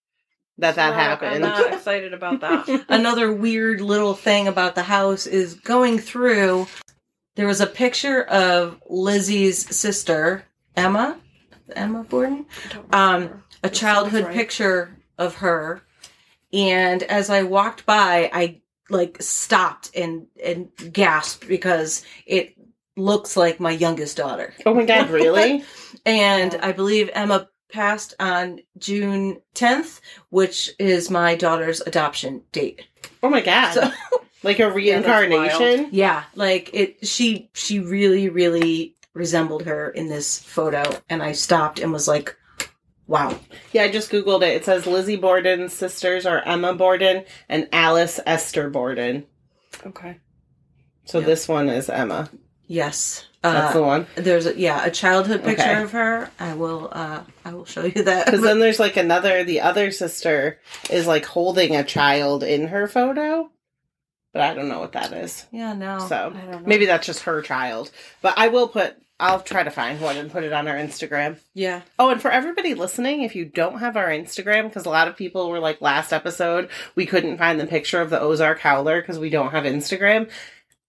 that 0.59 0.75
that 0.75 0.89
No, 0.89 0.95
happened. 0.95 1.35
I'm 1.35 1.41
not 1.41 1.73
excited 1.73 2.13
about 2.13 2.41
that. 2.41 2.85
Another 2.89 3.31
weird 3.33 3.81
little 3.81 4.13
thing 4.13 4.47
about 4.47 4.75
the 4.75 4.83
house 4.83 5.25
is 5.25 5.55
going 5.55 5.97
through. 5.99 6.67
There 7.35 7.47
was 7.47 7.61
a 7.61 7.65
picture 7.67 8.23
of 8.25 8.79
Lizzie's 8.87 9.75
sister 9.75 10.45
Emma, 10.75 11.19
Emma 11.75 12.03
Borden. 12.03 12.45
Um, 12.91 13.43
a 13.63 13.69
childhood 13.69 14.25
right. 14.25 14.35
picture 14.35 14.95
of 15.17 15.35
her. 15.35 15.81
And 16.53 17.03
as 17.03 17.29
I 17.29 17.43
walked 17.43 17.85
by, 17.85 18.29
I 18.31 18.61
like 18.89 19.17
stopped 19.21 19.91
and 19.95 20.27
and 20.43 20.69
gasped 20.91 21.47
because 21.47 22.05
it 22.25 22.55
looks 22.95 23.35
like 23.35 23.59
my 23.59 23.71
youngest 23.71 24.17
daughter. 24.17 24.53
Oh 24.65 24.73
my 24.73 24.85
god, 24.85 25.09
really? 25.09 25.63
And 26.05 26.53
Yeah. 26.53 26.59
I 26.67 26.71
believe 26.73 27.09
Emma 27.13 27.49
passed 27.71 28.13
on 28.19 28.59
June 28.77 29.41
10th, 29.55 30.01
which 30.29 30.69
is 30.79 31.09
my 31.09 31.33
daughter's 31.35 31.81
adoption 31.81 32.43
date. 32.51 32.83
Oh 33.23 33.29
my 33.29 33.41
god. 33.41 33.73
So 33.73 33.91
like 34.43 34.59
a 34.59 34.69
reincarnation? 34.71 35.89
yeah, 35.91 36.23
like 36.35 36.69
it 36.73 37.07
she 37.07 37.49
she 37.53 37.79
really 37.79 38.29
really 38.29 38.95
resembled 39.13 39.63
her 39.63 39.89
in 39.89 40.07
this 40.09 40.39
photo 40.39 40.83
and 41.09 41.23
I 41.23 41.31
stopped 41.31 41.79
and 41.79 41.91
was 41.93 42.07
like, 42.07 42.35
"Wow." 43.07 43.39
Yeah, 43.71 43.83
I 43.83 43.91
just 43.91 44.11
googled 44.11 44.41
it. 44.43 44.55
It 44.55 44.65
says 44.65 44.85
Lizzie 44.87 45.15
Borden's 45.17 45.73
sisters 45.73 46.25
are 46.25 46.41
Emma 46.41 46.73
Borden 46.73 47.25
and 47.49 47.67
Alice 47.71 48.19
Esther 48.25 48.69
Borden. 48.69 49.25
Okay. 49.85 50.19
So 51.05 51.19
Yep. 51.19 51.27
this 51.27 51.47
one 51.47 51.69
is 51.69 51.89
Emma. 51.89 52.29
Yes. 52.67 53.25
That's 53.41 53.71
Uh, 53.75 53.79
the 53.79 53.83
one. 53.83 54.07
there's 54.15 54.45
a, 54.45 54.57
yeah, 54.57 54.85
a 54.85 54.89
childhood 54.89 55.43
picture 55.43 55.63
Okay. 55.63 55.81
of 55.83 55.91
her. 55.91 56.29
I 56.39 56.53
will 56.53 56.87
uh 56.93 57.23
I 57.43 57.53
will 57.53 57.65
show 57.65 57.83
you 57.83 58.03
that. 58.03 58.25
Because 58.25 58.41
then 58.41 58.59
there's 58.61 58.79
like 58.79 58.95
another, 58.95 59.43
the 59.43 59.59
other 59.59 59.91
sister 59.91 60.59
is 60.89 61.05
like 61.05 61.25
holding 61.25 61.75
a 61.75 61.83
child 61.83 62.41
in 62.43 62.67
her 62.69 62.87
photo, 62.87 63.51
but 64.31 64.41
I 64.43 64.53
don't 64.53 64.69
know 64.69 64.79
what 64.79 64.93
that 64.93 65.11
is. 65.11 65.45
yeah, 65.51 65.73
no. 65.73 65.99
So 66.07 66.33
I 66.33 66.39
don't 66.39 66.51
know. 66.51 66.61
maybe 66.65 66.85
that's 66.85 67.05
just 67.05 67.23
her 67.23 67.41
child. 67.41 67.91
But 68.21 68.35
I 68.37 68.47
will 68.47 68.69
put, 68.69 68.95
I'll 69.23 69.41
try 69.41 69.63
to 69.63 69.71
find 69.71 69.99
one 70.01 70.17
and 70.17 70.31
put 70.31 70.43
it 70.43 70.53
on 70.53 70.67
our 70.67 70.75
Instagram. 70.75 71.37
yeah. 71.53 71.81
Oh, 71.97 72.09
and 72.09 72.21
for 72.21 72.29
everybody 72.31 72.73
listening, 72.73 73.23
if 73.23 73.35
you 73.35 73.45
don't 73.45 73.79
have 73.79 73.95
our 73.97 74.09
Instagram, 74.09 74.63
because 74.63 74.85
a 74.85 74.89
lot 74.89 75.07
of 75.07 75.15
people 75.15 75.49
were 75.49 75.59
like, 75.59 75.81
last 75.81 76.11
episode, 76.13 76.69
we 76.95 77.05
couldn't 77.05 77.37
find 77.37 77.59
the 77.59 77.65
picture 77.67 78.01
of 78.01 78.09
the 78.09 78.19
Ozark 78.19 78.59
Howler 78.59 79.01
because 79.01 79.17
we 79.19 79.29
don't 79.29 79.51
have 79.51 79.63
Instagram. 79.63 80.29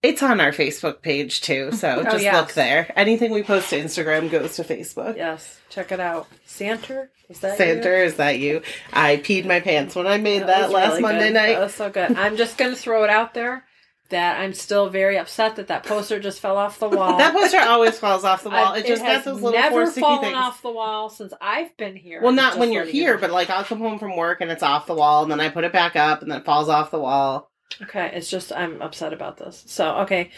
It's 0.03 0.23
on 0.23 0.39
our 0.41 0.53
Facebook 0.53 1.01
page 1.01 1.41
too, 1.41 1.73
so 1.73 2.01
Oh, 2.01 2.03
just 2.05 2.23
yes. 2.23 2.35
look 2.35 2.53
there. 2.53 2.93
Anything 2.95 3.33
we 3.33 3.43
post 3.43 3.71
to 3.71 3.81
Instagram 3.81 4.31
goes 4.31 4.57
to 4.57 4.65
Facebook. 4.65 5.17
Yes. 5.17 5.59
Check 5.71 5.93
it 5.93 6.01
out. 6.01 6.27
Santer? 6.47 7.09
Is 7.31 7.41
that 7.41 7.57
Santa, 7.57 7.89
you? 7.89 7.95
is 8.05 8.17
that 8.17 8.39
you? 8.39 8.61
I 8.93 9.17
peed 9.17 9.47
my 9.47 9.61
pants 9.61 9.95
when 9.95 10.07
I 10.07 10.19
made 10.19 10.43
That 10.43 10.47
that, 10.49 10.71
last 10.71 10.89
really 10.91 11.03
Monday 11.03 11.29
good. 11.29 11.35
night. 11.35 11.53
That 11.55 11.61
was 11.61 11.75
so 11.75 11.89
good. 11.89 12.17
I'm 12.19 12.37
just 12.37 12.59
going 12.59 12.73
to 12.73 12.77
throw 12.77 13.05
it 13.05 13.11
out 13.11 13.33
there 13.33 13.65
that 14.11 14.39
I'm 14.39 14.53
still 14.53 14.91
very 14.91 15.17
upset 15.19 15.57
that 15.57 15.69
that 15.69 15.83
poster 15.85 16.21
just 16.21 16.39
fell 16.41 16.57
off 16.59 16.79
the 16.79 16.89
wall. 16.89 17.17
That 17.19 17.33
poster 17.35 17.59
always 17.61 17.99
falls 17.99 18.23
off 18.25 18.43
the 18.43 18.51
wall. 18.51 18.75
I- 18.75 18.79
it 18.79 18.87
just 18.87 19.03
has 19.03 19.25
got 19.25 19.33
those 19.33 19.41
little 19.43 19.59
never 19.59 19.75
four 19.85 19.87
sticky 19.87 20.01
fallen 20.03 20.21
things. 20.25 20.37
off 20.37 20.63
the 20.63 20.71
wall 20.71 21.09
since 21.09 21.33
I've 21.41 21.75
been 21.77 21.97
here. 21.97 22.21
Well, 22.23 22.33
not 22.33 22.59
when 22.59 22.71
you're 22.71 22.85
letting 22.85 22.97
you 22.97 23.03
here, 23.03 23.15
know. 23.15 23.21
but 23.23 23.31
like 23.31 23.51
I'll 23.51 23.65
come 23.65 23.79
home 23.79 23.99
from 23.99 24.17
work 24.17 24.41
and 24.41 24.51
it's 24.51 24.63
off 24.63 24.87
the 24.87 24.95
wall, 24.95 25.23
and 25.23 25.33
then 25.33 25.41
I 25.41 25.49
put 25.49 25.65
it 25.65 25.73
back 25.73 25.97
up, 25.97 26.23
and 26.23 26.31
then 26.31 26.39
it 26.41 26.45
falls 26.45 26.69
off 26.69 26.91
the 26.91 27.01
wall. 27.01 27.51
Okay, 27.83 28.11
it's 28.15 28.29
just 28.31 28.53
I'm 28.53 28.81
upset 28.83 29.13
about 29.13 29.39
this. 29.39 29.65
So 29.67 29.97
okay, 30.01 30.31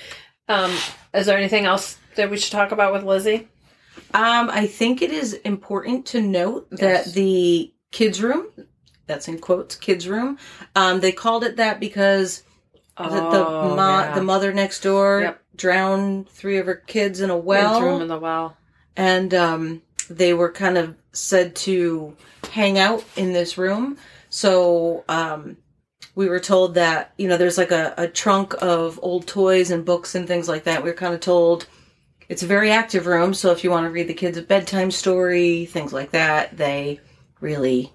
um, 0.49 0.73
is 1.13 1.27
there 1.27 1.37
anything 1.37 1.65
else 1.67 1.99
that 2.15 2.31
we 2.31 2.39
should 2.39 2.53
talk 2.53 2.71
about 2.73 2.93
with 2.93 3.03
Lizzie? 3.03 3.49
Um, 4.15 4.49
I 4.51 4.67
think 4.69 5.03
it 5.03 5.11
is 5.11 5.35
important 5.35 6.07
to 6.07 6.21
note 6.21 6.69
Yes. 6.71 6.81
that 7.07 7.15
the 7.15 7.73
kids' 7.93 8.23
room, 8.23 8.47
that's 9.07 9.27
in 9.27 9.39
quotes, 9.39 9.75
kids' 9.75 10.07
room, 10.09 10.39
um, 10.77 11.01
they 11.01 11.13
called 11.13 11.43
it 11.45 11.57
that 11.57 11.81
because 11.81 12.43
the 12.99 13.05
the, 13.09 13.47
Oh, 13.47 13.75
mo- 13.77 13.99
yeah. 14.01 14.15
the 14.15 14.23
mother 14.23 14.53
next 14.53 14.81
door 14.83 15.21
Yep. 15.23 15.43
drowned 15.57 16.29
three 16.29 16.59
of 16.59 16.67
her 16.67 16.75
kids 16.77 17.21
in 17.21 17.31
a 17.31 17.35
Kids' 17.35 17.45
room 17.45 17.47
well, 17.47 18.01
in 18.03 18.09
the 18.09 18.19
well. 18.19 18.57
and 18.97 19.33
um, 19.35 19.83
they 20.09 20.33
were 20.35 20.51
kind 20.51 20.79
of 20.79 20.95
said 21.13 21.55
to 21.57 22.17
hang 22.53 22.79
out 22.79 23.05
in 23.17 23.33
this 23.33 23.59
room. 23.59 23.99
So 24.31 25.05
um, 25.09 25.57
we 26.15 26.29
were 26.29 26.41
told 26.41 26.75
that 26.75 27.13
you 27.19 27.29
know 27.29 27.37
there's 27.37 27.59
like 27.59 27.71
a, 27.71 27.95
a 27.97 28.09
trunk 28.09 28.55
of 28.63 28.99
old 29.03 29.27
toys 29.27 29.71
and 29.71 29.85
books 29.85 30.15
and 30.15 30.27
things 30.27 30.49
like 30.49 30.65
that. 30.65 30.83
We 30.83 30.91
were 30.91 30.97
kind 30.97 31.15
of 31.15 31.21
told 31.21 31.67
it's 32.29 32.43
a 32.43 32.47
very 32.47 32.71
active 32.73 33.07
room, 33.07 33.35
so 33.35 33.53
if 33.53 33.63
you 33.63 33.71
want 33.71 33.85
to 33.87 33.91
read 33.91 34.09
the 34.09 34.15
kids 34.15 34.37
a 34.37 34.43
bedtime 34.43 34.91
story, 34.91 35.65
things 35.67 35.93
like 35.93 36.11
that, 36.11 36.57
they 36.57 37.01
really. 37.41 37.93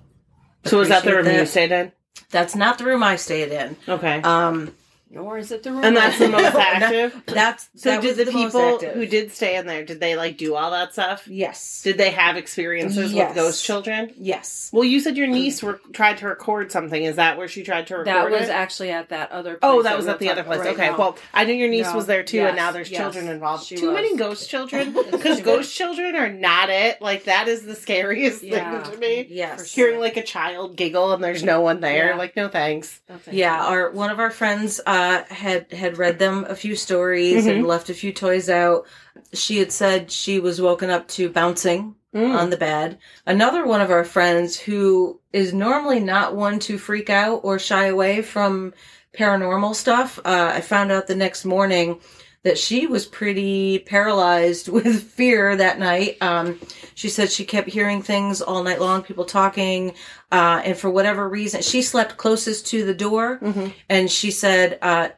So 0.65 0.77
was 0.77 0.89
that 0.89 1.03
the 1.03 1.09
room 1.11 1.19
appreciate 1.21 1.39
you 1.39 1.45
stayed 1.47 1.71
in? 1.71 1.91
That's 2.29 2.55
not 2.55 2.77
the 2.77 2.85
room 2.85 3.03
I 3.03 3.15
stayed 3.17 3.51
in. 3.51 3.75
Okay, 3.89 4.21
Um, 4.21 4.73
Nor 5.13 5.37
is 5.39 5.51
it 5.51 5.63
the 5.63 5.71
room. 5.73 5.83
and 5.83 5.97
that's 5.97 6.17
the 6.19 6.25
I- 6.25 6.29
most 6.29 6.53
No, 6.53 6.59
active. 6.59 7.23
that's 7.25 7.69
So 7.75 7.89
that 7.91 8.01
did 8.01 8.15
was 8.17 8.25
the 8.25 8.31
most 8.31 8.53
people 8.79 8.89
who 8.93 9.05
did 9.05 9.31
stay 9.33 9.57
in 9.57 9.65
there? 9.67 9.83
Did 9.83 9.99
they 9.99 10.15
like 10.15 10.37
do 10.37 10.55
all 10.55 10.71
that 10.71 10.93
stuff? 10.93 11.27
Yes. 11.27 11.81
Did 11.83 11.97
they 11.97 12.11
have 12.11 12.37
experiences 12.37 13.11
Yes. 13.11 13.29
with 13.29 13.35
ghost 13.35 13.65
children? 13.65 14.13
Yes. 14.17 14.69
Well, 14.71 14.85
you 14.85 15.01
said 15.01 15.17
your 15.17 15.27
niece 15.27 15.61
were, 15.61 15.81
tried 15.91 16.19
to 16.19 16.27
record 16.27 16.71
something. 16.71 17.03
Is 17.03 17.17
that 17.17 17.37
where 17.37 17.49
she 17.49 17.63
tried 17.63 17.87
to 17.87 17.95
record 17.95 18.07
that 18.07 18.31
was 18.31 18.43
it? 18.43 18.49
actually 18.51 18.91
at 18.91 19.09
that 19.09 19.31
other. 19.31 19.55
place 19.55 19.59
Oh, 19.63 19.83
that 19.83 19.97
was 19.97 20.07
at 20.07 20.19
the 20.19 20.29
other 20.29 20.43
place. 20.43 20.59
right 20.59 20.69
okay, 20.75 20.89
now. 20.91 20.97
well, 20.97 21.17
I 21.33 21.43
knew 21.43 21.53
your 21.55 21.69
niece 21.69 21.87
No. 21.87 21.95
was 21.97 22.05
there 22.05 22.23
too, 22.23 22.37
Yes, 22.37 22.47
and 22.49 22.55
now 22.57 22.71
there's 22.71 22.89
yes, 22.89 23.01
children 23.01 23.27
involved. 23.27 23.65
she 23.65 23.75
Too 23.75 23.87
was. 23.87 23.95
many 23.95 24.15
ghost 24.15 24.49
children 24.49 24.93
because 25.11 25.37
she 25.37 25.43
ghost 25.43 25.75
children 25.75 26.15
are 26.15 26.29
not 26.31 26.69
it. 26.69 27.01
Like 27.01 27.25
that 27.25 27.49
is 27.49 27.63
the 27.65 27.75
scariest 27.75 28.43
Yeah. 28.43 28.81
thing 28.81 28.93
to 28.93 28.97
me. 28.97 29.27
Yes. 29.29 29.59
For 29.59 29.65
sure. 29.67 29.85
Hearing 29.87 29.99
like 29.99 30.15
a 30.15 30.23
child 30.23 30.77
giggle 30.77 31.11
and 31.13 31.21
there's 31.21 31.43
no 31.43 31.59
one 31.59 31.81
there, 31.81 32.11
Yeah. 32.11 32.15
like 32.15 32.35
no 32.37 32.47
thanks. 32.47 33.01
Oh, 33.09 33.15
thank 33.17 33.35
Yeah, 33.37 33.61
our 33.65 33.91
one 33.91 34.09
of 34.09 34.19
our 34.19 34.31
friends 34.31 34.79
uh, 34.85 35.00
had 35.29 35.71
had 35.71 35.97
read 35.97 36.19
them 36.19 36.45
a 36.49 36.55
few 36.55 36.75
stories 36.75 37.45
Mhm. 37.45 37.51
and 37.51 37.67
left 37.67 37.89
a 37.89 37.93
few 37.93 38.11
toys 38.13 38.49
out. 38.49 38.85
She 39.33 39.57
had 39.59 39.71
said 39.71 40.11
she 40.11 40.39
was 40.39 40.61
woken 40.61 40.89
up 40.89 41.07
to 41.09 41.29
bouncing 41.29 41.95
Mm. 42.15 42.35
on 42.35 42.49
the 42.49 42.57
bed. 42.57 42.97
Another 43.25 43.65
one 43.65 43.79
of 43.81 43.89
our 43.91 44.03
friends 44.03 44.59
who 44.59 45.19
is 45.31 45.53
normally 45.53 45.99
not 46.01 46.35
one 46.35 46.59
to 46.59 46.77
freak 46.77 47.09
out 47.09 47.39
or 47.43 47.57
shy 47.57 47.85
away 47.85 48.21
from 48.21 48.73
paranormal 49.17 49.73
stuff. 49.75 50.19
Uh, 50.25 50.51
I 50.55 50.61
found 50.61 50.91
out 50.91 51.07
the 51.07 51.15
next 51.15 51.45
morning 51.45 51.99
that 52.43 52.57
she 52.57 52.87
was 52.87 53.05
pretty 53.05 53.79
paralyzed 53.79 54.67
with 54.75 55.03
fear 55.03 55.55
that 55.55 55.79
night. 55.79 56.17
Um, 56.21 56.59
she 56.95 57.09
said 57.09 57.31
she 57.31 57.45
kept 57.45 57.69
hearing 57.69 58.01
things 58.01 58.41
all 58.41 58.63
night 58.63 58.79
long, 58.81 59.03
people 59.03 59.25
talking, 59.25 59.93
uh, 60.31 60.61
and 60.63 60.77
for 60.77 60.89
whatever 60.89 61.27
reason, 61.29 61.61
she 61.61 61.81
slept 61.81 62.17
closest 62.17 62.67
to 62.67 62.83
the 62.85 62.93
door, 62.93 63.39
Mhm. 63.41 63.73
and 63.89 64.09
she 64.11 64.31
said 64.31 64.77
uh, 64.81 65.09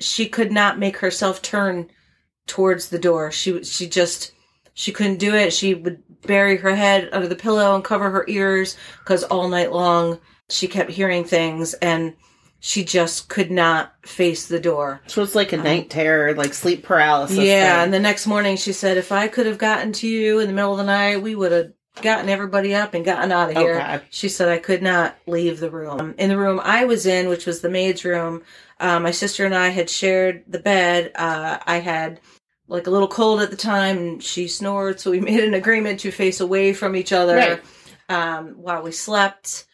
she 0.00 0.28
could 0.28 0.52
not 0.52 0.78
make 0.78 0.96
herself 0.98 1.40
turn 1.42 1.90
towards 2.46 2.88
the 2.88 2.98
door. 2.98 3.30
She 3.30 3.62
she 3.64 3.88
just 3.88 4.32
she 4.74 4.92
couldn't 4.92 5.18
do 5.18 5.34
it. 5.34 5.52
She 5.52 5.74
would 5.74 6.02
bury 6.26 6.56
her 6.56 6.74
head 6.74 7.08
under 7.12 7.28
the 7.28 7.36
pillow 7.36 7.74
and 7.74 7.84
cover 7.84 8.10
her 8.10 8.24
ears 8.28 8.76
because 8.98 9.22
all 9.24 9.48
night 9.48 9.72
long 9.72 10.18
she 10.50 10.66
kept 10.66 10.90
hearing 10.90 11.24
things 11.24 11.74
and 11.74 12.14
she 12.66 12.82
just 12.82 13.28
could 13.28 13.50
not 13.50 13.92
face 14.06 14.46
the 14.46 14.58
door. 14.58 15.02
So 15.06 15.22
it's 15.22 15.34
like 15.34 15.52
a 15.52 15.58
night 15.58 15.90
terror, 15.90 16.32
like 16.34 16.54
sleep 16.54 16.82
paralysis. 16.82 17.36
yeah, 17.36 17.74
thing. 17.74 17.84
and 17.84 17.92
the 17.92 18.00
next 18.00 18.26
morning 18.26 18.56
she 18.56 18.72
said, 18.72 18.96
if 18.96 19.12
I 19.12 19.28
could 19.28 19.44
have 19.44 19.58
gotten 19.58 19.92
to 19.92 20.08
you 20.08 20.38
in 20.38 20.46
the 20.46 20.54
middle 20.54 20.72
of 20.72 20.78
the 20.78 20.84
night, 20.84 21.20
we 21.20 21.34
would 21.34 21.52
have 21.52 21.72
gotten 22.00 22.30
everybody 22.30 22.74
up 22.74 22.94
and 22.94 23.04
gotten 23.04 23.30
out 23.30 23.50
of 23.50 23.56
Oh, 23.58 23.60
here. 23.60 23.78
God. 23.78 24.02
She 24.08 24.30
said 24.30 24.48
I 24.48 24.56
could 24.56 24.82
not 24.82 25.14
leave 25.26 25.60
the 25.60 25.70
room. 25.70 26.14
In 26.16 26.30
the 26.30 26.38
room 26.38 26.58
I 26.64 26.86
was 26.86 27.04
in, 27.04 27.28
which 27.28 27.44
was 27.44 27.60
the 27.60 27.68
maid's 27.68 28.02
room, 28.02 28.42
uh, 28.80 28.98
my 28.98 29.10
sister 29.10 29.44
and 29.44 29.54
I 29.54 29.68
had 29.68 29.90
shared 29.90 30.44
the 30.48 30.58
bed. 30.58 31.12
Uh, 31.16 31.58
I 31.66 31.80
had 31.80 32.18
like 32.66 32.86
a 32.86 32.90
little 32.90 33.08
cold 33.08 33.42
at 33.42 33.50
the 33.50 33.56
time, 33.58 33.98
and 33.98 34.22
she 34.22 34.48
snored, 34.48 35.00
so 35.00 35.10
we 35.10 35.20
made 35.32 35.44
an 35.44 35.52
agreement 35.52 36.00
to 36.00 36.10
face 36.10 36.40
away 36.40 36.72
from 36.72 36.96
each 36.96 37.12
other 37.12 37.36
Right. 37.36 37.62
um, 38.08 38.54
while 38.56 38.80
we 38.82 38.90
slept. 38.90 39.66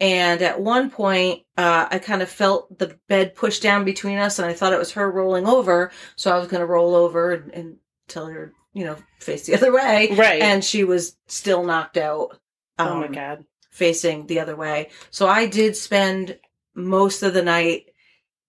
And 0.00 0.42
at 0.42 0.60
one 0.60 0.90
point, 0.90 1.42
uh, 1.56 1.86
I 1.90 1.98
kind 1.98 2.20
of 2.20 2.28
felt 2.28 2.78
the 2.78 2.98
bed 3.08 3.34
push 3.34 3.60
down 3.60 3.84
between 3.84 4.18
us, 4.18 4.38
and 4.38 4.46
I 4.46 4.52
thought 4.52 4.72
it 4.72 4.78
was 4.78 4.92
her 4.92 5.10
rolling 5.10 5.46
over. 5.46 5.92
So 6.16 6.34
I 6.34 6.38
was 6.38 6.48
going 6.48 6.60
to 6.60 6.66
roll 6.66 6.94
over 6.94 7.32
and, 7.32 7.52
and 7.52 7.76
tell 8.08 8.26
her, 8.26 8.52
you 8.72 8.84
know, 8.84 8.96
face 9.20 9.46
the 9.46 9.54
other 9.54 9.72
way. 9.72 10.10
Right. 10.14 10.42
And 10.42 10.64
she 10.64 10.84
was 10.84 11.16
still 11.26 11.64
knocked 11.64 11.96
out. 11.96 12.38
oh 12.78 12.96
my 12.96 13.06
um, 13.06 13.12
god. 13.12 13.44
facing 13.70 14.26
the 14.26 14.40
other 14.40 14.56
way. 14.56 14.90
So 15.10 15.28
I 15.28 15.46
did 15.46 15.76
spend 15.76 16.38
most 16.74 17.22
of 17.22 17.32
the 17.32 17.42
night 17.42 17.86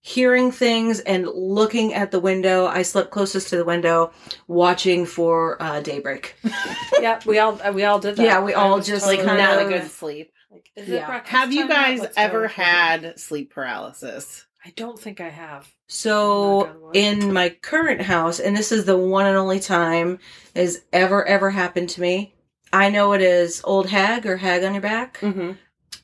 hearing 0.06 0.52
things 0.52 1.00
and 1.00 1.26
looking 1.26 1.92
at 1.92 2.12
the 2.12 2.20
window. 2.20 2.66
I 2.66 2.82
slept 2.82 3.10
closest 3.10 3.48
to 3.48 3.56
the 3.56 3.64
window, 3.64 4.12
watching 4.46 5.04
for 5.04 5.60
uh, 5.60 5.80
daybreak. 5.80 6.36
yeah, 7.00 7.20
we 7.26 7.38
all 7.38 7.60
we 7.72 7.84
all 7.84 7.98
did 7.98 8.16
that. 8.16 8.22
Yeah, 8.22 8.44
we 8.44 8.54
all 8.54 8.80
just 8.80 9.06
Like 9.06 9.24
not 9.24 9.62
a 9.62 9.68
good 9.68 9.90
sleep. 9.90 10.30
Like, 10.56 10.70
is 10.76 10.88
Yeah. 10.88 11.04
it 11.04 11.06
breakfast 11.06 11.32
Have 11.36 11.52
you 11.52 11.68
guys 11.68 12.00
Let's 12.00 12.16
ever 12.16 12.48
had 12.48 13.18
sleep 13.18 13.50
paralysis? 13.52 14.44
I 14.64 14.72
don't 14.74 14.98
think 14.98 15.20
I 15.20 15.28
have. 15.28 15.68
So 15.86 16.90
in 16.92 17.32
my 17.32 17.50
current 17.50 18.00
house, 18.02 18.40
and 18.40 18.56
this 18.56 18.72
is 18.72 18.84
the 18.84 18.96
one 18.96 19.26
and 19.26 19.36
only 19.36 19.60
time 19.60 20.18
has 20.56 20.82
ever 20.92 21.24
ever 21.26 21.50
happened 21.50 21.88
to 21.90 22.00
me. 22.00 22.34
I 22.72 22.90
know 22.90 23.12
it 23.12 23.20
is 23.22 23.60
old 23.64 23.88
hag 23.88 24.26
or 24.26 24.36
hag 24.36 24.64
on 24.64 24.74
your 24.74 24.82
back. 24.82 25.18
Mm-hmm. 25.20 25.52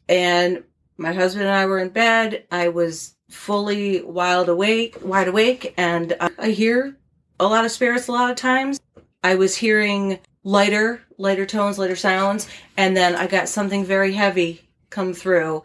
and 0.08 0.62
my 0.98 1.12
husband 1.12 1.46
and 1.46 1.54
I 1.54 1.66
were 1.66 1.78
in 1.78 1.88
bed. 1.88 2.44
I 2.50 2.68
was 2.68 3.16
fully 3.30 4.02
wild 4.02 4.48
awake, 4.48 4.96
wide 5.02 5.26
awake, 5.28 5.74
and 5.76 6.14
I- 6.20 6.30
I 6.38 6.50
hear 6.50 6.96
a 7.40 7.46
lot 7.46 7.64
of 7.64 7.70
spirits 7.72 8.06
a 8.08 8.12
lot 8.12 8.30
of 8.30 8.36
times. 8.36 8.78
I 9.24 9.34
was 9.36 9.56
hearing 9.56 10.18
lighter, 10.44 11.02
lighter 11.18 11.46
tones, 11.46 11.78
lighter 11.78 11.96
sounds, 11.96 12.48
and 12.76 12.96
then 12.96 13.14
I 13.14 13.26
got 13.26 13.48
something 13.48 13.84
very 13.84 14.12
heavy 14.12 14.62
come 14.90 15.14
through, 15.14 15.62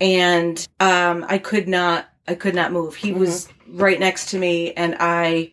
and 0.00 0.66
um, 0.80 1.24
I 1.28 1.38
could 1.38 1.68
not 1.68 2.06
I 2.28 2.34
could 2.34 2.54
not 2.54 2.72
move. 2.72 2.94
He 2.94 3.12
was 3.12 3.48
right 3.66 3.98
next 3.98 4.30
to 4.30 4.38
me 4.38 4.72
and 4.72 4.96
I 5.00 5.52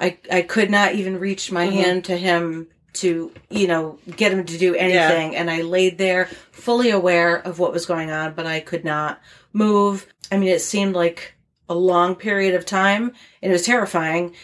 I 0.00 0.18
I 0.30 0.42
could 0.42 0.70
not 0.70 0.94
even 0.94 1.18
reach 1.18 1.52
my 1.52 1.66
Mhm. 1.66 1.72
hand 1.72 2.04
to 2.06 2.16
him 2.16 2.68
to, 2.94 3.30
you 3.50 3.66
know, 3.66 3.98
get 4.16 4.32
him 4.32 4.44
to 4.44 4.58
do 4.58 4.74
anything 4.74 5.36
and 5.36 5.50
I 5.50 5.62
laid 5.62 5.98
there 5.98 6.28
fully 6.50 6.90
aware 6.90 7.36
of 7.36 7.58
what 7.58 7.72
was 7.72 7.86
going 7.86 8.10
on, 8.10 8.32
but 8.34 8.46
I 8.46 8.60
could 8.60 8.84
not 8.84 9.20
move. 9.52 10.06
I 10.32 10.38
mean, 10.38 10.48
it 10.48 10.62
seemed 10.62 10.94
like 10.94 11.34
a 11.68 11.74
long 11.74 12.14
period 12.14 12.54
of 12.54 12.64
time 12.64 13.12
and 13.42 13.50
it 13.50 13.54
was 13.54 13.66
terrifying. 13.66 14.34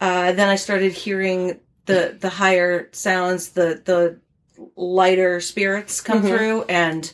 Uh, 0.00 0.32
then 0.32 0.48
I 0.48 0.56
started 0.56 0.92
hearing 0.92 1.60
the 1.88 2.16
the 2.20 2.28
higher 2.28 2.88
sounds, 2.92 3.50
the 3.50 3.82
the 3.84 4.20
lighter 4.76 5.40
spirits 5.40 6.00
come 6.00 6.22
Mhm. 6.22 6.28
through, 6.28 6.62
and 6.68 7.12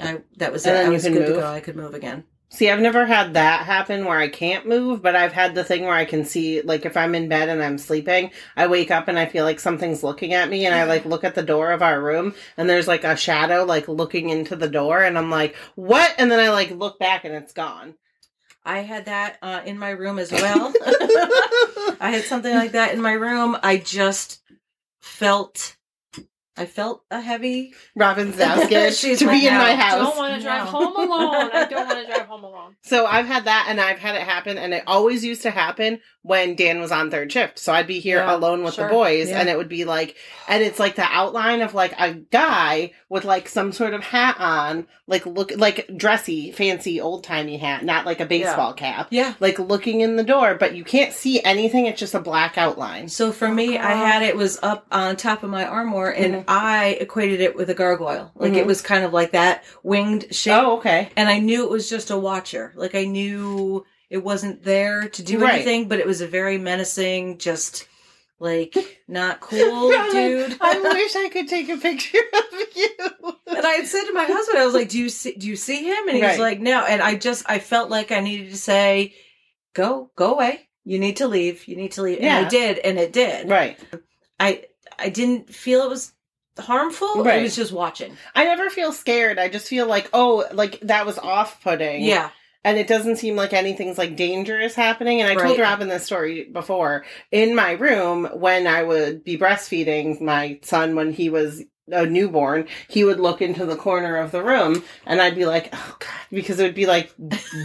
I 0.00 0.18
that 0.38 0.52
was 0.52 0.66
And 0.66 0.76
it. 0.76 0.86
I 0.86 0.88
was 0.88 1.04
good 1.04 1.26
to 1.26 1.32
go. 1.34 1.46
I 1.46 1.60
could 1.60 1.76
move 1.76 1.94
again. 1.94 2.24
See, 2.50 2.70
I've 2.70 2.80
never 2.80 3.04
had 3.04 3.34
that 3.34 3.66
happen 3.66 4.06
where 4.06 4.16
I 4.18 4.28
can't 4.28 4.66
move, 4.66 5.02
but 5.02 5.14
I've 5.14 5.34
had 5.34 5.54
the 5.54 5.62
thing 5.64 5.82
where 5.84 5.92
I 5.94 6.06
can 6.06 6.24
see, 6.24 6.62
like, 6.62 6.86
if 6.86 6.96
I'm 6.96 7.14
in 7.14 7.28
bed 7.28 7.50
and 7.50 7.62
I'm 7.62 7.76
sleeping, 7.76 8.30
I 8.56 8.66
wake 8.68 8.90
up 8.90 9.06
and 9.06 9.18
I 9.18 9.26
feel 9.26 9.44
like 9.44 9.60
something's 9.60 10.02
looking 10.02 10.32
at 10.32 10.48
me, 10.48 10.64
and 10.64 10.74
I 10.74 10.84
like 10.84 11.04
look 11.04 11.24
at 11.24 11.34
the 11.34 11.42
door 11.42 11.72
of 11.72 11.82
our 11.82 12.00
room, 12.00 12.34
and 12.56 12.68
there's 12.68 12.88
like 12.88 13.04
a 13.04 13.16
shadow 13.16 13.64
like 13.64 13.86
looking 13.86 14.30
into 14.30 14.56
the 14.56 14.68
door, 14.68 15.02
and 15.02 15.18
I'm 15.18 15.30
like, 15.30 15.56
what? 15.74 16.14
And 16.18 16.30
then 16.30 16.40
I 16.40 16.50
like 16.50 16.70
look 16.70 16.98
back 16.98 17.24
and 17.26 17.34
it's 17.34 17.52
gone. 17.52 17.94
I 18.68 18.80
had 18.80 19.06
that 19.06 19.38
uh, 19.40 19.62
in 19.64 19.78
my 19.78 19.90
room 19.90 20.18
as 20.18 20.30
well. 20.30 20.74
I 22.00 22.10
had 22.12 22.24
something 22.24 22.54
like 22.54 22.72
that 22.72 22.92
in 22.92 23.00
my 23.00 23.12
room. 23.12 23.56
I 23.62 23.78
just 23.78 24.42
felt, 25.00 25.77
I 26.58 26.66
felt 26.66 27.04
a 27.10 27.20
heavy. 27.20 27.74
Robin's 27.94 28.36
now 28.38 28.60
scared 28.64 28.94
She's 28.94 29.18
to 29.20 29.28
be 29.28 29.46
in 29.46 29.52
"No, 29.54 29.58
my 29.60 29.74
house. 29.74 29.94
I 29.94 29.98
don't 29.98 30.16
want 30.16 30.34
to 30.34 30.40
drive 30.40 30.64
No. 30.64 30.70
home 30.70 30.96
alone. 30.96 31.50
I 31.52 31.66
don't 31.68 31.86
want 31.88 32.06
to 32.06 32.06
drive 32.14 32.26
home 32.26 32.44
alone. 32.44 32.76
So 32.82 33.06
I've 33.06 33.26
had 33.26 33.44
that 33.44 33.66
and 33.68 33.80
I've 33.80 33.98
had 33.98 34.14
it 34.16 34.22
happen 34.22 34.58
and 34.58 34.74
it 34.74 34.84
always 34.86 35.24
used 35.24 35.42
to 35.42 35.50
happen 35.50 36.00
when 36.22 36.56
Dan 36.56 36.80
was 36.80 36.92
on 36.92 37.10
third 37.10 37.32
shift. 37.32 37.58
So 37.58 37.72
I'd 37.72 37.86
be 37.86 38.00
here 38.00 38.18
Yeah, 38.18 38.34
alone 38.36 38.62
with 38.64 38.74
sure. 38.74 38.86
the 38.86 38.90
boys 38.92 39.30
Yeah. 39.30 39.40
and 39.40 39.48
it 39.48 39.56
would 39.56 39.68
be 39.68 39.84
like 39.84 40.16
and 40.48 40.62
it's 40.62 40.78
like 40.78 40.96
the 40.96 41.06
outline 41.08 41.60
of 41.62 41.74
like 41.74 41.94
a 41.98 42.12
guy 42.14 42.92
with 43.08 43.24
like 43.24 43.48
some 43.48 43.72
sort 43.72 43.94
of 43.94 44.02
hat 44.02 44.36
on, 44.38 44.86
like 45.06 45.24
look 45.24 45.52
like 45.56 45.88
dressy, 45.96 46.50
fancy, 46.52 47.00
old 47.00 47.24
timey 47.24 47.56
hat, 47.56 47.82
not 47.84 48.04
like 48.04 48.20
a 48.20 48.26
baseball 48.26 48.74
cap. 48.74 49.06
Yeah. 49.10 49.34
Like 49.40 49.58
looking 49.58 50.02
in 50.02 50.16
the 50.16 50.24
door, 50.24 50.54
but 50.56 50.74
you 50.74 50.84
can't 50.84 51.14
see 51.14 51.42
anything, 51.42 51.86
it's 51.86 51.98
just 52.00 52.14
a 52.14 52.20
black 52.20 52.58
outline. 52.58 53.08
So 53.08 53.32
for 53.32 53.48
me, 53.48 53.78
I 53.78 53.92
had 53.92 54.22
it 54.22 54.36
was 54.36 54.58
up 54.62 54.86
on 54.92 55.16
top 55.16 55.42
of 55.42 55.48
my 55.50 55.64
armor, 55.64 56.10
and 56.10 56.34
Mhm. 56.34 56.44
I 56.48 56.96
equated 57.00 57.40
it 57.42 57.54
with 57.54 57.68
a 57.68 57.74
gargoyle. 57.74 58.32
Like 58.34 58.54
it 58.54 58.64
Mhm. 58.64 58.68
was 58.68 58.80
kind 58.80 59.04
of 59.04 59.12
like 59.12 59.32
that 59.32 59.64
winged 59.82 60.34
shape. 60.34 60.54
Oh, 60.56 60.78
okay. 60.78 61.10
and 61.14 61.28
I 61.28 61.38
knew 61.38 61.62
it 61.64 61.70
was 61.70 61.90
just 61.90 62.10
a 62.10 62.16
watcher. 62.18 62.72
Like 62.74 62.94
I 62.94 63.04
knew 63.04 63.84
it 64.08 64.24
wasn't 64.24 64.64
there 64.64 65.08
to 65.10 65.22
do 65.22 65.38
Right. 65.38 65.54
anything, 65.56 65.88
but 65.88 65.98
it 65.98 66.06
was 66.06 66.22
a 66.22 66.26
very 66.26 66.56
menacing, 66.56 67.36
just 67.36 67.86
like 68.40 68.74
not 69.08 69.40
cool 69.40 69.90
dude. 70.10 70.56
I 70.60 70.78
wish 70.94 71.14
I 71.16 71.28
could 71.28 71.48
take 71.48 71.68
a 71.68 71.76
picture 71.76 72.16
of 72.32 72.76
you. 72.76 73.36
and 73.48 73.66
I 73.66 73.72
had 73.72 73.86
said 73.86 74.04
to 74.06 74.14
my 74.14 74.24
husband, 74.24 74.58
I 74.58 74.64
was 74.64 74.74
like, 74.74 74.88
"Do 74.88 74.98
you 74.98 75.10
see? 75.10 75.32
Do 75.34 75.46
you 75.46 75.56
see 75.56 75.84
him?" 75.84 76.08
And 76.08 76.16
he 76.16 76.22
was 76.22 76.38
like, 76.38 76.60
"No." 76.60 76.80
And 76.82 77.02
I 77.02 77.14
just 77.16 77.44
I 77.46 77.58
felt 77.58 77.90
like 77.90 78.10
I 78.10 78.20
needed 78.20 78.50
to 78.52 78.56
say, 78.56 79.14
"Go, 79.74 80.10
go 80.16 80.32
away. 80.32 80.68
You 80.84 80.98
need 80.98 81.16
to 81.18 81.28
leave. 81.28 81.68
You 81.68 81.76
need 81.76 81.92
to 81.92 82.02
leave." 82.02 82.18
And 82.18 82.24
Yeah. 82.24 82.40
I 82.46 82.48
did, 82.48 82.78
and 82.78 82.98
it 82.98 83.12
did. 83.12 83.50
Right. 83.50 83.78
I 84.40 84.64
I 84.98 85.10
didn't 85.10 85.52
feel 85.54 85.82
it 85.82 85.90
was 85.90 86.12
harmful. 86.58 87.24
Right. 87.24 87.40
It 87.40 87.42
was 87.42 87.56
just 87.56 87.72
watching. 87.72 88.16
I 88.34 88.44
never 88.44 88.70
feel 88.70 88.92
scared. 88.92 89.38
I 89.38 89.48
just 89.48 89.68
feel 89.68 89.86
like, 89.86 90.08
oh, 90.12 90.44
like 90.52 90.80
that 90.80 91.06
was 91.06 91.18
off 91.18 91.62
putting. 91.62 92.02
Yeah. 92.02 92.30
And 92.64 92.76
it 92.76 92.88
doesn't 92.88 93.16
seem 93.16 93.36
like 93.36 93.52
anything's 93.52 93.98
like 93.98 94.16
dangerous 94.16 94.74
happening. 94.74 95.20
And 95.20 95.30
I 95.30 95.42
told 95.42 95.58
Robin 95.58 95.88
this 95.88 96.04
story 96.04 96.44
before. 96.44 97.04
In 97.30 97.54
my 97.54 97.72
room, 97.72 98.28
when 98.34 98.66
I 98.66 98.82
would 98.82 99.24
be 99.24 99.38
breastfeeding 99.38 100.20
my 100.20 100.58
son 100.62 100.94
when 100.94 101.12
he 101.12 101.30
was 101.30 101.62
a 101.90 102.06
newborn, 102.06 102.66
he 102.88 103.04
would 103.04 103.18
look 103.20 103.40
into 103.42 103.64
the 103.66 103.76
corner 103.76 104.16
of 104.16 104.30
the 104.30 104.42
room 104.42 104.82
and 105.06 105.20
I'd 105.20 105.34
be 105.34 105.46
like, 105.46 105.70
oh 105.72 105.96
God, 105.98 106.10
because 106.30 106.58
it 106.60 106.64
would 106.64 106.74
be 106.74 106.86
like 106.86 107.12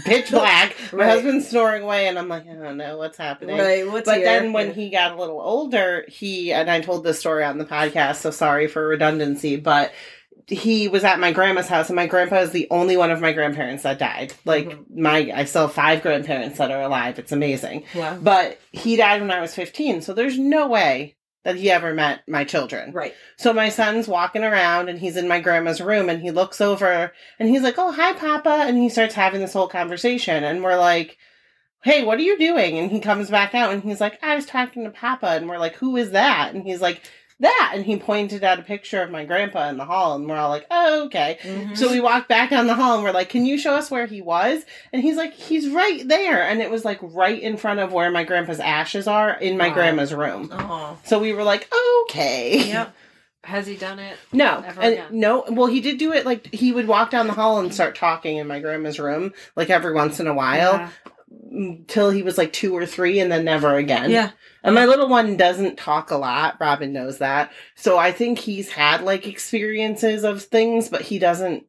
pitch 0.06 0.32
black. 0.32 0.76
My 0.94 1.06
husband's 1.06 1.48
snoring 1.50 1.84
away 1.84 2.08
and 2.08 2.18
I'm 2.18 2.28
like, 2.30 2.48
I 2.48 2.54
don't 2.54 2.78
know 2.78 2.98
what's 2.98 3.18
happening. 3.18 3.58
Right. 3.58 3.86
What's 3.90 4.06
But 4.06 4.18
here? 4.18 4.26
then 4.26 4.54
when 4.54 4.74
he 4.74 4.90
got 4.90 5.12
a 5.12 5.20
little 5.20 5.42
older, 5.42 6.06
he 6.08 6.54
and 6.54 6.70
I 6.70 6.82
told 6.82 7.04
this 7.04 7.20
story 7.20 7.44
on 7.44 7.58
the 7.58 7.66
podcast, 7.66 8.16
so 8.18 8.32
sorry 8.32 8.68
for 8.68 8.88
redundancy, 8.88 9.56
but 9.58 9.92
he 10.48 10.90
was 10.90 11.06
at 11.06 11.20
my 11.22 11.32
grandma's 11.32 11.70
house 11.70 11.88
and 11.90 11.96
my 11.96 12.06
grandpa 12.06 12.40
is 12.40 12.52
the 12.52 12.68
only 12.70 12.98
one 12.98 13.12
of 13.12 13.22
my 13.22 13.32
grandparents 13.32 13.84
that 13.84 13.98
died. 13.98 14.34
Like 14.44 14.68
Mhm. 14.70 14.86
my 14.98 15.32
I 15.34 15.46
still 15.46 15.64
have 15.68 15.74
five 15.74 16.02
grandparents 16.02 16.58
that 16.58 16.70
are 16.70 16.82
alive. 16.82 17.18
It's 17.18 17.32
amazing. 17.32 17.86
wow. 17.96 18.18
But 18.22 18.60
he 18.74 18.98
died 18.98 19.22
when 19.22 19.32
I 19.32 19.40
was 19.40 19.56
15, 19.56 20.02
so 20.02 20.14
there's 20.14 20.38
no 20.38 20.68
way 20.68 21.16
that 21.44 21.56
he 21.56 21.70
ever 21.70 21.94
met 21.94 22.28
my 22.28 22.44
children. 22.44 22.91
Right. 22.91 23.14
So 23.38 23.54
my 23.54 23.70
son's 23.70 24.08
walking 24.08 24.44
around 24.44 24.89
and 24.89 25.00
he's 25.00 25.18
in 25.18 25.28
my 25.28 25.39
grandma's 25.39 25.82
room 25.82 26.10
and 26.10 26.22
he 26.22 26.32
looks 26.32 26.62
over 26.62 27.12
and 27.39 27.50
he's 27.50 27.62
like, 27.64 27.76
"Oh, 27.78 27.91
hi 27.91 28.14
papa." 28.14 28.64
And 28.68 28.78
he 28.78 28.89
starts 28.89 29.16
having 29.16 29.41
this 29.41 29.54
whole 29.54 29.68
conversation 29.68 30.44
and 30.44 30.64
we're 30.64 30.78
like, 30.78 31.18
"Hey, 31.84 32.04
what 32.04 32.18
are 32.18 32.24
you 32.24 32.38
doing?" 32.38 32.78
And 32.80 32.91
he 32.91 33.00
comes 33.00 33.30
back 33.30 33.54
out 33.54 33.74
and 33.74 33.84
he's 33.84 34.02
like, 34.02 34.24
"I 34.24 34.36
was 34.36 34.46
talking 34.46 34.84
to 34.84 34.89
papa." 34.89 35.28
And 35.28 35.50
we're 35.50 35.60
like, 35.60 35.76
"Who 35.76 35.98
is 35.98 36.12
that?" 36.12 36.54
And 36.54 36.64
he's 36.64 36.82
like, 36.82 37.02
"That." 37.40 37.72
And 37.76 37.86
he 37.86 37.98
pointed 37.98 38.44
at 38.44 38.60
a 38.60 38.64
picture 38.64 39.02
of 39.02 39.10
my 39.12 39.26
grandpa 39.26 39.70
in 39.70 39.78
the 39.78 39.86
hall 39.86 40.16
and 40.16 40.28
we're 40.28 40.36
all 40.38 40.50
like, 40.50 40.66
"Oh, 40.72 41.06
okay." 41.06 41.38
Mhm. 41.44 41.78
So 41.78 41.90
we 41.92 42.00
walked 42.00 42.30
back 42.30 42.50
down 42.52 42.68
the 42.68 42.76
hall 42.76 42.96
and 42.96 43.04
we're 43.04 43.12
like, 43.12 43.30
"Can 43.30 43.46
you 43.46 43.58
show 43.58 43.74
us 43.74 43.90
where 43.92 44.06
he 44.06 44.22
was?" 44.22 44.64
And 44.92 45.02
he's 45.02 45.18
like, 45.18 45.34
"He's 45.34 45.70
right 45.70 46.08
there." 46.08 46.42
And 46.44 46.62
it 46.62 46.70
was 46.72 46.86
like 46.86 47.00
right 47.02 47.42
in 47.42 47.58
front 47.58 47.80
of 47.80 47.92
where 47.92 48.12
my 48.12 48.24
grandpa's 48.24 48.60
ashes 48.60 49.08
are 49.08 49.32
in 49.32 49.58
my 49.58 49.70
Wow. 49.70 49.74
grandma's 49.74 50.14
room. 50.14 50.50
oh. 50.54 50.98
So 51.06 51.20
we 51.20 51.34
were 51.34 51.44
like, 51.44 51.68
"Okay." 52.04 52.68
Yep. 52.68 52.96
Has 53.46 53.68
he 53.68 53.76
done 53.76 54.00
it? 54.00 54.16
No, 54.32 54.62
Never 54.62 54.82
and 54.82 54.94
again. 54.94 55.08
no. 55.12 55.44
Well, 55.50 55.68
he 55.68 55.82
did 55.82 55.98
do 55.98 56.14
it. 56.14 56.26
Like 56.26 56.48
he 56.54 56.72
would 56.72 56.88
walk 56.88 57.10
down 57.10 57.28
the 57.28 57.34
hall 57.34 57.60
and 57.60 57.74
start 57.74 57.94
talking 57.94 58.38
in 58.38 58.48
my 58.48 58.60
grandma's 58.62 59.00
room, 59.00 59.34
like 59.58 59.70
every 59.70 59.92
once 59.94 60.22
in 60.22 60.28
a 60.28 60.34
while, 60.34 60.76
Yeah. 60.76 60.90
Till 61.88 62.10
he 62.10 62.24
was 62.24 62.38
like 62.38 62.54
two 62.54 62.76
or 62.76 62.86
three, 62.86 63.20
and 63.20 63.32
then 63.32 63.46
never 63.46 63.76
again. 63.76 64.10
Yeah. 64.12 64.32
And 64.64 64.76
my 64.76 64.86
little 64.86 65.10
one 65.10 65.38
doesn't 65.38 65.78
talk 65.78 66.10
a 66.10 66.16
lot. 66.16 66.58
Robin 66.60 66.94
knows 66.94 67.18
that, 67.18 67.52
so 67.76 67.98
I 67.98 68.12
think 68.12 68.40
he's 68.40 68.70
had 68.72 69.02
like 69.02 69.28
experiences 69.28 70.24
of 70.24 70.44
things, 70.44 70.90
but 70.90 71.02
he 71.02 71.20
doesn't 71.20 71.66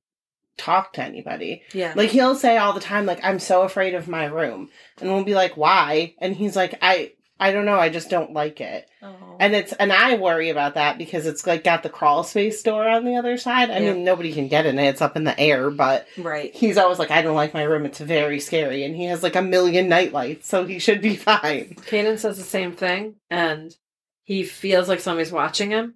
talk 0.57 0.93
to 0.93 1.03
anybody. 1.03 1.63
Yeah. 1.73 1.93
Like 1.97 2.11
he'll 2.11 2.37
say 2.37 2.57
all 2.57 2.73
the 2.73 2.81
time, 2.81 3.07
like 3.07 3.25
I'm 3.25 3.41
so 3.41 3.63
afraid 3.63 3.95
of 3.95 4.09
my 4.09 4.27
room, 4.27 4.71
and 5.01 5.13
we'll 5.13 5.25
be 5.25 5.35
like, 5.35 5.57
why? 5.57 6.15
And 6.19 6.37
he's 6.37 6.57
like, 6.57 6.79
I. 6.81 7.13
I 7.41 7.53
don't 7.53 7.65
know. 7.67 7.75
I 7.79 7.89
just 7.89 8.11
don't 8.11 8.33
like 8.33 8.61
it. 8.61 8.89
oh. 9.03 9.37
And 9.41 9.55
it's 9.55 9.73
and 9.73 9.93
I 9.93 10.17
worry 10.17 10.51
about 10.51 10.75
that 10.75 10.99
because 10.99 11.27
it's 11.27 11.47
like 11.47 11.65
got 11.65 11.83
the 11.83 11.89
crawl 11.89 12.23
space 12.23 12.63
door 12.63 12.89
on 12.89 13.05
the 13.05 13.17
other 13.17 13.37
side. 13.37 13.71
I 13.71 13.79
Yeah. 13.81 13.93
mean, 13.95 14.05
nobody 14.05 14.33
can 14.33 14.47
get 14.49 14.67
in 14.67 14.79
it; 14.79 14.89
it's 14.89 15.03
up 15.03 15.17
in 15.17 15.25
the 15.25 15.39
air. 15.39 15.71
But 15.71 16.07
right. 16.17 16.55
he's 16.55 16.79
always 16.79 16.99
like, 17.01 17.11
"I 17.11 17.23
don't 17.23 17.35
like 17.35 17.53
my 17.53 17.65
room; 17.65 17.85
it's 17.87 17.99
very 17.99 18.39
scary." 18.39 18.85
And 18.85 18.95
he 18.95 19.07
has 19.07 19.23
like 19.25 19.35
a 19.35 19.43
million 19.43 19.89
nightlights, 19.89 20.47
so 20.47 20.65
he 20.65 20.79
should 20.79 21.01
be 21.03 21.17
fine. 21.31 21.75
Kaden 21.89 22.19
says 22.19 22.37
the 22.39 22.45
same 22.45 22.73
thing, 22.73 23.17
and 23.31 23.75
he 24.23 24.45
feels 24.45 24.89
like 24.89 25.01
somebody's 25.01 25.33
watching 25.33 25.71
him. 25.71 25.95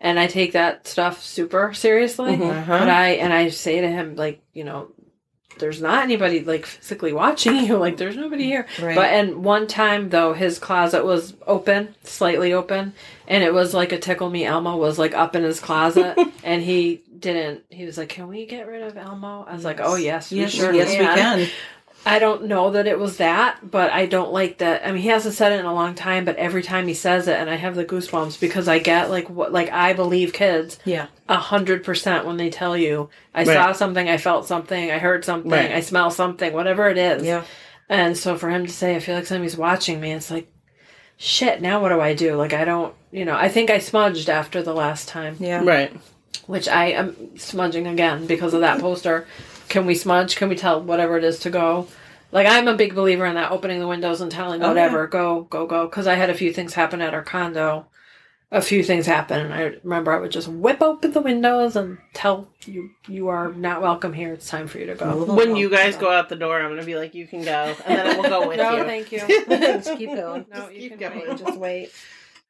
And 0.00 0.18
I 0.18 0.26
take 0.26 0.52
that 0.54 0.88
stuff 0.88 1.22
super 1.22 1.72
seriously. 1.74 2.32
Mhm. 2.36 2.50
Uh-huh. 2.50 2.78
But 2.80 2.88
I 2.88 3.10
and 3.10 3.32
I 3.32 3.50
say 3.50 3.80
to 3.80 3.88
him, 3.88 4.16
like, 4.16 4.42
you 4.52 4.64
know, 4.64 4.88
there's 5.58 5.80
not 5.80 6.02
anybody 6.02 6.44
like 6.44 6.66
physically 6.66 7.12
watching 7.12 7.56
you. 7.56 7.72
Like, 7.82 7.96
there's 7.96 8.16
nobody 8.16 8.44
here. 8.44 8.66
Right. 8.80 8.94
But 8.94 9.10
and 9.10 9.42
one 9.42 9.66
time 9.66 10.10
though, 10.10 10.34
his 10.34 10.58
closet 10.58 11.04
was 11.04 11.34
open, 11.46 11.94
slightly 12.04 12.52
open, 12.52 12.92
and 13.26 13.42
it 13.42 13.52
was 13.52 13.74
like 13.74 13.90
a 13.90 13.98
tickle 13.98 14.30
me 14.30 14.44
Elmo 14.44 14.76
was 14.76 14.98
like 14.98 15.14
up 15.14 15.34
in 15.34 15.42
his 15.42 15.58
closet, 15.58 16.16
and 16.44 16.62
he 16.62 17.02
didn't. 17.18 17.64
He 17.70 17.84
was 17.84 17.98
like, 17.98 18.10
"Can 18.10 18.28
we 18.28 18.46
get 18.46 18.68
rid 18.68 18.82
of 18.82 18.96
Elmo?" 18.96 19.44
I 19.48 19.54
was 19.54 19.64
like, 19.64 19.80
"Oh 19.82 19.96
yes, 19.96 20.30
yes, 20.30 20.52
sure 20.52 20.72
yes, 20.72 20.90
we 20.90 20.96
can. 20.96 21.48
I 22.04 22.18
don't 22.18 22.46
know 22.46 22.70
that 22.72 22.88
it 22.88 22.98
was 22.98 23.18
that, 23.18 23.70
but 23.70 23.92
I 23.92 24.06
don't 24.06 24.32
like 24.32 24.58
that. 24.58 24.84
I 24.84 24.90
mean, 24.90 25.02
he 25.02 25.08
hasn't 25.08 25.36
said 25.36 25.52
it 25.52 25.60
in 25.60 25.66
a 25.66 25.72
long 25.74 25.94
time, 25.94 26.24
but 26.24 26.34
every 26.36 26.62
time 26.64 26.88
he 26.88 26.94
says 26.94 27.28
it, 27.28 27.36
and 27.38 27.48
I 27.48 27.54
have 27.54 27.76
the 27.76 27.84
goosebumps 27.84 28.40
because 28.40 28.66
I 28.66 28.80
get 28.80 29.08
like 29.08 29.30
what, 29.30 29.52
like 29.52 29.70
I 29.70 29.92
believe 29.92 30.32
kids 30.32 30.80
Yeah. 30.84 31.06
a 31.28 31.36
hundred 31.36 31.84
percent 31.84 32.26
when 32.26 32.38
they 32.38 32.50
tell 32.50 32.76
you, 32.76 33.08
I 33.32 33.44
Right. 33.44 33.54
saw 33.54 33.72
something, 33.72 34.08
I 34.08 34.16
felt 34.16 34.46
something, 34.48 34.90
I 34.90 34.98
heard 34.98 35.24
something, 35.24 35.50
Right. 35.50 35.70
I 35.70 35.80
smell 35.80 36.10
something, 36.10 36.52
whatever 36.52 36.88
it 36.88 36.98
is. 36.98 37.22
Yeah. 37.22 37.42
And 37.88 38.16
so 38.18 38.36
for 38.36 38.50
him 38.50 38.66
to 38.66 38.72
say, 38.72 38.96
I 38.96 38.98
feel 38.98 39.14
like 39.14 39.26
somebody's 39.26 39.56
watching 39.56 40.00
me, 40.00 40.10
it's 40.12 40.30
like, 40.30 40.48
shit. 41.18 41.62
Now 41.62 41.80
what 41.80 41.90
do 41.90 42.00
I 42.00 42.14
do? 42.14 42.34
Like 42.34 42.52
I 42.52 42.64
don't, 42.64 42.92
you 43.12 43.24
know, 43.24 43.36
I 43.36 43.48
think 43.48 43.70
I 43.70 43.78
smudged 43.78 44.28
after 44.28 44.60
the 44.60 44.74
last 44.74 45.06
time, 45.08 45.36
Yeah. 45.38 45.62
Right. 45.64 45.92
which 46.48 46.66
I 46.68 46.86
am 46.86 47.38
smudging 47.38 47.86
again 47.86 48.26
because 48.26 48.54
of 48.54 48.60
that 48.62 48.80
poster. 48.80 49.26
Can 49.72 49.86
we 49.86 49.94
smudge? 49.94 50.36
Can 50.36 50.48
we 50.48 50.56
tell 50.56 50.82
whatever 50.82 51.16
it 51.16 51.24
is 51.24 51.40
to 51.40 51.50
go? 51.50 51.88
Like 52.30 52.46
I'm 52.46 52.68
a 52.68 52.76
big 52.76 52.94
believer 52.94 53.26
in 53.26 53.34
that, 53.34 53.50
opening 53.50 53.80
the 53.80 53.88
windows 53.88 54.20
and 54.20 54.30
telling 54.30 54.62
Oh, 54.62 54.68
whatever, 54.68 55.06
go, 55.06 55.42
go, 55.42 55.66
go. 55.66 55.86
Because 55.86 56.06
I 56.06 56.14
had 56.14 56.30
a 56.30 56.34
few 56.34 56.52
things 56.52 56.74
happen 56.74 57.00
at 57.02 57.14
our 57.14 57.22
condo 57.22 57.86
a 58.52 58.60
few 58.60 58.84
things 58.84 59.06
happen, 59.06 59.40
and 59.40 59.54
I 59.54 59.62
remember 59.82 60.12
I 60.12 60.20
would 60.20 60.30
just 60.30 60.46
whip 60.46 60.82
open 60.82 61.12
the 61.12 61.22
windows 61.22 61.74
and 61.74 61.96
tell 62.12 62.50
you 62.66 62.90
you 63.08 63.28
are 63.28 63.50
not 63.50 63.80
welcome 63.80 64.12
here. 64.12 64.34
It's 64.34 64.46
time 64.46 64.68
for 64.68 64.78
you 64.78 64.86
to 64.86 64.94
go. 64.94 65.24
When 65.34 65.56
you 65.56 65.70
guys 65.70 65.96
go 65.96 66.12
out 66.12 66.28
the 66.28 66.36
door, 66.36 66.60
I'm 66.60 66.68
gonna 66.68 66.84
be 66.84 66.94
like, 66.94 67.14
"You 67.14 67.26
can 67.26 67.42
go," 67.42 67.74
and 67.86 67.98
then 67.98 68.06
I 68.06 68.16
will 68.16 68.28
go 68.28 68.46
with 68.46 68.58
no, 68.58 68.76
you. 68.76 68.84
thank 68.84 69.10
you. 69.10 69.20
Just 69.48 69.96
keep 69.96 70.10
going. 70.10 70.44
No, 70.52 70.56
Just 70.56 70.74
you 70.74 70.80
keep 70.90 70.98
can 70.98 71.12
going. 71.12 71.28
wait. 71.30 71.38
Just 71.38 71.58
wait. 71.58 71.90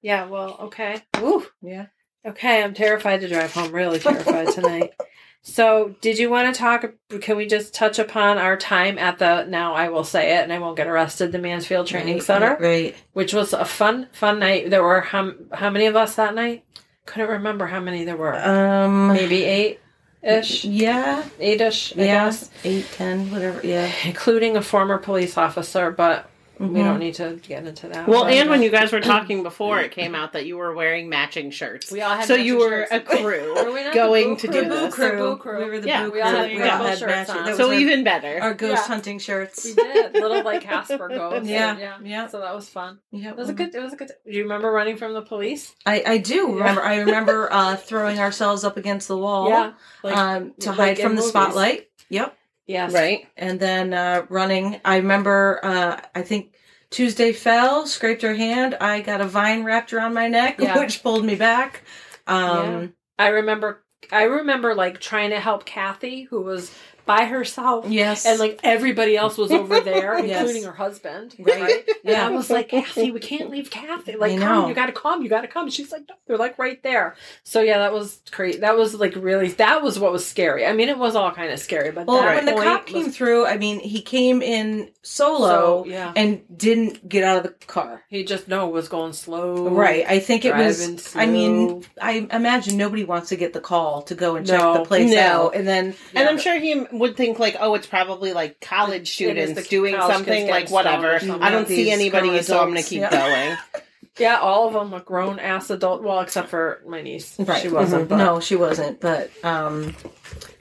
Yeah. 0.02 0.26
Well. 0.26 0.56
Okay. 0.62 1.00
Ooh. 1.18 1.46
Yeah. 1.62 1.86
Okay. 2.26 2.64
I'm 2.64 2.74
terrified 2.74 3.20
to 3.20 3.28
drive 3.28 3.52
home. 3.52 3.70
Really 3.70 4.00
terrified 4.00 4.48
tonight. 4.48 4.92
So, 5.44 5.94
did 6.00 6.18
you 6.18 6.30
want 6.30 6.54
to 6.54 6.58
talk? 6.58 6.84
Can 7.20 7.36
we 7.36 7.46
just 7.46 7.74
touch 7.74 7.98
upon 7.98 8.38
our 8.38 8.56
time 8.56 8.96
at 8.96 9.18
the? 9.18 9.44
Now 9.44 9.74
I 9.74 9.88
will 9.88 10.04
say 10.04 10.36
it, 10.38 10.42
and 10.44 10.52
I 10.52 10.60
won't 10.60 10.76
get 10.76 10.86
arrested. 10.86 11.32
The 11.32 11.38
Mansfield 11.40 11.88
Training 11.88 12.14
Right, 12.18 12.22
Center, 12.22 12.56
Right. 12.60 12.94
which 13.12 13.34
was 13.34 13.52
a 13.52 13.64
fun, 13.64 14.06
fun 14.12 14.38
night. 14.38 14.70
There 14.70 14.84
were 14.84 15.00
how 15.00 15.32
how 15.52 15.68
many 15.70 15.86
of 15.86 15.96
us 15.96 16.14
that 16.14 16.36
night? 16.36 16.64
Couldn't 17.06 17.28
remember 17.30 17.66
how 17.66 17.80
many 17.80 18.04
there 18.04 18.16
were. 18.16 18.36
Um. 18.36 19.08
Maybe 19.08 19.42
eight 19.42 19.80
ish, 20.22 20.64
Yeah. 20.64 21.24
eight 21.40 21.60
ish. 21.60 21.92
Yeah. 21.96 22.04
guess, 22.26 22.48
Eight, 22.62 22.86
ten, 22.92 23.28
whatever. 23.32 23.60
Yeah. 23.66 23.90
including 24.04 24.56
a 24.56 24.62
former 24.62 24.98
police 24.98 25.36
officer. 25.36 25.90
But 25.90 26.30
we 26.62 26.68
Mhm. 26.80 26.84
don't 26.84 26.98
need 27.00 27.14
to 27.14 27.40
get 27.42 27.66
into 27.66 27.88
that. 27.88 28.06
Well, 28.06 28.24
But- 28.24 28.34
and 28.34 28.48
when 28.48 28.62
you 28.62 28.70
guys 28.70 28.92
were 28.92 29.00
talking 29.00 29.42
before, 29.50 29.80
it 29.80 29.90
came 29.90 30.14
out 30.14 30.32
that 30.34 30.46
you 30.46 30.56
were 30.56 30.72
wearing 30.74 31.08
matching 31.08 31.50
shirts. 31.50 31.90
We 31.90 32.00
all 32.02 32.14
had 32.14 32.26
so 32.26 32.34
you 32.34 32.58
were 32.58 32.86
shirts. 32.88 32.92
a 32.92 33.00
crew 33.00 33.54
Were 33.64 33.72
we 33.72 33.90
going 33.92 34.36
to 34.36 34.46
do? 34.46 34.62
The 34.62 34.68
boo 34.68 34.80
this. 34.86 34.94
Crew. 34.94 35.18
boo 35.18 35.36
crew. 35.36 35.64
We 35.64 35.70
were 35.70 35.80
the 35.80 35.88
Yeah, 35.88 36.04
boo 36.04 36.12
we 36.12 36.12
crew. 36.12 36.22
all 36.22 36.30
had 36.36 36.50
We 36.50 36.58
rainbow 36.58 36.84
had 36.84 36.98
shirts 36.98 37.10
matching- 37.28 37.36
on. 37.42 37.56
So 37.56 37.68
our- 37.68 37.74
even 37.74 38.04
better. 38.04 38.38
our 38.40 38.54
ghost 38.54 38.82
Yeah. 38.82 38.86
hunting 38.94 39.18
shirts. 39.18 39.64
We 39.64 39.74
did 39.74 40.12
little 40.14 40.42
like 40.44 40.60
Casper 40.70 41.08
ghosts. 41.08 41.48
Yeah, 41.48 41.76
yeah, 41.78 41.96
yeah. 42.02 42.26
So 42.28 42.40
that 42.40 42.54
was 42.54 42.68
fun. 42.68 42.98
Yeah, 43.10 43.30
It 43.30 43.36
was 43.36 43.48
a 43.48 43.52
good. 43.52 43.74
It 43.74 43.80
was 43.82 43.92
a 43.92 43.96
good. 43.96 44.08
Do 44.24 44.32
you 44.32 44.42
remember 44.44 44.70
running 44.70 44.96
from 44.96 45.14
the 45.14 45.22
police? 45.22 45.74
I, 45.84 46.02
I 46.06 46.18
do 46.18 46.34
Yeah. 46.34 46.54
remember. 46.54 46.82
I 46.84 46.96
remember 47.00 47.48
uh, 47.52 47.76
throwing 47.76 48.18
ourselves 48.20 48.62
up 48.64 48.76
against 48.76 49.08
the 49.08 49.16
wall. 49.18 49.48
Yeah, 49.48 49.72
like 50.02 50.16
um, 50.16 50.54
to 50.60 50.70
like 50.70 50.78
hide 50.78 50.98
in 51.00 51.06
from 51.06 51.16
the 51.16 51.22
spotlight. 51.22 51.88
Yep. 52.08 52.36
yes, 52.66 52.92
Right. 52.92 53.26
And 53.36 53.58
then 53.58 53.92
uh, 53.94 54.26
running. 54.28 54.80
I 54.84 54.96
remember. 54.98 55.60
Uh, 55.62 55.96
I 56.14 56.22
think 56.22 56.51
Tuesday 56.92 57.32
fell, 57.32 57.86
scraped 57.86 58.22
her 58.22 58.34
hand. 58.34 58.76
I 58.80 59.00
got 59.00 59.20
a 59.20 59.26
vine 59.26 59.64
wrapped 59.64 59.92
around 59.92 60.14
my 60.14 60.28
neck, 60.28 60.56
Yeah. 60.60 60.78
which 60.78 61.02
pulled 61.02 61.24
me 61.24 61.34
back. 61.34 61.82
Um, 62.26 62.94
I 63.18 63.28
remember. 63.28 63.82
I 64.10 64.24
remember 64.24 64.74
like 64.74 65.00
trying 65.00 65.30
to 65.30 65.40
help 65.40 65.64
Kathy, 65.64 66.22
who 66.24 66.42
was 66.42 66.74
by 67.04 67.24
herself, 67.24 67.86
Yes. 67.88 68.24
and 68.26 68.38
like 68.38 68.60
everybody 68.62 69.16
else 69.16 69.36
was 69.36 69.50
over 69.50 69.80
there, 69.80 70.16
including 70.24 70.64
her 70.64 70.72
husband. 70.72 71.34
Right. 71.38 71.84
And 71.86 71.96
Yeah. 72.04 72.26
I 72.26 72.30
was 72.30 72.50
like, 72.50 72.68
Kathy, 72.68 73.10
we 73.10 73.20
can't 73.20 73.50
leave 73.50 73.70
Kathy. 73.70 74.16
Like, 74.16 74.38
come, 74.38 74.68
you 74.68 74.74
gotta 74.74 74.92
come, 74.92 75.22
you 75.22 75.28
gotta 75.28 75.48
come. 75.48 75.68
She's 75.70 75.90
like, 75.92 76.02
no, 76.08 76.14
they're 76.26 76.36
like 76.38 76.58
right 76.58 76.82
there. 76.82 77.16
So 77.44 77.60
yeah, 77.60 77.78
that 77.78 77.92
was 77.92 78.20
crazy. 78.30 78.58
That 78.60 78.76
was 78.76 78.94
like 78.94 79.14
really, 79.16 79.48
that 79.52 79.82
was 79.82 79.98
what 79.98 80.12
was 80.12 80.26
scary. 80.26 80.64
I 80.66 80.72
mean, 80.72 80.88
it 80.88 80.98
was 80.98 81.16
all 81.16 81.32
kind 81.32 81.52
of 81.52 81.58
scary, 81.58 81.90
but 81.90 82.06
Well, 82.06 82.22
that 82.22 82.36
when 82.36 82.44
the 82.54 82.60
cop 82.62 82.86
came 82.86 83.06
was- 83.06 83.16
through, 83.16 83.46
I 83.46 83.56
mean, 83.58 83.80
he 83.80 84.00
came 84.02 84.42
in 84.42 84.90
solo 85.02 85.48
so, 85.48 85.84
yeah, 85.86 86.12
and 86.14 86.42
didn't 86.56 87.08
get 87.08 87.24
out 87.24 87.38
of 87.38 87.42
the 87.42 87.66
car. 87.66 88.02
he 88.08 88.24
just 88.24 88.48
no 88.48 88.68
was 88.68 88.88
going 88.88 89.12
slow. 89.12 89.68
Right. 89.68 90.04
I 90.06 90.18
think 90.20 90.44
it 90.44 90.54
was. 90.54 90.78
driving 90.78 91.00
I 91.16 91.26
mean. 91.32 91.84
I 92.00 92.26
imagine 92.30 92.76
nobody 92.76 93.04
wants 93.04 93.28
to 93.30 93.36
get 93.36 93.52
the 93.52 93.60
call 93.60 94.02
to 94.02 94.14
go 94.14 94.36
and 94.36 94.46
No. 94.46 94.56
check 94.74 94.82
the 94.82 94.88
place 94.88 95.10
No. 95.12 95.20
out, 95.20 95.54
and 95.54 95.66
then 95.66 95.94
And 96.14 96.28
I'm 96.28 96.38
sure 96.38 96.58
he 96.58 96.84
would 96.92 97.16
think 97.16 97.38
like, 97.38 97.56
oh, 97.60 97.74
it's 97.74 97.86
probably 97.86 98.32
like 98.32 98.60
college 98.60 99.12
students 99.12 99.60
the 99.60 99.66
doing 99.68 99.94
college 99.96 100.14
something 100.16 100.48
like 100.48 100.70
whatever. 100.70 101.18
something. 101.18 101.42
I 101.42 101.50
don't 101.50 101.68
see 101.68 101.90
anybody, 101.90 102.42
so 102.42 102.60
I'm 102.60 102.68
gonna 102.68 102.82
keep 102.82 103.00
yeah. 103.00 103.10
going. 103.10 103.82
yeah, 104.18 104.38
all 104.38 104.68
of 104.68 104.74
them 104.74 104.90
were 104.90 105.00
grown 105.00 105.38
ass 105.38 105.70
adult. 105.70 106.02
Well, 106.02 106.20
except 106.20 106.48
for 106.48 106.82
my 106.86 107.02
niece, 107.02 107.34
Right. 107.38 107.62
She 107.62 107.68
wasn't. 107.68 108.04
Mhm. 108.06 108.08
But 108.08 108.16
No, 108.16 108.40
she 108.40 108.56
wasn't. 108.56 109.00
But 109.00 109.30
um, 109.44 109.94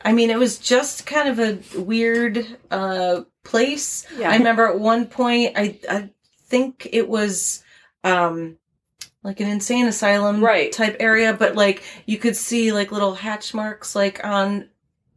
I 0.04 0.14
mean, 0.14 0.30
it 0.30 0.40
was 0.40 0.58
just 0.58 1.06
kind 1.06 1.28
of 1.30 1.40
a 1.40 1.80
weird 1.80 2.46
uh 2.72 3.22
place. 3.44 4.06
yeah, 4.18 4.30
I 4.32 4.38
remember 4.38 4.68
at 4.68 4.80
one 4.80 5.08
point, 5.08 5.54
I 5.58 5.80
I 5.90 6.10
think 6.48 6.88
it 6.92 7.08
was 7.10 7.64
um 8.04 8.58
like 9.24 9.40
an 9.40 9.48
insane 9.48 9.86
asylum 9.88 10.44
Right. 10.44 10.72
type 10.72 10.98
area, 11.00 11.34
but 11.34 11.56
like 11.56 11.84
you 12.08 12.18
could 12.18 12.36
see 12.36 12.72
like 12.72 12.92
little 12.92 13.14
hatch 13.14 13.54
marks 13.54 13.96
like 13.96 14.24
on 14.26 14.68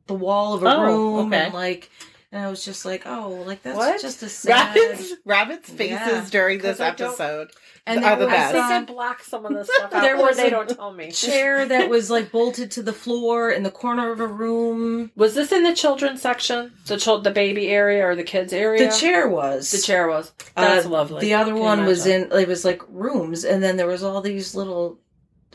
the 0.06 0.14
wall 0.14 0.54
of 0.54 0.62
a 0.62 0.66
Oh, 0.76 0.82
room, 0.82 1.32
okay. 1.32 1.44
and 1.46 1.54
like. 1.54 1.90
And 2.32 2.42
I 2.42 2.50
was 2.50 2.64
just 2.64 2.84
like, 2.84 3.04
oh, 3.06 3.44
like 3.46 3.62
that's 3.62 3.76
What? 3.76 4.02
just 4.02 4.20
a 4.24 4.28
sad. 4.28 4.74
Rabbit's 4.74 5.12
Rabbit's 5.24 5.70
faces 5.70 5.90
Yeah. 5.90 6.26
during 6.32 6.58
this 6.58 6.80
episode. 6.80 7.52
And 7.86 7.98
are 8.04 8.16
there 8.16 8.16
the 8.16 8.26
was, 8.26 8.34
I 8.34 8.50
think 8.50 8.64
uh, 8.64 8.68
I 8.74 8.80
blocked 8.86 9.24
some 9.24 9.46
of 9.46 9.54
this 9.54 9.68
stuff 9.72 9.94
out. 9.94 10.02
There 10.02 10.16
or 10.18 10.26
was 10.26 10.36
they 10.36 10.50
don't 10.50 10.68
tell 10.68 10.92
me. 10.92 11.12
chair 11.12 11.64
that 11.64 11.88
was 11.88 12.10
like 12.10 12.32
bolted 12.32 12.72
to 12.72 12.82
the 12.82 12.92
floor 12.92 13.50
in 13.52 13.62
the 13.62 13.70
corner 13.70 14.10
of 14.10 14.18
a 14.18 14.26
room. 14.26 15.12
Was 15.14 15.36
this 15.36 15.52
in 15.52 15.62
the 15.62 15.74
children's 15.76 16.22
section, 16.22 16.72
the 16.86 16.96
child, 16.96 17.22
the 17.22 17.30
baby 17.30 17.68
area, 17.68 18.04
or 18.04 18.16
the 18.16 18.24
kids 18.24 18.52
area? 18.52 18.90
The 18.90 18.96
chair 18.98 19.28
was. 19.28 19.70
The 19.70 19.78
chair 19.78 20.08
was. 20.08 20.32
That's 20.56 20.86
Uh, 20.86 20.88
lovely. 20.88 21.20
The 21.20 21.34
other 21.34 21.54
one 21.54 21.80
you 21.82 21.84
was 21.86 22.04
in. 22.04 22.32
It 22.32 22.48
was 22.48 22.64
like 22.64 22.82
rooms, 22.88 23.44
and 23.44 23.62
then 23.62 23.76
there 23.76 23.86
was 23.86 24.02
all 24.02 24.20
these 24.20 24.56
little 24.56 24.98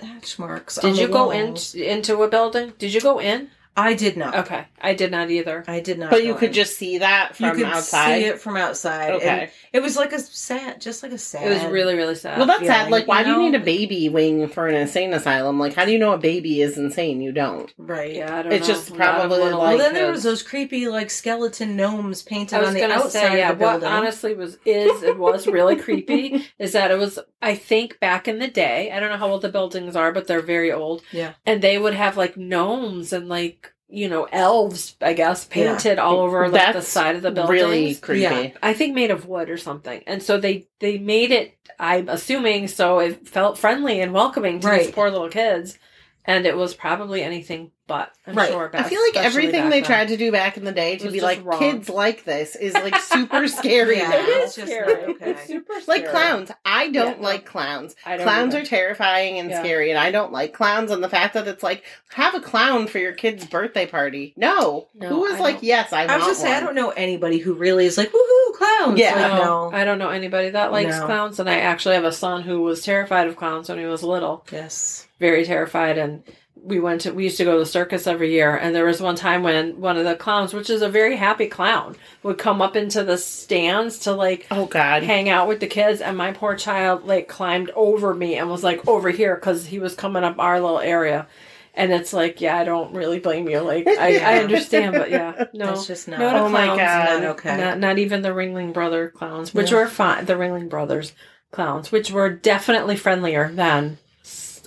hatch 0.01 0.39
marks. 0.39 0.77
on 0.77 0.85
Did 0.85 0.95
the 0.95 1.01
you 1.01 1.07
go 1.09 1.31
in 1.31 1.57
into 1.75 2.21
a 2.23 2.29
building? 2.29 2.71
Did 2.77 2.93
you 2.93 3.01
go 3.01 3.19
in? 3.19 3.49
I 3.81 3.93
did 3.93 4.17
not. 4.17 4.35
Okay, 4.35 4.65
I 4.81 4.93
did 4.93 5.11
not 5.11 5.29
either. 5.31 5.63
I 5.67 5.79
did 5.79 5.99
not. 5.99 6.09
But 6.09 6.23
you 6.25 6.33
go 6.33 6.39
could 6.39 6.49
in. 6.49 6.53
just 6.53 6.77
see 6.77 6.99
that 6.99 7.35
from 7.35 7.45
you 7.57 7.65
could 7.65 7.73
outside. 7.73 8.19
see 8.21 8.25
it 8.25 8.39
from 8.41 8.57
outside. 8.57 9.11
Okay. 9.13 9.27
and 9.27 9.49
it 9.73 9.81
was 9.81 9.95
like 9.95 10.13
a 10.13 10.19
sad, 10.19 10.81
just 10.81 11.03
like 11.03 11.11
a 11.11 11.17
sad. 11.17 11.45
It 11.45 11.53
was 11.53 11.63
really, 11.71 11.95
really 11.95 12.15
sad. 12.15 12.37
Well, 12.37 12.47
that's 12.47 12.59
feeling, 12.61 12.75
sad. 12.75 12.91
Like, 12.91 13.07
why 13.07 13.19
you 13.19 13.25
do 13.25 13.31
you 13.31 13.51
need 13.51 13.55
a 13.55 13.63
baby 13.63 14.09
wing 14.09 14.47
for 14.47 14.67
an 14.67 14.75
insane 14.75 15.13
asylum? 15.13 15.59
Like, 15.59 15.73
how 15.73 15.85
do 15.85 15.91
you 15.91 15.99
know 15.99 16.13
a 16.13 16.17
baby 16.17 16.61
is 16.61 16.77
insane? 16.77 17.21
You 17.21 17.31
don't. 17.31 17.73
right. 17.77 18.13
yeah, 18.13 18.39
I 18.39 18.41
don't 18.43 18.51
It's 18.51 18.67
know. 18.67 18.73
just 18.73 18.89
A 18.89 18.93
lot 18.93 19.01
of 19.01 19.15
probably 19.29 19.39
like- 19.51 19.51
Well, 19.53 19.77
then 19.77 19.93
there 19.93 20.11
was 20.11 20.23
those 20.23 20.43
creepy 20.43 20.87
like 20.87 21.09
skeleton 21.09 21.75
gnomes 21.75 22.21
painted 22.23 22.63
on 22.63 22.73
the 22.73 22.83
outside 22.83 23.11
say, 23.11 23.37
yeah. 23.39 23.51
of 23.51 23.59
the 23.59 23.65
What 23.65 23.71
building. 23.81 23.89
honestly 23.89 24.33
was 24.33 24.57
is 24.65 25.03
it 25.03 25.17
was 25.17 25.47
really 25.47 25.75
creepy 25.85 26.45
is 26.57 26.73
that 26.73 26.91
it 26.91 26.97
was. 26.97 27.19
I 27.41 27.55
think 27.55 27.99
back 27.99 28.27
in 28.27 28.39
the 28.39 28.47
day, 28.49 28.91
I 28.91 28.99
don't 28.99 29.09
know 29.09 29.17
how 29.17 29.29
old 29.29 29.41
the 29.43 29.49
buildings 29.49 29.95
are, 29.95 30.11
but 30.11 30.27
they're 30.27 30.41
very 30.41 30.71
old. 30.71 31.03
Yeah. 31.11 31.33
and 31.45 31.61
they 31.61 31.77
would 31.77 31.93
have 31.93 32.17
like 32.17 32.35
gnomes 32.37 33.13
and 33.13 33.29
like 33.29 33.68
you 33.89 34.07
know 34.07 34.25
elves, 34.31 34.95
I 35.01 35.13
guess, 35.13 35.45
painted 35.45 35.99
all 35.99 36.19
over 36.19 36.47
like 36.47 36.73
the 36.73 36.81
side 36.81 37.15
of 37.15 37.23
the 37.23 37.31
building. 37.31 37.51
Really 37.51 37.95
creepy. 37.95 38.21
Yeah. 38.21 38.51
I 38.61 38.73
think 38.73 38.93
made 38.93 39.11
of 39.11 39.25
wood 39.25 39.49
or 39.49 39.57
something. 39.57 40.03
And 40.05 40.21
so 40.21 40.39
they 40.39 40.67
they 40.79 40.97
made 40.97 41.31
it. 41.31 41.55
I'm 41.79 42.07
assuming 42.07 42.67
so 42.67 42.99
it 42.99 43.27
felt 43.27 43.57
friendly 43.57 43.99
and 44.01 44.13
welcoming 44.13 44.59
to 44.59 44.69
these 44.69 44.91
poor 44.91 45.09
little 45.09 45.29
kids, 45.29 45.77
and 46.25 46.45
it 46.45 46.55
was 46.55 46.73
probably 46.75 47.23
anything 47.23 47.71
but. 47.89 48.13
I'm 48.25 48.35
Right. 48.35 48.49
sure. 48.51 48.69
I 48.73 48.83
feel 48.83 49.01
like 49.01 49.17
everything 49.17 49.69
they 49.69 49.81
then. 49.81 49.87
tried 49.87 50.07
to 50.09 50.17
do 50.17 50.31
back 50.31 50.55
in 50.55 50.63
the 50.63 50.71
day 50.71 50.95
to 50.97 51.11
be 51.11 51.19
like 51.19 51.43
wrong. 51.43 51.59
kids 51.59 51.89
like 51.89 52.23
this 52.23 52.55
is 52.55 52.73
like 52.75 52.95
super 53.01 53.47
scary. 53.49 53.97
Yeah. 53.97 54.07
now. 54.09 54.15
It 54.15 54.27
is 54.29 54.55
just 54.55 54.71
scary. 54.71 54.93
not 55.07 55.09
okay. 55.15 55.31
It's 55.31 55.47
super 55.47 55.73
Like 55.87 56.07
clowns. 56.09 56.51
I 56.63 56.89
don't 56.91 57.19
Yeah. 57.19 57.25
like 57.27 57.45
clowns. 57.45 57.95
I 58.05 58.15
don't 58.17 58.25
Clowns 58.25 58.53
either. 58.55 58.63
are 58.63 58.67
terrifying 58.67 59.39
and 59.39 59.49
Yeah. 59.49 59.59
scary, 59.61 59.89
and 59.89 59.99
I 59.99 60.11
don't 60.11 60.31
like 60.31 60.53
clowns. 60.53 60.91
And 60.91 61.03
the 61.03 61.09
fact 61.09 61.33
that 61.33 61.47
it's 61.47 61.63
like, 61.63 61.83
have 62.13 62.35
a 62.35 62.39
clown 62.39 62.87
for 62.87 62.99
your 62.99 63.13
kid's 63.13 63.45
birthday 63.45 63.87
party. 63.87 64.33
No. 64.37 64.87
No, 64.93 65.09
Who 65.09 65.25
is 65.25 65.35
I 65.35 65.39
like, 65.39 65.55
don't- 65.55 65.63
yes, 65.63 65.91
I, 65.91 66.03
I 66.03 66.05
was 66.05 66.21
want 66.21 66.23
just 66.25 66.41
saying, 66.41 66.53
I 66.53 66.59
don't 66.59 66.75
know 66.75 66.91
anybody 66.91 67.39
who 67.39 67.53
really 67.55 67.85
is 67.87 67.97
like 67.97 68.11
woohoo 68.11 68.53
clowns. 68.55 68.99
Yeah. 68.99 69.15
Like, 69.15 69.31
No, 69.33 69.69
no. 69.69 69.71
I 69.75 69.83
don't 69.83 69.97
know 69.97 70.09
anybody 70.09 70.51
that 70.51 70.71
likes 70.71 70.97
No. 70.99 71.05
clowns, 71.07 71.39
and 71.39 71.49
I 71.49 71.59
actually 71.59 71.95
have 71.95 72.03
a 72.05 72.11
son 72.11 72.43
who 72.43 72.61
was 72.61 72.83
terrified 72.83 73.27
of 73.27 73.35
clowns 73.35 73.69
when 73.69 73.79
he 73.79 73.85
was 73.85 74.03
little. 74.03 74.45
Yes. 74.51 75.07
very 75.19 75.43
terrified 75.45 75.97
and 75.97 76.23
we 76.63 76.79
went 76.79 77.01
to 77.01 77.11
we 77.11 77.23
used 77.23 77.37
to 77.37 77.43
go 77.45 77.53
to 77.53 77.59
the 77.59 77.65
circus 77.65 78.05
every 78.07 78.31
year 78.31 78.55
and 78.55 78.75
there 78.75 78.85
was 78.85 79.01
one 79.01 79.15
time 79.15 79.43
when 79.43 79.79
one 79.79 79.97
of 79.97 80.03
the 80.05 80.15
clowns 80.15 80.53
which 80.53 80.69
is 80.69 80.81
a 80.81 80.89
very 80.89 81.15
happy 81.15 81.47
clown 81.47 81.95
would 82.23 82.37
come 82.37 82.61
up 82.61 82.75
into 82.75 83.03
the 83.03 83.17
stands 83.17 83.99
to 83.99 84.11
like 84.11 84.45
Oh 84.51 84.65
God. 84.65 85.03
hang 85.03 85.29
out 85.29 85.47
with 85.47 85.59
the 85.59 85.67
kids 85.67 86.01
and 86.01 86.17
my 86.17 86.31
poor 86.33 86.55
child 86.55 87.05
like 87.05 87.27
climbed 87.27 87.71
over 87.75 88.13
me 88.13 88.35
and 88.35 88.49
was 88.49 88.63
like 88.63 88.87
over 88.87 89.09
here 89.09 89.35
because 89.35 89.65
he 89.67 89.79
was 89.79 89.95
coming 89.95 90.23
up 90.23 90.37
our 90.39 90.59
little 90.59 90.79
area 90.79 91.27
and 91.75 91.91
it's 91.93 92.13
like 92.13 92.41
yeah 92.41 92.57
i 92.57 92.63
don't 92.65 92.93
really 92.93 93.19
blame 93.19 93.47
you 93.47 93.61
like 93.61 93.87
i, 93.87 94.17
I 94.17 94.39
understand 94.43 94.93
but 94.95 95.09
yeah 95.11 95.45
no 95.53 95.67
That's 95.67 95.87
just 95.87 96.07
not. 96.07 96.19
no 96.19 96.29
to 96.31 96.39
Oh 96.39 96.49
my 96.49 96.65
God. 96.65 96.77
Not 96.77 97.23
okay. 97.37 97.57
not, 97.57 97.79
not 97.79 97.97
even 97.99 98.21
the 98.21 98.29
ringling 98.29 98.73
brother 98.73 99.09
clowns 99.09 99.53
which 99.53 99.71
Yeah. 99.71 99.77
were 99.77 99.87
fine 99.87 100.25
the 100.25 100.33
ringling 100.33 100.67
brothers 100.69 101.13
clowns 101.51 101.91
which 101.91 102.11
were 102.11 102.29
definitely 102.29 102.95
friendlier 102.97 103.49
than 103.51 103.91
s- 103.91 103.97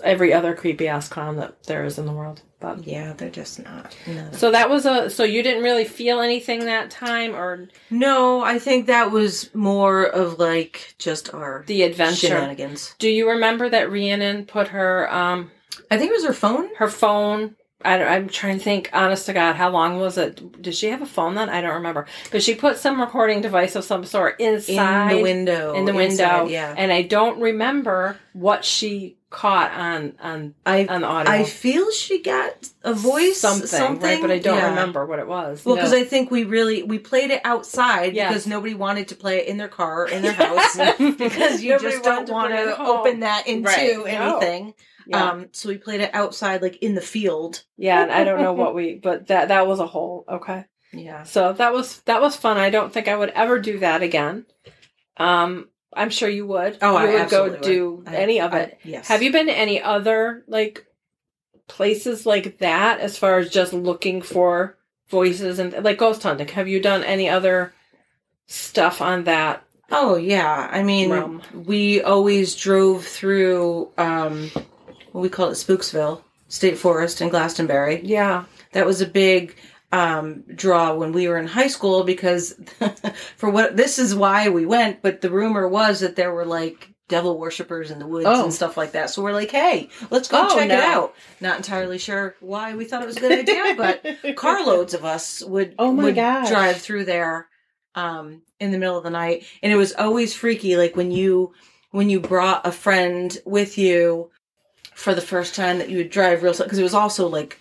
every 0.02 0.32
other 0.32 0.54
creepy 0.54 0.88
ass 0.88 1.08
clown 1.08 1.36
that 1.36 1.62
there 1.64 1.84
is 1.84 1.98
in 1.98 2.06
the 2.06 2.12
world 2.12 2.42
but 2.60 2.86
Yeah, 2.86 3.12
they're 3.14 3.28
just 3.28 3.62
not. 3.64 3.96
No. 4.06 4.28
so 4.32 4.52
that 4.52 4.70
was 4.70 4.86
a 4.86 5.10
so 5.10 5.24
you 5.24 5.42
didn't 5.42 5.64
really 5.64 5.84
feel 5.84 6.20
anything 6.20 6.66
that 6.66 6.90
time 6.90 7.34
or 7.34 7.68
No, 7.90 8.42
I 8.42 8.58
think 8.60 8.86
that 8.86 9.10
was 9.10 9.52
more 9.54 10.04
of 10.04 10.38
like 10.38 10.94
just 10.98 11.34
our 11.34 11.64
the 11.66 11.82
adventure 11.82 12.28
shenanigans. 12.28 12.94
do 12.98 13.08
you 13.08 13.28
remember 13.30 13.68
that 13.68 13.90
rhiannon 13.90 14.46
put 14.46 14.68
her 14.68 15.12
um 15.12 15.50
I 15.90 15.98
think 15.98 16.10
it 16.10 16.14
was 16.14 16.24
her 16.24 16.32
phone. 16.32 16.70
her 16.76 16.88
phone 16.88 17.56
I 17.84 18.02
I'm 18.02 18.28
trying 18.28 18.58
to 18.58 18.64
think, 18.64 18.90
honest 18.92 19.26
to 19.26 19.32
God, 19.32 19.56
how 19.56 19.70
long 19.70 19.98
was 19.98 20.16
it? 20.16 20.62
Did 20.62 20.74
she 20.74 20.88
have 20.90 21.02
a 21.02 21.06
phone 21.06 21.34
then? 21.34 21.48
I 21.48 21.60
don't 21.60 21.74
remember. 21.74 22.06
But 22.30 22.42
she 22.42 22.54
put 22.54 22.78
some 22.78 23.00
recording 23.00 23.40
device 23.40 23.74
of 23.74 23.82
some 23.84 24.04
sort 24.04 24.38
inside 24.40 25.10
in 25.10 25.16
the 25.16 25.22
window. 25.22 25.74
in 25.74 25.84
the 25.84 25.92
window. 25.92 26.42
inside, 26.44 26.50
yeah. 26.50 26.74
And 26.76 26.92
I 26.92 27.02
don't 27.02 27.40
remember 27.40 28.18
what 28.34 28.64
she 28.64 29.16
caught 29.32 29.72
on 29.72 30.14
on 30.22 30.54
I 30.64 30.86
on 30.86 31.00
the 31.00 31.06
audio. 31.08 31.32
I 31.32 31.44
feel 31.44 31.90
she 31.90 32.22
got 32.22 32.68
a 32.84 32.92
voice 32.94 33.40
something, 33.40 33.98
right? 34.00 34.20
But 34.20 34.30
I 34.30 34.38
don't 34.38 34.58
Yeah. 34.58 34.68
remember 34.70 35.04
what 35.06 35.18
it 35.18 35.26
was. 35.26 35.64
Well, 35.64 35.74
because 35.74 35.92
No. 35.92 35.98
I 35.98 36.04
think 36.04 36.30
we 36.30 36.44
really 36.44 36.82
we 36.82 36.98
played 36.98 37.30
it 37.30 37.40
outside 37.44 38.14
Yes. 38.14 38.28
because 38.28 38.46
nobody 38.46 38.74
wanted 38.74 39.08
to 39.08 39.16
play 39.16 39.38
it 39.38 39.48
in 39.48 39.56
their 39.56 39.68
car 39.68 40.02
or 40.02 40.08
in 40.08 40.22
their 40.22 40.32
house 40.46 40.76
because 40.98 41.62
you 41.62 41.78
just 41.80 42.04
don't 42.04 42.26
to 42.26 42.32
want 42.32 42.52
to 42.52 42.78
open 42.80 43.20
that 43.20 43.46
into 43.48 43.68
Right. 43.68 43.96
No. 44.06 44.36
anything. 44.38 44.74
yeah. 45.06 45.30
Um, 45.30 45.48
so 45.52 45.68
we 45.68 45.78
played 45.78 46.00
it 46.02 46.10
outside, 46.14 46.62
like 46.62 46.76
in 46.82 46.94
the 46.94 47.00
field. 47.00 47.64
yeah, 47.76 48.02
and 48.02 48.12
I 48.12 48.22
don't 48.24 48.40
know 48.40 48.52
what 48.52 48.74
we, 48.74 48.94
but 48.94 49.26
that 49.28 49.48
that 49.48 49.66
was 49.66 49.80
a 49.80 49.86
whole 49.86 50.24
okay. 50.28 50.66
Yeah. 50.92 51.22
So 51.24 51.52
that 51.54 51.72
was 51.72 52.00
that 52.02 52.20
was 52.20 52.36
fun. 52.36 52.58
I 52.58 52.68
don't 52.70 52.92
think 52.92 53.08
I 53.08 53.16
would 53.16 53.30
ever 53.30 53.58
do 53.58 53.78
that 53.78 54.02
again. 54.02 54.44
Um, 55.16 55.68
I'm 55.94 56.10
sure 56.10 56.28
you 56.28 56.46
would. 56.46 56.78
Oh, 56.82 56.92
you 56.98 57.08
I 57.18 57.20
would 57.22 57.30
go 57.30 57.56
do 57.56 57.90
would. 58.04 58.08
I- 58.08 58.16
any 58.16 58.40
of 58.40 58.52
I- 58.54 58.58
it. 58.60 58.80
yes. 58.84 59.08
Have 59.08 59.22
you 59.22 59.32
been 59.32 59.46
to 59.46 59.52
any 59.56 59.80
other 59.82 60.44
like 60.46 60.86
places 61.68 62.26
like 62.26 62.58
that 62.58 63.00
as 63.00 63.16
far 63.18 63.38
as 63.38 63.50
just 63.50 63.72
looking 63.72 64.22
for 64.22 64.76
voices 65.08 65.58
and 65.58 65.72
like 65.84 65.98
ghost 65.98 66.22
hunting? 66.22 66.48
Have 66.48 66.68
you 66.68 66.80
done 66.80 67.02
any 67.04 67.28
other 67.28 67.72
stuff 68.46 69.00
on 69.00 69.24
that? 69.24 69.62
Oh 69.90 70.16
yeah. 70.16 70.68
I 70.70 70.82
mean, 70.82 71.10
Realm. 71.10 71.42
we 71.54 72.02
always 72.02 72.56
drove 72.56 73.04
through 73.06 73.90
um, 73.98 74.50
what 75.12 75.20
we 75.20 75.28
call 75.28 75.48
it 75.48 75.52
Spooksville 75.54 76.22
State 76.48 76.78
Forest 76.78 77.20
in 77.20 77.28
Glastonbury. 77.28 78.00
Yeah. 78.02 78.44
that 78.72 78.86
was 78.86 79.00
a 79.02 79.06
big 79.06 79.56
um, 79.92 80.42
draw 80.54 80.94
when 80.94 81.12
we 81.12 81.28
were 81.28 81.36
in 81.38 81.46
high 81.46 81.66
school 81.68 82.02
because 82.04 82.54
for 83.36 83.50
what 83.50 83.76
this 83.76 83.98
is 83.98 84.14
why 84.14 84.48
we 84.48 84.64
went 84.66 85.02
but 85.02 85.20
the 85.20 85.30
rumor 85.30 85.68
was 85.68 86.00
that 86.00 86.16
there 86.16 86.32
were 86.32 86.46
like 86.46 86.88
devil 87.08 87.38
worshippers 87.38 87.90
in 87.90 87.98
the 87.98 88.06
woods 88.06 88.24
Oh. 88.26 88.44
and 88.44 88.54
stuff 88.54 88.78
like 88.78 88.92
that 88.92 89.10
so 89.10 89.22
we're 89.22 89.34
like 89.34 89.50
hey 89.50 89.90
let's 90.10 90.28
go 90.28 90.46
Oh, 90.48 90.56
check 90.56 90.68
no. 90.68 90.74
it 90.74 90.80
out 90.80 91.14
not 91.42 91.58
entirely 91.58 91.98
sure 91.98 92.34
why 92.40 92.74
we 92.74 92.86
thought 92.86 93.02
it 93.02 93.06
was 93.06 93.18
a 93.18 93.20
good 93.20 93.38
idea 93.38 93.74
but 93.76 94.04
carloads 94.36 94.94
of 94.94 95.04
us 95.04 95.42
would 95.44 95.74
Oh 95.78 95.92
my 95.92 96.04
would 96.04 96.14
gosh. 96.14 96.48
drive 96.48 96.78
through 96.78 97.04
there 97.04 97.48
um, 97.94 98.40
in 98.60 98.70
the 98.70 98.78
middle 98.78 98.96
of 98.96 99.04
the 99.04 99.10
night 99.10 99.44
and 99.62 99.70
it 99.70 99.76
was 99.76 99.92
always 99.92 100.32
freaky 100.34 100.76
like 100.78 100.96
when 100.96 101.10
you 101.10 101.52
when 101.90 102.08
you 102.08 102.18
brought 102.18 102.66
a 102.66 102.72
friend 102.72 103.36
with 103.44 103.76
you 103.76 104.30
for 104.94 105.14
the 105.14 105.20
first 105.20 105.54
time 105.54 105.78
that 105.78 105.90
you 105.90 105.98
would 105.98 106.08
drive 106.10 106.42
real 106.42 106.54
slow 106.54 106.64
because 106.64 106.78
it 106.78 106.82
was 106.82 106.94
also 106.94 107.28
like 107.28 107.58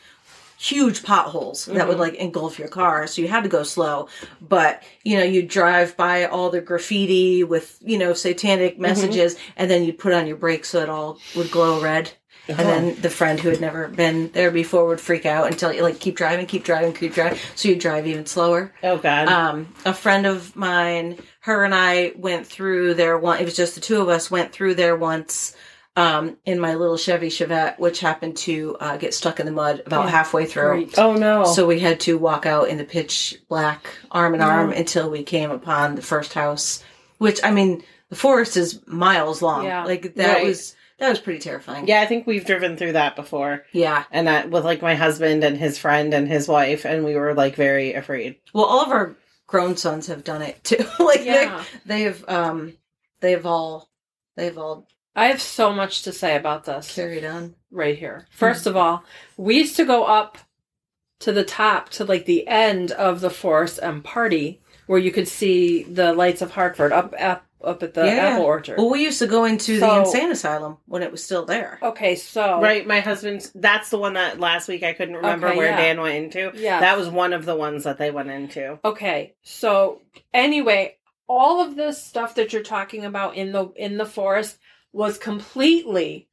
huge 0.62 1.02
potholes 1.02 1.66
that 1.66 1.88
would 1.88 1.98
Mhm. 1.98 2.02
like 2.02 2.14
engulf 2.16 2.60
your 2.60 2.68
car 2.68 3.08
so 3.08 3.20
you 3.20 3.28
had 3.28 3.42
to 3.42 3.50
go 3.50 3.64
slow 3.64 4.08
but 4.40 4.84
you 5.04 5.18
know 5.18 5.24
you'd 5.24 5.48
drive 5.48 5.98
by 5.98 6.26
all 6.26 6.52
the 6.52 6.62
graffiti 6.62 7.44
with 7.44 7.78
you 7.82 7.98
know 7.98 8.14
satanic 8.14 8.78
messages 8.78 9.36
and 9.58 9.72
then 9.72 9.84
you'd 9.84 9.98
put 9.98 10.14
on 10.14 10.28
your 10.28 10.36
brakes 10.38 10.70
so 10.70 10.82
it 10.82 10.88
all 10.90 11.18
would 11.36 11.50
glow 11.50 11.82
red 11.82 12.12
and 12.48 12.60
then 12.60 12.96
the 13.02 13.10
friend 13.10 13.40
who 13.40 13.50
had 13.50 13.60
never 13.62 13.88
been 13.88 14.30
there 14.34 14.52
before 14.52 14.86
would 14.86 15.02
freak 15.02 15.26
out 15.26 15.48
and 15.48 15.58
tell 15.58 15.74
you 15.74 15.82
like 15.82 16.00
keep 16.00 16.16
driving 16.16 16.46
keep 16.46 16.64
driving 16.64 16.94
keep 16.94 17.14
driving 17.16 17.40
so 17.56 17.68
you 17.70 17.76
drive 17.76 18.06
even 18.06 18.28
slower 18.28 18.72
oh 18.84 18.98
god. 18.98 19.28
um, 19.30 19.74
a 19.86 19.94
friend 19.96 20.28
of 20.28 20.56
mine, 20.56 21.18
her 21.40 21.64
and 21.64 21.74
I 21.74 22.12
went 22.16 22.46
through 22.46 22.94
there 22.96 23.18
one. 23.18 23.40
It 23.40 23.46
was 23.46 23.56
just 23.56 23.74
the 23.74 23.82
two 23.82 24.00
of 24.00 24.10
us 24.10 24.30
went 24.30 24.52
through 24.52 24.76
there 24.76 24.96
once 24.96 25.56
um, 25.96 26.38
in 26.46 26.60
my 26.60 26.76
little 26.76 26.98
Chevy 26.98 27.28
Chevette, 27.30 27.78
which 27.80 28.00
happened 28.00 28.38
to 28.38 28.78
uh, 28.80 28.98
get 28.98 29.14
stuck 29.14 29.40
in 29.40 29.46
the 29.46 29.52
mud 29.52 29.84
about 29.86 30.06
Yeah, 30.06 30.12
halfway 30.12 30.46
through. 30.46 30.86
Great. 30.86 30.98
oh 31.00 31.16
no. 31.16 31.44
So 31.46 31.68
we 31.68 31.80
had 31.80 32.00
to 32.02 32.18
walk 32.18 32.46
out 32.46 32.70
in 32.70 32.78
the 32.78 32.84
pitch 32.86 33.36
black, 33.50 33.88
arm 34.12 34.34
in 34.36 34.42
arm, 34.42 34.72
Yeah. 34.72 34.78
until 34.80 35.10
we 35.10 35.24
came 35.24 35.52
upon 35.52 35.96
the 35.96 36.02
first 36.02 36.34
house. 36.34 36.84
Which 37.18 37.40
I 37.44 37.52
mean, 37.52 37.84
the 38.10 38.16
forest 38.16 38.56
is 38.58 38.80
miles 38.88 39.42
long. 39.42 39.66
Yeah. 39.66 39.84
Like 39.84 40.16
that 40.16 40.36
Right. 40.38 40.46
was 40.46 40.76
that 40.98 41.10
was 41.10 41.20
pretty 41.20 41.40
terrifying. 41.40 41.88
yeah, 41.88 42.00
I 42.02 42.06
think 42.06 42.26
we've 42.28 42.46
driven 42.46 42.78
through 42.78 42.94
that 42.94 43.16
before. 43.16 43.64
Yeah. 43.74 44.04
And 44.12 44.28
that 44.28 44.50
with 44.50 44.64
like 44.64 44.82
my 44.82 44.96
husband 44.96 45.44
and 45.44 45.58
his 45.58 45.78
friend 45.78 46.14
and 46.14 46.28
his 46.28 46.48
wife, 46.48 46.86
and 46.86 47.04
we 47.04 47.16
were 47.16 47.34
like 47.34 47.56
very 47.56 47.94
afraid. 47.96 48.36
Well, 48.54 48.66
all 48.66 48.82
of 48.82 48.90
our 48.92 49.16
grown 49.48 49.76
sons 49.78 50.08
have 50.08 50.24
done 50.24 50.42
it 50.42 50.64
too. 50.64 50.86
like 51.04 51.26
Yeah. 51.26 51.64
they, 51.86 51.96
they 51.98 52.02
have 52.04 52.24
um 52.30 52.74
they've 53.20 53.46
all 53.46 53.90
they've 54.38 54.58
all 54.58 54.88
I 55.16 55.28
have 55.28 55.42
so 55.42 55.74
much 55.74 56.04
to 56.04 56.12
say 56.14 56.36
about 56.36 56.64
this 56.66 56.94
carried 56.96 57.26
on. 57.26 57.56
right 57.70 57.98
here. 57.98 58.26
Mm-hmm. 58.28 58.38
First 58.38 58.66
of 58.68 58.78
all, 58.78 59.04
we 59.38 59.58
used 59.58 59.76
to 59.78 59.86
go 59.86 60.06
up 60.06 60.38
to 61.20 61.32
the 61.32 61.44
top 61.44 61.90
to 61.90 62.06
like 62.06 62.26
the 62.26 62.48
end 62.48 62.92
of 62.92 63.22
the 63.22 63.30
forest 63.30 63.80
and 63.82 64.04
party 64.04 64.62
where 64.88 65.00
you 65.00 65.12
could 65.12 65.28
see 65.28 65.84
the 65.84 66.14
lights 66.14 66.42
of 66.42 66.52
Hartford 66.52 66.92
up 66.92 67.14
up 67.20 67.46
up 67.64 67.84
at 67.84 67.94
the 67.94 68.04
Yeah. 68.06 68.14
apple 68.30 68.46
orchard. 68.46 68.78
Well, 68.80 68.90
we 68.90 69.04
used 69.04 69.20
to 69.20 69.28
go 69.28 69.44
into 69.46 69.80
the 69.80 70.00
insane 70.00 70.32
asylum 70.32 70.78
when 70.88 71.04
it 71.04 71.12
was 71.12 71.24
still 71.24 71.46
there. 71.46 71.78
Okay, 71.84 72.16
so 72.16 72.60
Right, 72.60 72.88
my 72.88 73.02
husband's. 73.02 73.52
That's 73.54 73.90
the 73.92 74.00
one 74.00 74.14
that 74.16 74.40
last 74.40 74.68
week 74.68 74.82
I 74.82 74.94
couldn't 74.94 75.14
remember 75.16 75.50
Okay, 75.50 75.58
where 75.58 75.68
yeah. 75.70 75.78
Dan 75.78 76.02
went 76.02 76.16
into. 76.36 76.52
Yeah. 76.60 76.80
that 76.80 76.98
was 76.98 77.08
one 77.08 77.34
of 77.34 77.46
the 77.46 77.56
ones 77.56 77.84
that 77.84 78.00
they 78.00 78.10
went 78.10 78.32
into. 78.32 78.80
Okay, 78.84 79.36
so 79.44 80.02
anyway, 80.34 80.98
all 81.28 81.62
of 81.62 81.76
this 81.76 82.04
stuff 82.04 82.34
that 82.36 82.52
you're 82.52 82.64
talking 82.64 83.06
about 83.06 83.36
in 83.36 83.52
the 83.52 83.68
in 83.76 83.98
the 83.98 84.08
forest 84.08 84.58
was 84.94 85.18
completely 85.18 86.28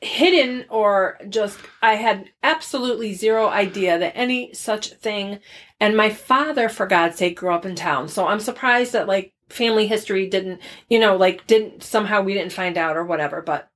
hidden 0.00 0.66
or 0.68 1.18
just 1.28 1.58
I 1.80 1.94
had 1.94 2.30
absolutely 2.42 3.14
zero 3.14 3.48
idea 3.48 3.98
that 3.98 4.16
any 4.16 4.52
such 4.52 4.90
thing 4.90 5.40
and 5.80 5.96
my 5.96 6.10
father 6.10 6.68
for 6.68 6.86
God's 6.86 7.16
sake 7.16 7.38
grew 7.38 7.52
up 7.52 7.64
in 7.64 7.74
town. 7.74 8.08
So 8.08 8.26
I'm 8.26 8.40
surprised 8.40 8.92
that 8.92 9.08
like 9.08 9.32
family 9.48 9.86
history 9.86 10.28
didn't, 10.28 10.60
you 10.88 10.98
know, 10.98 11.16
like 11.16 11.46
didn't 11.46 11.82
somehow 11.82 12.22
we 12.22 12.34
didn't 12.34 12.52
find 12.52 12.76
out 12.76 12.96
or 12.96 13.04
whatever, 13.04 13.40
but 13.40 13.70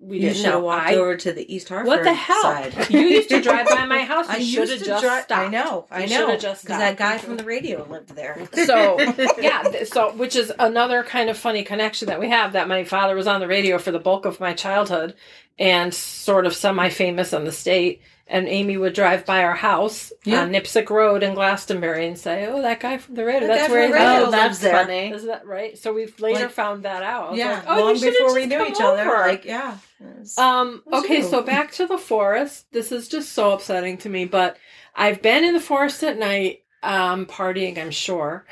we 0.00 0.16
You 0.16 0.22
didn't 0.22 0.36
should 0.38 0.46
have 0.46 0.62
walked 0.62 0.88
I, 0.88 0.94
over 0.96 1.16
to 1.16 1.32
the 1.32 1.54
East 1.54 1.68
Hartford 1.68 1.86
what 1.86 2.02
the 2.02 2.12
hell? 2.12 2.42
side. 2.42 2.74
You 2.90 3.00
used 3.00 3.28
to 3.28 3.40
drive 3.40 3.68
by 3.68 3.84
my 3.86 3.98
house. 4.04 4.26
I 4.28 4.40
should 4.40 4.68
have 4.68 4.82
just 4.82 5.02
drive. 5.02 5.24
stopped. 5.24 5.32
I 5.32 5.48
know. 5.48 5.86
I 5.90 6.04
You 6.04 6.18
know. 6.18 6.34
because 6.36 6.62
that 6.62 6.96
guy 6.96 7.18
from 7.18 7.36
the 7.36 7.44
radio 7.44 7.86
lived 7.88 8.14
there. 8.16 8.38
So 8.66 8.98
yeah, 9.40 9.84
so 9.84 10.12
which 10.14 10.34
is 10.34 10.52
another 10.58 11.04
kind 11.04 11.30
of 11.30 11.38
funny 11.38 11.62
connection 11.62 12.08
that 12.08 12.18
we 12.18 12.28
have 12.30 12.52
that 12.54 12.66
my 12.68 12.84
father 12.84 13.14
was 13.14 13.26
on 13.28 13.40
the 13.40 13.46
radio 13.46 13.78
for 13.78 13.92
the 13.92 13.98
bulk 14.00 14.24
of 14.24 14.40
my 14.40 14.52
childhood 14.52 15.14
and 15.58 15.94
sort 15.94 16.46
of 16.46 16.54
semi-famous 16.54 17.32
in 17.32 17.44
the 17.44 17.52
state 17.52 18.02
and 18.30 18.46
Amy 18.46 18.76
would 18.76 18.92
drive 18.92 19.24
by 19.24 19.42
our 19.42 19.54
house 19.54 20.12
Yeah. 20.24 20.42
on 20.42 20.50
Nipsic 20.52 20.90
Road 20.90 21.22
in 21.22 21.34
Glastonbury 21.34 22.06
and 22.06 22.18
say, 22.18 22.46
"Oh, 22.46 22.60
that 22.62 22.78
guy 22.80 22.98
from 22.98 23.14
the 23.14 23.24
radio. 23.24 23.48
That 23.48 23.56
that's 23.58 23.72
where 23.72 23.86
he 23.86 23.92
lives." 23.92 24.04
oh, 24.26 24.30
that's 24.30 24.32
lives 24.32 24.58
there. 24.60 24.72
funny. 24.72 25.10
Is 25.12 25.24
that 25.26 25.46
right? 25.46 25.78
So 25.78 25.92
we've 25.92 26.18
later 26.20 26.42
Like- 26.42 26.50
found 26.50 26.82
that 26.84 27.02
out. 27.02 27.34
Yeah, 27.36 27.54
like, 27.54 27.64
oh, 27.68 27.80
long 27.84 28.00
before 28.00 28.34
we 28.34 28.46
knew 28.46 28.58
come 28.58 28.66
each 28.68 28.80
other. 28.80 29.00
over. 29.02 29.26
Like, 29.28 29.44
yeah. 29.44 29.74
Was- 30.00 30.36
Um, 30.38 30.82
okay, 30.92 31.20
true. 31.22 31.30
so 31.30 31.42
back 31.42 31.72
to 31.72 31.86
the 31.86 31.98
forest. 31.98 32.66
This 32.72 32.92
is 32.92 33.08
just 33.08 33.32
so 33.32 33.52
upsetting 33.52 33.96
to 33.98 34.08
me, 34.08 34.26
but 34.26 34.56
I've 34.94 35.22
been 35.22 35.44
in 35.44 35.54
the 35.54 35.60
forest 35.60 36.02
at 36.04 36.18
night, 36.18 36.62
um, 36.82 37.24
partying, 37.26 37.78
I'm 37.78 37.90
sure. 37.90 38.44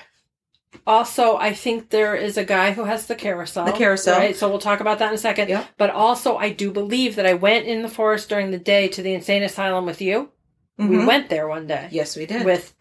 Also, 0.87 1.37
I 1.37 1.53
think 1.53 1.91
there 1.91 2.15
is 2.15 2.37
a 2.37 2.45
guy 2.45 2.73
who 2.73 2.85
has 2.85 3.07
the 3.07 3.15
carousel. 3.15 3.65
The 3.67 3.73
carousel. 3.73 4.19
Right, 4.19 4.37
so 4.37 4.49
we'll 4.49 4.59
talk 4.59 4.81
about 4.81 4.99
that 5.01 5.09
in 5.09 5.15
a 5.15 5.19
second. 5.19 5.49
Yeah. 5.49 5.65
But 5.79 5.91
also, 5.91 6.37
I 6.37 6.51
do 6.51 6.71
believe 6.71 7.17
that 7.17 7.27
I 7.27 7.35
went 7.35 7.67
in 7.67 7.83
the 7.83 7.89
forest 7.89 8.29
during 8.29 8.51
the 8.51 8.59
day 8.59 8.87
to 8.89 9.03
the 9.03 9.13
insane 9.15 9.43
asylum 9.43 9.85
with 9.87 10.01
you. 10.01 10.31
We 10.79 10.85
Mhm. 10.85 11.07
went 11.07 11.29
there 11.29 11.49
one 11.49 11.67
day. 11.67 11.89
Yes, 11.91 12.17
we 12.17 12.27
did. 12.27 12.45
With, 12.45 12.75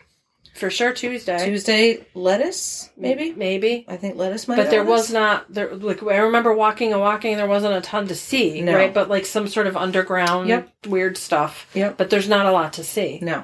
for 0.54 0.70
sure, 0.70 0.92
Tuesday. 0.94 1.44
Tuesday 1.46 2.06
lettuce, 2.14 2.90
maybe. 2.98 3.34
Maybe. 3.36 3.86
I 3.88 3.96
think 3.98 4.18
lettuce 4.18 4.48
might. 4.48 4.58
But 4.58 4.70
there 4.70 4.84
lettuce. 4.84 5.08
was 5.10 5.14
not 5.14 5.46
there. 5.54 5.74
Like 5.74 6.04
I 6.04 6.18
remember 6.18 6.54
walking 6.54 6.92
and 6.92 7.00
walking, 7.02 7.38
there 7.38 7.48
wasn't 7.48 7.74
a 7.76 7.82
ton 7.82 8.08
to 8.10 8.16
see, 8.16 8.62
No. 8.62 8.76
right? 8.76 8.94
But 8.94 9.10
like 9.10 9.26
some 9.26 9.48
sort 9.48 9.66
of 9.68 9.78
underground 9.78 10.50
Yep. 10.50 10.70
weird 10.88 11.18
stuff. 11.18 11.68
Yep. 11.74 11.98
But 11.98 12.10
there's 12.10 12.28
not 12.30 12.46
a 12.46 12.52
lot 12.52 12.74
to 12.74 12.84
see. 12.84 13.20
No. 13.22 13.44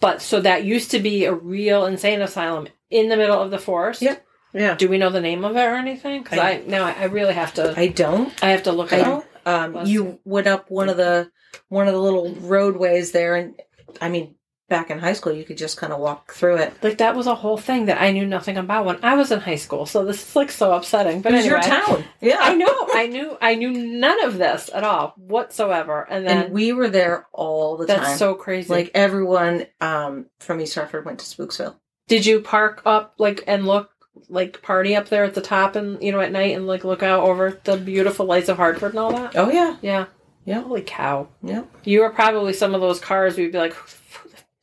But 0.00 0.22
so 0.22 0.40
that 0.40 0.64
used 0.64 0.90
to 0.92 0.98
be 0.98 1.24
a 1.24 1.34
real 1.34 1.86
insane 1.86 2.22
asylum 2.22 2.68
in 2.90 3.08
the 3.08 3.16
middle 3.16 3.40
of 3.40 3.50
the 3.50 3.58
forest. 3.58 4.02
Yep. 4.02 4.26
Yeah. 4.52 4.74
Do 4.74 4.88
we 4.88 4.98
know 4.98 5.10
the 5.10 5.20
name 5.20 5.44
of 5.44 5.56
it 5.56 5.60
or 5.60 5.76
anything? 5.76 6.22
Because 6.22 6.38
I- 6.38 6.50
I, 6.50 6.62
now 6.66 6.86
I, 6.86 7.04
really 7.04 7.34
have 7.34 7.54
to. 7.54 7.74
I, 7.76 7.86
don't. 7.88 8.32
I 8.42 8.50
have 8.50 8.64
to 8.64 8.72
look 8.72 8.92
it 8.92 9.00
up. 9.00 9.24
Um, 9.46 9.86
you. 9.86 10.18
went 10.24 10.46
up 10.46 10.70
one 10.70 10.88
of 10.88 10.96
the 10.96 11.30
one 11.68 11.86
of 11.86 11.94
the 11.94 12.00
little 12.00 12.34
roadways 12.34 13.12
there, 13.12 13.36
and 13.36 13.60
I 14.00 14.08
mean, 14.08 14.34
back 14.70 14.88
in 14.88 14.98
high 14.98 15.12
school, 15.12 15.32
you 15.32 15.44
could 15.44 15.58
just 15.58 15.76
kind 15.76 15.92
of 15.92 15.98
walk 16.00 16.32
through 16.32 16.56
it. 16.56 16.72
Like 16.82 16.96
that 16.98 17.14
was 17.14 17.26
a 17.26 17.34
whole 17.34 17.58
thing 17.58 17.86
that 17.86 18.00
I 18.00 18.12
knew 18.12 18.24
nothing 18.24 18.56
about 18.56 18.86
when 18.86 19.04
I 19.04 19.16
was 19.16 19.30
in 19.30 19.40
high 19.40 19.56
school. 19.56 19.84
So 19.84 20.06
this 20.06 20.26
is 20.26 20.34
like 20.36 20.50
so 20.50 20.72
upsetting. 20.72 21.20
But 21.20 21.34
it 21.34 21.36
was 21.36 21.44
anyway, 21.44 21.60
your 21.60 21.68
town. 21.68 22.04
Yeah, 22.22 22.38
I 22.40 22.54
know. 22.54 22.88
I 22.92 23.06
knew. 23.08 23.36
I 23.42 23.56
knew 23.56 23.70
none 23.72 24.24
of 24.24 24.38
this 24.38 24.70
at 24.72 24.84
all 24.84 25.12
whatsoever. 25.16 26.06
And 26.08 26.26
then 26.26 26.44
and 26.44 26.54
we 26.54 26.72
were 26.72 26.88
there 26.88 27.26
all 27.32 27.76
the 27.76 27.84
that's 27.84 27.98
time. 27.98 28.06
That's 28.08 28.18
so 28.18 28.34
crazy. 28.34 28.72
like 28.72 28.90
everyone 28.94 29.66
um, 29.82 30.26
from 30.38 30.60
East 30.62 30.76
Hartford 30.76 31.04
went 31.04 31.18
to 31.18 31.26
Spooksville. 31.26 31.74
Did 32.08 32.24
you 32.24 32.40
park 32.40 32.80
up 32.86 33.14
like 33.18 33.44
and 33.46 33.66
look 33.66 33.90
like 34.28 34.62
party 34.62 34.96
up 34.96 35.08
there 35.08 35.24
at 35.24 35.34
the 35.34 35.40
top 35.40 35.76
and 35.76 36.02
you 36.02 36.12
know 36.12 36.20
at 36.20 36.32
night 36.32 36.56
and 36.56 36.66
like 36.66 36.84
look 36.84 37.02
out 37.02 37.22
over 37.22 37.60
the 37.64 37.76
beautiful 37.76 38.26
lights 38.26 38.48
of 38.48 38.56
Hartford 38.56 38.90
and 38.92 38.98
all 39.00 39.12
that? 39.12 39.36
Oh 39.36 39.50
yeah, 39.50 39.76
Yeah. 39.82 40.06
Yeah. 40.44 40.62
Holy 40.62 40.82
cow. 40.82 41.28
yeah. 41.42 41.64
You 41.84 42.00
were 42.00 42.10
probably 42.10 42.52
some 42.54 42.74
of 42.74 42.80
those 42.80 42.98
cars 42.98 43.36
we'd 43.36 43.52
be 43.52 43.58
like, 43.58 43.74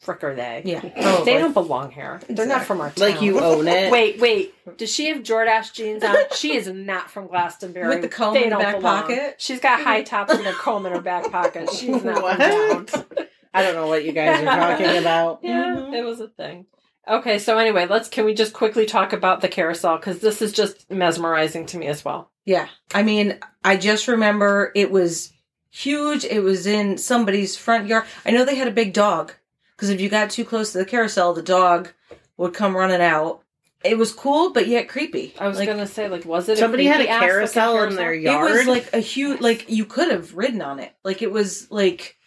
frick 0.07 0.23
are 0.23 0.33
they? 0.33 0.61
Yeah. 0.65 0.79
Oh, 0.83 0.89
They 0.89 1.01
Probably. 1.03 1.33
don't 1.33 1.53
belong 1.53 1.91
here. 1.91 2.19
They're 2.29 2.45
not 2.47 2.63
from 2.63 2.81
our 2.81 2.91
town. 2.91 3.09
Like 3.11 3.21
you 3.21 3.39
own 3.39 3.67
it. 3.79 3.91
Wait, 3.91 4.19
wait. 4.19 4.53
Does 4.77 4.91
she 4.93 5.07
have 5.09 5.19
Jordache 5.21 5.73
jeans 5.73 6.03
on? 6.03 6.15
She 6.35 6.55
is 6.55 6.67
not 6.67 7.11
from 7.11 7.27
Glastonbury. 7.27 7.87
With 7.89 8.01
the 8.01 8.07
comb 8.07 8.33
They 8.33 8.45
in 8.45 8.51
her 8.51 8.57
back 8.59 8.77
belong. 8.77 9.01
pocket? 9.03 9.35
She's 9.37 9.59
got 9.59 9.81
high 9.81 10.01
tops 10.03 10.33
and 10.33 10.47
a 10.47 10.53
comb 10.53 10.85
in 10.85 10.93
her 10.93 11.01
back 11.01 11.29
pocket. 11.31 11.69
She's 11.71 12.03
not 12.03 12.21
What? 12.23 12.37
from 12.41 12.85
town. 12.85 13.05
I 13.53 13.61
don't 13.63 13.75
know 13.75 13.87
what 13.87 14.03
you 14.05 14.11
guys 14.11 14.41
are 14.41 14.45
talking 14.45 14.97
about. 14.97 15.39
Yeah, 15.43 15.75
Mhm. 15.75 15.93
it 15.93 16.03
was 16.03 16.19
a 16.19 16.27
thing. 16.27 16.65
Okay, 17.07 17.39
so 17.39 17.57
anyway, 17.57 17.87
let's 17.87 18.09
can 18.09 18.25
we 18.25 18.33
just 18.33 18.53
quickly 18.53 18.85
talk 18.85 19.13
about 19.13 19.41
the 19.41 19.47
carousel 19.47 19.97
because 19.97 20.19
this 20.19 20.41
is 20.41 20.51
just 20.51 20.89
mesmerizing 20.91 21.65
to 21.67 21.77
me 21.77 21.87
as 21.87 22.03
well. 22.03 22.31
Yeah. 22.45 22.67
I 22.93 23.03
mean, 23.03 23.39
I 23.63 23.77
just 23.77 24.07
remember 24.07 24.71
it 24.75 24.91
was 24.91 25.31
huge. 25.69 26.25
It 26.25 26.41
was 26.41 26.67
in 26.67 26.97
somebody's 26.97 27.55
front 27.55 27.87
yard. 27.87 28.05
I 28.25 28.31
know 28.31 28.43
they 28.45 28.55
had 28.55 28.67
a 28.67 28.71
big 28.71 28.93
dog 28.93 29.33
because 29.77 29.89
if 29.91 30.01
you 30.01 30.09
got 30.09 30.29
too 30.31 30.43
close 30.43 30.71
to 30.73 30.79
the 30.79 30.85
carousel, 30.85 31.33
the 31.33 31.41
dog 31.43 31.89
would 32.35 32.53
come 32.53 32.75
running 32.75 33.01
out. 33.01 33.43
It 33.85 33.97
was 33.97 34.11
cool, 34.11 34.51
but 34.51 34.67
yet 34.67 34.89
creepy. 34.89 35.35
I 35.39 35.47
was 35.47 35.59
Like, 35.59 35.69
gonna 35.69 35.85
say, 35.87 36.09
like, 36.09 36.25
was 36.25 36.49
it 36.49 36.53
a 36.53 36.57
Somebody 36.57 36.85
had 36.85 36.95
a 37.01 37.05
creepy 37.05 37.09
ass 37.11 37.21
looking 37.21 37.29
carousel 37.29 37.83
in 37.83 37.95
their 37.95 38.13
yard? 38.13 38.51
It 38.51 38.53
was 38.55 38.67
like 38.67 38.91
a 38.93 38.99
huge, 38.99 39.39
like 39.39 39.69
you 39.69 39.85
could 39.85 40.11
have 40.11 40.35
ridden 40.35 40.61
on 40.61 40.79
it. 40.79 40.93
Like 41.05 41.21
it 41.21 41.31
was 41.31 41.69
like 41.71 42.17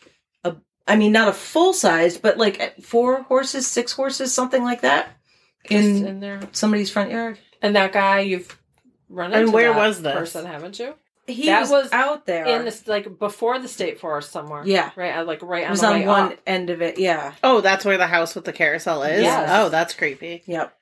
a, 0.45 0.55
I 0.87 0.95
mean, 0.97 1.11
not 1.13 1.29
a 1.29 1.33
full 1.33 1.73
size, 1.73 2.17
but 2.19 2.39
like 2.39 2.81
four 2.83 3.23
horses, 3.25 3.67
six 3.67 3.93
horses, 3.93 4.33
something 4.33 4.63
like 4.63 4.83
that, 4.83 5.09
in 5.69 6.07
in 6.07 6.21
there? 6.21 6.41
somebody's 6.53 6.91
front 6.91 7.11
yard. 7.11 7.39
And 7.61 7.75
that 7.77 7.93
guy 7.93 8.21
you've 8.21 8.57
run 9.09 9.33
And 9.33 9.43
into 9.43 9.53
where 9.53 9.73
that 9.73 9.79
was 9.79 10.01
this? 10.03 10.15
person, 10.15 10.47
haven't 10.47 10.79
you? 10.79 10.95
He 11.31 11.47
That 11.47 11.61
was, 11.63 11.71
was 11.71 11.93
out 11.93 12.27
there. 12.27 12.45
In 12.47 12.65
this, 12.65 12.87
like 12.87 13.19
before 13.19 13.59
the 13.59 13.69
state 13.69 14.01
forest 14.01 14.31
somewhere. 14.33 14.63
Yeah. 14.67 14.91
right. 14.97 15.21
Like 15.27 15.43
right 15.43 15.63
it 15.63 15.67
on 15.67 15.71
was 15.73 15.81
the 15.81 15.87
on 15.89 16.01
way 16.01 16.07
one 16.07 16.33
up. 16.33 16.39
end 16.47 16.71
of 16.71 16.83
it. 16.83 16.99
Yeah. 16.99 17.33
oh, 17.43 17.61
that's 17.61 17.85
where 17.85 17.99
the 17.99 18.07
house 18.07 18.35
with 18.35 18.45
the 18.45 18.53
carousel 18.53 19.03
is. 19.03 19.23
Yes. 19.23 19.49
Oh, 19.53 19.69
that's 19.69 19.95
creepy. 19.95 20.43
Yep. 20.47 20.75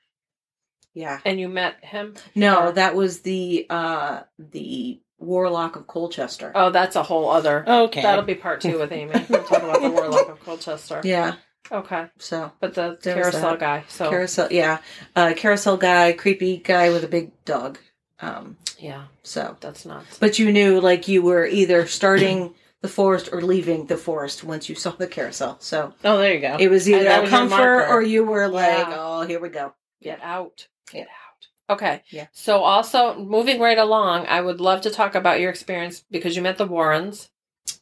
Yeah. 0.93 1.19
And 1.25 1.39
you 1.39 1.47
met 1.49 1.83
him. 1.83 2.15
No, 2.35 2.67
Or- 2.67 2.71
that 2.73 2.95
was 2.95 3.21
the 3.21 3.65
uh 3.69 4.21
the 4.37 5.01
Warlock 5.17 5.75
of 5.75 5.85
Colchester. 5.85 6.51
Oh, 6.55 6.69
that's 6.69 6.95
a 6.95 7.03
whole 7.03 7.29
other. 7.29 7.63
Okay. 7.67 8.01
That'll 8.01 8.23
be 8.25 8.35
part 8.35 8.61
two 8.61 8.79
with 8.79 8.91
Amy. 8.91 9.11
We'll 9.29 9.43
talk 9.43 9.63
about 9.63 9.81
the 9.81 9.89
Warlock 9.89 10.29
of 10.29 10.39
Colchester. 10.43 11.01
Yeah. 11.03 11.35
Okay, 11.71 12.07
So 12.17 12.51
but 12.59 12.73
the 12.73 12.97
carousel 13.03 13.55
guy. 13.57 13.83
So 13.89 14.09
carousel, 14.09 14.47
yeah, 14.49 14.79
uh, 15.15 15.33
carousel 15.35 15.77
guy, 15.77 16.13
creepy 16.13 16.57
guy 16.57 16.89
with 16.89 17.03
a 17.03 17.07
big 17.07 17.31
dog. 17.45 17.77
Um. 18.21 18.57
yeah, 18.77 19.05
So, 19.23 19.55
that's 19.61 19.85
not. 19.85 20.03
but 20.19 20.39
you 20.39 20.51
knew 20.51 20.81
like 20.81 21.07
you 21.07 21.21
were 21.21 21.45
either 21.45 21.87
starting 21.87 22.53
the 22.81 22.87
forest 22.89 23.29
or 23.31 23.41
leaving 23.41 23.85
the 23.87 23.97
forest 23.97 24.43
once 24.43 24.67
you 24.69 24.75
saw 24.75 24.91
the 24.91 25.07
carousel. 25.07 25.57
So 25.59 25.93
oh, 26.03 26.17
there 26.17 26.33
you 26.33 26.39
go. 26.41 26.57
it 26.59 26.69
was 26.69 26.89
either 26.89 27.07
a 27.09 27.27
comfort 27.27 27.87
or 27.89 28.01
you 28.01 28.23
were 28.25 28.47
like, 28.47 28.87
Yeah. 28.87 28.95
oh, 28.97 29.21
here 29.25 29.39
we 29.39 29.49
go. 29.49 29.73
Get 30.01 30.21
out. 30.21 30.67
Get 30.91 31.07
out. 31.07 31.73
Okay. 31.75 32.01
Yeah. 32.09 32.27
So 32.31 32.59
also 32.63 33.15
moving 33.19 33.59
right 33.59 33.77
along, 33.77 34.27
I 34.27 34.41
would 34.41 34.59
love 34.61 34.81
to 34.81 34.89
talk 34.89 35.13
about 35.15 35.39
your 35.39 35.49
experience 35.49 36.03
because 36.11 36.35
you 36.35 36.41
met 36.41 36.57
the 36.57 36.65
Warrens, 36.67 37.29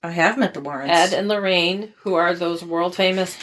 I 0.04 0.12
have 0.12 0.38
met 0.38 0.54
the 0.54 0.62
Warrens. 0.62 0.92
Ed 0.92 1.14
and 1.14 1.28
Lorraine, 1.28 1.94
who 2.00 2.16
are 2.16 2.34
those 2.36 2.64
world 2.64 2.96
famous 2.96 3.38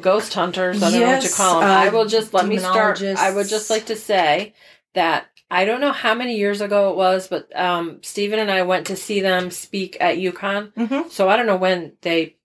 ghost 0.00 0.32
hunters. 0.34 0.82
I 0.82 0.90
don't 0.90 1.00
know 1.00 1.06
what 1.06 1.16
you 1.16 1.22
Yes, 1.28 1.36
call 1.36 1.60
them. 1.60 1.68
uh, 1.68 1.72
I 1.74 1.88
will 1.88 2.06
just 2.06 2.32
let 2.32 2.46
me 2.46 2.58
start. 2.58 3.02
I 3.02 3.30
would 3.34 3.48
just 3.48 3.70
like 3.70 3.86
to 3.86 3.96
say 3.96 4.54
that 4.94 5.29
I 5.50 5.64
don't 5.64 5.80
know 5.80 5.92
how 5.92 6.14
many 6.14 6.36
years 6.36 6.60
ago 6.60 6.90
it 6.90 6.96
was, 6.96 7.26
but 7.26 7.54
um, 7.58 7.98
Stephen 8.02 8.38
and 8.38 8.50
I 8.50 8.62
went 8.62 8.86
to 8.86 8.96
see 8.96 9.20
them 9.20 9.50
speak 9.50 9.96
at 10.00 10.16
UConn. 10.16 10.72
hmm 10.74 11.08
So 11.08 11.28
I 11.28 11.36
don't 11.36 11.46
know 11.46 11.56
when 11.56 11.92
they 12.02 12.36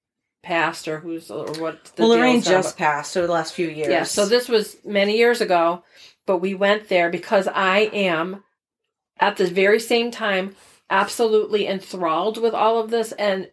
passed 0.41 0.88
or 0.88 0.99
who's 0.99 1.30
or 1.30 1.45
what. 1.60 1.84
The 1.95 2.03
Well, 2.03 2.10
Lorraine 2.10 2.38
now, 2.38 2.41
just 2.41 2.78
passed 2.78 3.16
over 3.16 3.28
the 3.28 3.34
last 3.34 3.53
few 3.53 3.68
years. 3.68 3.89
Yeah, 3.89 4.03
so 4.03 4.26
this 4.26 4.49
was 4.49 4.78
many 4.84 5.18
years 5.18 5.41
ago, 5.41 5.84
but 6.26 6.38
we 6.38 6.56
went 6.56 6.89
there 6.89 7.10
because 7.10 7.47
I 7.47 7.89
am 7.93 8.43
at 9.20 9.38
the 9.38 9.47
very 9.47 9.80
same 9.80 10.12
time 10.12 10.56
absolutely 10.89 11.68
enthralled 11.68 12.41
with 12.41 12.53
all 12.53 12.80
of 12.80 12.89
this 12.89 13.12
and 13.14 13.49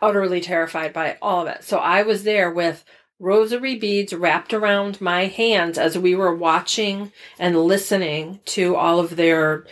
utterly 0.00 0.40
terrified 0.40 0.92
by 0.92 1.18
all 1.20 1.42
of 1.42 1.48
it. 1.48 1.64
So 1.64 1.78
I 1.78 2.02
was 2.02 2.22
there 2.24 2.50
with 2.50 2.84
rosary 3.18 3.76
beads 3.76 4.12
wrapped 4.12 4.52
around 4.52 5.00
my 5.00 5.26
hands 5.26 5.78
as 5.78 5.96
we 5.96 6.14
were 6.14 6.34
watching 6.34 7.12
and 7.38 7.56
listening 7.64 8.40
to 8.46 8.76
all 8.76 8.98
of 9.00 9.16
their 9.16 9.66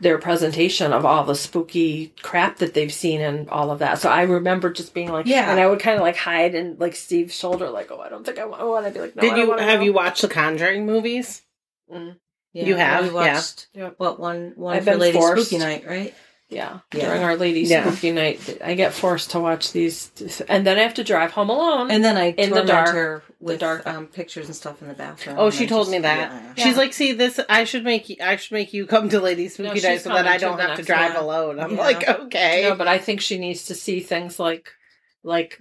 their 0.00 0.18
presentation 0.18 0.92
of 0.92 1.06
all 1.06 1.24
the 1.24 1.34
spooky 1.34 2.12
crap 2.22 2.58
that 2.58 2.74
they've 2.74 2.92
seen 2.92 3.22
and 3.22 3.48
all 3.48 3.70
of 3.70 3.78
that. 3.78 3.98
So 3.98 4.10
I 4.10 4.22
remember 4.24 4.70
just 4.70 4.92
being 4.92 5.10
like, 5.10 5.24
Yeah. 5.24 5.50
and 5.50 5.58
I 5.58 5.66
would 5.66 5.80
kind 5.80 5.96
of 5.96 6.02
like 6.02 6.16
hide 6.16 6.54
in 6.54 6.76
like 6.78 6.94
Steve's 6.94 7.34
shoulder, 7.34 7.70
like, 7.70 7.90
oh, 7.90 8.00
I 8.00 8.10
don't 8.10 8.22
think 8.26 8.38
I 8.38 8.44
want. 8.44 8.60
Oh, 8.60 8.76
and 8.76 8.84
I'd 8.86 8.92
be 8.92 9.00
like, 9.00 9.16
no, 9.16 9.22
Did 9.22 9.38
you 9.38 9.48
wanna 9.48 9.62
have 9.62 9.78
go. 9.80 9.84
you 9.86 9.94
watched 9.94 10.20
the 10.20 10.28
Conjuring 10.28 10.84
movies? 10.84 11.40
Mm, 11.90 12.16
Yeah, 12.52 12.64
You 12.66 12.76
have? 12.76 13.04
We 13.06 13.10
watched 13.14 13.68
Yep. 13.72 13.94
what 13.96 14.20
one 14.20 14.52
one 14.56 14.76
I've 14.76 14.84
for 14.84 14.90
been 14.90 15.00
Lady 15.00 15.16
forced. 15.18 15.46
Spooky 15.46 15.64
Night, 15.64 15.86
right? 15.86 16.14
Yeah. 16.48 16.78
Yeah. 16.94 17.00
during 17.06 17.22
Our 17.22 17.36
Lady's 17.36 17.70
Yeah. 17.70 17.86
Spooky 17.90 18.12
Night, 18.12 18.58
I 18.64 18.74
get 18.74 18.92
forced 18.92 19.30
to 19.32 19.40
watch 19.40 19.72
these, 19.72 20.10
and 20.48 20.66
then 20.66 20.78
I 20.78 20.82
have 20.82 20.94
to 20.94 21.04
drive 21.04 21.32
home 21.32 21.50
alone. 21.50 21.90
And 21.90 22.04
then 22.04 22.16
I 22.16 22.30
In 22.32 22.50
the 22.50 22.62
dark. 22.62 22.94
her 22.94 23.22
with 23.40 23.60
dark. 23.60 23.86
um, 23.86 24.06
pictures 24.06 24.46
and 24.46 24.54
stuff 24.54 24.80
in 24.80 24.88
the 24.88 24.94
bathroom. 24.94 25.36
Oh, 25.38 25.50
she 25.50 25.64
I 25.64 25.66
told 25.66 25.82
just- 25.86 25.92
me 25.92 25.98
that. 26.00 26.30
yeah. 26.30 26.54
She's 26.64 26.72
Yeah. 26.74 26.78
like, 26.78 26.92
"See, 26.92 27.12
this 27.12 27.40
I 27.48 27.64
should 27.64 27.84
make 27.84 28.08
you. 28.08 28.16
I 28.22 28.36
should 28.36 28.52
make 28.54 28.72
you 28.72 28.86
come 28.86 29.08
to 29.10 29.20
Lady 29.20 29.48
Spooky 29.48 29.74
she's 29.74 29.82
Night 29.84 30.00
so 30.02 30.10
that 30.10 30.26
I 30.26 30.36
don't 30.36 30.56
the 30.56 30.62
have 30.66 30.76
to 30.76 30.82
drive 30.82 31.14
one. 31.14 31.22
alone." 31.24 31.60
I'm 31.60 31.72
Yeah. 31.72 31.80
like, 31.80 32.08
"Okay." 32.08 32.62
no, 32.68 32.74
but 32.74 32.88
I 32.88 32.98
think 32.98 33.20
she 33.20 33.38
needs 33.38 33.64
to 33.66 33.74
see 33.74 34.00
things 34.00 34.38
like, 34.38 34.70
like, 35.24 35.58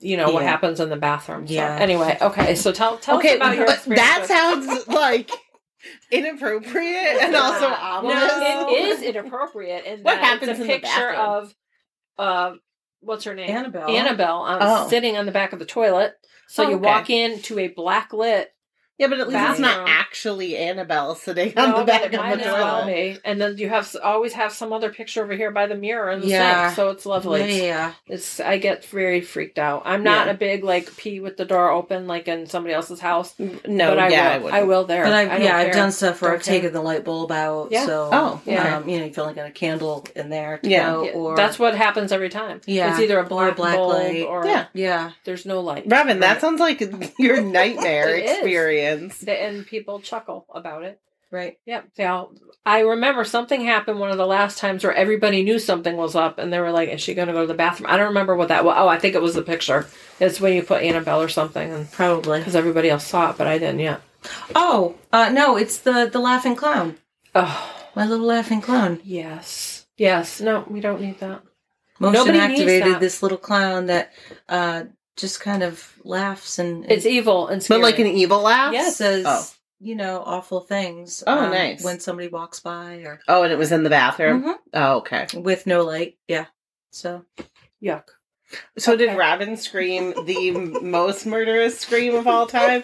you 0.00 0.16
know, 0.16 0.30
what 0.30 0.42
happens 0.42 0.80
in 0.80 0.88
the 0.88 0.96
bathroom. 0.96 1.46
So, 1.46 1.52
Yeah. 1.54 1.76
Anyway, 1.78 2.16
okay, 2.20 2.54
so 2.54 2.72
tell 2.72 2.96
tell 2.96 3.18
okay, 3.18 3.30
us 3.32 3.36
about 3.36 3.56
your 3.56 3.66
but 3.66 3.74
experience. 3.76 4.06
that 4.08 4.26
sounds 4.26 4.86
like 4.88 5.30
inappropriate 6.10 7.22
and 7.22 7.34
also 7.34 7.68
No, 8.02 8.66
it 8.68 8.84
is 8.88 9.02
inappropriate. 9.02 9.84
In 9.84 10.00
What 10.02 10.14
that 10.14 10.24
happens 10.24 10.50
it's 10.50 10.58
a 10.60 10.62
in 10.62 10.68
the 10.68 10.72
picture 10.74 10.88
bathroom? 11.12 11.20
of, 11.20 11.54
uh, 12.18 12.54
what's 13.00 13.24
her 13.24 13.34
name? 13.34 13.50
Annabelle. 13.50 13.88
Annabelle 13.90 14.38
on, 14.42 14.58
Oh. 14.60 14.88
sitting 14.88 15.16
on 15.16 15.26
the 15.26 15.32
back 15.32 15.52
of 15.52 15.58
the 15.58 15.64
toilet. 15.66 16.14
So 16.48 16.64
Oh, 16.64 16.68
you 16.68 16.76
okay. 16.76 16.84
walk 16.84 17.10
into 17.10 17.58
a 17.58 17.68
black 17.68 18.12
lit 18.12 18.51
Yeah, 19.02 19.08
but 19.08 19.18
at 19.20 19.28
least 19.28 19.40
it's 19.50 19.58
not 19.58 19.88
actually 19.88 20.56
Annabelle 20.56 21.14
sitting 21.16 21.58
on 21.58 21.70
the 21.70 21.74
but 21.78 21.86
back 21.86 22.04
of 22.06 22.12
the 22.12 22.22
as 22.22 22.42
toilet. 22.42 23.20
And 23.24 23.40
then 23.40 23.58
you 23.58 23.68
have 23.68 23.94
always 24.02 24.32
have 24.34 24.52
some 24.52 24.72
other 24.72 24.90
picture 24.90 25.22
over 25.24 25.34
here 25.34 25.50
by 25.50 25.66
the 25.66 25.74
mirror 25.74 26.10
in 26.10 26.20
the 26.20 26.28
Yeah. 26.28 26.68
sink, 26.68 26.76
so 26.76 26.90
it's 26.90 27.04
lovely. 27.04 27.40
Yeah, 27.58 27.62
yeah. 27.64 27.92
It's 28.06 28.38
I 28.38 28.58
get 28.58 28.84
very 28.84 29.20
freaked 29.20 29.58
out. 29.58 29.82
I'm 29.84 30.02
not 30.04 30.26
Yeah. 30.26 30.32
a 30.32 30.36
big 30.36 30.62
like 30.64 30.96
pee 30.96 31.18
with 31.20 31.36
the 31.36 31.44
door 31.44 31.70
open 31.70 32.06
like 32.06 32.28
in 32.28 32.46
somebody 32.46 32.74
else's 32.74 33.00
house, 33.00 33.34
No, 33.38 33.56
but 33.90 33.98
I 33.98 34.08
yeah, 34.08 34.38
will. 34.38 34.52
I 34.52 34.58
I, 34.58 34.62
will 34.62 34.84
there. 34.84 35.02
But 35.04 35.12
I 35.14 35.22
I've, 35.22 35.30
don't 35.30 35.42
yeah, 35.42 35.56
I've 35.56 35.64
care. 35.66 35.72
done 35.74 35.90
stuff 35.92 36.22
where 36.22 36.30
Don't 36.30 36.38
I've 36.40 36.44
care. 36.44 36.54
taken 36.54 36.72
the 36.72 36.80
light 36.82 37.04
bulb 37.04 37.32
out. 37.32 37.68
Yeah. 37.72 37.86
So, 37.86 38.08
Oh, 38.12 38.40
yeah. 38.44 38.76
um, 38.76 38.88
you 38.88 38.98
know, 39.00 39.06
you've 39.06 39.18
only 39.18 39.34
got 39.34 39.46
a 39.46 39.50
candle 39.50 40.06
in 40.14 40.30
there 40.30 40.58
to 40.58 40.68
Yeah. 40.68 40.92
go, 40.92 41.02
Yeah, 41.04 41.10
or 41.12 41.34
that's 41.36 41.58
what 41.58 41.74
happens 41.74 42.12
every 42.12 42.28
time. 42.28 42.60
Yeah. 42.66 42.90
it's 42.92 43.00
either 43.00 43.18
a 43.18 43.22
Or 43.22 43.24
a 43.24 43.28
black, 43.28 43.56
black 43.56 43.74
bulb 43.76 43.94
light. 43.94 44.22
or 44.26 44.46
Yeah. 44.46 44.66
yeah, 44.74 45.10
there's 45.24 45.44
no 45.44 45.58
light. 45.60 45.84
Robin, 45.86 46.20
that 46.20 46.40
sounds 46.40 46.60
like 46.60 46.80
your 47.18 47.40
nightmare 47.58 48.14
experience. 48.14 48.91
The- 48.96 49.32
And 49.42 49.66
people 49.66 50.00
chuckle 50.00 50.46
about 50.54 50.82
it. 50.84 51.00
right. 51.30 51.58
Yeah. 51.66 51.82
All, 52.00 52.32
I 52.66 52.80
remember 52.80 53.24
something 53.24 53.64
happened 53.64 53.98
one 53.98 54.10
of 54.10 54.18
the 54.18 54.26
last 54.26 54.58
times 54.58 54.84
where 54.84 54.92
everybody 54.94 55.42
knew 55.42 55.58
something 55.58 55.96
was 55.96 56.14
up 56.14 56.38
and 56.38 56.52
they 56.52 56.60
were 56.60 56.70
like, 56.70 56.88
is 56.90 57.00
she 57.00 57.14
going 57.14 57.28
to 57.28 57.34
go 57.34 57.40
to 57.40 57.46
the 57.46 57.54
bathroom? 57.54 57.90
I 57.90 57.96
don't 57.96 58.08
remember 58.08 58.36
what 58.36 58.48
that 58.48 58.64
was. 58.64 58.74
Oh, 58.78 58.86
I 58.88 58.98
think 58.98 59.14
it 59.14 59.22
was 59.22 59.34
the 59.34 59.42
picture. 59.42 59.86
It's 60.20 60.40
when 60.40 60.52
you 60.54 60.62
put 60.62 60.82
Annabelle 60.82 61.20
or 61.22 61.28
something 61.28 61.72
and 61.72 61.90
Probably. 61.90 62.38
because 62.40 62.54
everybody 62.54 62.90
else 62.90 63.04
saw 63.06 63.30
it, 63.30 63.38
but 63.38 63.46
I 63.46 63.58
didn't 63.58 63.80
yet. 63.80 64.00
Oh, 64.54 64.94
uh, 65.12 65.30
no, 65.30 65.56
it's 65.56 65.78
the 65.78 66.08
the 66.12 66.20
laughing 66.20 66.54
clown. 66.54 66.96
Oh, 67.34 67.74
My 67.96 68.06
little 68.06 68.26
laughing 68.26 68.60
clown. 68.60 69.00
yes. 69.02 69.86
Yes. 69.96 70.40
No, 70.40 70.64
we 70.68 70.80
don't 70.80 71.00
need 71.00 71.18
that. 71.20 71.42
Motion 71.98 72.12
Nobody 72.12 72.38
activated 72.38 72.92
that. 72.94 73.00
this 73.00 73.22
little 73.22 73.38
clown 73.38 73.86
that 73.86 74.12
uh, 74.48 74.84
just 75.16 75.40
kind 75.40 75.62
of 75.62 75.94
laughs 76.04 76.58
and, 76.58 76.82
and 76.84 76.92
It's 76.92 77.06
evil 77.06 77.48
and 77.48 77.64
But 77.68 77.80
like 77.80 77.98
an 77.98 78.06
evil 78.06 78.40
laugh? 78.40 78.72
Yes. 78.72 78.96
says 78.96 79.24
Oh. 79.26 79.46
you 79.80 79.94
know 79.94 80.22
awful 80.24 80.60
things. 80.60 81.22
um, 81.26 81.38
Oh, 81.38 81.48
nice. 81.50 81.84
When 81.84 82.00
somebody 82.00 82.28
walks 82.28 82.60
by 82.60 82.96
or 83.04 83.20
Oh, 83.28 83.42
and 83.42 83.52
it 83.52 83.58
was 83.58 83.72
in 83.72 83.82
the 83.82 83.90
bathroom? 83.90 84.42
Mhm. 84.44 84.54
Oh, 84.74 84.96
okay. 84.98 85.26
with 85.34 85.66
no 85.66 85.82
light. 85.84 86.16
Yeah. 86.28 86.46
So 86.90 87.24
yuck. 87.82 88.04
So 88.78 88.96
did 88.96 89.08
Okay. 89.10 89.18
Robin 89.18 89.56
scream 89.56 90.12
the 90.26 90.50
most 90.82 91.24
murderous 91.26 91.78
scream 91.78 92.14
of 92.14 92.26
all 92.26 92.46
time? 92.46 92.82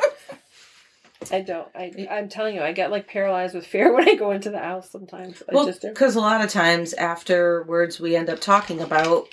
I 1.33 1.41
don't. 1.41 1.68
I, 1.74 2.07
I'm 2.11 2.29
telling 2.29 2.55
you, 2.55 2.62
I 2.62 2.72
get 2.72 2.91
like 2.91 3.09
paralyzed 3.09 3.55
with 3.55 3.66
fear 3.66 3.93
when 3.95 4.09
I 4.09 4.14
go 4.14 4.31
into 4.31 4.51
the 4.51 4.59
house 4.61 4.91
sometimes. 4.91 5.43
I 5.51 5.55
well, 5.55 5.72
because 5.83 6.14
a 6.16 6.20
lot 6.20 6.43
of 6.45 6.51
times 6.51 6.95
afterwards 6.95 7.99
we 8.01 8.14
end 8.16 8.31
up 8.31 8.41
talking 8.41 8.81
about 8.81 9.26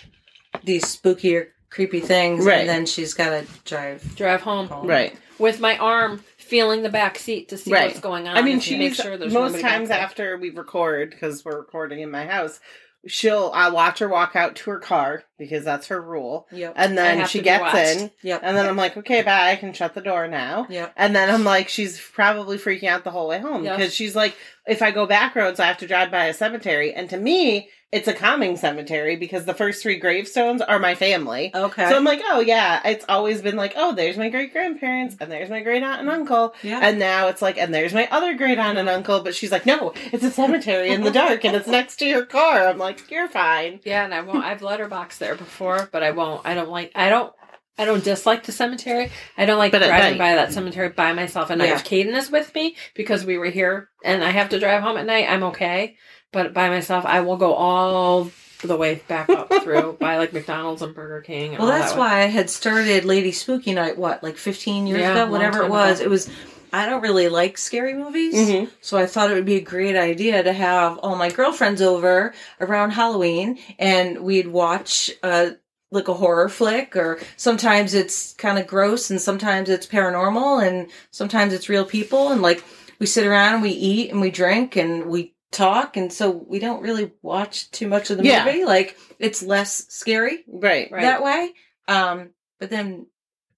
these 0.64 0.88
spooky 0.88 1.36
or 1.38 1.48
creepy 1.76 2.00
things, 2.00 2.46
Right. 2.46 2.62
and 2.62 2.70
then 2.70 2.86
she's 2.86 3.14
got 3.14 3.30
to 3.30 3.46
drive. 3.66 4.16
Drive 4.16 4.42
home 4.42 4.68
home. 4.68 4.88
Right. 4.88 5.16
with 5.38 5.60
my 5.60 5.78
arm 5.78 6.24
feeling 6.38 6.82
the 6.82 6.88
back 6.90 7.18
seat 7.20 7.50
to 7.50 7.58
see 7.58 7.70
Right. 7.74 7.88
what's 7.88 8.00
going 8.00 8.26
on. 8.26 8.38
I 8.38 8.42
mean, 8.42 8.54
and 8.54 8.62
to 8.62 8.78
make 8.78 8.94
she's 8.94 9.04
sure 9.04 9.18
there's 9.18 9.34
most 9.34 9.60
times 9.60 9.90
after 9.90 10.38
we 10.38 10.50
record 10.50 11.10
because 11.10 11.44
we're 11.44 11.58
recording 11.58 12.00
in 12.00 12.10
my 12.10 12.26
house. 12.26 12.60
she'll 13.08 13.52
I 13.54 13.70
watch 13.70 14.00
her 14.00 14.08
walk 14.08 14.36
out 14.36 14.56
to 14.56 14.72
her 14.72 14.80
car 14.80 15.26
because 15.38 15.64
that's 15.64 15.88
her 15.88 16.02
rule. 16.02 16.48
Yep. 16.52 16.74
And 16.76 16.98
then 16.98 17.28
she 17.28 17.40
gets 17.42 17.62
watched. 17.62 18.02
in. 18.02 18.12
Yep. 18.24 18.40
And 18.44 18.58
then 18.58 18.66
I'm 18.66 18.78
like, 18.78 18.98
okay, 18.98 19.22
bye. 19.22 19.52
I 19.52 19.58
can 19.58 19.74
shut 19.74 19.94
the 19.94 20.02
door 20.02 20.28
now. 20.28 20.66
Yep. 20.72 20.94
And 20.98 21.16
then 21.16 21.30
I'm 21.30 21.44
like, 21.44 21.70
she's 21.70 22.00
probably 22.02 22.58
freaking 22.58 22.88
out 22.88 23.04
the 23.04 23.12
whole 23.12 23.28
way 23.28 23.38
home 23.40 23.64
Yeah. 23.64 23.76
because 23.78 23.94
she's 23.94 24.16
like, 24.16 24.36
if 24.66 24.82
I 24.82 24.90
go 24.90 25.06
back 25.06 25.36
roads, 25.36 25.60
I 25.60 25.68
have 25.68 25.78
to 25.80 25.88
drive 25.88 26.10
by 26.10 26.26
a 26.26 26.34
cemetery. 26.34 26.94
And 26.96 27.08
to 27.12 27.18
me, 27.18 27.70
it's 27.96 28.10
a 28.10 28.14
calming 28.14 28.58
cemetery 28.58 29.16
because 29.16 29.46
the 29.46 29.54
first 29.54 29.82
three 29.82 29.98
gravestones 29.98 30.62
are 30.62 30.80
my 30.80 30.96
family. 30.96 31.50
Okay. 31.56 31.90
So 31.90 31.96
I'm 31.96 32.04
like, 32.04 32.22
oh 32.26 32.42
yeah, 32.42 32.82
it's 32.84 33.06
always 33.08 33.42
been 33.42 33.56
like, 33.56 33.72
oh, 33.78 33.96
there's 33.96 34.18
my 34.18 34.28
great 34.30 34.52
grandparents 34.52 35.16
and 35.20 35.32
there's 35.32 35.50
my 35.50 35.62
great 35.62 35.82
aunt 35.82 36.02
and 36.02 36.10
uncle. 36.10 36.54
yeah. 36.62 36.82
And 36.84 37.00
now 37.00 37.30
it's 37.30 37.42
like, 37.42 37.58
and 37.58 37.74
there's 37.74 37.94
my 37.94 38.10
other 38.12 38.36
great 38.36 38.58
aunt 38.58 38.78
and 38.78 38.90
uncle. 38.90 39.22
But 39.22 39.34
she's 39.34 39.52
like, 39.52 39.66
no, 39.66 39.94
it's 40.12 40.26
a 40.26 40.30
cemetery 40.30 40.90
in 40.90 41.04
the 41.04 41.12
dark 41.12 41.46
and 41.46 41.56
it's 41.56 41.68
next 41.70 41.96
to 41.98 42.06
your 42.06 42.26
car. 42.26 42.68
I'm 42.68 42.78
like, 42.78 43.10
you're 43.10 43.30
fine. 43.30 43.80
Yeah, 43.86 44.04
and 44.04 44.14
I 44.14 44.20
won't. 44.22 44.44
I've 44.44 44.60
letterboxed 44.60 45.20
there 45.20 45.36
before, 45.36 45.88
but 45.94 46.04
I 46.04 46.12
won't. 46.12 46.42
I 46.46 46.54
don't 46.54 46.70
like. 46.70 46.92
I 46.96 47.10
don't. 47.10 47.32
I 47.78 47.84
don't 47.84 48.04
dislike 48.04 48.44
the 48.44 48.54
cemetery. 48.54 49.12
I 49.38 49.46
don't 49.46 49.58
like 49.58 49.74
But 49.74 49.84
driving 49.86 50.18
by 50.18 50.36
that 50.36 50.54
cemetery 50.54 50.90
by 50.90 51.12
myself 51.12 51.52
at 51.52 51.58
night. 51.58 51.68
Yeah. 51.68 51.76
If 51.76 51.84
Caden 51.84 52.16
is 52.16 52.32
with 52.32 52.54
me 52.56 52.76
because 52.94 53.26
we 53.26 53.38
were 53.38 53.50
here 53.50 53.90
and 54.04 54.24
I 54.24 54.30
have 54.32 54.50
to 54.50 54.60
drive 54.60 54.82
home 54.82 54.96
at 54.96 55.06
night, 55.06 55.28
I'm 55.30 55.44
okay. 55.44 55.98
But 56.32 56.54
by 56.54 56.70
myself, 56.70 57.06
I 57.06 57.22
will 57.22 57.38
go 57.38 57.54
all 57.54 58.30
the 58.64 58.76
way 58.78 59.02
back 59.08 59.30
up 59.30 59.52
through 59.64 59.98
by 60.00 60.18
like 60.18 60.34
McDonald's 60.34 60.82
and 60.82 60.94
Burger 60.96 61.22
King. 61.22 61.52
And 61.56 61.60
Well, 61.60 61.68
that's 61.68 61.92
that 61.94 62.00
why 62.00 62.22
I 62.22 62.26
had 62.26 62.50
started 62.50 63.06
Lady 63.06 63.32
Spooky 63.32 63.74
Night. 63.74 63.98
What, 63.98 64.24
like 64.24 64.38
fifteen 64.38 64.88
years 64.88 65.02
Yeah, 65.02 65.24
ago, 65.24 65.32
whatever 65.32 65.62
it 65.64 65.70
was. 65.70 66.00
ago. 66.00 66.08
It 66.08 66.10
was. 66.10 66.30
I 66.74 66.86
don't 66.88 67.02
really 67.02 67.30
like 67.30 67.58
scary 67.58 67.94
movies, 67.94 68.34
Mhm. 68.36 68.70
so 68.82 68.98
I 68.98 69.06
thought 69.06 69.32
it 69.32 69.34
would 69.36 69.46
be 69.46 69.56
a 69.56 69.62
great 69.62 69.96
idea 69.96 70.44
to 70.44 70.52
have 70.52 70.98
all 70.98 71.16
my 71.16 71.30
girlfriends 71.30 71.82
over 71.82 72.34
around 72.60 72.90
Halloween, 72.92 73.60
and 73.80 74.20
we'd 74.20 74.48
watch 74.48 75.10
uh, 75.24 75.52
like 75.92 76.10
a 76.10 76.14
horror 76.14 76.50
flick, 76.50 76.98
or 76.98 77.20
sometimes 77.38 77.94
it's 77.94 78.34
kind 78.34 78.60
of 78.60 78.68
gross, 78.68 79.10
and 79.10 79.22
sometimes 79.22 79.70
it's 79.70 79.88
paranormal, 79.88 80.68
and 80.68 80.88
sometimes 81.12 81.54
it's 81.54 81.70
real 81.70 81.86
people, 81.86 82.30
and 82.30 82.42
like 82.42 82.62
we 83.00 83.06
sit 83.06 83.26
around 83.26 83.54
and 83.54 83.64
we 83.64 83.70
eat 83.70 84.12
and 84.12 84.20
we 84.20 84.32
drink 84.32 84.76
and 84.76 85.06
we 85.06 85.34
talk, 85.56 85.98
and 85.98 86.12
so 86.12 86.30
we 86.30 86.60
don't 86.60 86.82
really 86.82 87.12
watch 87.22 87.72
too 87.72 87.88
much 87.88 88.10
of 88.10 88.18
the 88.18 88.24
Yeah. 88.26 88.46
movie. 88.46 88.66
Like 88.66 88.98
it's 89.20 89.42
less 89.42 89.86
scary 89.90 90.44
Right. 90.48 90.92
Right. 90.92 91.02
that 91.04 91.24
way. 91.24 91.54
Um, 91.88 92.30
but 92.60 92.70
then, 92.70 93.08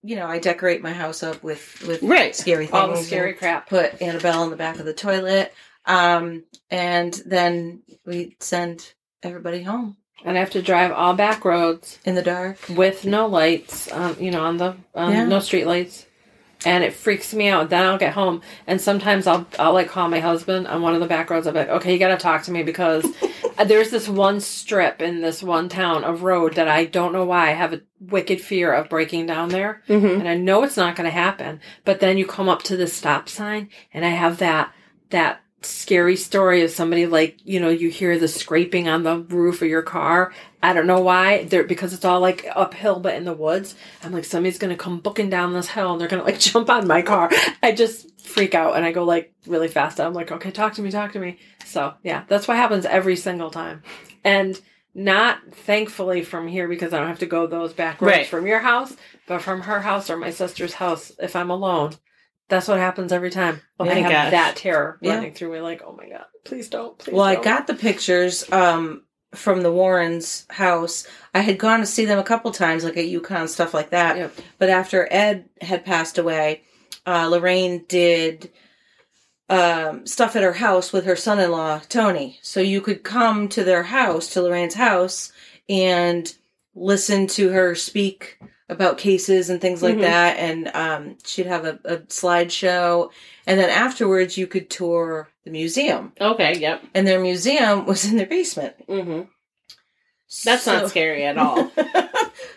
you 0.03 0.15
know, 0.15 0.27
I 0.27 0.39
decorate 0.39 0.81
my 0.81 0.93
house 0.93 1.23
up 1.23 1.43
with 1.43 1.83
with 1.87 2.01
Right. 2.03 2.35
scary 2.35 2.65
things. 2.67 2.73
all 2.75 2.87
the 2.89 2.97
scary 3.03 3.33
crap. 3.33 3.67
Put 3.69 4.01
Annabelle 4.01 4.43
in 4.43 4.49
the 4.49 4.55
back 4.55 4.79
of 4.79 4.85
the 4.85 4.93
toilet. 4.93 5.53
Um, 5.85 6.43
and 6.69 7.13
then 7.25 7.81
we 8.05 8.35
send 8.39 8.93
everybody 9.23 9.63
home 9.63 9.95
And 10.25 10.35
I 10.35 10.39
have 10.41 10.49
to 10.51 10.61
drive 10.61 10.91
all 10.91 11.13
back 11.13 11.45
roads 11.45 11.99
in 12.03 12.15
the 12.15 12.21
dark. 12.23 12.57
with 12.69 13.05
no 13.05 13.27
lights. 13.27 13.89
Um, 13.91 14.17
you 14.19 14.31
know, 14.31 14.43
on 14.43 14.57
the 14.57 14.75
um, 14.95 15.13
Yeah. 15.13 15.25
no 15.25 15.39
street 15.39 15.65
lights. 15.65 16.05
And 16.65 16.83
it 16.83 16.93
freaks 16.93 17.33
me 17.35 17.47
out. 17.47 17.69
Then 17.69 17.83
I'll 17.85 17.99
get 17.99 18.13
home, 18.13 18.41
and 18.65 18.81
sometimes 18.81 19.27
I'll 19.27 19.45
I'll 19.59 19.73
like 19.73 19.89
call 19.89 20.09
my 20.09 20.19
husband 20.19 20.67
on 20.67 20.81
one 20.81 20.95
of 20.95 20.99
the 21.01 21.05
back 21.07 21.29
roads. 21.29 21.45
I'll 21.45 21.53
be 21.53 21.59
like, 21.59 21.69
"Okay, 21.69 21.93
you 21.93 21.99
got 21.99 22.07
to 22.09 22.17
talk 22.17 22.41
to 22.43 22.51
me 22.51 22.63
because 22.63 23.05
there's 23.65 23.91
this 23.91 24.09
one 24.09 24.39
strip 24.41 24.99
in 25.01 25.21
this 25.21 25.43
one 25.43 25.69
town 25.69 26.03
of 26.03 26.23
road 26.23 26.55
that 26.55 26.67
I 26.67 26.85
don't 26.85 27.13
know 27.13 27.25
why 27.25 27.49
I 27.49 27.53
have 27.53 27.73
a 27.73 27.81
wicked 27.99 28.41
fear 28.41 28.73
of 28.73 28.89
breaking 28.89 29.27
down 29.27 29.49
there, 29.49 29.83
Mm-hmm. 29.87 30.19
and 30.19 30.27
I 30.27 30.35
know 30.35 30.63
it's 30.63 30.77
not 30.77 30.95
going 30.95 31.05
to 31.05 31.11
happen. 31.11 31.59
But 31.85 31.99
then 31.99 32.17
you 32.17 32.25
come 32.25 32.49
up 32.49 32.63
to 32.63 32.75
the 32.75 32.87
stop 32.87 33.29
sign, 33.29 33.69
and 33.93 34.03
I 34.03 34.09
have 34.09 34.39
that 34.39 34.73
that 35.11 35.41
scary 35.61 36.15
story 36.15 36.61
of 36.61 36.69
somebody 36.71 37.05
like 37.07 37.37
you 37.43 37.59
know 37.59 37.69
you 37.69 37.89
hear 37.89 38.17
the 38.19 38.27
scraping 38.27 38.87
on 38.87 39.03
the 39.03 39.19
roof 39.19 39.61
of 39.61 39.67
your 39.67 39.81
car. 39.81 40.33
I 40.61 40.73
don't 40.73 40.87
know 40.87 41.01
why 41.01 41.43
there 41.45 41.63
because 41.63 41.93
it's 41.93 42.05
all 42.05 42.19
like 42.19 42.45
uphill 42.55 42.99
but 42.99 43.15
in 43.15 43.25
the 43.25 43.33
woods. 43.33 43.75
I'm 44.03 44.11
like 44.11 44.25
somebody's 44.25 44.59
to 44.59 44.75
come 44.75 44.99
booking 44.99 45.29
down 45.29 45.53
this 45.53 45.69
hill 45.69 45.91
and 45.93 46.01
they're 46.01 46.07
to 46.09 46.21
like 46.23 46.39
jump 46.51 46.69
on 46.69 46.87
my 46.87 47.01
car. 47.01 47.29
I 47.63 47.71
just 47.71 48.19
freak 48.21 48.55
out 48.55 48.75
and 48.75 48.85
I 48.85 48.91
go 48.91 49.03
like 49.03 49.33
really 49.47 49.67
fast. 49.67 49.99
I'm 49.99 50.13
like 50.13 50.31
okay, 50.31 50.51
talk 50.51 50.73
to 50.75 50.81
me, 50.81 50.91
talk 50.91 51.13
to 51.13 51.19
me. 51.19 51.37
So 51.65 51.93
yeah, 52.03 52.23
that's 52.27 52.47
what 52.47 52.57
happens 52.57 52.85
every 52.85 53.15
single 53.15 53.49
time, 53.51 53.83
and. 54.23 54.59
Not 54.99 55.37
thankfully 55.51 56.23
from 56.23 56.47
here 56.47 56.67
because 56.67 56.91
I 56.91 56.97
don't 56.97 57.07
have 57.07 57.19
to 57.19 57.27
go 57.27 57.45
those 57.45 57.71
back 57.71 58.01
roads 58.01 58.11
Right. 58.17 58.25
from 58.25 58.47
your 58.47 58.57
house, 58.57 58.95
but 59.27 59.43
from 59.43 59.61
her 59.61 59.81
house 59.81 60.09
or 60.09 60.17
my 60.17 60.31
sister's 60.31 60.73
house 60.73 61.11
if 61.19 61.35
I'm 61.35 61.51
alone. 61.51 61.93
That's 62.49 62.67
what 62.67 62.77
happens 62.79 63.11
every 63.11 63.29
time. 63.29 63.61
Oh 63.79 63.85
I 63.89 63.93
have 63.95 64.11
gosh. 64.11 64.31
that 64.31 64.55
terror 64.55 64.97
Yeah. 65.01 65.15
running 65.15 65.33
through 65.33 65.51
me, 65.53 65.59
like, 65.61 65.81
oh 65.85 65.93
my 65.97 66.07
god, 66.09 66.25
please 66.45 66.69
don't. 66.69 66.97
Please 66.97 67.13
Well, 67.13 67.23
I 67.25 67.35
don't. 67.35 67.43
got 67.43 67.67
the 67.67 67.73
pictures 67.75 68.49
um, 68.51 69.03
from 69.35 69.61
the 69.61 69.71
Warrens' 69.71 70.45
house. 70.49 71.05
I 71.33 71.41
had 71.41 71.57
gone 71.59 71.81
to 71.81 71.85
see 71.85 72.05
them 72.05 72.19
a 72.19 72.23
couple 72.23 72.51
times, 72.51 72.83
like 72.83 72.95
at 72.97 73.05
UConn 73.05 73.49
stuff 73.49 73.73
like 73.73 73.89
that. 73.89 74.17
Yep. 74.17 74.33
But 74.59 74.69
after 74.69 75.07
Ed 75.11 75.49
had 75.61 75.83
passed 75.85 76.17
away, 76.17 76.61
uh, 77.05 77.27
Lorraine 77.27 77.83
did 77.89 78.49
um, 79.49 80.05
stuff 80.05 80.35
at 80.35 80.43
her 80.43 80.53
house 80.53 80.91
with 80.91 81.05
her 81.05 81.15
son-in-law 81.15 81.81
Tony. 81.89 82.39
So 82.41 82.59
you 82.59 82.81
could 82.81 83.03
come 83.03 83.47
to 83.49 83.63
their 83.63 83.83
house, 83.83 84.27
to 84.33 84.41
Lorraine's 84.41 84.73
house, 84.75 85.31
and 85.69 86.33
listen 86.75 87.27
to 87.27 87.49
her 87.49 87.75
speak 87.75 88.39
about 88.69 88.97
cases 88.97 89.49
and 89.49 89.61
things 89.61 89.81
like 89.81 89.95
Mhm. 89.95 90.01
that. 90.01 90.37
And 90.37 90.67
um, 90.73 91.17
she'd 91.25 91.45
have 91.45 91.65
a, 91.65 91.79
a 91.85 91.97
slideshow, 92.07 93.09
and 93.45 93.59
then 93.59 93.69
afterwards 93.69 94.37
you 94.37 94.45
could 94.47 94.69
tour 94.69 95.29
the 95.45 95.51
museum. 95.51 96.11
Okay. 96.19 96.57
Yep. 96.57 96.83
And 96.93 97.07
their 97.07 97.19
museum 97.21 97.85
was 97.85 98.05
in 98.05 98.17
their 98.17 98.25
basement. 98.27 98.75
Mm-hmm. 98.87 99.21
That's 100.43 100.63
So- 100.63 100.79
not 100.79 100.89
scary 100.89 101.25
at 101.25 101.37
all. 101.37 101.69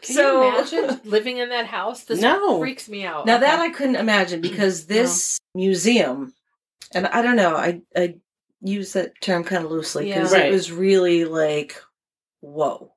Can 0.02 0.16
so 0.16 0.42
you 0.42 0.48
imagine 0.80 1.00
living 1.04 1.38
in 1.38 1.50
that 1.50 1.66
house? 1.66 2.04
This 2.04 2.20
No. 2.20 2.58
freaks 2.58 2.88
me 2.88 3.04
out. 3.04 3.26
Now 3.26 3.38
that 3.38 3.60
I 3.60 3.70
couldn't 3.70 3.96
imagine 3.96 4.40
because 4.40 4.86
this 4.86 5.38
museum, 5.54 6.34
and 6.92 7.06
I 7.06 7.22
don't 7.22 7.36
know, 7.36 7.54
I 7.54 7.82
I 7.94 8.16
use 8.62 8.92
that 8.94 9.12
term 9.20 9.44
kind 9.44 9.64
of 9.64 9.70
loosely 9.70 10.06
because 10.06 10.32
Yeah. 10.32 10.38
Right. 10.38 10.48
it 10.48 10.52
was 10.52 10.72
really 10.72 11.24
like, 11.24 11.80
whoa. 12.40 12.92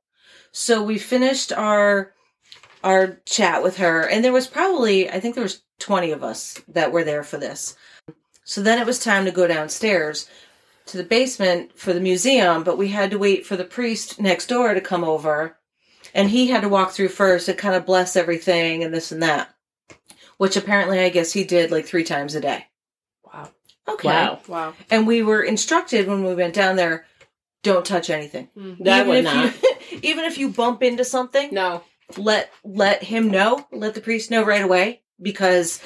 So 0.52 0.82
we 0.84 0.98
finished 0.98 1.52
our 1.54 2.14
our 2.84 3.20
chat 3.26 3.64
with 3.64 3.78
her, 3.78 4.02
and 4.08 4.24
there 4.24 4.34
was 4.34 4.48
probably 4.48 5.10
I 5.10 5.20
think 5.20 5.36
there 5.36 5.44
was 5.44 5.64
twenty 5.80 6.12
of 6.12 6.24
us 6.24 6.62
that 6.68 6.92
were 6.92 7.04
there 7.04 7.24
for 7.24 7.38
this. 7.38 7.76
So 8.44 8.62
then 8.62 8.80
it 8.80 8.86
was 8.86 9.00
time 9.00 9.26
to 9.26 9.32
go 9.32 9.48
downstairs 9.48 10.30
to 10.88 10.98
the 10.98 11.04
basement 11.04 11.78
for 11.80 11.94
the 11.94 12.02
museum, 12.02 12.64
but 12.64 12.78
we 12.78 12.90
had 12.90 13.10
to 13.12 13.18
wait 13.18 13.46
for 13.46 13.56
the 13.56 13.64
priest 13.64 14.20
next 14.20 14.48
door 14.48 14.74
to 14.74 14.82
come 14.82 15.04
over. 15.04 15.58
And 16.14 16.30
he 16.30 16.48
had 16.48 16.62
to 16.62 16.70
walk 16.70 16.92
through 16.92 17.08
first 17.08 17.48
and 17.48 17.58
kind 17.58 17.74
of 17.74 17.86
bless 17.86 18.16
everything 18.16 18.84
and 18.84 18.94
this 18.94 19.12
and 19.12 19.24
that 19.24 19.50
which 20.38 20.58
apparently 20.58 21.00
I 21.00 21.10
guess 21.10 21.32
he 21.32 21.44
did 21.44 21.72
like 21.72 21.86
three 21.86 22.04
times 22.04 22.36
a 22.36 22.42
day. 22.42 22.66
wow, 23.24 23.50
Okay. 23.88 24.08
Wow. 24.10 24.40
wow, 24.48 24.74
And 24.90 25.08
we 25.08 25.22
were 25.24 25.42
instructed 25.44 26.08
when 26.08 26.24
we 26.24 26.34
went 26.36 26.54
down 26.54 26.76
there, 26.76 27.06
don't 27.62 27.86
touch 27.86 28.10
anything. 28.10 28.50
Mm. 28.58 28.84
That 28.84 29.08
would 29.08 29.20
if 29.20 29.24
not. 29.26 29.54
you 29.92 30.00
even 30.02 30.26
if 30.26 30.38
you 30.38 30.50
bump 30.50 30.84
into 30.84 31.06
something, 31.06 31.50
No. 31.54 31.84
Let 32.18 32.52
let 32.64 33.04
him 33.04 33.30
know, 33.32 33.66
let 33.72 33.94
the 33.96 34.02
priest 34.02 34.32
know 34.32 34.44
right 34.44 34.64
away 34.64 35.02
because 35.22 35.82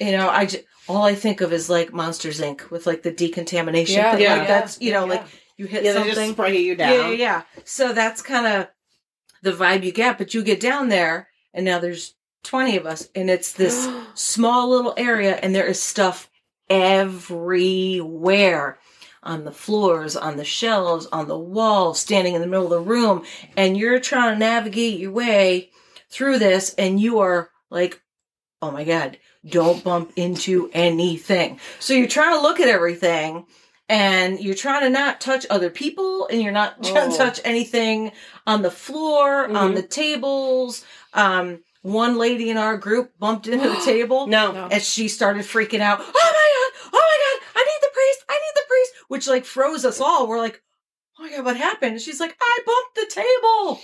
you 0.00 0.12
know, 0.12 0.28
I 0.28 0.46
j- 0.46 0.64
all 0.88 1.02
I 1.02 1.14
think 1.14 1.40
of 1.40 1.52
is 1.52 1.68
like 1.68 1.92
Monsters 1.92 2.40
Inc. 2.40 2.70
with 2.70 2.86
like 2.86 3.02
the 3.02 3.10
decontamination. 3.12 3.96
Yeah, 3.96 4.12
thing. 4.12 4.22
yeah, 4.22 4.36
like 4.36 4.48
that's 4.48 4.80
you 4.80 4.92
know, 4.92 5.04
Yeah. 5.06 5.10
like 5.14 5.24
you 5.56 5.66
hit 5.66 5.84
Yeah, 5.84 5.92
they 5.92 5.98
just 6.04 6.14
something. 6.14 6.32
spray 6.32 6.58
you 6.58 6.74
Yeah, 6.78 6.92
yeah, 6.92 7.10
yeah. 7.10 7.42
So 7.64 7.92
that's 7.92 8.22
kind 8.22 8.46
of 8.46 8.68
the 9.42 9.52
vibe 9.52 9.84
you 9.84 9.92
get, 9.92 10.18
but 10.18 10.32
you 10.34 10.42
get 10.42 10.60
down 10.60 10.88
there 10.88 11.28
and 11.52 11.64
now 11.64 11.78
there's 11.78 12.14
20 12.44 12.76
of 12.78 12.86
us 12.86 13.08
and 13.14 13.28
it's 13.28 13.52
this 13.52 13.88
small 14.14 14.70
little 14.70 14.94
area 14.96 15.36
and 15.36 15.54
there 15.54 15.66
is 15.66 15.82
stuff 15.82 16.30
everywhere 16.70 18.78
on 19.22 19.44
the 19.44 19.52
floors, 19.52 20.16
on 20.16 20.36
the 20.36 20.44
shelves, 20.44 21.06
on 21.12 21.28
the 21.28 21.38
walls, 21.38 21.98
standing 22.00 22.34
in 22.34 22.40
the 22.40 22.46
middle 22.46 22.64
of 22.64 22.70
the 22.70 22.80
room. 22.90 23.24
And 23.56 23.76
you're 23.76 24.00
trying 24.00 24.34
to 24.34 24.38
navigate 24.38 24.98
your 24.98 25.12
way 25.12 25.70
through 26.08 26.38
this 26.38 26.74
and 26.74 26.98
you 27.00 27.18
are 27.20 27.50
like, 27.70 28.00
oh 28.62 28.70
my 28.70 28.84
God, 28.84 29.18
don't 29.46 29.84
bump 29.84 30.12
into 30.16 30.70
anything. 30.72 31.60
So 31.78 31.94
you're 31.94 32.08
trying 32.08 32.34
to 32.36 32.42
look 32.42 32.60
at 32.60 32.68
everything 32.68 33.46
and 33.88 34.38
you're 34.40 34.54
trying 34.54 34.82
to 34.82 34.90
not 34.90 35.20
touch 35.20 35.46
other 35.50 35.70
people 35.70 36.26
and 36.28 36.40
you're 36.42 36.52
not 36.52 36.82
trying 36.82 37.10
to 37.10 37.14
Oh. 37.14 37.18
touch 37.18 37.40
anything 37.44 38.12
on 38.46 38.62
the 38.62 38.70
floor, 38.70 39.44
on 39.46 39.72
Mhm. 39.72 39.76
the 39.76 39.82
tables. 39.82 40.84
Um, 41.14 41.60
one 41.82 42.18
lady 42.18 42.50
in 42.50 42.56
our 42.58 42.76
group 42.76 43.18
bumped 43.18 43.46
into 43.46 43.68
the 43.68 43.80
table 43.84 44.26
No. 44.26 44.52
No. 44.52 44.68
and 44.70 44.82
she 44.82 45.08
started 45.08 45.42
freaking 45.44 45.80
out. 45.80 46.00
Oh 46.00 46.04
my 46.04 46.12
god! 46.12 46.90
Oh 46.92 47.02
my 47.02 47.16
god! 47.24 47.46
I 47.56 47.64
need 47.64 47.80
the 47.80 47.92
priest! 47.92 48.24
I 48.28 48.34
need 48.34 48.54
the 48.54 48.66
priest! 48.68 48.92
Which 49.10 49.26
like 49.26 49.44
froze 49.44 49.84
us 49.84 50.00
all. 50.00 50.28
We're 50.28 50.38
like, 50.38 50.62
oh 51.18 51.24
my 51.24 51.30
god, 51.30 51.44
what 51.44 51.56
happened? 51.56 51.92
And 51.94 52.00
she's 52.00 52.20
like, 52.20 52.36
I 52.40 52.58
bumped 52.64 52.94
the 52.94 53.20
table, 53.20 53.80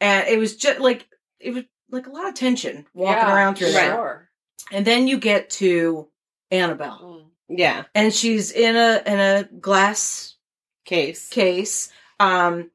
and 0.00 0.26
it 0.28 0.38
was 0.38 0.56
just 0.56 0.80
like 0.80 1.06
it 1.38 1.52
was 1.52 1.64
like 1.90 2.06
a 2.06 2.10
lot 2.10 2.26
of 2.26 2.34
tension 2.34 2.86
walking 2.94 3.18
Yeah, 3.22 3.34
around 3.34 3.56
through 3.56 3.72
there. 3.72 3.92
sure. 3.94 4.30
And 4.72 4.86
then 4.86 5.08
you 5.08 5.18
get 5.18 5.50
to 5.50 6.08
Annabelle, 6.50 6.98
Mm. 7.50 7.58
Yeah. 7.58 7.84
and 7.94 8.14
she's 8.14 8.50
in 8.50 8.76
a 8.76 9.02
in 9.04 9.20
a 9.20 9.44
glass 9.60 10.36
Case. 10.86 11.28
case. 11.28 11.90
Um, 12.18 12.70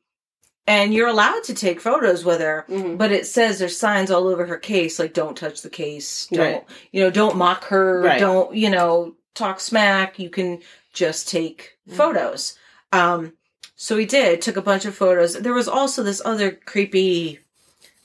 and 0.67 0.93
you're 0.93 1.07
allowed 1.07 1.45
to 1.45 1.53
take 1.55 1.79
photos 1.81 2.23
with 2.25 2.41
her. 2.41 2.65
Mhm. 2.69 2.97
But 2.97 3.11
it 3.11 3.25
says 3.25 3.57
there's 3.57 3.77
signs 3.77 4.11
all 4.11 4.27
over 4.27 4.45
her 4.45 4.57
case, 4.57 4.99
like 4.99 5.13
don't 5.13 5.35
touch 5.35 5.61
the 5.63 5.69
case, 5.69 6.27
don't 6.31 6.39
Right. 6.53 6.65
you 6.91 7.01
know, 7.01 7.09
don't 7.09 7.37
mock 7.37 7.63
her, 7.65 8.01
Right. 8.03 8.19
don't 8.19 8.53
you 8.55 8.69
know, 8.69 9.15
talk 9.33 9.59
smack. 9.59 10.19
You 10.19 10.29
can 10.29 10.61
just 10.97 11.29
take 11.29 11.77
Mhm. 11.87 11.95
photos. 11.95 12.57
Um, 12.91 13.33
so 13.75 13.95
we 13.95 14.05
did 14.07 14.41
took 14.41 14.57
a 14.57 14.61
bunch 14.61 14.85
of 14.85 14.95
photos. 14.95 15.35
There 15.35 15.53
was 15.53 15.67
also 15.67 16.01
this 16.01 16.21
other 16.25 16.51
creepy, 16.51 17.39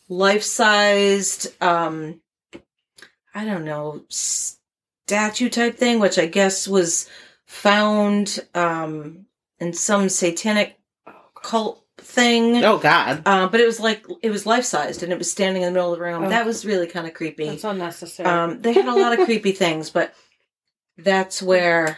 life 0.09 0.43
sized, 0.43 1.49
um, 1.62 2.20
I 3.34 3.47
don't 3.47 3.64
know, 3.64 4.05
statue 4.11 5.49
type 5.49 5.78
thing, 5.78 5.99
which 6.01 6.18
I 6.18 6.26
guess 6.26 6.68
was 6.68 7.09
found 7.47 8.40
um, 8.55 9.24
in 9.59 9.72
some 9.72 10.11
satanic 10.11 10.78
cult 11.43 11.82
thing. 11.97 12.62
Oh 12.62 12.76
God. 12.76 13.22
Uh, 13.24 13.49
but 13.49 13.61
it 13.61 13.66
was 13.66 13.80
like 13.80 14.05
it 14.22 14.30
was 14.30 14.45
life 14.45 14.64
sized 14.66 15.03
and 15.03 15.12
it 15.12 15.18
was 15.18 15.30
standing 15.30 15.62
in 15.62 15.68
the 15.68 15.72
middle 15.72 15.93
of 15.95 15.99
the 15.99 16.05
room. 16.05 16.24
Oh. 16.24 16.28
That 16.28 16.45
was 16.45 16.66
really 16.66 16.86
kind 16.86 17.07
of 17.07 17.14
creepy. 17.14 17.49
That's 17.49 17.64
unnecessary. 17.64 18.28
Um, 18.28 18.61
they 18.61 18.74
had 18.74 18.86
a 18.86 18.95
lot 18.95 19.18
of 19.18 19.24
creepy 19.24 19.53
things, 19.62 19.88
but 19.88 20.14
that's 20.99 21.40
where 21.43 21.97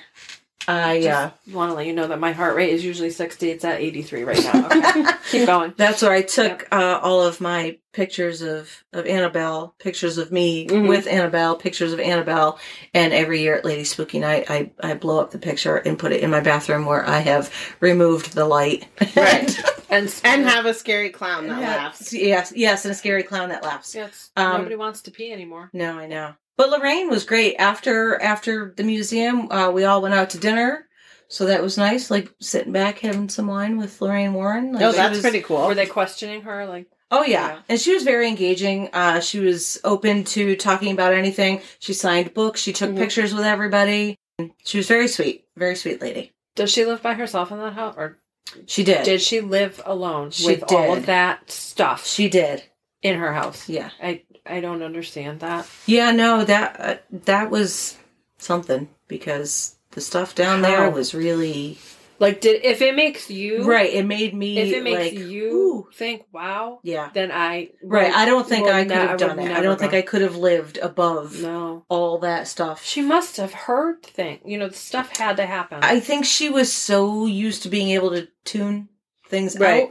I. 0.69 1.07
Uh, 1.07 1.31
want 1.53 1.71
to 1.71 1.75
let 1.75 1.87
you 1.87 1.93
know 1.93 2.07
that 2.09 2.19
my 2.21 2.33
heart 2.33 2.57
rate 2.57 2.71
is 2.71 2.85
usually 2.85 3.11
60. 3.11 3.51
It's 3.51 3.65
at 3.65 3.81
83 3.81 4.25
right 4.25 4.43
now. 4.45 4.67
Okay. 4.67 5.05
Keep 5.31 5.47
going. 5.47 5.75
that's 5.77 6.03
where 6.03 6.13
I 6.13 6.23
took 6.23 6.67
uh, 6.73 7.01
all 7.03 7.23
of 7.23 7.41
my 7.41 7.79
pictures 7.93 8.43
of 8.43 8.85
of 8.93 9.07
Annabelle, 9.07 9.75
pictures 9.79 10.19
of 10.19 10.33
me 10.33 10.67
Mhm. 10.67 10.89
with 10.89 11.07
Annabelle, 11.07 11.55
pictures 11.57 11.93
of 11.93 12.01
Annabelle, 12.01 12.59
and 12.93 13.13
every 13.13 13.41
year 13.41 13.55
at 13.57 13.65
Lady 13.65 13.85
Spooky 13.85 14.19
Night, 14.19 14.47
I 14.51 14.71
I 14.83 14.95
blow 14.95 15.21
up 15.21 15.31
the 15.31 15.39
picture 15.39 15.77
and 15.77 15.99
put 15.99 16.13
it 16.13 16.23
in 16.23 16.31
my 16.31 16.41
bathroom 16.41 16.87
where 16.87 17.07
I 17.09 17.19
have 17.21 17.53
removed 17.81 18.35
the 18.35 18.45
light. 18.47 18.87
Right. 19.17 19.57
And, 19.91 20.13
And 20.25 20.45
have 20.49 20.67
a 20.67 20.75
scary 20.75 21.11
clown 21.11 21.47
that 21.47 21.61
Yeah, 21.61 21.77
laughs. 21.77 22.13
Yes, 22.13 22.53
yes, 22.57 22.85
and 22.85 22.91
a 22.91 22.97
scary 22.97 23.23
clown 23.23 23.51
that 23.51 23.63
laughs. 23.63 23.95
Yes, 23.95 24.31
Um, 24.35 24.55
nobody 24.59 24.75
wants 24.75 25.03
to 25.03 25.13
pee 25.13 25.31
anymore. 25.31 25.71
No, 25.73 25.97
I 25.97 26.09
know. 26.09 26.35
But 26.57 26.71
Lorraine 26.71 27.09
was 27.11 27.25
great. 27.25 27.57
After 27.57 28.21
after 28.21 28.73
the 28.77 28.85
museum, 28.85 29.51
uh, 29.51 29.71
we 29.71 29.85
all 29.85 30.01
went 30.03 30.15
out 30.15 30.31
to 30.31 30.39
dinner, 30.39 30.87
so 31.29 31.47
that 31.47 31.63
was 31.63 31.77
nice. 31.77 32.11
Like 32.11 32.33
sitting 32.41 32.73
back 32.73 33.01
having 33.01 33.29
some 33.29 33.47
wine 33.49 33.77
with 33.77 34.01
Lorraine 34.01 34.35
Warren. 34.35 34.73
Like, 34.73 34.83
Oh, 34.83 34.93
that's 34.93 35.11
was- 35.17 35.21
pretty 35.21 35.41
cool. 35.43 35.67
Were 35.67 35.75
they 35.75 35.87
questioning 35.87 36.43
her? 36.43 36.67
Like, 36.67 36.87
Oh 37.11 37.25
yeah. 37.25 37.49
Yeah. 37.49 37.59
and 37.69 37.81
she 37.81 37.93
was 37.95 38.03
very 38.05 38.29
engaging. 38.29 38.89
Uh, 38.93 39.21
she 39.21 39.39
was 39.41 39.81
open 39.85 40.25
to 40.25 40.57
talking 40.57 40.93
about 40.93 41.13
anything. 41.13 41.61
She 41.79 41.93
signed 41.93 42.35
books. 42.35 42.61
She 42.61 42.73
took 42.73 42.91
Mhm. 42.91 42.99
pictures 42.99 43.35
with 43.35 43.45
everybody. 43.45 44.17
She 44.65 44.79
was 44.79 44.89
very 44.89 45.07
sweet, 45.09 45.45
very 45.57 45.77
sweet 45.77 46.01
lady. 46.01 46.33
does 46.57 46.71
she 46.71 46.85
live 46.85 47.03
by 47.03 47.15
herself 47.15 47.51
in 47.51 47.59
that 47.59 47.73
house, 47.73 47.95
or 47.97 48.19
She 48.67 48.85
did. 48.85 49.05
did 49.05 49.21
she 49.21 49.41
live 49.41 49.83
alone 49.85 50.31
She 50.31 50.47
with 50.47 50.73
all 50.73 50.95
of 50.95 51.07
that 51.07 51.51
stuff 51.51 52.07
She 52.07 52.29
did. 52.29 52.63
in 53.03 53.17
her 53.17 53.33
house? 53.33 53.69
Yeah. 53.69 53.91
I 54.01 54.23
I 54.47 54.61
don't 54.61 54.83
understand 54.83 55.41
that. 55.41 55.69
Yeah. 55.87 56.11
No, 56.13 56.45
that 56.45 56.81
uh, 56.81 56.97
that 57.25 57.51
was 57.51 57.97
something 58.39 58.89
because 59.09 59.77
the 59.93 60.01
stuff 60.01 60.35
down 60.35 60.61
there 60.63 60.91
was 60.91 61.15
really 61.15 61.79
Like, 62.19 62.41
did 62.41 62.65
if 62.65 62.81
it 62.83 62.95
makes 62.95 63.31
you 63.31 63.65
right. 63.65 63.93
It 63.93 64.05
made 64.05 64.35
me 64.35 64.59
If 64.59 64.73
it 64.73 64.83
makes 64.85 65.05
like 65.05 65.13
you 65.15 65.51
ooh. 65.53 65.89
think, 65.95 66.25
"Wow," 66.33 66.81
Yeah. 66.83 67.11
then 67.15 67.31
I 67.33 67.71
Right. 67.83 68.13
I 68.13 68.25
don't 68.27 68.47
think 68.49 68.67
well, 68.67 68.75
I 68.75 68.83
could 68.85 68.89
no, 68.95 69.07
have 69.09 69.19
done 69.19 69.39
it. 69.39 69.51
I 69.51 69.63
don't 69.63 69.79
think 69.79 69.93
go. 69.93 69.99
I 69.99 70.03
could 70.03 70.23
have 70.23 70.37
lived 70.37 70.79
above 70.79 71.41
No, 71.41 71.85
all 71.89 72.19
that 72.19 72.47
stuff. 72.49 72.85
she 72.85 73.01
must 73.03 73.37
have 73.39 73.53
heard 73.53 74.03
thing. 74.03 74.41
You 74.45 74.59
know, 74.59 74.69
the 74.69 74.77
stuff 74.77 75.17
had 75.17 75.37
to 75.39 75.47
happen. 75.47 75.79
I 75.83 76.01
think 76.01 76.25
she 76.25 76.49
was 76.51 76.73
so 76.73 77.27
used 77.27 77.63
to 77.63 77.69
being 77.69 77.91
able 77.91 78.11
to 78.11 78.29
tune 78.45 78.89
things 79.29 79.59
Right. 79.59 79.91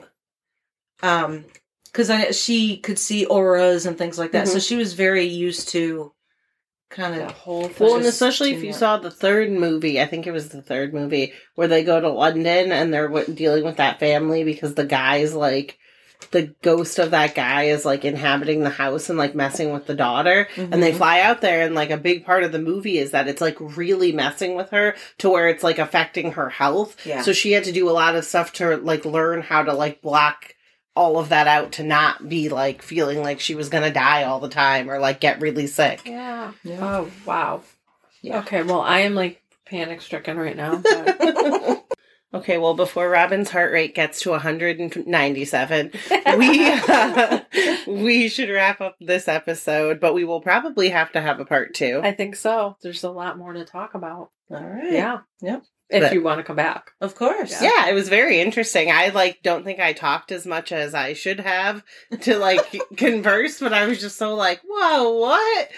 out. 1.02 1.24
Um, 1.26 1.46
because 1.94 2.10
I 2.10 2.32
she 2.32 2.78
could 2.78 3.00
see 3.00 3.26
auras 3.28 3.86
and 3.86 3.98
things 3.98 4.18
like 4.20 4.32
that, 4.34 4.48
so 4.50 4.58
Mhm. 4.58 4.68
she 4.68 4.76
was 4.76 4.94
very 4.94 5.24
used 5.24 5.70
to 5.70 6.12
kind 6.90 7.16
the 7.16 7.26
of 7.26 7.32
whole 7.32 7.68
thing. 7.70 7.88
Well, 7.88 7.96
and 7.98 8.06
especially 8.06 8.52
if 8.54 8.64
you 8.64 8.74
saw 8.74 8.98
the 8.98 9.10
third 9.10 9.52
movie, 9.52 10.00
I 10.02 10.06
think 10.06 10.28
it 10.28 10.32
was 10.32 10.50
the 10.50 10.62
third 10.62 10.94
movie 10.94 11.34
where 11.56 11.68
they 11.68 11.84
go 11.84 12.00
to 12.02 12.10
London 12.10 12.72
and 12.72 12.94
they're 12.94 13.08
w- 13.08 13.34
dealing 13.34 13.64
with 13.64 13.78
that 13.78 14.00
family 14.00 14.44
because 14.44 14.76
the 14.76 14.86
guy's 14.86 15.34
like 15.34 15.78
the 16.32 16.54
ghost 16.62 17.00
of 17.00 17.12
that 17.12 17.36
guy 17.36 17.64
is 17.64 17.84
like 17.84 18.06
inhabiting 18.06 18.62
the 18.64 18.70
house 18.70 19.10
and 19.10 19.18
like 19.20 19.36
messing 19.36 19.74
with 19.74 19.88
the 19.88 19.94
daughter 19.96 20.48
and 20.56 20.82
they 20.82 20.92
Mhm. 20.94 20.98
fly 20.98 21.20
out 21.20 21.42
there 21.42 21.66
and 21.66 21.76
like 21.76 21.90
a 21.90 21.98
big 21.98 22.26
part 22.26 22.44
of 22.44 22.52
the 22.54 22.60
movie 22.60 22.98
is 22.98 23.12
that 23.12 23.28
it's 23.28 23.42
like 23.42 23.58
really 23.60 24.12
messing 24.14 24.56
with 24.56 24.70
her 24.70 24.96
to 25.18 25.30
where 25.30 25.50
it's 25.50 25.64
like 25.64 25.80
affecting 25.80 26.32
her 26.34 26.48
health 26.50 26.96
Yeah. 27.06 27.24
so 27.24 27.34
she 27.34 27.52
had 27.52 27.66
to 27.66 27.74
do 27.74 27.90
a 27.90 27.92
lot 27.92 28.16
of 28.16 28.24
stuff 28.24 28.54
to 28.54 28.78
like 28.78 29.04
learn 29.04 29.42
how 29.42 29.64
to 29.64 29.74
like 29.74 30.02
block 30.02 30.56
all 30.96 31.18
of 31.20 31.30
that 31.30 31.48
out 31.48 31.72
to 31.74 31.84
not 31.84 32.28
be 32.30 32.50
like 32.50 32.82
feeling 32.82 33.22
like 33.22 33.40
she 33.40 33.56
was 33.56 33.70
gonna 33.70 33.92
die 33.92 34.24
all 34.24 34.40
the 34.40 34.50
time 34.50 34.90
or 34.90 35.00
like 35.00 35.20
get 35.20 35.42
really 35.42 35.68
sick 35.68 36.02
Yeah. 36.06 36.52
Yeah. 36.64 36.80
Oh 36.82 37.12
wow. 37.26 37.62
Yeah. 38.22 38.40
Okay. 38.40 38.64
Well, 38.64 38.82
I 38.82 39.00
am 39.00 39.16
like 39.16 39.42
panic 39.66 40.02
stricken 40.02 40.38
right 40.38 40.56
now. 40.56 40.78
but- 40.78 41.84
okay, 42.34 42.58
well, 42.58 42.74
before 42.74 43.10
Robin's 43.10 43.50
heart 43.50 43.72
rate 43.74 43.94
gets 43.96 44.22
to 44.22 44.30
197, 44.32 45.92
we 46.38 46.72
uh, 46.72 47.40
we 47.88 48.30
should 48.30 48.50
wrap 48.50 48.80
up 48.82 48.96
this 49.02 49.28
episode, 49.28 50.00
but 50.00 50.14
we 50.14 50.24
will 50.24 50.42
probably 50.42 50.90
have 50.90 51.12
to 51.14 51.22
have 51.22 51.40
a 51.40 51.46
part 51.46 51.74
two. 51.74 52.00
I 52.04 52.12
think 52.12 52.36
so. 52.36 52.78
There's 52.82 53.04
a 53.04 53.10
lot 53.12 53.38
more 53.38 53.54
to 53.54 53.66
talk 53.66 53.94
about. 53.94 54.30
all 54.52 54.64
right. 54.64 54.94
Yeah. 54.94 55.20
Yep. 55.42 55.64
If 55.94 56.02
But- 56.04 56.14
you 56.14 56.24
want 56.24 56.40
to 56.40 56.44
come 56.44 56.56
back. 56.56 56.92
Of 57.02 57.16
course. 57.16 57.62
yeah, 57.62 57.88
it 57.88 57.94
was 57.94 58.10
very 58.10 58.40
interesting. 58.42 58.92
I 58.92 59.10
like 59.10 59.42
don't 59.44 59.64
think 59.64 59.80
I 59.80 59.94
talked 59.94 60.32
as 60.32 60.46
much 60.46 60.72
as 60.72 60.94
I 60.96 61.14
should 61.14 61.40
have 61.40 61.84
to 62.22 62.38
like 62.38 62.82
converse, 62.98 63.60
but 63.60 63.74
I 63.74 63.86
was 63.86 64.00
just 64.02 64.18
so 64.18 64.34
like, 64.36 64.62
whoa, 64.68 65.12
what? 65.20 65.70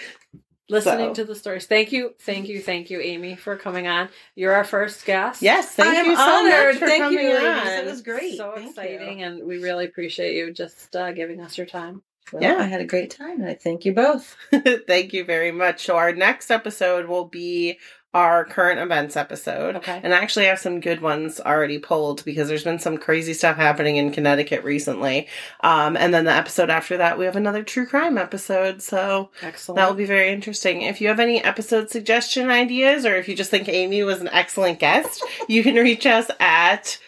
Listening 0.68 1.10
So- 1.14 1.22
to 1.22 1.24
the 1.24 1.34
stories. 1.36 1.66
Thank 1.66 1.92
you, 1.92 2.14
thank 2.22 2.48
you, 2.48 2.60
thank 2.60 2.90
you, 2.90 3.00
Amy, 3.00 3.36
for 3.36 3.56
coming 3.56 3.86
on. 3.86 4.08
You're 4.34 4.52
our 4.54 4.64
first 4.64 5.04
guest. 5.04 5.40
Yes, 5.40 5.70
thank 5.72 5.96
I 5.96 6.02
you 6.02 6.16
so 6.16 6.22
honored. 6.22 6.66
much 6.74 6.78
for 6.78 6.86
Thank 6.88 7.02
coming 7.04 7.20
you, 7.24 7.36
on. 7.36 7.42
That 7.64 7.84
was 7.84 8.02
great. 8.02 8.36
So 8.36 8.52
Thank 8.56 8.70
exciting, 8.70 9.20
you. 9.20 9.26
and 9.26 9.44
we 9.46 9.58
really 9.62 9.84
appreciate 9.84 10.34
you 10.34 10.52
just 10.52 10.96
uh, 10.96 11.12
giving 11.12 11.40
us 11.40 11.56
your 11.56 11.68
time. 11.68 12.02
Well, 12.32 12.42
Yeah. 12.42 12.56
I 12.58 12.64
had 12.64 12.80
a 12.80 12.84
great 12.84 13.10
time, 13.12 13.40
and 13.42 13.48
I 13.48 13.54
thank 13.54 13.84
you 13.84 13.92
both. 13.92 14.34
Thank 14.88 15.12
you 15.12 15.24
very 15.24 15.52
much. 15.52 15.84
So 15.84 15.96
our 15.96 16.12
next 16.12 16.50
episode 16.50 17.06
will 17.06 17.26
be 17.26 17.78
our 18.16 18.46
current 18.46 18.80
events 18.80 19.14
episode. 19.14 19.76
Okay. 19.76 20.00
And 20.02 20.14
I 20.14 20.20
actually 20.20 20.46
have 20.46 20.58
some 20.58 20.80
good 20.80 21.02
ones 21.02 21.38
already 21.38 21.78
pulled 21.78 22.24
because 22.24 22.48
there's 22.48 22.64
been 22.64 22.78
some 22.78 22.96
crazy 22.96 23.34
stuff 23.34 23.58
happening 23.58 23.98
in 23.98 24.10
Connecticut 24.10 24.64
recently. 24.64 25.28
Um, 25.60 25.98
and 25.98 26.14
then 26.14 26.24
the 26.24 26.32
episode 26.32 26.70
after 26.70 26.96
that, 26.96 27.18
we 27.18 27.26
have 27.26 27.36
another 27.36 27.62
true 27.62 27.84
crime 27.84 28.16
episode. 28.16 28.80
So 28.80 29.28
Excellent. 29.42 29.76
that 29.76 29.86
will 29.86 29.96
be 29.96 30.06
very 30.06 30.30
interesting. 30.32 30.80
If 30.80 31.02
you 31.02 31.08
have 31.08 31.20
any 31.20 31.44
episode 31.44 31.90
suggestion 31.90 32.48
ideas 32.48 33.04
or 33.04 33.16
if 33.16 33.28
you 33.28 33.36
just 33.36 33.50
think 33.50 33.68
Amy 33.68 34.02
was 34.02 34.22
an 34.22 34.30
excellent 34.32 34.78
guest, 34.78 35.22
you 35.46 35.62
can 35.62 35.74
reach 35.74 36.06
us 36.06 36.30
at 36.40 36.98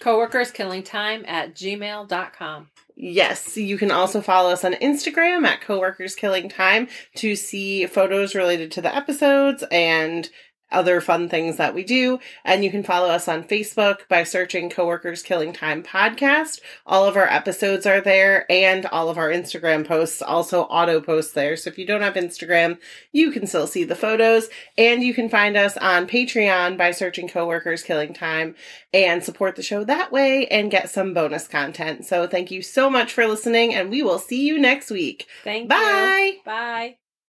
Coworkers 0.00 0.50
killing 0.50 0.82
time 0.82 1.24
at 1.28 1.54
gmail.com. 1.54 2.70
Yes, 3.00 3.56
you 3.56 3.78
can 3.78 3.92
also 3.92 4.20
follow 4.20 4.50
us 4.50 4.64
on 4.64 4.72
Instagram 4.72 5.46
at 5.46 5.60
Coworkers 5.60 6.16
Killing 6.16 6.48
Time 6.48 6.88
to 7.14 7.36
see 7.36 7.86
photos 7.86 8.34
related 8.34 8.72
to 8.72 8.80
the 8.82 8.92
episodes 8.92 9.62
and 9.70 10.28
other 10.70 11.00
fun 11.00 11.28
things 11.28 11.56
that 11.56 11.74
we 11.74 11.84
do. 11.84 12.18
And 12.44 12.64
you 12.64 12.70
can 12.70 12.82
follow 12.82 13.08
us 13.08 13.28
on 13.28 13.44
Facebook 13.44 14.08
by 14.08 14.24
searching 14.24 14.70
Coworkers 14.70 15.22
Killing 15.22 15.52
Time 15.52 15.82
Podcast. 15.82 16.60
All 16.86 17.06
of 17.06 17.16
our 17.16 17.26
episodes 17.26 17.86
are 17.86 18.00
there 18.00 18.50
and 18.50 18.86
all 18.86 19.08
of 19.08 19.18
our 19.18 19.30
Instagram 19.30 19.86
posts 19.86 20.22
also 20.22 20.62
auto 20.62 21.00
post 21.00 21.34
there. 21.34 21.56
So 21.56 21.68
if 21.68 21.78
you 21.78 21.86
don't 21.86 22.02
have 22.02 22.14
Instagram, 22.14 22.78
you 23.12 23.30
can 23.30 23.46
still 23.46 23.66
see 23.66 23.84
the 23.84 23.94
photos. 23.94 24.48
And 24.76 25.02
you 25.02 25.14
can 25.14 25.28
find 25.28 25.56
us 25.56 25.76
on 25.76 26.06
Patreon 26.06 26.76
by 26.76 26.90
searching 26.90 27.28
Coworkers 27.28 27.82
Killing 27.82 28.14
Time 28.14 28.54
and 28.92 29.22
support 29.22 29.56
the 29.56 29.62
show 29.62 29.84
that 29.84 30.12
way 30.12 30.46
and 30.46 30.70
get 30.70 30.90
some 30.90 31.14
bonus 31.14 31.48
content. 31.48 32.04
So 32.06 32.26
thank 32.26 32.50
you 32.50 32.62
so 32.62 32.90
much 32.90 33.12
for 33.12 33.26
listening 33.26 33.74
and 33.74 33.90
we 33.90 34.02
will 34.02 34.18
see 34.18 34.46
you 34.46 34.58
next 34.58 34.90
week. 34.90 35.26
Thank 35.44 35.68
Bye. 35.68 36.32
you. 36.36 36.40
Bye. 36.44 37.07